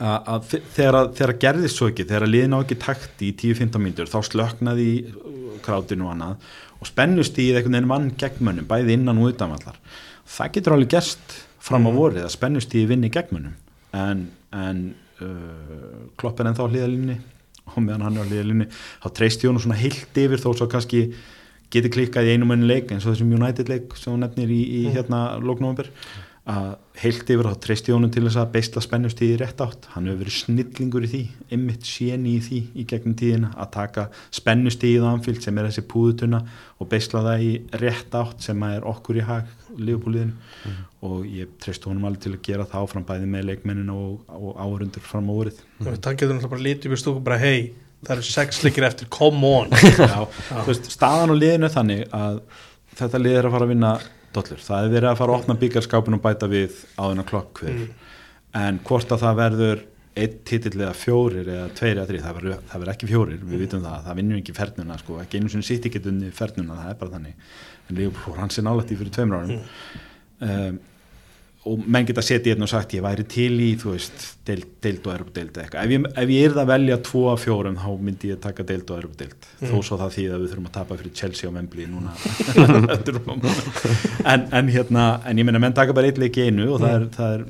að, 0.03 0.17
að 0.33 0.47
þe- 0.51 0.61
þegar, 0.75 0.97
að, 0.99 1.33
gerðist 1.45 1.79
svo 1.79 1.87
ekki 1.91 2.05
þegar 2.09 2.25
að 2.27 2.33
liðin 2.33 2.55
á 2.55 2.59
ekki 2.63 2.77
takt 2.83 3.23
í 3.23 3.31
10-15 3.39 3.83
mínútur 3.85 4.11
þá 4.11 4.19
slöknaði 4.29 4.87
uh, 5.07 5.57
krátinu 5.65 6.07
og 6.09 6.13
annað 6.15 6.49
og 6.83 6.89
spennust 6.89 7.37
í 7.39 7.49
einhvern 7.53 7.77
veginn 7.77 7.87
mann 7.93 8.09
gegnmönnum, 8.19 8.67
bæði 8.67 8.97
innan 8.97 9.21
og 9.23 9.31
utanvallar 9.31 9.77
það 10.33 10.53
getur 10.57 10.75
alveg 10.77 10.91
gerst 10.97 11.37
fram 11.63 11.87
á 11.87 11.91
Mhm. 11.91 11.97
vorið 12.01 12.25
að 12.27 12.33
spennust 12.35 12.73
í 12.75 12.85
vinni 12.89 13.09
gegnmönnum 13.13 13.53
en, 13.93 14.25
en 14.51 14.81
uh, 15.21 16.09
klopp 16.19 16.39
er 16.43 16.49
ennþá 16.51 16.67
á 16.67 16.71
hlýðalínni 16.73 17.19
og 17.71 17.79
meðan 17.85 18.01
hann 18.09 18.17
er 18.19 18.25
á 18.25 18.29
hlýðalínni 18.29 18.67
þá 19.05 19.07
treyst 19.15 19.45
Jón 19.45 19.61
svona 19.63 19.79
heilt 19.79 20.17
yfir 20.19 20.41
þó 20.43 20.49
svo 20.57 20.67
kannski 20.67 21.05
geti 21.73 21.89
klikkað 21.89 22.27
í 22.27 22.33
einu 22.35 22.45
menni 22.49 22.67
leik 22.69 22.91
eins 22.91 23.05
og 23.07 23.13
þessum 23.15 23.31
United 23.37 23.69
leik 23.71 23.95
sem 23.97 24.11
hún 24.13 24.21
nefnir 24.25 24.51
í, 24.51 24.59
í 24.61 24.81
Mhm. 24.89 24.97
hérna 24.97 25.21
lóknóðumber 25.39 25.87
að 26.43 26.73
heilt 26.99 27.29
yfir 27.31 27.47
þá 27.47 27.59
treysti 27.63 27.93
honum 27.95 28.11
til 28.11 28.25
þess 28.25 28.39
að 28.41 28.49
beisla 28.51 28.81
spennust 28.83 29.21
í 29.23 29.29
rétt 29.39 29.61
átt. 29.63 29.85
Hann 29.93 30.09
hefur 30.09 30.25
verið 30.25 30.35
snillingur 30.41 31.05
í 31.07 31.09
því 31.13 31.21
ymmit 31.55 31.87
séni 31.87 32.33
í 32.35 32.41
því 32.43 32.59
í 32.75 32.85
gegnum 32.89 33.15
tíðina 33.19 33.51
að 33.55 33.69
taka 33.77 34.03
spennust 34.27 34.83
í 34.83 34.91
það 34.97 35.09
anfylg 35.13 35.43
sem 35.45 35.59
er 35.61 35.69
þessi 35.69 35.85
púðutuna 35.93 36.41
og 36.83 36.89
beisla 36.91 37.23
það 37.29 37.45
í 37.47 37.51
rétt 37.79 38.17
átt 38.19 38.43
sem 38.43 38.65
er 38.67 38.87
okkur 38.91 39.21
í 39.21 39.27
hag 39.29 39.53
lífbúliðinu 39.79 40.75
og 41.07 41.23
ég 41.27 41.55
treysti 41.63 41.89
honum 41.89 42.09
alveg 42.09 42.25
til 42.25 42.33
að 42.35 42.43
gera 42.45 42.67
það 42.69 42.85
áfram 42.85 43.05
bæði 43.07 43.29
með 43.31 43.47
leikmennina 43.49 43.95
og, 43.95 44.19
og 44.27 44.59
áhörundur 44.59 45.03
fram 45.03 45.31
á 45.31 45.33
orið 45.33 45.61
mm. 45.63 45.87
það 45.87 46.19
getur 46.19 46.35
náttúrulega 46.35 46.51
bara 46.53 46.65
lítið 46.67 46.93
við 46.93 47.01
stúku 47.01 47.23
bara 47.25 47.39
hei, 47.41 47.73
það 48.03 48.15
eru 48.17 48.27
sex 48.27 48.61
leikir 48.65 48.87
eftir, 48.87 49.09
come 49.13 49.53
on. 49.61 49.73
Já, 49.97 50.19
þú 50.51 50.67
veist, 50.69 50.91
staðan 50.93 51.33
og 51.33 51.39
liðinu 51.39 51.71
þannig 51.73 52.05
að 52.13 52.43
þetta 52.99 53.23
lið 53.23 53.39
er 53.39 53.49
að 53.49 53.55
fara 53.55 53.67
að 53.67 53.73
vinna 53.73 53.93
dollur, 54.35 54.61
það 54.63 54.85
er 54.85 54.93
verið 54.93 55.09
að 55.11 55.17
fara 55.21 55.33
að 55.33 55.41
opna 55.41 55.55
byggarskápin 55.61 56.17
og 56.17 56.21
bæta 56.23 56.49
við 56.51 56.77
áðuna 56.97 57.25
klokk 57.29 57.63
hver 57.63 57.73
Mm. 57.73 57.89
en 58.53 58.79
hvort 58.85 59.11
að 59.11 59.23
það 59.23 59.39
verður 59.41 59.83
einn 60.13 60.39
titill 60.45 60.77
eða 60.77 60.93
fjórir 60.93 61.47
eða 61.49 61.69
tveir 61.73 61.97
eða 61.97 62.07
þrý, 62.09 62.19
það 62.21 62.35
verður, 62.37 62.91
ekki 62.93 63.09
fjórir 63.09 63.39
við 63.41 63.63
vitum 63.63 63.81
það, 63.81 64.03
það 64.05 64.17
vinnur 64.19 64.41
ekki 64.43 64.53
fernuna 64.53 64.97
sko, 65.01 65.19
ekki 65.23 65.39
einu 65.39 65.49
sinni 65.49 65.65
sitt 65.65 65.87
ekki 65.89 66.01
unni 66.11 66.29
fernuna, 66.31 66.77
það 66.83 66.91
er 66.91 66.99
bara 66.99 67.13
þannig. 67.15 67.33
En 67.89 68.01
hans 68.37 68.57
er 68.59 68.67
nálægt 68.67 68.93
í 68.93 68.97
fyrir 68.99 69.15
tveimur 69.15 69.39
árum. 69.41 69.63
Um, 70.43 70.77
og 71.69 71.83
menn 71.87 72.03
geta 72.07 72.21
setið 72.25 72.51
hérna 72.53 72.65
og 72.67 72.71
sagt 72.73 72.91
ég 72.97 73.03
væri 73.05 73.23
til 73.31 73.53
í, 73.63 73.69
þú 73.79 73.93
veist, 73.93 74.25
deild, 74.47 75.05
og 75.07 75.13
erupdeild 75.13 75.55
eitthvað, 75.61 75.85
ef 75.85 75.93
ég, 75.95 76.07
ef 76.23 76.29
ég 76.35 76.47
er 76.49 76.57
að 76.59 76.71
velja 76.73 76.97
tvo 77.07 77.21
af 77.31 77.39
fjórum, 77.45 77.77
þá 77.79 77.89
myndi 78.03 78.31
ég 78.33 78.41
taka 78.43 78.65
deild 78.67 78.87
og 78.91 78.99
erupdeild, 78.99 79.39
Mm. 79.63 79.69
þó 79.71 79.77
svo 79.87 79.95
það 80.01 80.11
þýð 80.17 80.31
að 80.35 80.41
við 80.43 80.49
þurfum 80.51 80.67
að 80.67 80.73
tapa 80.75 80.95
fyrir 80.99 81.13
Chelsea 81.15 81.47
og 81.49 81.53
Wembley 81.55 81.85
núna. 81.87 82.11
En, 84.33 84.41
en 84.51 84.71
hérna, 84.73 85.03
en 85.27 85.39
ég 85.39 85.45
meina 85.47 85.59
menn 85.63 85.75
taka 85.75 85.93
bara 85.95 86.09
eitt 86.11 86.19
leik 86.19 86.35
í 86.39 86.47
einu 86.49 86.65
og 86.73 86.81
það 86.83 86.95
er, 86.97 87.05
það 87.15 87.35
er 87.37 87.45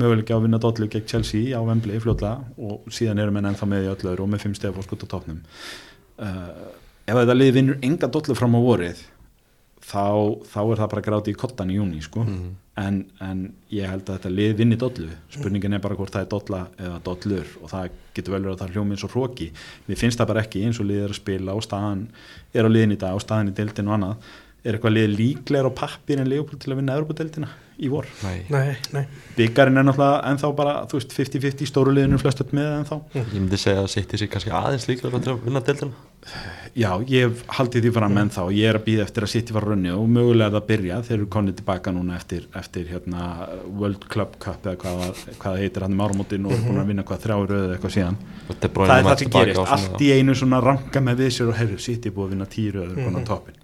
möguleik 0.00 0.30
á 0.32 0.36
að 0.36 0.44
vinna 0.46 0.58
dollu 0.62 0.86
gegn 0.90 1.06
Chelsea 1.10 1.54
á 1.54 1.60
Wembley 1.62 2.00
fljótlega. 2.02 2.42
Og 2.58 2.90
síðan 2.94 3.20
eru 3.22 3.34
menn 3.34 3.46
ennþá 3.52 3.66
með 3.70 3.86
í 3.86 3.90
öllu 3.94 4.14
og 4.24 4.30
með 4.32 4.42
fimm 4.46 4.56
stegar 4.58 4.74
fórskot 4.78 5.06
á 5.06 5.08
topnum 5.14 5.40
uh, 6.18 6.50
ef 7.06 7.14
þetta 7.20 7.36
liði 7.36 7.54
vinnur 7.60 7.78
enga 7.86 8.06
dollu 8.10 8.34
fram 8.38 8.56
á 8.58 8.60
vorið 8.62 8.98
þá, 9.86 10.06
þá 10.46 10.60
er 10.62 10.80
það 10.80 10.88
bara 10.94 11.04
gráti 11.08 11.34
í 11.34 11.38
kottan 11.38 11.70
í 11.70 11.76
júni 11.78 12.02
sko. 12.02 12.24
en, 12.76 12.96
en 13.24 13.42
ég 13.72 13.88
held 13.88 14.04
að 14.04 14.18
þetta 14.18 14.32
lið 14.34 14.56
vinni 14.58 14.76
dollu. 14.76 15.08
Spurningin 15.32 15.76
er 15.78 15.80
bara 15.84 15.96
hvort 15.96 16.12
það 16.12 16.26
er 16.26 16.32
dolla 16.34 16.62
eða 16.76 16.98
dollur 17.06 17.54
og 17.62 17.70
það 17.72 17.94
getur 18.16 18.34
vel 18.34 18.42
verið 18.42 18.56
að 18.56 18.64
það 18.64 18.74
hljómi 18.74 18.96
eins 18.96 19.04
og 19.06 19.14
hróki 19.14 19.46
mér 19.86 20.00
finnst 20.00 20.20
það 20.20 20.30
bara 20.32 20.42
ekki 20.44 20.64
eins 20.66 20.80
og 20.80 20.88
lið 20.90 21.04
er 21.04 21.14
að 21.14 21.20
spila 21.20 21.54
og 21.56 21.64
staðan 21.64 22.02
er 22.56 22.68
á 22.68 22.70
liðin 22.72 22.96
í 22.96 23.00
dag 23.00 23.16
og 23.16 23.24
staðan 23.24 23.52
í 23.52 23.56
deildin 23.56 23.90
og 23.90 23.96
annað 23.96 24.28
er 24.66 24.76
eitthvað 24.76 24.96
lið 24.96 25.14
líklegur 25.20 25.70
á 25.70 25.78
pappir 25.78 26.20
en 26.20 26.28
Leopold 26.30 26.62
til 26.62 26.74
að 26.74 26.80
vinna 26.80 26.98
Europadeildina 26.98 27.52
í 27.76 27.90
vor? 27.92 28.08
Nei, 28.24 28.40
Nei, 28.52 28.74
nei, 28.94 29.04
byggarinn 29.36 29.80
er 29.80 29.86
náttúrulega 29.86 30.20
ennþá 30.32 30.50
bara 30.56 30.74
þú 30.90 31.00
veist 31.00 31.14
50-50 31.16 31.70
stóru 31.70 31.94
liðinu 31.94 32.18
flest 32.20 32.42
upp 32.44 32.52
með 32.56 32.72
ennþá. 32.80 33.00
Ég 33.20 33.32
myndi 33.36 33.60
segja 33.60 33.84
að 33.84 33.90
City 33.92 34.20
sig 34.20 34.30
kannski 34.32 34.52
aðeins 34.56 34.88
líklega 34.90 35.22
til 35.22 35.34
að 35.34 35.42
vinna 35.44 35.62
deildina. 35.66 36.04
Já, 36.76 36.88
ég 37.06 37.28
hef 37.28 37.42
haldið 37.54 37.84
því 37.86 37.90
fram 37.94 38.16
ennþá. 38.22 38.46
Og 38.48 38.56
ég 38.56 38.70
er 38.70 38.78
að 38.80 38.86
býða 38.88 39.04
eftir 39.06 39.26
að 39.26 39.30
City 39.30 39.54
var 39.54 39.68
runni 39.68 39.92
og 39.94 40.08
mögulega 40.10 40.48
er 40.48 40.54
það 40.56 40.58
að 40.58 40.70
byrja 40.70 40.96
þeir 41.06 41.16
eru 41.16 41.28
konið 41.36 41.58
tilbaka 41.60 41.92
núna 41.94 42.16
eftir, 42.16 42.48
eftir 42.58 42.88
hérna, 42.90 43.28
World 43.68 44.08
Club 44.12 44.34
Cup 44.42 44.66
eða 44.66 44.80
hvað, 44.82 45.22
hvað 45.44 45.60
heitir 45.62 45.86
hann 45.86 45.94
í 45.94 46.00
márumótin 46.00 46.48
og 46.48 46.56
er 46.56 46.64
búin 46.64 46.82
að 46.82 46.90
vinna 46.90 47.06
hvað 47.06 47.22
þrjá 47.26 47.36
röðu 47.52 47.76
eitthvað 47.76 47.94
síðan. 47.98 48.18
Það 48.48 48.66
er 48.96 49.06
það 49.10 49.22
sem 49.22 49.32
gerist, 49.36 49.62
allt 49.76 50.02
í 50.02 50.10
einu 50.16 50.36
svona 50.36 50.60
ranga 50.64 51.04
með 51.06 51.22
við 51.22 51.32
sér 51.38 51.52
og 51.52 51.60
herru, 51.60 51.78
City 51.86 52.10
er 52.10 52.16
búið 52.18 52.26
að 52.26 52.34
vinna 52.34 52.50
röður 52.80 52.96
mm 52.96 53.06
-hmm. 53.06 53.22
á 53.22 53.28
toppin 53.30 53.62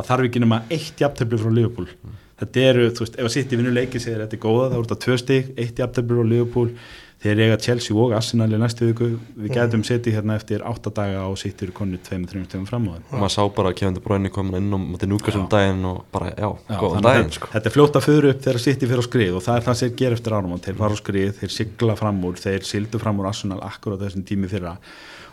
það 0.00 0.10
þarf 0.10 0.30
ekki 0.30 0.42
nema 0.44 0.62
eitt 0.70 1.04
jafntöflu 1.04 1.38
frá 1.44 1.52
Liverpool. 1.54 1.92
Þetta 2.40 2.64
eru, 2.70 2.88
þú 2.96 3.04
veist, 3.04 3.18
ef 3.20 3.26
að 3.28 3.34
City 3.36 3.56
vinnur 3.60 3.76
leikið 3.76 4.00
segir 4.06 4.22
þetta 4.24 4.36
er 4.38 4.40
góða, 4.40 4.70
þá 4.72 4.76
er 4.78 4.84
þetta 4.88 5.00
tvö 5.04 5.16
stig 5.20 5.48
eitt 5.60 5.80
jafntöflu 5.84 6.16
frá 6.20 6.28
Liverpool. 6.30 6.74
Þeir 7.20 7.40
eiga 7.44 7.56
Chelsea 7.60 7.92
og 8.00 8.14
Arsenal 8.16 8.46
í 8.48 8.56
næstu 8.56 8.86
viku. 8.88 9.10
Við 9.36 9.50
gætum 9.52 9.82
setið 9.84 10.14
hérna 10.16 10.38
eftir 10.40 10.62
átta 10.64 10.88
daga 10.96 11.26
og 11.28 11.36
konið 11.76 12.00
tveim, 12.06 12.22
þreim 12.24 12.46
stegum 12.46 12.64
fram 12.64 12.86
á 12.88 12.96
þeim. 12.96 13.02
Og 13.12 13.20
maður 13.20 13.34
sá 13.34 13.42
bara 13.58 13.68
að 13.68 13.76
Kevin 13.76 13.98
De 13.98 14.00
Bruyne 14.00 14.30
komin 14.32 14.56
inn 14.56 14.72
og 14.72 14.80
mútið 14.80 15.10
núka 15.12 15.34
sem 15.34 15.44
daginn 15.52 15.84
og 15.84 15.98
bara, 16.10 16.30
já, 16.32 16.48
Já, 16.48 16.78
góðan 16.80 17.04
daginn 17.04 17.28
þetta- 17.28 17.36
sko. 17.36 17.50
Þetta 17.52 17.68
er 17.68 17.76
fljótt 17.76 17.98
að 18.00 18.06
fyrir 18.08 18.30
upp 18.30 18.40
þegar 18.40 18.60
City 18.64 18.86
fyrir 18.88 19.04
á 19.04 19.08
skrið 19.10 19.36
og 19.36 19.42
það 19.44 19.56
er 19.60 19.66
það 19.68 19.76
sem 19.82 19.96
gera 20.00 20.16
eftir 20.16 20.32
árum 20.32 20.52
og 20.56 20.62
þeir 20.64 20.76
fara 20.80 20.96
á 20.96 21.02
skrið, 21.02 21.32
þeir 21.42 21.50
sigla 21.58 21.96
fram 22.00 22.24
úr 22.24 22.40
þeir 22.40 22.64
sildu 22.64 22.98
fram 22.98 23.20
úr 23.20 23.28
Arsenal 23.28 23.60
akkur 23.60 24.00
á 24.00 24.00
þessum 24.00 24.24
tími 24.24 24.48
fyrra 24.48 24.78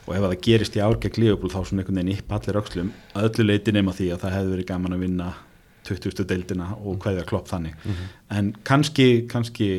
og 0.07 0.15
ef 0.15 0.23
það 0.23 0.37
gerist 0.47 0.77
í 0.77 0.81
ár 0.83 0.97
gegn 1.03 1.19
Liverpool 1.21 1.51
þá 1.51 1.59
svona 1.59 1.83
einhvern 1.83 1.99
veginn 1.99 2.21
upp 2.21 2.33
allir 2.37 2.59
öxlum 2.61 2.91
að 3.13 3.27
öllu 3.29 3.45
leiti 3.49 3.73
nema 3.75 3.93
því 3.95 4.09
að 4.13 4.23
það 4.23 4.35
hefði 4.37 4.53
verið 4.55 4.69
gaman 4.71 4.95
að 4.95 5.03
vinna 5.03 5.27
20. 5.87 6.25
deildina 6.27 6.69
og 6.77 6.97
hvaðja 7.03 7.25
klopp 7.27 7.47
þannig. 7.47 7.75
En 8.33 8.53
kannski, 8.67 9.27
kannski 9.31 9.69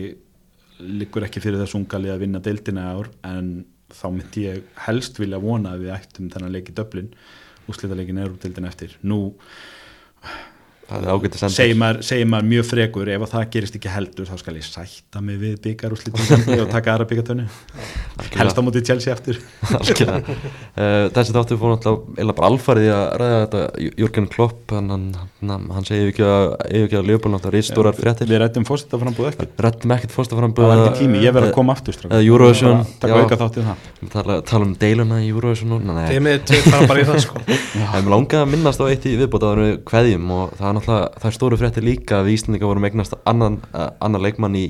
liggur 0.78 1.26
ekki 1.26 1.42
fyrir 1.44 1.60
þess 1.60 1.76
ungali 1.76 2.12
að 2.12 2.22
vinna 2.24 2.40
deildina 2.44 2.86
ár 2.94 3.10
en 3.26 3.66
þá 3.92 4.06
myndi 4.12 4.44
ég 4.46 4.62
helst 4.86 5.18
vilja 5.20 5.40
vona 5.42 5.74
að 5.74 5.86
við 5.86 5.94
ættum 5.96 6.30
þennan 6.32 6.54
leik 6.54 6.70
í 6.70 6.76
Dublin. 6.76 7.10
Úslita 7.68 7.96
leikin 7.96 8.20
er 8.20 8.30
úr 8.30 8.38
deildina 8.40 8.68
eftir. 8.68 8.94
Nú 9.02 9.34
segir 10.88 11.76
maður, 11.76 11.98
segir 12.06 12.28
maður 12.30 12.46
mjög 12.48 12.66
frekur 12.70 13.10
ef 13.12 13.24
að 13.26 13.32
það 13.34 13.48
gerist 13.52 13.74
ekki 13.76 13.90
heldur 13.92 14.28
þá 14.28 14.38
skal 14.40 14.54
ég 14.56 14.64
sætta 14.64 15.20
mig 15.24 15.36
við 15.42 15.58
byggar 15.66 15.92
úr 15.92 16.00
slítum 16.00 16.54
og 16.62 16.70
taka 16.72 16.94
aðra 16.94 17.06
byggartönu 17.10 17.44
helst 18.38 18.56
á 18.56 18.62
móti 18.64 18.82
Chelsea 18.88 19.12
Algjörlega. 19.78 20.36
Eh, 20.80 21.08
þessi 21.12 21.34
þáttu 21.36 21.58
fór 21.60 21.74
náttúrulega 21.74 22.46
alfarið 22.48 22.88
að 22.94 23.04
ræða 23.20 23.42
þetta 23.42 23.62
Jürgen 24.00 24.30
Klopp 24.32 24.72
hann, 24.72 25.10
hann, 25.40 25.66
hann, 25.70 25.84
segir 25.86 26.10
ekki 26.10 26.24
að 26.26 26.98
að 26.98 27.08
Leopold 27.08 27.34
náttúrulega 27.34 27.54
ristórar 27.54 27.94
fréttir. 27.94 28.28
við 28.30 28.40
rættum 28.42 28.64
fórsettar 28.66 29.00
frambúð 29.02 29.28
ekki. 29.30 29.46
Rættum 29.62 29.94
ekkert 29.94 30.14
fórst 30.14 30.34
að 30.34 30.40
það 30.42 30.56
var 30.58 30.82
ekki 30.82 31.02
tími, 31.04 31.20
ég 31.22 31.34
verð 31.36 31.50
að 31.50 31.54
koma 31.54 31.76
aftur 31.76 31.98
eða 32.08 32.20
Eurovision, 32.26 32.82
tala, 34.12 34.38
tala 34.42 34.66
um 34.66 34.74
deiluna 34.78 35.20
í 35.22 35.30
Eurovision 35.30 35.70
núna, 35.74 35.94
nei, 36.00 36.08
Þeim 36.10 36.30
er 36.32 36.42
tveir 36.48 36.66
fara 36.66 36.88
bara 36.90 37.04
í 37.04 37.08
það 37.08 37.20
sko. 37.26 37.42
Það 37.46 37.98
er 38.00 38.06
mér 38.06 38.14
langað 38.16 38.44
að 38.44 38.52
minnast 38.54 38.82
á 38.82 38.86
eitt 38.88 39.06
í 39.06 39.14
viðbót 39.20 39.46
að 39.46 39.62
við 39.62 39.74
kveðjum 39.88 40.32
og 40.34 40.56
það 40.58 40.70
er 40.70 40.78
náttúrulega, 40.78 41.10
það 41.22 41.30
er 41.30 41.36
stóru 41.38 41.60
fréttir 41.60 41.86
líka 41.86 42.18
að 42.18 42.28
við 42.28 42.38
Íslandinga 42.38 42.72
vorum 42.72 42.88
eignast 42.88 43.16
annan, 43.28 43.60
uh, 43.70 43.90
annan 44.02 44.24
leikmann 44.26 44.58
í 44.58 44.66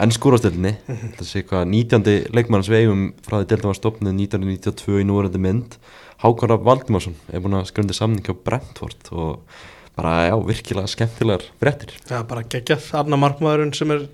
ennskúrastöldinni 0.00 0.76
þetta 0.88 1.26
sé 1.26 1.42
hvað 1.48 1.66
19. 1.72 2.14
leikmann 2.36 2.64
sem 2.64 2.76
við 2.76 2.86
eigum 2.86 3.02
frá 3.24 3.40
því 3.40 3.50
deildum 3.50 3.72
var 3.72 3.80
stopnið 3.80 4.14
1992 4.26 5.02
í 5.02 5.08
núverandi 5.08 5.42
mynd. 5.42 5.76
Hákon 6.20 6.52
Rapp 6.52 6.64
Valdimarsson 6.66 7.16
er 7.32 7.42
búin 7.44 7.58
að 7.58 7.68
skrundi 7.70 7.96
samning 7.96 8.26
á 8.28 8.34
Brentford 8.36 9.12
og 9.12 9.60
bara, 10.00 10.14
já, 10.30 10.34
virkilega 10.48 10.90
skemmtilegar 10.90 11.44
fréttir. 11.60 11.94
Já, 12.08 12.18
bara 12.26 12.42
geggjað, 12.48 12.88
Arna 12.98 13.20
Markmaðurinn 13.20 13.76
sem 13.76 13.92
er 13.94 14.08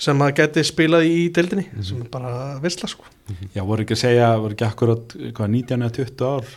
sem 0.00 0.22
að 0.24 0.34
geti 0.38 0.64
spilað 0.64 1.06
í 1.08 1.16
deildinni 1.34 1.66
sem 1.84 2.00
er 2.00 2.08
bara 2.12 2.34
visla 2.62 2.88
sko. 2.88 3.04
Já, 3.54 3.62
voru 3.68 3.84
ekki 3.84 3.96
að 3.98 4.02
segja, 4.04 4.30
voru 4.40 4.56
ekki 4.56 4.66
akkurat 4.68 5.16
hvað, 5.36 5.50
19 5.56 5.84
eða 5.84 5.96
20 5.98 6.30
ár 6.30 6.54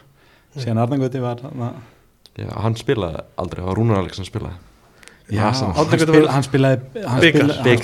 síðan 0.53 0.83
Arnangöti 0.83 1.21
var 1.23 1.41
na, 1.57 1.73
Já, 2.33 2.47
hann 2.63 2.73
spilaði 2.79 3.21
aldrei, 3.37 3.61
það 3.61 3.67
var 3.69 3.77
Rúnar 3.77 3.99
Aleksson 4.01 4.25
spilaði 4.25 4.57
já, 5.31 5.43
hann, 5.51 5.99
spil, 5.99 6.27
hann 6.27 6.43
spilaði 6.43 6.79
hann 7.07 7.21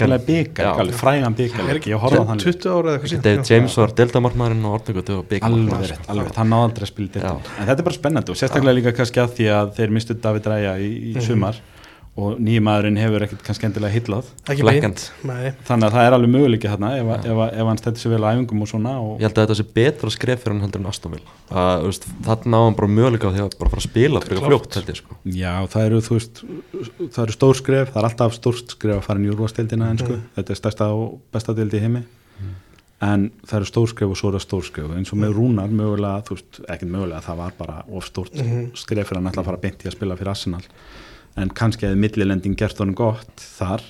hann 0.10 0.26
byggar, 0.28 0.66
Já. 0.66 0.72
alveg 0.84 0.96
frægan 1.00 1.36
byggar 1.38 1.70
ekki 1.80 1.94
ég 1.94 2.02
horfði 2.04 2.20
á 2.20 2.26
þann 2.30 2.42
20 2.44 2.68
ára 2.74 2.90
eða 2.90 2.96
eitthvað 3.00 3.12
síðan. 3.14 3.24
David 3.30 3.50
James 3.54 3.78
var 3.80 3.94
deildamarkmaðurinn 4.00 4.66
og 4.68 4.76
Ornegóti 4.80 5.16
og 5.16 5.26
rétt, 5.30 6.10
alveg 6.12 6.36
hann 6.36 6.50
náði 6.52 6.68
aldrei 6.68 6.84
að 6.84 6.92
spila 6.92 7.10
deildinni. 7.16 7.56
en 7.60 7.66
þetta 7.70 7.80
er 7.80 7.88
bara 7.90 8.00
spennandi 8.00 8.30
og 8.36 8.40
sérstaklega 8.42 8.76
líka 8.80 8.96
kannski 9.00 9.24
að 9.24 9.34
því 9.40 9.50
að 9.56 9.74
þeir 9.80 9.90
mistu 9.96 10.14
David 10.20 10.44
Ræja 10.52 10.74
í, 10.80 10.90
í 10.90 11.16
Mhm. 11.16 11.22
sumar 11.30 11.56
og 12.20 12.40
nýjum 12.44 12.66
maðurinn 12.68 12.98
hefur 13.00 13.24
ekkert 13.26 13.44
kannski 13.48 13.68
endilega 13.70 13.94
hillað 13.96 14.28
Ekki 14.52 14.66
þannig 15.70 15.88
að 15.88 15.96
það 15.96 16.08
er 16.10 16.16
alveg 16.18 16.32
möguleiki 16.36 16.72
þarna 16.74 16.90
ef, 17.00 17.10
ef, 17.16 17.26
ef, 17.32 17.42
ef 17.62 17.70
hann 17.70 17.80
stætti 17.82 18.04
sér 18.04 18.14
vel 18.16 18.28
æfingum 18.30 18.62
og 18.66 18.70
svona 18.72 18.94
og, 19.00 19.14
Ég 19.20 19.26
held 19.30 19.38
að 19.40 19.46
þetta 19.48 19.58
sé 19.60 19.66
betra 19.80 20.14
skref 20.16 20.44
fyrir 20.44 20.56
hann 20.56 20.64
heldur 20.68 20.84
en 20.84 20.90
Aston 20.92 21.16
Villa. 21.16 21.34
Veist, 21.86 22.08
Þarna 22.28 22.60
á 22.60 22.62
hann 22.68 22.78
bara 22.80 22.92
möguleika 23.00 23.34
því 23.34 23.44
að 23.46 23.58
bara 23.60 23.74
fara 23.74 23.84
að 23.84 23.88
spila 23.90 24.24
fyrir 24.28 24.44
fljótt 24.46 24.80
held 24.80 24.94
ég 24.94 25.00
sko. 25.02 25.20
Já, 25.40 25.54
það 25.74 25.88
eru 25.90 26.02
veist 26.10 26.44
það 27.00 27.24
eru 27.26 27.38
stór 27.40 27.60
skref, 27.64 27.92
það 27.94 28.02
er 28.04 28.10
alltaf 28.12 28.38
stórt 28.38 28.76
skref 28.78 29.00
að 29.02 29.06
fara 29.10 29.20
úrvasteldina 29.34 29.90
en 29.94 29.98
sko 30.04 30.14
Mhm. 30.14 30.24
þetta 30.38 30.50
er 30.56 30.60
stærsta 30.64 30.90
og 30.94 31.20
besta 31.32 31.54
deild 31.56 31.74
í 31.74 31.80
heimi. 31.84 32.04
En 33.02 33.30
það 33.48 33.62
eru 33.62 33.68
stór 33.70 33.88
skref 33.88 34.10
og 34.12 34.18
svo 34.20 34.28
er 34.28 34.36
það 34.36 34.44
stór 34.44 34.64
skref. 34.68 34.90
Eins 34.98 35.12
og 35.14 35.20
með 35.22 35.38
Rúnar 35.38 35.70
mögulega, 35.72 36.20
veist, 36.28 36.58
ekkert 36.68 36.90
mögulega 36.92 37.22
það 37.24 37.38
var 37.38 37.54
bara 37.58 37.78
of 37.96 38.04
stórt 38.10 38.34
Mhm. 38.36 38.66
skref 38.76 39.08
fyrir 39.08 39.22
hann 39.22 39.32
ætla 39.32 39.40
að 39.44 39.46
fara 39.46 39.62
en 41.38 41.52
kannski 41.56 41.88
hefði 41.88 42.02
millilending 42.04 42.58
gert 42.60 42.80
honum 42.82 42.98
gott 42.98 43.44
þar. 43.58 43.84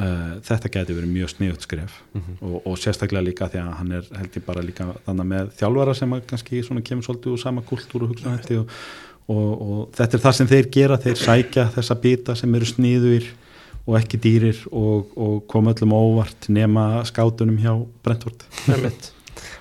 Uh, 0.00 0.38
þetta 0.46 0.70
geti 0.72 0.96
verið 0.96 1.12
mjög 1.12 1.32
sniðut 1.34 1.66
skref. 1.66 1.98
Og, 2.40 2.56
og 2.64 2.78
sérstaklega 2.80 3.26
líka 3.26 3.50
því 3.52 3.60
að 3.60 3.74
hann 3.82 3.92
er 3.98 4.08
held 4.16 4.38
ég 4.38 4.46
bara 4.46 4.64
líka 4.64 4.86
þannig 5.04 5.28
með 5.34 5.52
þjálfara 5.60 5.94
sem 5.98 6.16
að 6.16 6.24
kannski 6.30 6.62
kemur 6.64 7.04
svolítið 7.04 7.34
úr 7.34 7.42
sama 7.42 7.64
kultúr 7.68 8.06
og 8.06 8.14
hugsa 8.14 8.32
þetta 8.38 8.62
og, 8.62 8.78
og, 9.28 9.50
og 9.66 9.82
þetta 9.98 10.16
er 10.16 10.24
það 10.24 10.36
sem 10.38 10.50
þeir 10.54 10.70
gera. 10.78 11.00
Þeir 11.04 11.20
sækja 11.20 11.68
þessa 11.76 11.98
bita 12.00 12.38
sem 12.38 12.56
eru 12.56 12.70
sniður 12.70 13.28
og 13.86 13.96
ekki 14.00 14.20
dýrir 14.24 14.64
og, 14.70 15.12
og 15.16 15.36
koma 15.50 15.74
öllum 15.74 15.96
óvart 15.96 16.48
nema 16.52 17.04
skátunum 17.08 17.60
hjá 17.60 17.74
Brentford. 18.04 18.46
Einmitt. 18.70 19.12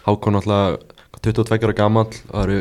Hákon 0.06 0.40
alltaf 0.40 0.89
22 1.26 1.68
ára 1.68 1.76
gamall 1.76 2.12
það 2.14 2.44
eru 2.46 2.60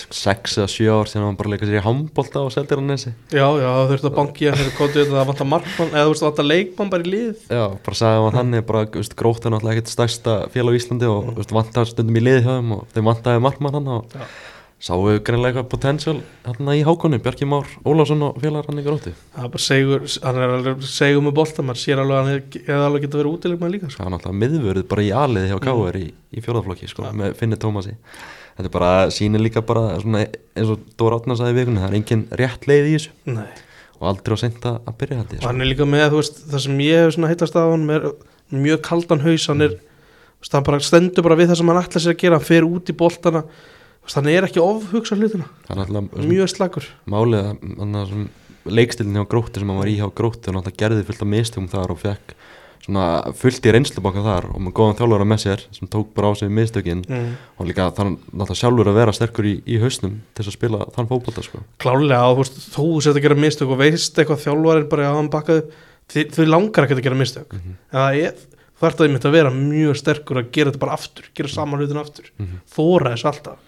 6 0.00 0.58
eða 0.60 0.68
7 0.72 0.88
ár 0.94 1.10
sem 1.10 1.24
hann 1.24 1.36
bara 1.36 1.52
leika 1.52 1.68
sér 1.68 1.80
í 1.80 1.84
handbólta 1.84 2.44
og 2.46 2.52
seldir 2.54 2.80
hann 2.80 2.88
nesi 2.90 3.12
Já, 3.32 3.44
já, 3.60 3.66
það 3.66 3.90
þurfti 3.90 4.08
að 4.10 4.16
banki 4.16 4.48
að 4.48 4.60
þeir 4.60 4.70
kótið 4.78 5.00
þetta 5.02 5.18
að 5.20 5.30
vanta 5.30 5.48
markmann 5.50 5.92
eða 5.92 6.04
þú 6.04 6.14
veist 6.14 6.24
að 6.24 6.30
vanta 6.30 6.46
leikmann 6.46 6.92
bara 6.94 7.06
í 7.06 7.12
lið 7.14 7.42
Já, 7.50 7.64
bara 7.88 8.00
sagði 8.00 8.22
hann 8.24 8.38
þannig 8.38 8.64
bara, 8.70 8.84
þú 8.86 9.02
veist, 9.02 9.16
grótt 9.20 9.44
er 9.44 9.54
náttúrulega 9.54 9.76
ekkert 9.76 9.92
stærsta 9.94 10.36
félag 10.54 10.76
á 10.76 10.78
Íslandi 10.80 11.10
og 11.10 11.20
mm. 11.26 11.36
veist, 11.40 11.54
vantar 11.58 11.90
stundum 11.90 12.20
í 12.20 12.24
liði 12.24 12.44
hjá 12.46 12.54
þeim 12.54 12.72
og 12.78 12.86
þeim 12.94 13.10
vantaði 13.10 13.44
markmann 13.44 13.78
hann 13.78 13.92
og 13.98 14.16
Já. 14.16 14.24
Sáu 14.80 15.02
greinlega 15.20 15.60
eitthvað 15.60 15.68
potential 15.74 16.14
hann 16.46 16.68
í 16.72 16.80
Hákonni, 16.86 17.18
Bjarki 17.20 17.44
Már 17.48 17.66
Ólafsson 17.84 18.22
og 18.24 18.38
félagar 18.40 18.70
hann 18.70 18.80
í 18.80 18.84
grótti 18.86 19.12
Það 19.34 19.44
er 19.44 19.50
bara 19.52 19.64
segur, 19.66 20.06
hann 20.24 20.38
er 20.40 20.54
alveg 20.56 20.84
segur 20.88 21.24
með 21.26 21.34
bolta 21.36 21.64
maður 21.66 21.80
sér 21.82 22.00
alveg 22.00 22.16
að 22.16 22.20
hann 22.20 22.32
hef- 22.32 22.60
hefði 22.64 22.86
alveg 22.86 23.04
getað 23.04 23.20
verið 23.20 23.34
útilegmann 23.36 23.74
líka 23.74 23.90
sko. 23.92 24.00
það 24.00 24.08
var 24.08 24.14
náttúrulega 24.14 24.40
miðvörð 24.40 24.86
bara 24.88 25.04
í 25.04 25.10
aliði 25.22 25.50
hjá 25.50 25.58
Káur 25.66 25.98
í, 26.00 26.06
í 26.32 26.44
fjórðaflokki 26.46 26.88
sko, 26.88 27.04
Ja. 27.04 27.12
með 27.12 27.34
Finni 27.36 27.56
Tómasi. 27.60 27.94
Þetta 28.56 28.64
er 28.70 28.74
bara, 28.78 28.92
sýnir 29.12 29.40
líka 29.44 29.60
bara 29.64 30.00
svona, 30.00 30.22
eins 30.56 30.70
og 30.72 30.80
Dóra 30.96 31.18
Átna 31.20 31.36
sagði 31.36 31.52
í 31.52 31.58
vikunni 31.60 31.80
það 31.84 31.90
er 31.92 31.98
engin 32.00 32.24
rétt 32.40 32.66
leið 32.66 32.88
í 32.88 32.94
þessu. 32.96 33.10
Nei, 33.36 33.48
og 34.00 34.08
aldrei 34.10 34.32
á 34.32 34.38
seint 34.40 34.64
að 34.64 34.80
að 34.88 34.96
byrja 35.00 35.20
þetta 35.28 35.44
hann 35.46 35.60
er 35.60 35.68
líka 35.70 35.84
með 35.88 36.10
veist, 36.16 36.40
það 36.48 36.64
sem 36.64 36.78
ég 36.80 37.04
hef 37.04 37.28
heitast 37.28 37.56
af 37.60 37.70
hann 37.70 37.90
er 37.90 38.08
mjög 38.50 38.80
kaldan 38.88 39.20
haus 39.20 39.46
hann 39.46 39.60
er, 39.60 39.76
hann 40.52 40.64
bara 40.64 40.80
stendur 40.80 41.22
bara 41.22 41.36
við 41.36 41.52
það 41.52 41.60
sem 41.60 41.68
hann 41.68 41.82
ætla 41.84 42.00
sér 42.00 42.14
að 42.16 42.20
gera, 42.24 42.38
hann 42.40 42.48
fer 42.48 42.64
út 42.64 42.88
í 42.88 42.96
boltana 42.96 43.44
hann 44.14 44.26
er 44.32 44.46
ekki 44.48 44.62
ofhugsa 44.62 45.16
hlutina 45.18 45.46
er 45.70 46.28
mjög 46.30 46.48
slagur 46.54 46.86
málið 47.10 47.44
að 47.44 47.80
hann 47.80 47.98
að 48.00 48.14
leikstilin 48.70 49.16
hjá 49.16 49.26
gróttu 49.30 49.60
sem 49.62 49.68
hann 49.70 49.80
var 49.80 49.88
í 49.90 49.98
hjá 49.98 50.08
gróttu 50.14 50.50
og 50.50 50.56
náttúrulega 50.58 50.80
gerði 50.84 51.04
fullt 51.08 51.22
af 51.24 51.30
mistökum 51.34 51.68
þar 51.72 51.94
og 51.94 52.00
fekk 52.02 52.34
svona 52.80 53.04
fullt 53.36 53.66
í 53.68 53.72
reynslubokka 53.76 54.22
þar 54.24 54.46
og 54.54 54.60
með 54.64 54.72
góðan 54.78 54.96
þjálfara 54.98 55.26
með 55.28 55.40
sér 55.44 55.64
sem 55.76 55.88
tók 55.92 56.14
bara 56.16 56.30
á 56.32 56.38
sig 56.40 56.48
mistökin 56.50 57.02
mm. 57.04 57.26
og 57.60 57.68
líka 57.68 57.90
þannig 57.96 58.22
náttúrulega 58.32 58.56
sjálfur 58.60 58.90
að 58.90 58.98
vera 59.00 59.12
sterkur 59.16 59.48
í, 59.50 59.54
í 59.68 59.76
hausnum 59.82 60.14
til 60.32 60.40
þess 60.44 60.52
að 60.52 60.56
spila 60.56 60.86
þann 60.96 61.10
fótbolta 61.10 61.44
sko. 61.44 61.60
klálega 61.80 62.32
þú 62.40 62.46
þú 62.72 62.86
sett 63.04 63.18
að 63.20 63.24
gera 63.26 63.36
mistök 63.36 63.74
og 63.76 63.80
veist 63.82 64.16
eitthvað 64.18 64.42
þjálfarinn 64.46 64.88
bara 64.92 65.10
að 65.10 65.18
hann 65.20 65.30
bakkaði 65.32 65.66
þið, 66.10 66.32
þið 66.38 66.50
langar 66.56 66.86
ekki 66.88 66.96
að 66.98 67.04
gera 67.04 67.20
mistök 67.20 67.52
Mhm. 67.52 67.76
en 67.92 67.98
það 68.00 68.20
er, 68.24 68.34
ert 68.80 68.96
að 69.00 69.06
einmitt 69.10 69.28
að 69.28 69.36
vera 69.36 69.50
mjög 69.60 69.96
sterkur 70.00 70.40
að 70.40 70.50
gera 70.56 70.70
þetta 70.72 70.80
bara 70.86 70.96
aftur, 70.96 71.28
gera 71.36 71.48
saman 71.52 71.80
hlutin 71.84 72.00
aftur 72.00 72.32
Mhm. 72.40 72.60
þóra 72.76 73.12
þessu 73.12 73.28
alltaf 73.28 73.58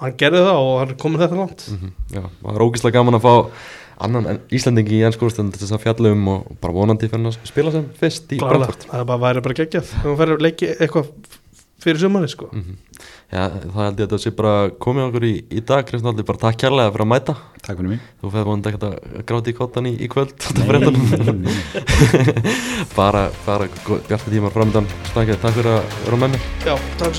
og 0.00 0.06
hann 0.06 0.16
gerði 0.20 0.40
það 0.46 0.58
og 0.64 0.72
hann 0.80 0.94
komið 1.02 1.20
þetta 1.26 1.36
langt. 1.42 1.60
Mhm, 1.74 1.90
Já, 2.16 2.22
það 2.40 2.54
er 2.56 2.64
ógeðslega 2.66 2.96
gaman 2.96 3.18
að 3.20 3.26
fá 3.26 3.34
annan 4.00 4.24
Íslandingi 4.48 4.96
í 4.96 5.04
ennskúrstund 5.04 5.52
til 5.52 5.60
þess 5.60 5.76
að 5.76 5.82
fjalla 5.84 6.08
um 6.16 6.24
og 6.32 6.40
bara 6.62 6.72
vonandi 6.72 7.04
fyrir 7.10 7.20
hann 7.20 7.28
að 7.28 7.36
spila 7.50 7.68
sem 7.74 7.84
fyrst 8.00 8.32
í 8.32 8.38
Brentford. 8.40 8.86
Það 8.88 9.02
er 9.02 9.08
bara, 9.12 9.20
væri 9.26 9.44
bara 9.44 9.58
geggjað. 9.60 9.92
Hann 10.00 10.16
færi 10.16 10.32
að 10.38 10.44
leiki 10.46 10.66
eitthvað 10.80 11.06
fyrir 11.80 12.00
sumari 12.00 12.28
sko. 12.32 12.48
Mhm. 12.52 12.74
Já, 13.30 13.46
það 13.46 13.78
held 13.78 13.94
ég 14.00 14.04
að 14.04 14.10
þetta 14.10 14.18
sé 14.24 14.30
bara 14.34 14.54
komið 14.82 15.04
okkur 15.06 15.24
í, 15.28 15.34
í 15.54 15.60
dag, 15.64 15.84
Kristján 15.86 16.10
Aldi, 16.10 16.24
bara 16.26 16.40
takk 16.42 16.56
kærlega 16.58 16.90
fyrir 16.90 17.06
að 17.06 17.12
mæta. 17.12 17.34
Takk 17.62 17.76
fyrir 17.78 17.90
mig. 17.92 18.00
Þú 18.20 18.26
feður 18.34 18.48
vonandi 18.50 18.68
ekkert 18.72 18.86
að 18.88 18.94
gráti 19.30 19.52
í 19.52 19.58
kottan 19.60 19.86
í, 19.86 19.92
í 19.94 20.06
kvöld 20.10 20.34
bara, 22.98 23.22
bara 23.46 23.64
bjarta 23.86 24.26
tímar 24.32 24.50
framöndan 24.50 24.90
Snakið, 25.12 25.38
takk 25.44 25.54
fyrir 25.60 25.78
að 25.78 25.86
vera 26.08 26.18
með 26.24 26.30
mér. 26.34 26.42
Já, 26.66 26.74
takk 26.98 27.14